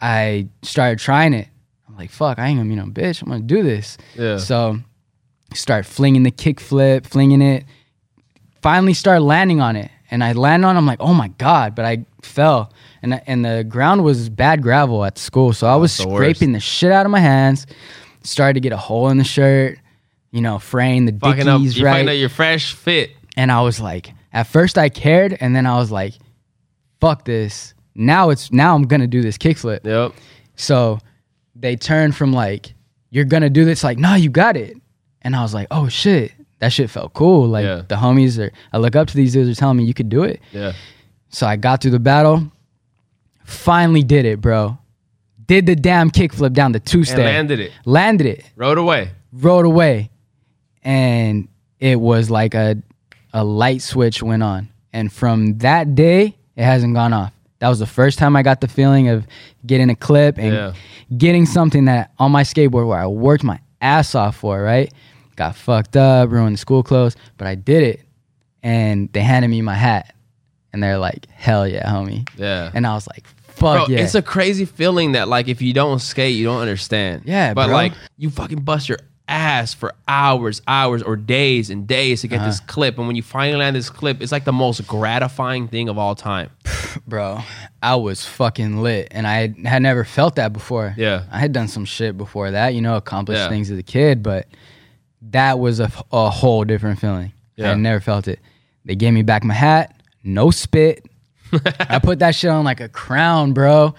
I 0.00 0.48
started 0.62 1.00
trying 1.00 1.34
it. 1.34 1.48
I'm 1.88 1.96
like, 1.96 2.10
fuck, 2.10 2.38
I 2.38 2.46
ain't 2.46 2.58
gonna 2.58 2.68
be 2.68 2.76
no 2.76 2.84
bitch. 2.84 3.22
I'm 3.22 3.28
gonna 3.28 3.40
do 3.40 3.64
this. 3.64 3.98
Yeah. 4.14 4.36
So 4.36 4.78
start 5.52 5.84
flinging 5.84 6.22
the 6.22 6.30
kick 6.30 6.60
flip, 6.60 7.06
flinging 7.06 7.42
it. 7.42 7.64
Finally 8.62 8.94
start 8.94 9.22
landing 9.22 9.60
on 9.60 9.76
it. 9.76 9.90
And 10.10 10.22
I 10.22 10.32
land 10.32 10.64
on 10.64 10.76
it, 10.76 10.78
I'm 10.78 10.86
like, 10.86 11.00
oh 11.00 11.14
my 11.14 11.28
God. 11.28 11.74
But 11.74 11.84
I 11.84 12.04
fell. 12.22 12.72
And, 13.02 13.14
I- 13.14 13.22
and 13.26 13.44
the 13.44 13.64
ground 13.68 14.04
was 14.04 14.28
bad 14.28 14.62
gravel 14.62 15.04
at 15.04 15.18
school. 15.18 15.52
So 15.52 15.66
I 15.66 15.74
oh, 15.74 15.80
was 15.80 15.96
the 15.96 16.06
worst. 16.08 16.16
scraping 16.16 16.52
the 16.52 16.60
shit 16.60 16.92
out 16.92 17.06
of 17.06 17.12
my 17.12 17.18
hands. 17.20 17.66
Started 18.22 18.54
to 18.54 18.60
get 18.60 18.72
a 18.72 18.76
hole 18.76 19.08
in 19.08 19.18
the 19.18 19.24
shirt, 19.24 19.78
you 20.30 20.40
know, 20.40 20.58
fraying 20.58 21.06
the 21.06 21.12
Fucking 21.12 21.48
up. 21.48 21.60
dickies, 21.60 21.76
You 21.78 21.86
right? 21.86 21.92
find 21.96 22.08
out 22.08 22.12
your 22.12 22.28
fresh 22.28 22.72
fit. 22.74 23.10
And 23.36 23.50
I 23.50 23.62
was 23.62 23.80
like, 23.80 24.12
at 24.32 24.46
first 24.46 24.78
I 24.78 24.88
cared, 24.90 25.36
and 25.40 25.56
then 25.56 25.66
I 25.66 25.76
was 25.76 25.90
like, 25.90 26.14
fuck 27.00 27.24
this. 27.24 27.74
Now 27.94 28.30
it's 28.30 28.52
now 28.52 28.74
I'm 28.74 28.84
gonna 28.84 29.06
do 29.08 29.22
this 29.22 29.36
kickflip. 29.38 29.84
Yep. 29.84 30.12
So 30.56 30.98
they 31.56 31.74
turned 31.76 32.14
from 32.14 32.32
like, 32.32 32.74
you're 33.10 33.24
gonna 33.24 33.50
do 33.50 33.64
this, 33.64 33.82
like, 33.82 33.98
no, 33.98 34.14
you 34.14 34.30
got 34.30 34.56
it. 34.56 34.76
And 35.22 35.34
I 35.34 35.42
was 35.42 35.52
like, 35.52 35.66
oh 35.70 35.88
shit. 35.88 36.32
That 36.62 36.72
shit 36.72 36.88
felt 36.90 37.12
cool. 37.12 37.48
Like 37.48 37.64
Yeah. 37.64 37.82
the 37.88 37.96
homies 37.96 38.38
are 38.38 38.52
I 38.72 38.78
look 38.78 38.94
up 38.94 39.08
to 39.08 39.16
these 39.16 39.32
dudes 39.32 39.50
are 39.50 39.58
telling 39.60 39.76
me 39.78 39.84
you 39.84 39.92
could 39.94 40.08
do 40.08 40.22
it. 40.22 40.40
Yeah. 40.52 40.72
So 41.28 41.44
I 41.46 41.56
got 41.56 41.82
through 41.82 41.90
the 41.90 41.98
battle, 41.98 42.50
finally 43.44 44.02
did 44.02 44.24
it, 44.24 44.40
bro. 44.40 44.78
Did 45.46 45.66
the 45.66 45.74
damn 45.76 46.10
kickflip 46.10 46.52
down 46.52 46.72
the 46.72 46.80
two 46.80 47.04
stair. 47.04 47.24
landed 47.26 47.58
it. 47.60 47.72
Landed 47.84 48.26
it 48.26 48.44
Rode 48.56 48.78
away. 48.78 49.10
rode 49.32 49.66
away 49.66 50.10
and 50.84 51.48
it 51.80 51.98
was 52.00 52.30
like 52.30 52.54
a 52.54 52.76
a 53.32 53.42
light 53.44 53.82
switch 53.82 54.22
went 54.22 54.42
on 54.42 54.68
and 54.92 55.12
from 55.12 55.58
that 55.58 55.94
day 55.94 56.36
it 56.56 56.62
hasn't 56.64 56.94
gone 56.94 57.12
off 57.12 57.32
that 57.60 57.68
was 57.68 57.78
the 57.78 57.86
first 57.86 58.18
time 58.18 58.36
i 58.36 58.42
got 58.42 58.60
the 58.60 58.68
feeling 58.68 59.08
of 59.08 59.26
getting 59.64 59.88
a 59.90 59.94
clip 59.96 60.38
and 60.38 60.52
Yeah. 60.54 60.72
getting 61.16 61.46
something 61.46 61.86
that 61.86 62.10
on 62.18 62.30
my 62.32 62.42
skateboard 62.42 62.86
where 62.88 62.98
i 62.98 63.06
worked 63.06 63.42
my 63.44 63.58
ass 63.80 64.14
off 64.14 64.36
for 64.36 64.60
right 64.62 64.92
got 65.42 65.56
fucked 65.56 65.96
up 65.96 66.30
ruined 66.30 66.54
the 66.54 66.58
school 66.58 66.82
clothes 66.82 67.16
but 67.38 67.46
i 67.46 67.54
did 67.54 67.82
it 67.82 68.00
and 68.62 69.12
they 69.12 69.20
handed 69.20 69.48
me 69.48 69.60
my 69.62 69.74
hat 69.74 70.14
and 70.72 70.82
they're 70.82 70.98
like 70.98 71.26
hell 71.30 71.66
yeah 71.66 71.88
homie 71.90 72.28
Yeah. 72.36 72.70
and 72.74 72.86
i 72.86 72.94
was 72.94 73.06
like 73.08 73.26
fuck 73.48 73.86
Bro, 73.86 73.94
yeah 73.94 74.02
it's 74.04 74.14
a 74.14 74.22
crazy 74.22 74.64
feeling 74.64 75.12
that 75.12 75.28
like 75.28 75.48
if 75.48 75.60
you 75.60 75.72
don't 75.72 75.98
skate, 76.00 76.34
you 76.36 76.44
don't 76.44 76.60
understand. 76.62 77.22
Yeah, 77.26 77.52
but 77.54 77.66
bro. 77.66 77.74
like 77.74 77.92
you 78.16 78.30
fucking 78.30 78.60
bust 78.62 78.88
your 78.88 78.98
ass 79.28 79.72
for 79.74 79.92
hours, 80.08 80.60
hours, 80.66 81.02
or 81.02 81.16
days 81.16 81.70
and 81.70 81.86
days 81.86 82.22
to 82.22 82.28
get 82.28 82.42
this 82.44 82.58
Uh-huh. 82.58 82.66
clip, 82.74 82.98
and 82.98 83.06
when 83.06 83.14
you 83.14 83.22
finally 83.22 83.58
land 83.58 83.76
this 83.76 83.88
clip, 83.90 84.20
it's 84.22 84.32
like 84.32 84.44
the 84.44 84.52
most 84.52 84.86
gratifying 84.86 85.68
thing 85.68 85.88
of 85.90 85.98
all 85.98 86.14
time. 86.14 86.48
bro 87.06 87.40
i 87.82 87.94
was 87.94 88.24
fucking 88.26 88.82
lit 88.82 89.08
and 89.12 89.26
i 89.26 89.48
had 89.64 89.80
never 89.82 90.04
felt 90.04 90.36
that 90.36 90.52
before 90.52 90.94
Yeah. 90.96 91.24
i 91.30 91.38
had 91.38 91.52
done 91.52 91.68
some 91.68 91.84
shit 91.86 92.16
before 92.18 92.50
that 92.50 92.74
you 92.74 92.80
know 92.80 92.96
accomplished 92.96 93.40
Yeah. 93.40 93.48
things 93.48 93.70
as 93.70 93.78
a 93.78 93.82
kid 93.82 94.22
but 94.22 94.46
that 95.30 95.58
was 95.58 95.80
a, 95.80 95.90
a 96.12 96.28
whole 96.30 96.64
different 96.64 96.98
feeling 96.98 97.32
i 97.58 97.62
Yeah. 97.62 97.68
had 97.70 97.78
never 97.78 98.00
felt 98.00 98.26
it 98.28 98.40
they 98.84 98.94
gave 98.96 99.12
me 99.12 99.22
back 99.22 99.44
my 99.44 99.54
hat 99.54 99.94
no 100.24 100.50
spit 100.50 101.06
i 101.80 101.98
put 101.98 102.18
that 102.20 102.34
shit 102.34 102.50
on 102.50 102.64
like 102.64 102.80
a 102.80 102.88
crown 102.88 103.52
bro 103.52 103.94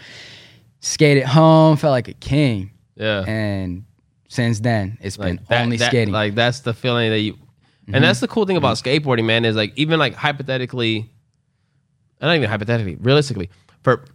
skated 0.80 1.24
home 1.24 1.78
felt 1.78 1.92
like 1.92 2.08
a 2.08 2.14
king 2.14 2.72
Yeah, 2.96 3.24
and 3.26 3.86
since 4.28 4.60
then 4.60 4.98
it's 5.02 5.18
been 5.18 5.40
that- 5.50 5.62
only 5.64 5.78
that- 5.78 5.88
skating 5.90 6.08
Mm-hmm. 6.10 6.14
Like 6.16 6.36
that's 6.36 6.60
the 6.62 6.74
feeling 6.74 7.10
that 7.12 7.20
you, 7.20 7.38
and 7.92 8.04
that's 8.04 8.20
the 8.22 8.28
cool 8.28 8.46
thing 8.46 8.56
about 8.58 8.78
skateboarding, 8.78 9.26
man. 9.26 9.44
Is 9.46 9.56
like 9.58 9.74
even 9.76 10.00
like 10.00 10.14
hypothetically, 10.16 11.10
not 12.22 12.34
even 12.36 12.50
hypothetically, 12.50 12.96
realistically, 13.02 13.50
for 13.84 14.06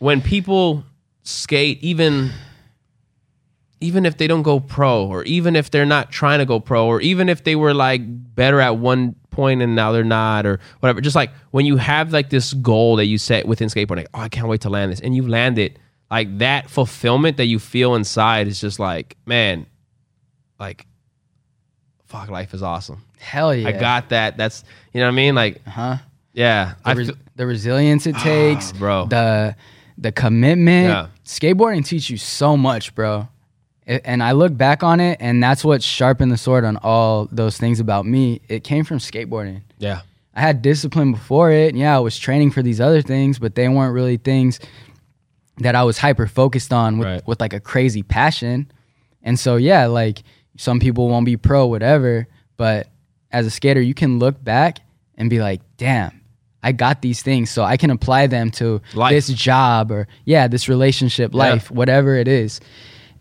when 0.00 0.20
people 0.20 0.82
skate, 1.22 1.78
even 1.82 2.30
even 3.82 4.06
if 4.06 4.16
they 4.16 4.26
don't 4.26 4.42
go 4.42 4.60
pro, 4.60 5.06
or 5.06 5.24
even 5.24 5.56
if 5.56 5.70
they're 5.70 5.86
not 5.86 6.10
trying 6.10 6.38
to 6.38 6.46
go 6.46 6.60
pro, 6.60 6.86
or 6.86 7.00
even 7.00 7.28
if 7.28 7.44
they 7.44 7.56
were 7.56 7.74
like 7.74 8.02
better 8.34 8.60
at 8.60 8.76
one 8.78 9.14
point 9.30 9.62
and 9.62 9.74
now 9.74 9.92
they're 9.92 10.04
not, 10.04 10.46
or 10.46 10.60
whatever. 10.80 11.00
Just 11.00 11.16
like 11.16 11.30
when 11.50 11.66
you 11.66 11.76
have 11.76 12.12
like 12.12 12.30
this 12.30 12.52
goal 12.54 12.96
that 12.96 13.06
you 13.06 13.18
set 13.18 13.46
within 13.46 13.68
skateboarding, 13.68 13.98
like, 13.98 14.08
oh, 14.14 14.20
I 14.20 14.28
can't 14.28 14.48
wait 14.48 14.62
to 14.62 14.70
land 14.70 14.92
this, 14.92 15.00
and 15.00 15.14
you 15.14 15.26
land 15.26 15.58
it, 15.58 15.78
like 16.10 16.38
that 16.38 16.70
fulfillment 16.70 17.36
that 17.36 17.46
you 17.46 17.58
feel 17.58 17.94
inside 17.94 18.46
is 18.46 18.60
just 18.60 18.78
like, 18.78 19.16
man, 19.26 19.66
like, 20.58 20.86
fuck, 22.06 22.28
life 22.30 22.54
is 22.54 22.62
awesome. 22.62 23.02
hell 23.18 23.54
yeah 23.54 23.68
I 23.68 23.72
got 23.72 24.10
that. 24.10 24.36
That's 24.36 24.64
you 24.92 25.00
know 25.00 25.06
what 25.06 25.12
I 25.12 25.16
mean. 25.16 25.34
Like, 25.34 25.66
huh 25.66 25.98
yeah, 26.32 26.74
the, 26.84 26.88
I 26.88 26.92
res- 26.92 27.06
feel, 27.08 27.16
the 27.36 27.46
resilience 27.46 28.06
it 28.06 28.16
takes, 28.16 28.72
bro. 28.78 29.06
The 29.06 29.56
the 29.98 30.12
commitment. 30.12 30.88
Yeah. 30.88 31.06
Skateboarding 31.24 31.84
teach 31.84 32.10
you 32.10 32.16
so 32.16 32.56
much, 32.56 32.94
bro. 32.94 33.28
And 33.86 34.22
I 34.22 34.32
look 34.32 34.56
back 34.56 34.82
on 34.84 35.00
it, 35.00 35.18
and 35.20 35.42
that's 35.42 35.64
what 35.64 35.82
sharpened 35.82 36.30
the 36.30 36.36
sword 36.36 36.64
on 36.64 36.76
all 36.78 37.28
those 37.32 37.58
things 37.58 37.80
about 37.80 38.06
me. 38.06 38.40
It 38.48 38.62
came 38.62 38.84
from 38.84 38.98
skateboarding. 38.98 39.62
yeah, 39.78 40.02
I 40.34 40.40
had 40.40 40.62
discipline 40.62 41.12
before 41.12 41.50
it. 41.50 41.70
And 41.70 41.78
yeah, 41.78 41.96
I 41.96 41.98
was 41.98 42.16
training 42.18 42.52
for 42.52 42.62
these 42.62 42.80
other 42.80 43.02
things, 43.02 43.38
but 43.40 43.54
they 43.56 43.68
weren't 43.68 43.92
really 43.92 44.16
things 44.18 44.60
that 45.58 45.74
I 45.74 45.82
was 45.82 45.98
hyper 45.98 46.26
focused 46.26 46.72
on 46.72 46.98
with, 46.98 47.08
Right. 47.08 47.26
with 47.26 47.40
like 47.40 47.52
a 47.52 47.60
crazy 47.60 48.02
passion. 48.02 48.70
And 49.22 49.38
so 49.38 49.56
yeah, 49.56 49.86
like 49.86 50.22
some 50.56 50.80
people 50.80 51.08
won't 51.08 51.26
be 51.26 51.36
pro, 51.36 51.66
whatever. 51.66 52.26
But 52.56 52.88
as 53.30 53.46
a 53.46 53.50
skater, 53.50 53.80
you 53.80 53.94
can 53.94 54.18
look 54.18 54.42
back 54.42 54.78
and 55.18 55.28
be 55.28 55.40
like, 55.40 55.60
damn, 55.76 56.20
I 56.62 56.72
got 56.72 57.02
these 57.02 57.20
things, 57.22 57.50
so 57.50 57.64
I 57.64 57.76
can 57.76 57.90
apply 57.90 58.28
them 58.28 58.50
to 58.52 58.80
Life. 58.94 59.10
this 59.10 59.26
job 59.28 59.90
or 59.90 60.06
yeah, 60.24 60.46
this 60.48 60.68
relationship, 60.68 61.32
Yeah. 61.34 61.38
life, 61.38 61.70
whatever 61.70 62.14
it 62.16 62.28
is. 62.28 62.60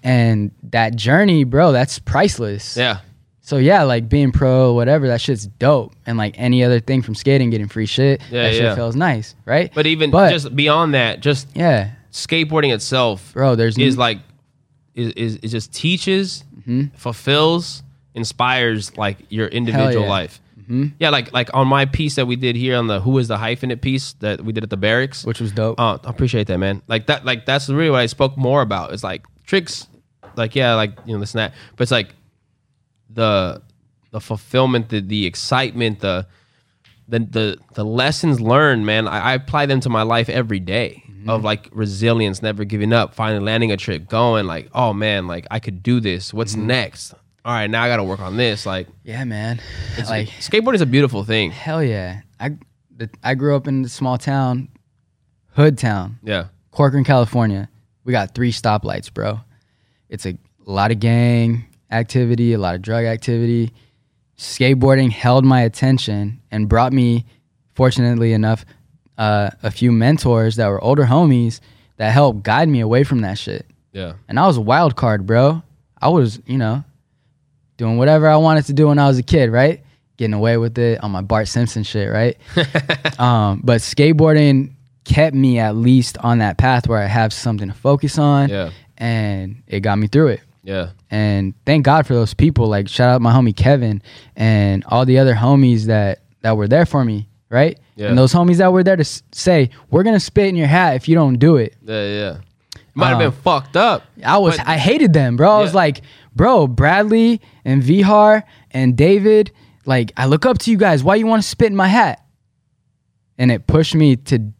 And 0.03 0.51
that 0.71 0.95
journey, 0.95 1.43
bro, 1.43 1.71
that's 1.71 1.99
priceless. 1.99 2.75
Yeah. 2.75 2.99
So 3.41 3.57
yeah, 3.57 3.83
like 3.83 4.07
being 4.07 4.31
pro, 4.31 4.73
whatever, 4.73 5.07
that 5.07 5.19
shit's 5.21 5.45
dope. 5.47 5.93
And 6.05 6.17
like 6.17 6.35
any 6.37 6.63
other 6.63 6.79
thing 6.79 7.01
from 7.01 7.15
skating, 7.15 7.49
getting 7.49 7.67
free 7.67 7.85
shit, 7.85 8.21
Yeah, 8.31 8.43
that 8.43 8.53
shit 8.53 8.63
yeah. 8.63 8.75
feels 8.75 8.95
nice, 8.95 9.35
right? 9.45 9.71
But 9.73 9.85
even 9.87 10.09
But- 10.11 10.31
just 10.31 10.55
beyond 10.55 10.93
that, 10.93 11.19
just 11.19 11.47
yeah, 11.55 11.91
skateboarding 12.11 12.73
itself 12.73 13.33
bro, 13.33 13.55
there's 13.55 13.77
is 13.77 13.95
n- 13.95 13.99
like 13.99 14.19
is, 14.95 15.11
is 15.13 15.35
it 15.35 15.47
just 15.49 15.73
teaches, 15.73 16.43
Mm-hmm. 16.61 16.95
fulfills, 16.95 17.81
inspires 18.13 18.95
like 18.97 19.17
your 19.29 19.47
individual 19.47 20.03
yeah. 20.03 20.09
life. 20.09 20.39
Yeah, 20.99 21.09
like 21.09 21.33
like 21.33 21.49
on 21.53 21.67
my 21.67 21.83
piece 21.83 22.15
that 22.15 22.27
we 22.27 22.37
did 22.37 22.55
here 22.55 22.77
on 22.77 22.87
the 22.87 23.01
who 23.01 23.17
is 23.17 23.27
the 23.27 23.35
hyphenate 23.35 23.81
piece 23.81 24.13
that 24.21 24.39
we 24.45 24.53
did 24.53 24.63
at 24.63 24.69
the 24.69 24.77
barracks. 24.77 25.25
which 25.25 25.41
was 25.41 25.51
dope. 25.51 25.75
Oh, 25.77 25.99
I 26.01 26.09
appreciate 26.09 26.47
that, 26.47 26.59
man. 26.59 26.81
Like 26.87 27.07
that, 27.07 27.25
like 27.25 27.45
that's 27.45 27.67
really 27.67 27.89
what 27.89 27.99
I 27.99 28.05
spoke 28.05 28.37
more 28.37 28.61
about. 28.61 28.93
It's 28.93 29.03
like 29.03 29.25
tricks, 29.45 29.87
like 30.35 30.55
yeah, 30.55 30.75
like 30.75 30.97
you 31.05 31.13
know 31.13 31.19
this 31.19 31.33
and 31.33 31.39
that. 31.39 31.53
But 31.75 31.83
it's 31.83 31.91
like 31.91 32.09
the 33.09 33.61
the 34.11 34.19
fulfillment, 34.19 34.89
the 34.89 35.01
the 35.01 35.25
excitement, 35.25 35.99
the 35.99 36.27
the 37.07 37.19
the, 37.19 37.57
the 37.73 37.85
lessons 37.85 38.39
learned, 38.39 38.85
man. 38.85 39.07
I, 39.07 39.19
I 39.19 39.33
apply 39.33 39.65
them 39.65 39.79
to 39.81 39.89
my 39.89 40.03
life 40.03 40.29
every 40.29 40.59
day 40.59 41.03
of 41.27 41.39
mm-hmm. 41.39 41.45
like 41.45 41.69
resilience, 41.71 42.41
never 42.41 42.63
giving 42.63 42.93
up, 42.93 43.13
finally 43.13 43.43
landing 43.43 43.71
a 43.71 43.77
trip, 43.77 44.07
going 44.09 44.47
like, 44.47 44.69
oh 44.73 44.93
man, 44.93 45.27
like 45.27 45.45
I 45.51 45.59
could 45.59 45.83
do 45.83 45.99
this. 45.99 46.33
What's 46.33 46.53
mm-hmm. 46.53 46.67
next? 46.67 47.13
All 47.43 47.53
right, 47.53 47.69
now 47.69 47.83
I 47.83 47.87
got 47.87 47.97
to 47.97 48.03
work 48.03 48.19
on 48.19 48.37
this. 48.37 48.65
Like, 48.65 48.87
yeah, 49.03 49.23
man. 49.23 49.59
like 50.07 50.27
skateboard 50.39 50.75
is 50.75 50.81
a 50.81 50.85
beautiful 50.85 51.23
thing. 51.23 51.51
hell 51.51 51.83
yeah. 51.83 52.21
I 52.39 52.57
I 53.23 53.35
grew 53.35 53.55
up 53.55 53.67
in 53.67 53.85
a 53.85 53.89
small 53.89 54.17
town, 54.17 54.69
hood 55.53 55.77
town, 55.77 56.19
Yeah, 56.23 56.47
Corcoran, 56.71 57.03
California. 57.03 57.69
We 58.03 58.11
got 58.11 58.33
three 58.33 58.51
stoplights, 58.51 59.13
bro. 59.13 59.41
It's 60.11 60.25
a 60.25 60.37
lot 60.65 60.91
of 60.91 60.99
gang 60.99 61.65
activity, 61.89 62.53
a 62.53 62.57
lot 62.59 62.75
of 62.75 62.81
drug 62.81 63.05
activity. 63.05 63.73
Skateboarding 64.37 65.09
held 65.11 65.45
my 65.45 65.61
attention 65.61 66.41
and 66.51 66.67
brought 66.67 66.93
me, 66.93 67.25
fortunately 67.73 68.33
enough, 68.33 68.65
uh, 69.17 69.51
a 69.63 69.71
few 69.71 69.91
mentors 69.91 70.57
that 70.57 70.67
were 70.67 70.83
older 70.83 71.05
homies 71.05 71.61
that 71.97 72.11
helped 72.11 72.43
guide 72.43 72.67
me 72.67 72.81
away 72.81 73.03
from 73.03 73.21
that 73.21 73.37
shit. 73.37 73.65
yeah, 73.93 74.13
And 74.27 74.39
I 74.39 74.47
was 74.47 74.57
a 74.57 74.61
wild 74.61 74.95
card, 74.95 75.25
bro. 75.25 75.63
I 76.01 76.09
was, 76.09 76.39
you 76.45 76.57
know, 76.57 76.83
doing 77.77 77.97
whatever 77.97 78.27
I 78.27 78.35
wanted 78.37 78.65
to 78.65 78.73
do 78.73 78.87
when 78.87 78.99
I 78.99 79.07
was 79.07 79.17
a 79.17 79.23
kid, 79.23 79.49
right? 79.51 79.83
Getting 80.17 80.33
away 80.33 80.57
with 80.57 80.77
it 80.77 81.03
on 81.03 81.11
my 81.11 81.21
Bart 81.21 81.47
Simpson 81.47 81.83
shit, 81.83 82.11
right? 82.11 82.37
um, 83.19 83.61
but 83.63 83.81
skateboarding 83.81 84.73
kept 85.03 85.35
me 85.35 85.59
at 85.59 85.75
least 85.75 86.17
on 86.17 86.39
that 86.39 86.57
path 86.57 86.87
where 86.87 86.99
I 86.99 87.05
have 87.05 87.31
something 87.31 87.69
to 87.69 87.73
focus 87.73 88.17
on, 88.17 88.49
yeah, 88.49 88.71
and 89.01 89.63
it 89.67 89.81
got 89.81 89.97
me 89.99 90.07
through 90.07 90.27
it. 90.27 90.41
yeah, 90.63 90.91
And 91.09 91.53
thank 91.65 91.83
God 91.83 92.05
for 92.07 92.13
those 92.13 92.33
people. 92.35 92.67
Like 92.67 92.87
shout 92.87 93.09
out 93.09 93.21
my 93.21 93.33
homie 93.33 93.55
Kevin 93.55 94.01
and 94.35 94.83
all 94.85 95.05
the 95.05 95.17
other 95.17 95.33
homies 95.35 95.85
that 95.85 96.19
that 96.43 96.55
were 96.55 96.67
there 96.67 96.85
for 96.85 97.03
me, 97.03 97.27
right? 97.49 97.77
Yeah. 97.95 98.07
And 98.09 98.17
those 98.17 98.31
homies 98.33 98.57
that 98.57 98.71
were 98.71 98.83
there 98.83 98.95
to 98.95 99.01
s- 99.01 99.23
say, 99.31 99.69
"We're 99.89 100.03
gonna 100.03 100.19
spit 100.19 100.47
in 100.47 100.55
your 100.55 100.67
hat 100.67 100.95
if 100.95 101.09
you 101.09 101.15
don't 101.15 101.37
do 101.37 101.57
it." 101.57 101.75
yeah, 101.83 102.05
yeah. 102.07 102.37
Might 102.93 103.07
have 103.07 103.17
Um, 103.21 103.31
been 103.31 103.41
fucked 103.41 103.75
up. 103.77 104.03
I 104.23 104.37
was 104.37 104.57
But- 104.57 104.67
I 104.67 104.77
hated 104.77 105.13
them, 105.13 105.35
bro. 105.37 105.49
I 105.49 105.61
was 105.61 105.73
like, 105.73 106.01
bro, 106.35 106.67
Bradley 106.67 107.39
and 107.65 107.81
Vihar 107.81 108.43
and 108.71 108.95
David, 108.97 109.51
like 109.85 110.11
I 110.17 110.25
look 110.27 110.45
up 110.45 110.57
to 110.59 110.71
you 110.71 110.77
guys. 110.77 111.03
Why 111.03 111.15
you 111.15 111.25
want 111.25 111.41
to 111.41 111.47
spit 111.47 111.67
in 111.71 111.75
my 111.75 111.87
hat? 111.87 112.23
And 113.37 113.49
it 113.51 113.65
pushed 113.65 113.95
me 113.95 114.15
to 114.17 114.51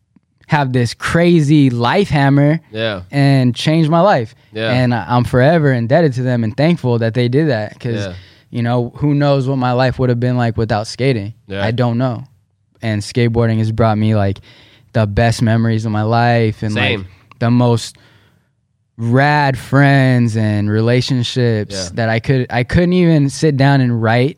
have 0.52 0.74
this 0.74 0.94
crazy 0.94 1.70
life 1.70 2.10
hammer 2.10 2.60
Yeah, 2.72 3.04
and 3.10 3.56
change 3.56 3.88
my 3.88 4.02
life. 4.02 4.36
Yeah. 4.52 4.70
And 4.70 4.94
I'm 4.94 5.24
forever 5.24 5.72
indebted 5.72 6.12
to 6.16 6.24
them 6.24 6.44
and 6.44 6.56
thankful 6.58 7.00
that 7.00 7.14
they 7.14 7.30
did 7.30 7.48
that 7.48 7.72
because 7.74 8.06
Yeah. 8.06 8.14
you 8.50 8.62
know 8.62 8.90
who 8.98 9.14
knows 9.16 9.48
what 9.48 9.56
my 9.58 9.72
life 9.72 9.98
would 9.98 10.10
have 10.10 10.20
been 10.20 10.36
like 10.36 10.58
without 10.58 10.88
skating. 10.88 11.34
Yeah. 11.48 11.64
I 11.64 11.72
don't 11.72 11.98
know. 11.98 12.26
And 12.82 13.02
skateboarding 13.02 13.60
has 13.60 13.72
brought 13.72 13.98
me 13.98 14.14
like 14.14 14.40
the 14.92 15.08
best 15.08 15.42
memories 15.42 15.86
of 15.86 15.94
my 15.94 16.02
life 16.04 16.64
and 16.64 16.74
Same. 16.74 17.00
like 17.02 17.10
the 17.40 17.50
most 17.50 17.96
rad 18.98 19.58
friends 19.58 20.36
and 20.36 20.70
relationships 20.70 21.74
Yeah. 21.76 21.90
that 21.94 22.10
I 22.10 22.20
could 22.20 22.48
I 22.50 22.64
couldn't 22.66 22.92
even 22.94 23.30
sit 23.30 23.56
down 23.56 23.80
and 23.80 24.04
write. 24.04 24.38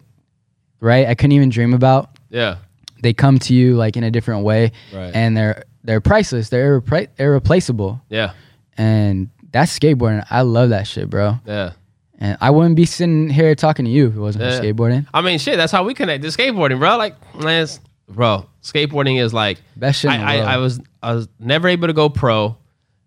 Right? 0.79 1.07
I 1.07 1.15
couldn't 1.15 1.31
even 1.31 1.49
dream 1.49 1.73
about 1.73 2.11
yeah, 2.29 2.57
they 3.01 3.13
come 3.13 3.39
to 3.39 3.53
you 3.55 3.75
like 3.75 3.97
in 3.97 4.03
a 4.03 4.11
different 4.11 4.43
way 4.43 4.71
Right. 4.93 5.11
and 5.15 5.35
they're 5.35 5.63
they're 5.83 6.01
priceless 6.01 6.49
they're 6.49 6.79
irrepla- 6.81 7.07
irreplaceable 7.17 8.01
yeah, 8.09 8.33
and 8.77 9.29
that's 9.51 9.77
skateboarding 9.77 10.25
i 10.29 10.41
love 10.41 10.69
that 10.69 10.87
shit 10.87 11.09
bro 11.09 11.35
yeah. 11.45 11.71
and 12.19 12.37
i 12.41 12.49
wouldn't 12.49 12.75
be 12.75 12.85
sitting 12.85 13.29
here 13.29 13.53
talking 13.55 13.85
to 13.85 13.91
you 13.91 14.07
if 14.07 14.15
it 14.15 14.19
wasn't 14.19 14.43
Yeah. 14.43 14.57
for 14.57 14.63
skateboarding 14.63 15.05
I 15.13 15.21
mean, 15.21 15.39
shit. 15.39 15.57
That's 15.57 15.71
how 15.71 15.83
we 15.83 15.93
connect 15.93 16.23
to 16.23 16.29
skateboarding, 16.29 16.79
bro. 16.79 16.97
Like, 16.97 17.15
man, 17.35 17.67
bro, 18.09 18.45
skateboarding 18.61 19.21
is 19.21 19.33
like 19.33 19.61
Best 19.75 19.99
shit 20.01 20.11
I. 20.11 20.39
I, 20.39 20.53
I 20.55 20.57
was 20.57 20.79
I 21.01 21.13
was 21.13 21.27
never 21.39 21.67
able 21.67 21.87
to 21.87 21.93
go 21.93 22.09
pro, 22.09 22.57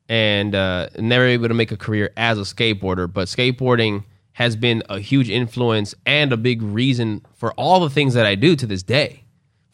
and 0.08 0.54
uh, 0.54 0.88
never 0.98 1.24
able 1.26 1.48
to 1.48 1.54
make 1.54 1.72
a 1.72 1.76
career 1.76 2.12
as 2.16 2.38
a 2.38 2.42
skateboarder. 2.42 3.12
But 3.12 3.28
skateboarding 3.28 4.04
has 4.32 4.54
been 4.54 4.82
a 4.88 4.98
huge 5.00 5.30
influence 5.30 5.94
and 6.04 6.32
a 6.32 6.36
big 6.36 6.62
reason 6.62 7.24
for 7.34 7.52
all 7.54 7.80
the 7.80 7.90
things 7.90 8.14
that 8.14 8.26
I 8.26 8.34
do 8.34 8.54
to 8.56 8.66
this 8.66 8.82
day. 8.82 9.24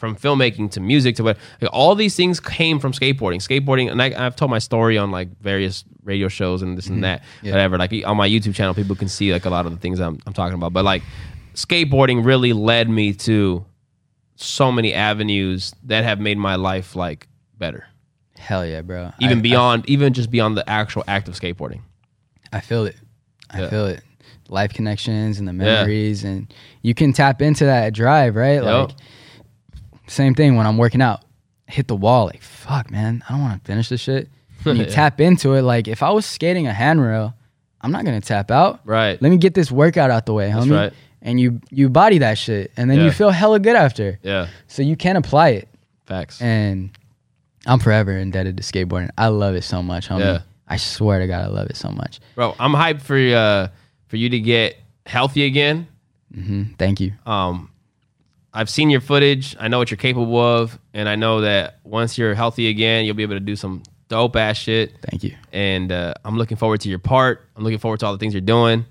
From 0.02 0.16
filmmaking 0.16 0.72
to 0.72 0.80
music 0.80 1.14
to 1.16 1.22
what, 1.22 1.38
like, 1.60 1.70
all 1.72 1.94
these 1.94 2.16
things 2.16 2.40
came 2.40 2.80
from 2.80 2.90
skateboarding. 2.90 3.36
Skateboarding, 3.36 3.88
and 3.88 4.02
I, 4.02 4.26
I've 4.26 4.34
told 4.34 4.50
my 4.50 4.58
story 4.58 4.98
on 4.98 5.12
like 5.12 5.28
various 5.40 5.84
radio 6.02 6.26
shows 6.26 6.60
and 6.60 6.76
this 6.76 6.88
and 6.88 7.04
that, 7.04 7.20
Mm-hmm. 7.22 7.46
Yeah. 7.46 7.52
whatever. 7.52 7.78
Like 7.78 7.92
on 8.04 8.16
my 8.16 8.28
YouTube 8.28 8.56
channel, 8.56 8.74
people 8.74 8.96
can 8.96 9.06
see 9.06 9.32
like 9.32 9.44
a 9.44 9.50
lot 9.50 9.64
of 9.64 9.70
the 9.70 9.78
things 9.78 10.00
I'm, 10.00 10.18
I'm 10.26 10.32
talking 10.32 10.54
about. 10.54 10.72
But 10.72 10.84
like, 10.84 11.04
skateboarding 11.54 12.24
really 12.24 12.52
led 12.52 12.90
me 12.90 13.12
to 13.12 13.64
so 14.34 14.72
many 14.72 14.92
avenues 14.92 15.72
that 15.84 16.02
have 16.02 16.18
made 16.18 16.36
my 16.38 16.56
life 16.56 16.96
like 16.96 17.28
better 17.58 17.86
hell 18.38 18.66
yeah 18.66 18.80
bro 18.80 19.12
even 19.20 19.38
I, 19.38 19.42
beyond 19.42 19.88
even 19.88 20.14
just 20.14 20.32
beyond 20.32 20.56
the 20.56 20.68
actual 20.68 21.04
act 21.06 21.28
of 21.28 21.34
skateboarding 21.38 21.82
I, 22.52 22.56
I 22.56 22.60
feel 22.60 22.86
it 22.86 22.96
i 23.50 23.60
Yeah. 23.60 23.70
feel 23.70 23.86
it 23.86 24.02
life 24.48 24.72
connections 24.72 25.38
and 25.38 25.46
the 25.46 25.52
memories 25.52 26.24
and 26.24 26.52
you 26.82 26.92
can 26.92 27.12
tap 27.12 27.40
into 27.40 27.66
that 27.66 27.92
drive 27.92 28.34
right 28.34 28.54
Yo. 28.64 28.86
like 28.86 28.96
same 30.06 30.34
thing 30.34 30.56
when 30.56 30.66
i'm 30.66 30.76
working 30.78 31.00
out 31.02 31.22
hit 31.66 31.88
the 31.88 31.96
wall 31.96 32.26
like 32.26 32.42
fuck 32.42 32.90
man 32.90 33.22
i 33.28 33.32
don't 33.32 33.40
want 33.42 33.62
to 33.64 33.66
finish 33.70 33.88
this 33.88 34.00
shit 34.00 34.28
and 34.64 34.76
you 34.78 34.84
Yeah. 34.84 34.90
tap 34.90 35.20
into 35.20 35.54
it 35.54 35.62
like 35.62 35.88
if 35.88 36.02
i 36.02 36.10
was 36.10 36.26
skating 36.26 36.66
a 36.66 36.72
handrail 36.72 37.34
i'm 37.80 37.90
not 37.92 38.04
gonna 38.04 38.20
tap 38.20 38.50
out 38.50 38.80
right 38.84 39.20
let 39.22 39.28
me 39.30 39.36
get 39.38 39.54
this 39.54 39.70
workout 39.70 40.10
out 40.10 40.26
the 40.26 40.34
way, 40.34 40.50
homie. 40.50 40.70
right. 40.70 40.92
And 41.24 41.38
you 41.38 41.60
you 41.70 41.88
body 41.88 42.18
that 42.18 42.36
shit, 42.36 42.72
and 42.76 42.90
then 42.90 42.98
Yeah. 42.98 43.04
you 43.04 43.10
feel 43.12 43.30
hella 43.30 43.60
good 43.60 43.76
after. 43.76 44.18
yeah 44.24 44.48
So 44.66 44.82
you 44.82 44.96
can 44.96 45.14
apply 45.16 45.50
it. 45.50 45.68
facts 46.04 46.42
And 46.42 46.90
I'm 47.64 47.78
forever 47.78 48.10
indebted 48.18 48.56
to 48.56 48.62
skateboarding. 48.64 49.10
I 49.16 49.28
love 49.28 49.54
it 49.54 49.62
so 49.62 49.84
much, 49.84 50.08
homie. 50.08 50.18
Yeah. 50.20 50.40
I 50.66 50.78
swear 50.78 51.20
to 51.20 51.28
God, 51.28 51.44
I 51.44 51.46
love 51.46 51.68
it 51.70 51.76
so 51.76 51.90
much. 51.90 52.18
bro 52.34 52.56
i'm 52.58 52.72
hyped 52.72 53.02
for 53.02 53.16
uh 53.16 53.68
for 54.08 54.16
you 54.16 54.28
to 54.30 54.40
get 54.40 54.76
healthy 55.06 55.44
again 55.44 55.86
hmm 56.34 56.64
Thank 56.76 56.98
you. 57.00 57.12
um 57.24 57.70
i've 58.54 58.68
seen 58.70 58.90
your 58.90 59.00
footage 59.00 59.56
i 59.60 59.68
know 59.68 59.78
what 59.78 59.90
you're 59.90 59.96
capable 59.98 60.38
of 60.40 60.78
and 60.94 61.08
i 61.08 61.14
know 61.16 61.40
that 61.42 61.78
once 61.84 62.16
you're 62.18 62.34
healthy 62.34 62.68
again 62.68 63.04
you'll 63.04 63.14
be 63.16 63.22
able 63.22 63.34
to 63.34 63.40
do 63.40 63.56
some 63.56 63.82
dope 64.08 64.36
ass 64.36 64.56
shit 64.58 64.94
Thank 65.10 65.24
you. 65.24 65.34
and 65.52 65.90
uh, 65.90 66.14
I'm 66.24 66.36
looking 66.36 66.58
forward 66.58 66.82
to 66.82 66.88
your 66.90 66.98
part. 66.98 67.48
I'm 67.56 67.64
looking 67.64 67.78
forward 67.78 68.00
to 68.00 68.06
all 68.06 68.12
the 68.12 68.18
things 68.18 68.34
you're 68.34 68.42
doing, 68.42 68.84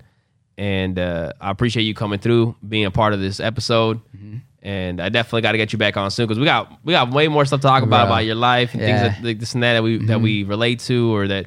and 0.58 0.98
uh, 0.98 1.32
I 1.40 1.50
appreciate 1.52 1.84
you 1.84 1.94
coming 1.94 2.18
through, 2.18 2.56
being 2.66 2.86
a 2.86 2.90
part 2.90 3.14
of 3.14 3.20
this 3.20 3.38
episode. 3.38 4.00
Mm-hmm. 4.16 4.38
And 4.64 5.00
I 5.00 5.08
definitely 5.10 5.42
got 5.42 5.52
to 5.52 5.58
get 5.58 5.72
you 5.72 5.78
back 5.78 5.96
on 5.96 6.10
soon 6.10 6.26
because 6.26 6.40
we 6.40 6.44
got 6.44 6.76
we 6.84 6.92
got 6.92 7.12
way 7.12 7.28
more 7.28 7.44
stuff 7.44 7.60
to 7.60 7.66
talk 7.68 7.84
about 7.84 8.06
Bro. 8.06 8.14
about 8.16 8.24
your 8.24 8.34
life 8.34 8.72
and 8.74 8.82
Yeah. 8.82 8.88
Mm-hmm. 8.88 9.02
things 9.04 9.16
that 9.22 9.26
like 9.26 9.38
this 9.38 9.54
and 9.54 9.62
that 9.62 9.74
that 9.74 9.82
we 9.84 10.06
that 10.06 10.20
we 10.20 10.42
relate 10.42 10.80
to 10.80 11.14
or 11.14 11.28
that 11.28 11.46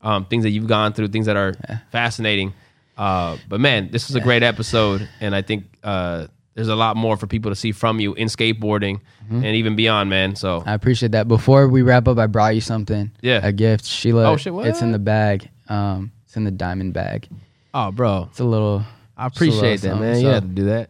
um, 0.00 0.24
things 0.26 0.44
that 0.44 0.50
you've 0.50 0.68
gone 0.68 0.92
through, 0.92 1.08
things 1.08 1.26
that 1.26 1.36
are 1.36 1.54
fascinating. 1.90 2.54
Uh, 2.96 3.36
but 3.48 3.58
man, 3.60 3.90
this 3.90 4.06
was 4.08 4.14
a 4.14 4.20
great 4.20 4.42
episode, 4.44 5.08
and 5.20 5.34
I 5.34 5.42
think 5.42 5.64
uh, 5.82 6.26
there's 6.58 6.66
a 6.68 6.74
lot 6.74 6.96
more 6.96 7.16
for 7.16 7.28
people 7.28 7.52
to 7.52 7.54
see 7.54 7.70
from 7.70 8.00
you 8.00 8.14
in 8.14 8.26
skateboarding 8.26 9.00
Mm-hmm. 9.28 9.44
and 9.44 9.56
even 9.56 9.76
beyond, 9.76 10.08
man. 10.08 10.34
So 10.36 10.62
I 10.64 10.72
appreciate 10.72 11.12
that. 11.12 11.28
Before 11.28 11.68
we 11.68 11.82
wrap 11.82 12.08
up, 12.08 12.16
I 12.16 12.26
brought 12.26 12.54
you 12.54 12.62
something. 12.62 13.10
Yeah. 13.20 13.40
A 13.46 13.52
gift, 13.52 13.84
Sheila. 13.84 14.24
Oh, 14.24 14.36
shit, 14.38 14.54
what? 14.54 14.66
It's 14.66 14.80
in 14.80 14.90
the 14.90 14.98
bag. 14.98 15.50
Um, 15.68 16.12
it's 16.24 16.34
in 16.38 16.44
the 16.44 16.50
diamond 16.50 16.94
bag. 16.94 17.28
oh, 17.74 17.92
bro, 17.92 18.28
It's 18.30 18.40
a 18.40 18.44
little. 18.44 18.82
I 19.18 19.28
just 19.28 19.40
a 19.42 19.44
little 19.44 19.58
appreciate 19.58 19.80
that, 19.82 20.00
man. 20.00 20.14
So, 20.14 20.20
You 20.22 20.26
had 20.28 20.42
to 20.44 20.48
do 20.48 20.64
that. 20.64 20.88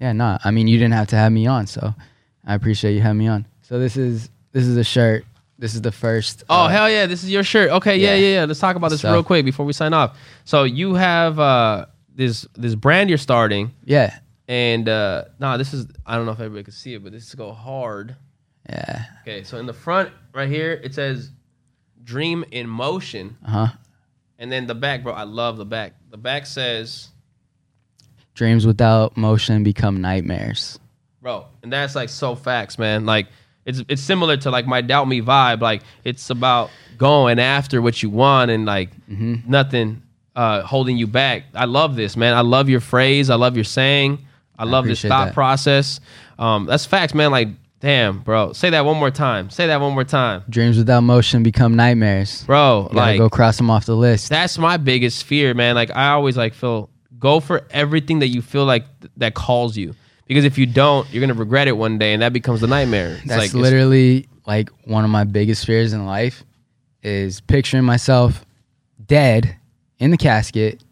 Yeah, 0.00 0.12
nah. 0.12 0.38
I 0.42 0.50
mean, 0.50 0.66
you 0.66 0.78
didn't 0.78 0.94
have 0.94 1.08
to 1.08 1.16
have 1.16 1.30
me 1.30 1.46
on, 1.46 1.66
so 1.66 1.94
I 2.46 2.54
appreciate 2.54 2.94
you 2.94 3.00
having 3.02 3.18
me 3.18 3.28
on. 3.28 3.46
So 3.62 3.78
this 3.78 3.96
is 3.98 4.30
this 4.52 4.64
is 4.64 4.76
a 4.78 4.84
shirt. 4.84 5.24
This 5.58 5.74
is 5.74 5.82
the 5.82 5.92
first. 5.92 6.42
Oh 6.48 6.64
uh, 6.64 6.68
hell 6.68 6.90
yeah! 6.90 7.04
This 7.06 7.22
is 7.22 7.30
your 7.30 7.42
shirt. 7.44 7.70
Okay, 7.70 7.96
yeah, 7.98 8.14
yeah. 8.14 8.16
yeah, 8.28 8.34
yeah. 8.40 8.44
Let's 8.46 8.60
talk 8.60 8.76
about 8.76 8.90
this 8.90 9.02
So- 9.02 9.12
real 9.12 9.22
quick 9.22 9.44
before 9.44 9.66
we 9.66 9.72
sign 9.72 9.92
off. 9.92 10.16
So 10.44 10.64
you 10.64 10.94
have 10.94 11.38
uh, 11.38 11.86
this 12.14 12.46
this 12.54 12.74
brand 12.74 13.08
you're 13.10 13.18
starting, 13.18 13.72
yeah, 13.84 14.18
and 14.48 14.88
uh, 14.88 15.24
nah, 15.38 15.56
this 15.56 15.72
is 15.74 15.86
I 16.06 16.16
don't 16.16 16.26
know 16.26 16.32
if 16.32 16.40
everybody 16.40 16.64
can 16.64 16.72
see 16.72 16.94
it, 16.94 17.02
but 17.02 17.12
this 17.12 17.26
is 17.26 17.34
go 17.34 17.52
hard. 17.52 18.16
yeah. 18.68 19.04
Okay, 19.22 19.42
so 19.44 19.58
in 19.58 19.66
the 19.66 19.72
front 19.72 20.10
right 20.34 20.48
here 20.48 20.72
it 20.72 20.94
says 20.94 21.30
"Dream 22.02 22.44
in 22.50 22.66
Motion," 22.68 23.36
Uh 23.46 23.50
huh. 23.50 23.66
and 24.38 24.50
then 24.52 24.66
the 24.66 24.74
back, 24.74 25.02
bro. 25.02 25.12
I 25.12 25.22
love 25.24 25.56
the 25.56 25.64
back. 25.64 25.94
The 26.10 26.16
back 26.18 26.46
says, 26.46 27.08
Dreams 28.34 28.66
without 28.66 29.16
motion 29.16 29.62
become 29.62 30.00
nightmares. 30.00 30.78
bro, 31.22 31.46
and 31.62 31.72
that's 31.72 31.94
like 31.94 32.08
so 32.08 32.34
facts, 32.34 32.78
man. 32.78 33.06
Like 33.06 33.28
it's 33.64 33.82
it's 33.88 34.02
similar 34.02 34.36
to 34.38 34.50
like 34.50 34.66
my 34.66 34.80
doubt 34.80 35.06
me 35.08 35.20
vibe. 35.22 35.60
Like 35.60 35.82
it's 36.04 36.28
about 36.30 36.70
going 36.98 37.38
after 37.38 37.80
what 37.80 38.02
you 38.02 38.10
want 38.10 38.50
and 38.50 38.64
like 38.66 38.90
Mm-hmm. 39.08 39.48
nothing 39.50 40.02
uh, 40.36 40.62
holding 40.62 40.96
you 40.96 41.06
back. 41.06 41.44
I 41.54 41.66
love 41.66 41.94
this, 41.94 42.16
man. 42.16 42.34
I 42.34 42.40
love 42.40 42.68
your 42.68 42.80
phrase. 42.80 43.30
I 43.30 43.36
love 43.36 43.54
your 43.56 43.64
saying. 43.64 44.23
I 44.58 44.64
love 44.64 44.84
this 44.84 45.02
thought 45.02 45.26
that. 45.26 45.34
process. 45.34 46.00
Um, 46.38 46.66
that's 46.66 46.86
facts, 46.86 47.14
man. 47.14 47.30
Like, 47.30 47.48
damn, 47.80 48.20
bro. 48.20 48.52
Say 48.52 48.70
that 48.70 48.84
one 48.84 48.96
more 48.96 49.10
time. 49.10 49.50
Say 49.50 49.66
that 49.66 49.80
one 49.80 49.94
more 49.94 50.04
time, 50.04 50.44
Dreams 50.48 50.76
without 50.78 51.02
motion 51.02 51.42
become 51.42 51.74
nightmares. 51.76 52.44
bro. 52.44 52.88
Like, 52.92 53.18
go 53.18 53.28
cross 53.28 53.56
them 53.56 53.70
off 53.70 53.86
the 53.86 53.96
list. 53.96 54.28
that's 54.28 54.58
my 54.58 54.76
biggest 54.76 55.24
fear, 55.24 55.54
man. 55.54 55.74
Like, 55.74 55.94
I 55.94 56.10
always 56.10 56.36
like 56.36 56.54
feel 56.54 56.90
go 57.18 57.40
for 57.40 57.66
everything 57.70 58.18
that 58.20 58.28
you 58.28 58.42
feel 58.42 58.64
like 58.64 58.84
th- 59.00 59.12
that 59.16 59.34
calls 59.34 59.76
you. 59.76 59.94
Because 60.26 60.44
if 60.44 60.56
you 60.56 60.66
don't, 60.66 61.10
you're 61.12 61.20
gonna 61.20 61.34
regret 61.34 61.68
it 61.68 61.76
one 61.76 61.98
day, 61.98 62.12
and 62.14 62.22
that 62.22 62.32
becomes 62.32 62.60
the 62.60 62.66
nightmare. 62.66 63.16
It's 63.16 63.26
That's 63.26 63.38
like, 63.38 63.54
literally 63.54 64.26
like 64.46 64.70
one 64.84 65.04
of 65.04 65.10
my 65.10 65.24
biggest 65.24 65.66
fears 65.66 65.92
in 65.92 66.06
life 66.06 66.44
is 67.02 67.40
picturing 67.42 67.84
myself 67.84 68.44
dead 69.06 69.56
in 69.98 70.10
the 70.10 70.16
casket 70.16 70.82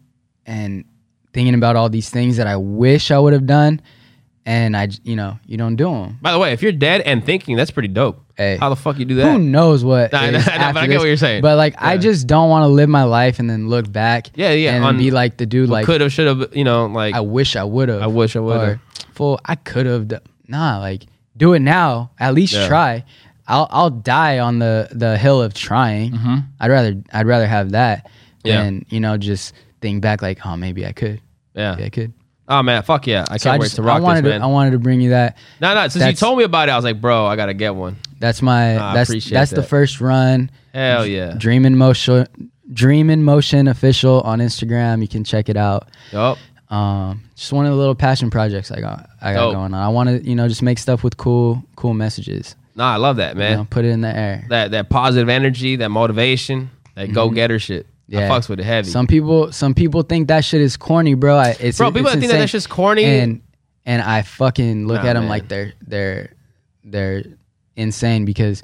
and 0.45 0.85
thinking 1.33 1.55
about 1.55 1.75
all 1.75 1.89
these 1.89 2.09
things 2.09 2.37
that 2.37 2.47
I 2.47 2.55
wish 2.57 3.11
I 3.11 3.19
would 3.19 3.33
have 3.33 3.45
done 3.47 3.81
and 4.45 4.75
I, 4.75 4.89
you 5.03 5.15
know, 5.15 5.39
you 5.45 5.57
don't 5.57 5.75
do 5.77 5.85
them. 5.85 6.17
By 6.21 6.31
the 6.33 6.39
way, 6.39 6.51
if 6.53 6.61
you're 6.61 6.71
dead 6.73 7.01
and 7.01 7.25
thinking, 7.25 7.55
that's 7.55 7.71
pretty 7.71 7.87
dope. 7.87 8.19
Hey. 8.35 8.57
How 8.57 8.69
the 8.69 8.75
fuck 8.75 8.97
you 8.99 9.05
do 9.05 9.15
that? 9.15 9.31
Who 9.31 9.39
knows 9.39 9.83
what 9.85 10.11
Nah, 10.11 10.31
nah, 10.31 10.39
nah, 10.39 10.73
but 10.73 10.77
I 10.83 10.87
get 10.87 10.97
what 10.99 11.07
you're 11.07 11.17
saying. 11.17 11.41
But 11.41 11.55
like 11.57 11.75
I 11.77 11.97
just 11.97 12.27
don't 12.27 12.49
want 12.49 12.63
to 12.63 12.67
live 12.67 12.89
my 12.89 13.03
life 13.03 13.39
and 13.39 13.49
then 13.49 13.69
look 13.69 13.89
back 13.91 14.27
Yeah, 14.35 14.51
yeah, 14.51 14.75
and 14.75 14.83
on- 14.83 14.97
be 14.97 15.11
like 15.11 15.37
the 15.37 15.45
dude 15.45 15.69
like 15.69 15.85
Could 15.85 16.01
have, 16.01 16.11
should 16.11 16.27
have, 16.27 16.55
you 16.55 16.63
know, 16.63 16.87
like 16.87 17.13
I 17.15 17.19
wish 17.21 17.55
I 17.55 17.63
would 17.63 17.89
have. 17.89 18.01
I 18.01 18.07
wish 18.07 18.35
I 18.35 18.39
would've. 18.39 18.61
Or, 18.61 18.81
Full, 19.13 19.39
I 19.45 19.55
could 19.55 19.85
have. 19.85 20.11
Nah, 20.47 20.79
like 20.79 21.05
do 21.37 21.53
it 21.53 21.59
now. 21.59 22.11
At 22.19 22.33
least 22.33 22.53
Yeah. 22.53 22.67
try. 22.67 23.03
I'll 23.47 23.67
I'll 23.71 23.89
die 23.91 24.39
on 24.39 24.59
the 24.59 24.87
the 24.91 25.17
hill 25.17 25.41
of 25.41 25.53
trying. 25.53 26.17
I'd 26.59 26.71
rather 26.71 26.95
I'd 27.13 27.27
rather 27.27 27.47
have 27.47 27.71
that 27.71 28.05
Mm-hmm. 28.05 28.47
Yeah. 28.47 28.63
than 28.63 28.85
you 28.89 28.99
know 28.99 29.15
just 29.17 29.53
think 29.83 30.01
back 30.01 30.21
like 30.23 30.43
oh 30.45 30.57
maybe 30.57 30.85
I 30.87 30.91
could. 30.93 31.21
yeah. 31.53 31.71
Maybe 31.75 31.83
I 31.85 31.89
could. 31.89 32.13
Oh 32.47 32.61
man, 32.63 32.83
fuck 32.83 33.05
yeah! 33.07 33.23
I 33.29 33.37
So 33.37 33.43
can't 33.45 33.55
I 33.55 33.59
wait 33.59 33.65
just 33.67 33.75
to 33.77 33.83
I 33.83 33.85
rock 33.85 34.01
wanted 34.01 34.25
this, 34.25 34.31
to 34.31 34.39
man. 34.39 34.41
I 34.41 34.47
wanted 34.47 34.71
to 34.71 34.79
bring 34.79 34.99
you 34.99 35.11
that. 35.11 35.37
no, 35.61 35.73
no. 35.75 35.87
Since 35.87 36.05
you 36.05 36.13
told 36.13 36.37
me 36.39 36.43
about 36.43 36.67
it, 36.67 36.71
I 36.73 36.75
was 36.75 36.83
like, 36.83 36.99
bro, 36.99 37.25
I 37.25 37.35
gotta 37.37 37.53
get 37.53 37.75
one. 37.75 37.95
That's 38.19 38.41
my 38.41 38.77
I 38.79 38.93
that's 38.95 39.29
that's 39.29 39.51
the 39.51 39.63
first 39.63 40.01
run. 40.01 40.49
Hell 40.73 41.05
yeah. 41.05 41.35
Dream 41.37 41.65
in 41.65 41.77
motion. 41.77 42.27
Dream 42.73 43.09
in 43.09 43.23
motion 43.23 43.67
official 43.67 44.21
on 44.21 44.39
Instagram. 44.39 45.01
You 45.01 45.07
can 45.07 45.23
check 45.23 45.47
it 45.47 45.55
out. 45.57 45.89
Yup. 46.11 46.37
Um, 46.69 47.23
just 47.35 47.53
one 47.53 47.65
of 47.65 47.71
the 47.71 47.77
little 47.77 47.93
passion 47.95 48.29
projects 48.31 48.71
I 48.71 48.79
got 48.81 49.07
I 49.21 49.33
got 49.33 49.39
Dope. 49.45 49.53
going 49.53 49.73
on. 49.73 49.81
I 49.81 49.89
want 49.89 50.09
to 50.09 50.27
you 50.27 50.35
know 50.35 50.47
just 50.47 50.63
make 50.63 50.79
stuff 50.79 51.03
with 51.03 51.15
cool 51.17 51.63
cool 51.75 51.93
messages. 51.93 52.55
Nah, 52.75 52.91
I 52.93 52.97
love 52.97 53.17
that, 53.17 53.37
man. 53.37 53.51
You 53.51 53.57
know, 53.57 53.67
put 53.69 53.85
it 53.85 53.89
in 53.89 54.01
the 54.01 54.13
air. 54.13 54.45
That 54.49 54.71
that 54.71 54.89
positive 54.89 55.29
energy, 55.29 55.75
that 55.77 55.89
motivation, 55.89 56.71
that 56.95 57.13
go 57.13 57.29
getter 57.29 57.59
shit. 57.59 57.85
Yeah. 58.13 58.33
I 58.33 58.37
fucks 58.37 58.47
with 58.49 58.59
it 58.59 58.63
heavy. 58.65 58.89
Some 58.89 59.07
people, 59.07 59.51
some 59.51 59.73
people 59.73 60.01
think 60.03 60.27
that 60.29 60.45
shit 60.45 60.61
is 60.61 60.77
corny, 60.77 61.13
bro. 61.15 61.35
I, 61.37 61.55
it's 61.59 61.77
Bro, 61.77 61.91
people 61.91 62.07
it's 62.07 62.11
think 62.11 62.21
that 62.21 62.25
insane. 62.25 62.39
that 62.41 62.47
shit's 62.49 62.67
corny- 62.67 63.03
and 63.05 63.41
and 63.85 64.01
I 64.01 64.21
fucking 64.21 64.87
look 64.87 65.01
Nah, 65.03 65.09
at 65.09 65.13
them 65.13 65.23
man. 65.23 65.29
like 65.29 65.47
they're 65.49 65.73
they're 65.81 66.33
they're 66.83 67.23
insane 67.75 68.25
because 68.25 68.63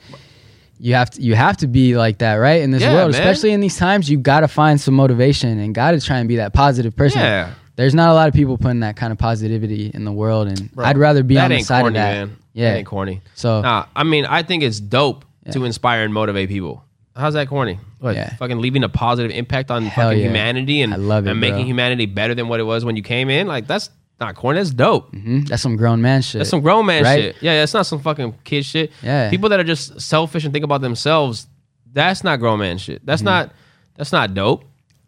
you 0.79 0.93
have 0.93 1.09
to 1.11 1.21
you 1.21 1.35
have 1.35 1.57
to 1.57 1.67
be 1.67 1.97
like 1.97 2.19
that, 2.19 2.35
right? 2.35 2.61
In 2.61 2.71
this 2.71 2.81
Yeah, 2.81 2.93
world, 2.93 3.11
man. 3.11 3.19
especially 3.21 3.51
in 3.51 3.59
these 3.59 3.75
times, 3.77 4.09
you 4.09 4.17
got 4.17 4.41
to 4.41 4.47
find 4.47 4.79
some 4.79 4.93
motivation 4.93 5.59
and 5.59 5.73
got 5.75 5.91
to 5.91 5.99
try 6.01 6.19
and 6.19 6.29
be 6.29 6.37
that 6.37 6.53
positive 6.53 6.95
person. 6.95 7.19
Yeah. 7.19 7.53
There's 7.75 7.95
not 7.95 8.09
a 8.09 8.13
lot 8.13 8.27
of 8.27 8.33
people 8.33 8.57
putting 8.57 8.81
that 8.81 8.97
kind 8.97 9.11
of 9.11 9.17
positivity 9.17 9.89
in 9.93 10.03
the 10.05 10.11
world, 10.11 10.47
and 10.49 10.69
Bro, 10.73 10.85
I'd 10.85 10.97
rather 10.97 11.23
be 11.23 11.39
on 11.39 11.49
the 11.49 11.61
side 11.61 11.81
corny, 11.81 11.87
of 11.97 12.03
that. 12.03 12.27
man. 12.27 12.37
Yeah. 12.53 12.71
That 12.71 12.77
ain't 12.79 12.87
corny. 12.87 13.21
So 13.35 13.61
Nah, 13.61 13.85
I 13.95 14.03
mean, 14.03 14.25
I 14.25 14.43
think 14.43 14.63
it's 14.63 14.79
dope 14.79 15.23
to 15.51 15.63
inspire 15.65 16.03
and 16.03 16.13
motivate 16.13 16.49
people. 16.49 16.83
How's 17.20 17.34
that 17.34 17.47
corny? 17.49 17.80
What? 17.99 18.15
Yeah. 18.15 18.36
Fucking 18.38 18.59
leaving 18.59 18.84
a 18.84 18.89
positive 18.89 19.32
impact 19.32 19.70
on 19.72 19.84
Hell 19.86 20.07
fucking 20.09 20.20
yeah. 20.20 20.26
humanity 20.28 20.82
and, 20.82 20.93
I 20.93 20.97
love 20.97 21.28
it, 21.28 21.32
and 21.32 21.39
making 21.39 21.57
bro. 21.57 21.65
humanity 21.65 22.05
better 22.05 22.34
than 22.34 22.47
what 22.47 22.59
it 22.59 22.63
was 22.63 22.86
when 22.86 22.95
you 22.95 23.03
came 23.03 23.30
in. 23.30 23.45
Like 23.47 23.67
that's 23.67 23.89
not 24.20 24.36
corny. 24.36 24.59
That's 24.59 24.72
dope. 24.72 25.11
mhm, 25.13 25.47
that's 25.47 25.61
some 25.61 25.76
grown 25.76 26.01
man 26.01 26.22
shit. 26.22 26.39
That's 26.39 26.49
some 26.49 26.61
grown 26.61 26.86
man 26.86 27.03
Right? 27.03 27.22
shit. 27.22 27.36
Yeah, 27.41 27.61
it's 27.63 27.74
not 27.74 27.86
some 27.86 27.99
fucking 27.99 28.36
kid 28.43 28.65
shit. 28.65 28.91
Yeah. 29.03 29.30
People 29.30 29.49
that 29.49 29.59
are 29.59 29.63
just 29.65 29.99
selfish 30.01 30.43
and 30.45 30.53
think 30.53 30.63
about 30.65 30.82
themselves, 30.82 31.47
that's 31.91 32.24
not 32.24 32.39
grown 32.39 32.59
man 32.59 32.78
shit. 32.78 32.97
Mm-hmm. 32.99 33.05
That's 33.05 33.22
not 33.22 33.51
that's 33.95 34.11
not 34.11 34.34
dope. 34.34 34.63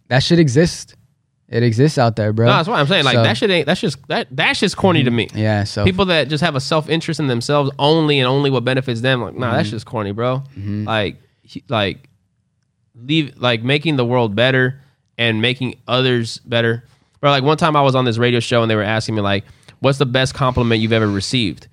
that 0.09 0.21
shit 0.23 0.37
exists. 0.39 0.95
It 1.47 1.63
exists 1.63 1.97
out 1.97 2.15
there, 2.15 2.31
bro. 2.31 2.45
No, 2.47 2.53
that's 2.53 2.67
what 2.69 2.79
I'm 2.79 2.87
saying. 2.87 3.03
Like 3.03 3.15
So- 3.15 3.23
that 3.23 3.37
shit 3.37 3.49
ain't 3.49 3.65
that's 3.67 3.81
just 3.81 4.05
that 4.07 4.27
that 4.35 4.53
shit's 4.57 4.75
corny 4.75 5.03
to 5.03 5.11
me. 5.11 5.27
Yeah. 5.35 5.63
So 5.65 5.83
People 5.85 6.05
that 6.05 6.29
just 6.29 6.43
have 6.43 6.55
a 6.55 6.61
self 6.61 6.89
interest 6.89 7.19
in 7.19 7.27
themselves 7.27 7.71
only 7.79 8.19
and 8.19 8.27
only 8.27 8.49
what 8.49 8.63
benefits 8.65 9.01
them, 9.01 9.21
like, 9.21 9.35
nah, 9.35 9.47
Mm-hmm. 9.47 9.55
that's 9.57 9.69
just 9.69 9.85
corny, 9.85 10.11
bro. 10.13 10.43
Like 10.57 11.15
he- 11.15 11.19
like 11.69 12.09
leave 12.95 13.37
like 13.37 13.63
making 13.63 13.95
the 13.95 14.05
world 14.05 14.35
better 14.35 14.81
and 15.17 15.41
making 15.41 15.75
others 15.87 16.39
better. 16.39 16.83
Or 17.21 17.29
like 17.29 17.43
one 17.43 17.57
time 17.57 17.75
I 17.75 17.81
was 17.81 17.95
on 17.95 18.05
this 18.05 18.17
radio 18.17 18.39
show 18.39 18.61
and 18.61 18.71
they 18.71 18.75
were 18.75 18.83
asking 18.83 19.15
me 19.15 19.21
like, 19.21 19.45
what's 19.79 19.97
the 19.97 20.05
best 20.05 20.33
compliment 20.33 20.81
you've 20.81 20.93
ever 20.93 21.07
received? 21.07 21.67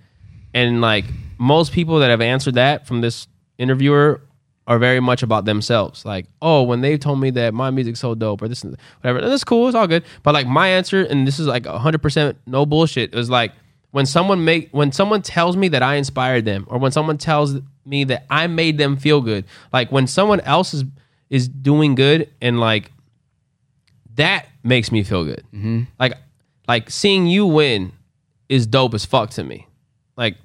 And 0.55 0.81
like 0.81 1.05
most 1.39 1.73
people 1.73 1.99
that 2.01 2.11
have 2.11 2.21
answered 2.21 2.55
that 2.55 2.87
from 2.87 3.01
this 3.01 3.27
interviewer 3.59 4.21
are 4.67 4.79
very 4.79 5.01
much 5.01 5.23
about 5.23 5.47
themselves. 5.47 6.05
Like, 6.05 6.27
oh, 6.43 6.63
when 6.63 6.83
they 6.83 6.99
told 6.99 7.21
me 7.21 7.31
that 7.31 7.55
my 7.55 7.71
music's 7.71 8.01
so 8.01 8.15
dope 8.15 8.43
or 8.43 8.49
this 8.49 8.63
and 8.63 8.77
whatever, 9.01 9.27
that's 9.27 9.45
cool, 9.45 9.67
it's 9.67 9.75
all 9.75 9.87
good. 9.87 10.05
But 10.23 10.35
like 10.35 10.47
my 10.47 10.69
answer, 10.69 11.05
and 11.05 11.27
this 11.27 11.39
is 11.39 11.47
like 11.47 11.65
hundred 11.65 12.03
percent 12.03 12.37
no 12.47 12.67
bullshit, 12.67 13.15
it 13.15 13.17
was 13.17 13.31
like 13.31 13.53
when 13.93 14.05
someone 14.05 14.45
make 14.45 14.69
when 14.73 14.93
someone 14.93 15.23
tells 15.23 15.57
me 15.57 15.69
that 15.69 15.83
I 15.83 15.95
inspired 15.95 16.45
them, 16.45 16.67
or 16.69 16.79
when 16.79 16.93
someone 16.93 17.17
tells 17.17 17.55
me 17.89 18.05
that 18.05 18.27
I 18.31 18.47
made 18.47 18.79
them 18.79 18.97
feel 18.97 19.21
good. 19.21 19.45
Like 19.73 19.91
when 19.91 20.07
someone 20.07 20.41
else 20.41 20.75
is 20.75 20.85
is 21.31 21.49
doing 21.49 21.95
good 21.95 22.29
and 22.41 22.59
like 22.61 22.91
that 24.17 24.47
makes 24.63 24.91
me 24.91 25.03
feel 25.03 25.25
good. 25.25 25.45
Mm-hmm. 25.55 25.83
Like 25.99 26.15
like 26.67 26.91
seeing 26.91 27.27
you 27.27 27.47
win 27.47 27.93
is 28.49 28.67
dope 28.67 28.95
as 28.95 29.05
fuck 29.05 29.31
to 29.31 29.45
me. 29.45 29.67
Like 30.17 30.37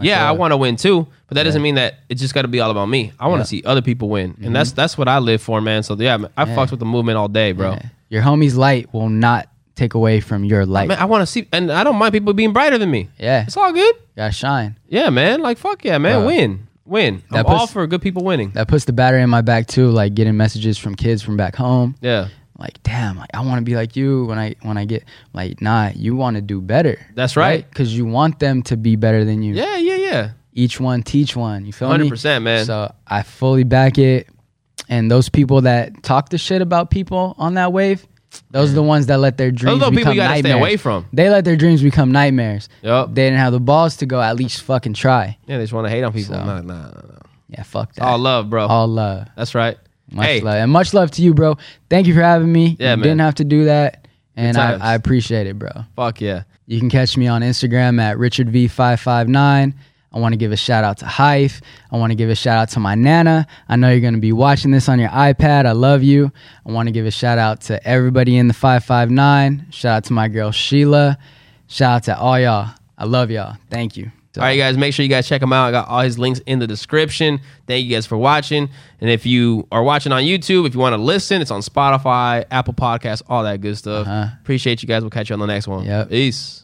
yeah, 0.00 0.28
I 0.28 0.30
want 0.32 0.52
to 0.52 0.56
win 0.56 0.76
too, 0.76 1.08
but 1.26 1.34
that 1.34 1.42
doesn't 1.42 1.60
mean 1.60 1.74
that 1.74 2.00
it's 2.08 2.20
just 2.20 2.32
got 2.32 2.42
to 2.42 2.48
be 2.48 2.60
all 2.60 2.70
about 2.70 2.86
me. 2.86 3.10
I 3.18 3.26
want 3.26 3.40
to 3.44 3.56
Yeah. 3.56 3.62
see 3.62 3.66
other 3.66 3.82
people 3.82 4.08
win, 4.08 4.36
and 4.42 4.54
that's 4.54 4.70
that's 4.70 4.96
what 4.96 5.08
I 5.08 5.18
live 5.18 5.42
for, 5.42 5.60
man. 5.60 5.82
So 5.82 5.96
yeah, 5.98 6.16
I 6.36 6.44
Yeah. 6.44 6.54
fucked 6.54 6.70
with 6.70 6.78
the 6.80 6.86
movement 6.86 7.18
all 7.18 7.26
day, 7.28 7.50
bro. 7.52 7.72
Yeah. 7.72 7.82
Your 8.08 8.22
homie's 8.22 8.56
light 8.56 8.92
will 8.94 9.08
not 9.08 9.48
take 9.74 9.94
away 9.94 10.20
from 10.20 10.44
your 10.44 10.64
light. 10.66 10.86
Man, 10.88 10.98
I 10.98 11.04
want 11.06 11.22
to 11.22 11.26
see, 11.26 11.48
and 11.52 11.70
I 11.72 11.82
don't 11.84 11.96
mind 11.96 12.12
people 12.12 12.32
being 12.32 12.52
brighter 12.52 12.78
than 12.78 12.90
me. 12.90 13.08
yeah, 13.18 13.42
It's 13.44 13.56
all 13.56 13.72
good. 13.72 13.94
gotta 14.16 14.32
shine. 14.32 14.78
Yeah, 14.88 15.10
man. 15.10 15.40
Like 15.42 15.58
fuck 15.58 15.84
yeah, 15.84 15.98
man. 15.98 16.20
Bro. 16.20 16.26
Win, 16.28 16.67
win. 16.88 17.22
I'm 17.30 17.36
That 17.36 17.46
all 17.46 17.60
puts- 17.60 17.72
for 17.72 17.86
good 17.86 18.02
people 18.02 18.24
winning. 18.24 18.50
That 18.50 18.68
puts 18.68 18.84
the 18.86 18.92
battery 18.92 19.22
in 19.22 19.30
my 19.30 19.42
back 19.42 19.66
too. 19.66 19.88
Like 19.90 20.14
getting 20.14 20.36
messages 20.36 20.78
from 20.78 20.94
kids 20.94 21.22
from 21.22 21.36
back 21.36 21.54
home. 21.56 21.94
Yeah, 22.00 22.28
Like, 22.58 22.82
damn, 22.82 23.16
like 23.18 23.30
I 23.34 23.40
want 23.42 23.58
to 23.58 23.62
be 23.64 23.76
like 23.76 23.94
you 23.96 24.24
when 24.24 24.38
I 24.38 24.56
when 24.62 24.76
I 24.78 24.84
get 24.84 25.04
like, 25.32 25.60
nah, 25.62 25.90
you 25.94 26.16
want 26.16 26.36
to 26.36 26.42
do 26.42 26.60
better. 26.60 26.98
That's 27.14 27.36
right. 27.36 27.68
Because 27.68 27.96
you 27.96 28.04
want 28.06 28.38
them 28.40 28.62
to 28.64 28.76
be 28.76 28.96
better 28.96 29.24
than 29.24 29.42
you. 29.42 29.54
yeah, 29.54 29.76
yeah, 29.76 29.96
yeah. 29.96 30.30
Each 30.52 30.80
one 30.80 31.02
teach 31.04 31.36
one. 31.36 31.64
You 31.66 31.72
feel 31.72 31.88
me? 31.88 31.92
Hundred 31.92 32.08
percent, 32.08 32.42
man. 32.42 32.64
So 32.64 32.92
I 33.06 33.22
fully 33.22 33.62
back 33.64 33.96
it. 33.98 34.28
And 34.88 35.10
those 35.10 35.28
people 35.28 35.60
that 35.62 36.02
talk 36.02 36.30
the 36.30 36.38
shit 36.38 36.62
about 36.62 36.90
people 36.90 37.34
on 37.38 37.54
that 37.54 37.72
wave, 37.72 38.06
those 38.50 38.70
are 38.72 38.74
the 38.74 38.82
ones 38.82 39.06
that 39.06 39.18
let 39.18 39.36
their 39.38 39.50
dreams 39.50 39.78
Those 39.80 39.88
are 39.88 39.90
the 39.90 39.96
people 39.96 40.12
become 40.12 40.14
you 40.14 40.20
gotta 40.20 40.34
nightmares. 40.34 40.52
stay 40.54 40.58
away 40.60 40.76
from. 40.76 41.06
They 41.12 41.28
let 41.30 41.44
their 41.44 41.56
dreams 41.56 41.82
become 41.82 42.12
nightmares. 42.12 42.68
Yup. 42.82 43.14
They 43.14 43.24
didn't 43.26 43.38
have 43.38 43.52
the 43.52 43.60
balls 43.60 43.96
to 43.98 44.06
go 44.06 44.20
at 44.20 44.36
least 44.36 44.62
fucking 44.62 44.94
try. 44.94 45.36
Yeah, 45.46 45.58
they 45.58 45.64
just 45.64 45.72
want 45.72 45.86
to 45.86 45.90
hate 45.90 46.02
on 46.04 46.12
people. 46.12 46.34
So- 46.34 46.44
Nah, 46.44 46.60
nah, 46.60 46.74
nah, 46.82 46.86
nah. 46.90 47.18
Yeah, 47.48 47.62
fuck 47.62 47.94
that. 47.94 48.04
All 48.04 48.18
love, 48.18 48.50
bro. 48.50 48.66
All 48.66 48.86
love. 48.86 49.26
That's 49.36 49.54
right. 49.54 49.78
Much 50.10 50.26
hey, 50.26 50.40
love. 50.40 50.54
And 50.56 50.70
much 50.70 50.92
love 50.94 51.10
to 51.12 51.22
you, 51.22 51.32
bro. 51.34 51.56
Thank 51.90 52.06
you 52.06 52.14
for 52.14 52.20
having 52.22 52.50
me. 52.52 52.76
Yeah, 52.78 52.90
you 52.92 52.96
man. 52.98 53.02
didn't 53.02 53.20
have 53.20 53.34
to 53.36 53.44
do 53.44 53.64
that. 53.66 54.06
And 54.36 54.56
I, 54.56 54.70
times. 54.72 54.82
I 54.82 54.94
appreciate 54.94 55.46
it, 55.46 55.58
bro. 55.58 55.70
fuck 55.96 56.20
yeah. 56.20 56.42
You 56.66 56.78
can 56.78 56.90
catch 56.90 57.16
me 57.16 57.26
on 57.26 57.40
Instagram 57.42 57.98
at 58.00 58.18
RichardV559. 58.18 59.74
I 60.12 60.18
want 60.18 60.32
to 60.32 60.36
give 60.36 60.52
a 60.52 60.56
shout 60.56 60.84
out 60.84 60.98
to 60.98 61.06
Hive. 61.06 61.60
I 61.92 61.98
want 61.98 62.10
to 62.12 62.14
give 62.14 62.30
a 62.30 62.34
shout 62.34 62.58
out 62.58 62.70
to 62.70 62.80
my 62.80 62.94
Nana. 62.94 63.46
I 63.68 63.76
know 63.76 63.90
you're 63.90 64.00
going 64.00 64.14
to 64.14 64.20
be 64.20 64.32
watching 64.32 64.70
this 64.70 64.88
on 64.88 64.98
your 64.98 65.10
iPad. 65.10 65.66
I 65.66 65.72
love 65.72 66.02
you. 66.02 66.32
I 66.66 66.72
want 66.72 66.88
to 66.88 66.92
give 66.92 67.06
a 67.06 67.10
shout 67.10 67.38
out 67.38 67.60
to 67.62 67.86
everybody 67.86 68.36
in 68.38 68.48
the 68.48 68.54
559. 68.54 69.66
Shout 69.70 69.96
out 69.96 70.04
to 70.04 70.12
my 70.14 70.28
girl 70.28 70.50
Sheila. 70.50 71.18
Shout 71.66 71.90
out 71.90 72.04
to 72.04 72.18
all 72.18 72.40
y'all. 72.40 72.70
I 72.96 73.04
love 73.04 73.30
y'all. 73.30 73.56
Thank 73.70 73.96
you. 73.96 74.10
All 74.36 74.44
right, 74.44 74.56
guys, 74.56 74.78
make 74.78 74.94
sure 74.94 75.02
you 75.02 75.08
guys 75.08 75.26
check 75.26 75.42
him 75.42 75.52
out. 75.52 75.66
I 75.66 75.70
got 75.72 75.88
all 75.88 76.00
his 76.00 76.16
links 76.16 76.38
in 76.46 76.60
the 76.60 76.66
description. 76.66 77.40
Thank 77.66 77.84
you 77.84 77.90
guys 77.90 78.06
for 78.06 78.16
watching. 78.16 78.68
And 79.00 79.10
if 79.10 79.26
you 79.26 79.66
are 79.72 79.82
watching 79.82 80.12
on 80.12 80.22
YouTube, 80.22 80.64
if 80.66 80.74
you 80.74 80.80
want 80.80 80.92
to 80.92 81.02
listen, 81.02 81.42
it's 81.42 81.50
on 81.50 81.60
Spotify, 81.60 82.44
Apple 82.50 82.74
Podcasts, 82.74 83.22
all 83.28 83.42
that 83.42 83.60
good 83.60 83.76
stuff. 83.76 84.06
Uh-huh. 84.06 84.26
Appreciate 84.40 84.80
you 84.80 84.86
guys. 84.86 85.02
We'll 85.02 85.10
catch 85.10 85.30
you 85.30 85.34
on 85.34 85.40
the 85.40 85.46
next 85.46 85.66
one. 85.66 85.84
Yep. 85.84 86.10
Peace. 86.10 86.62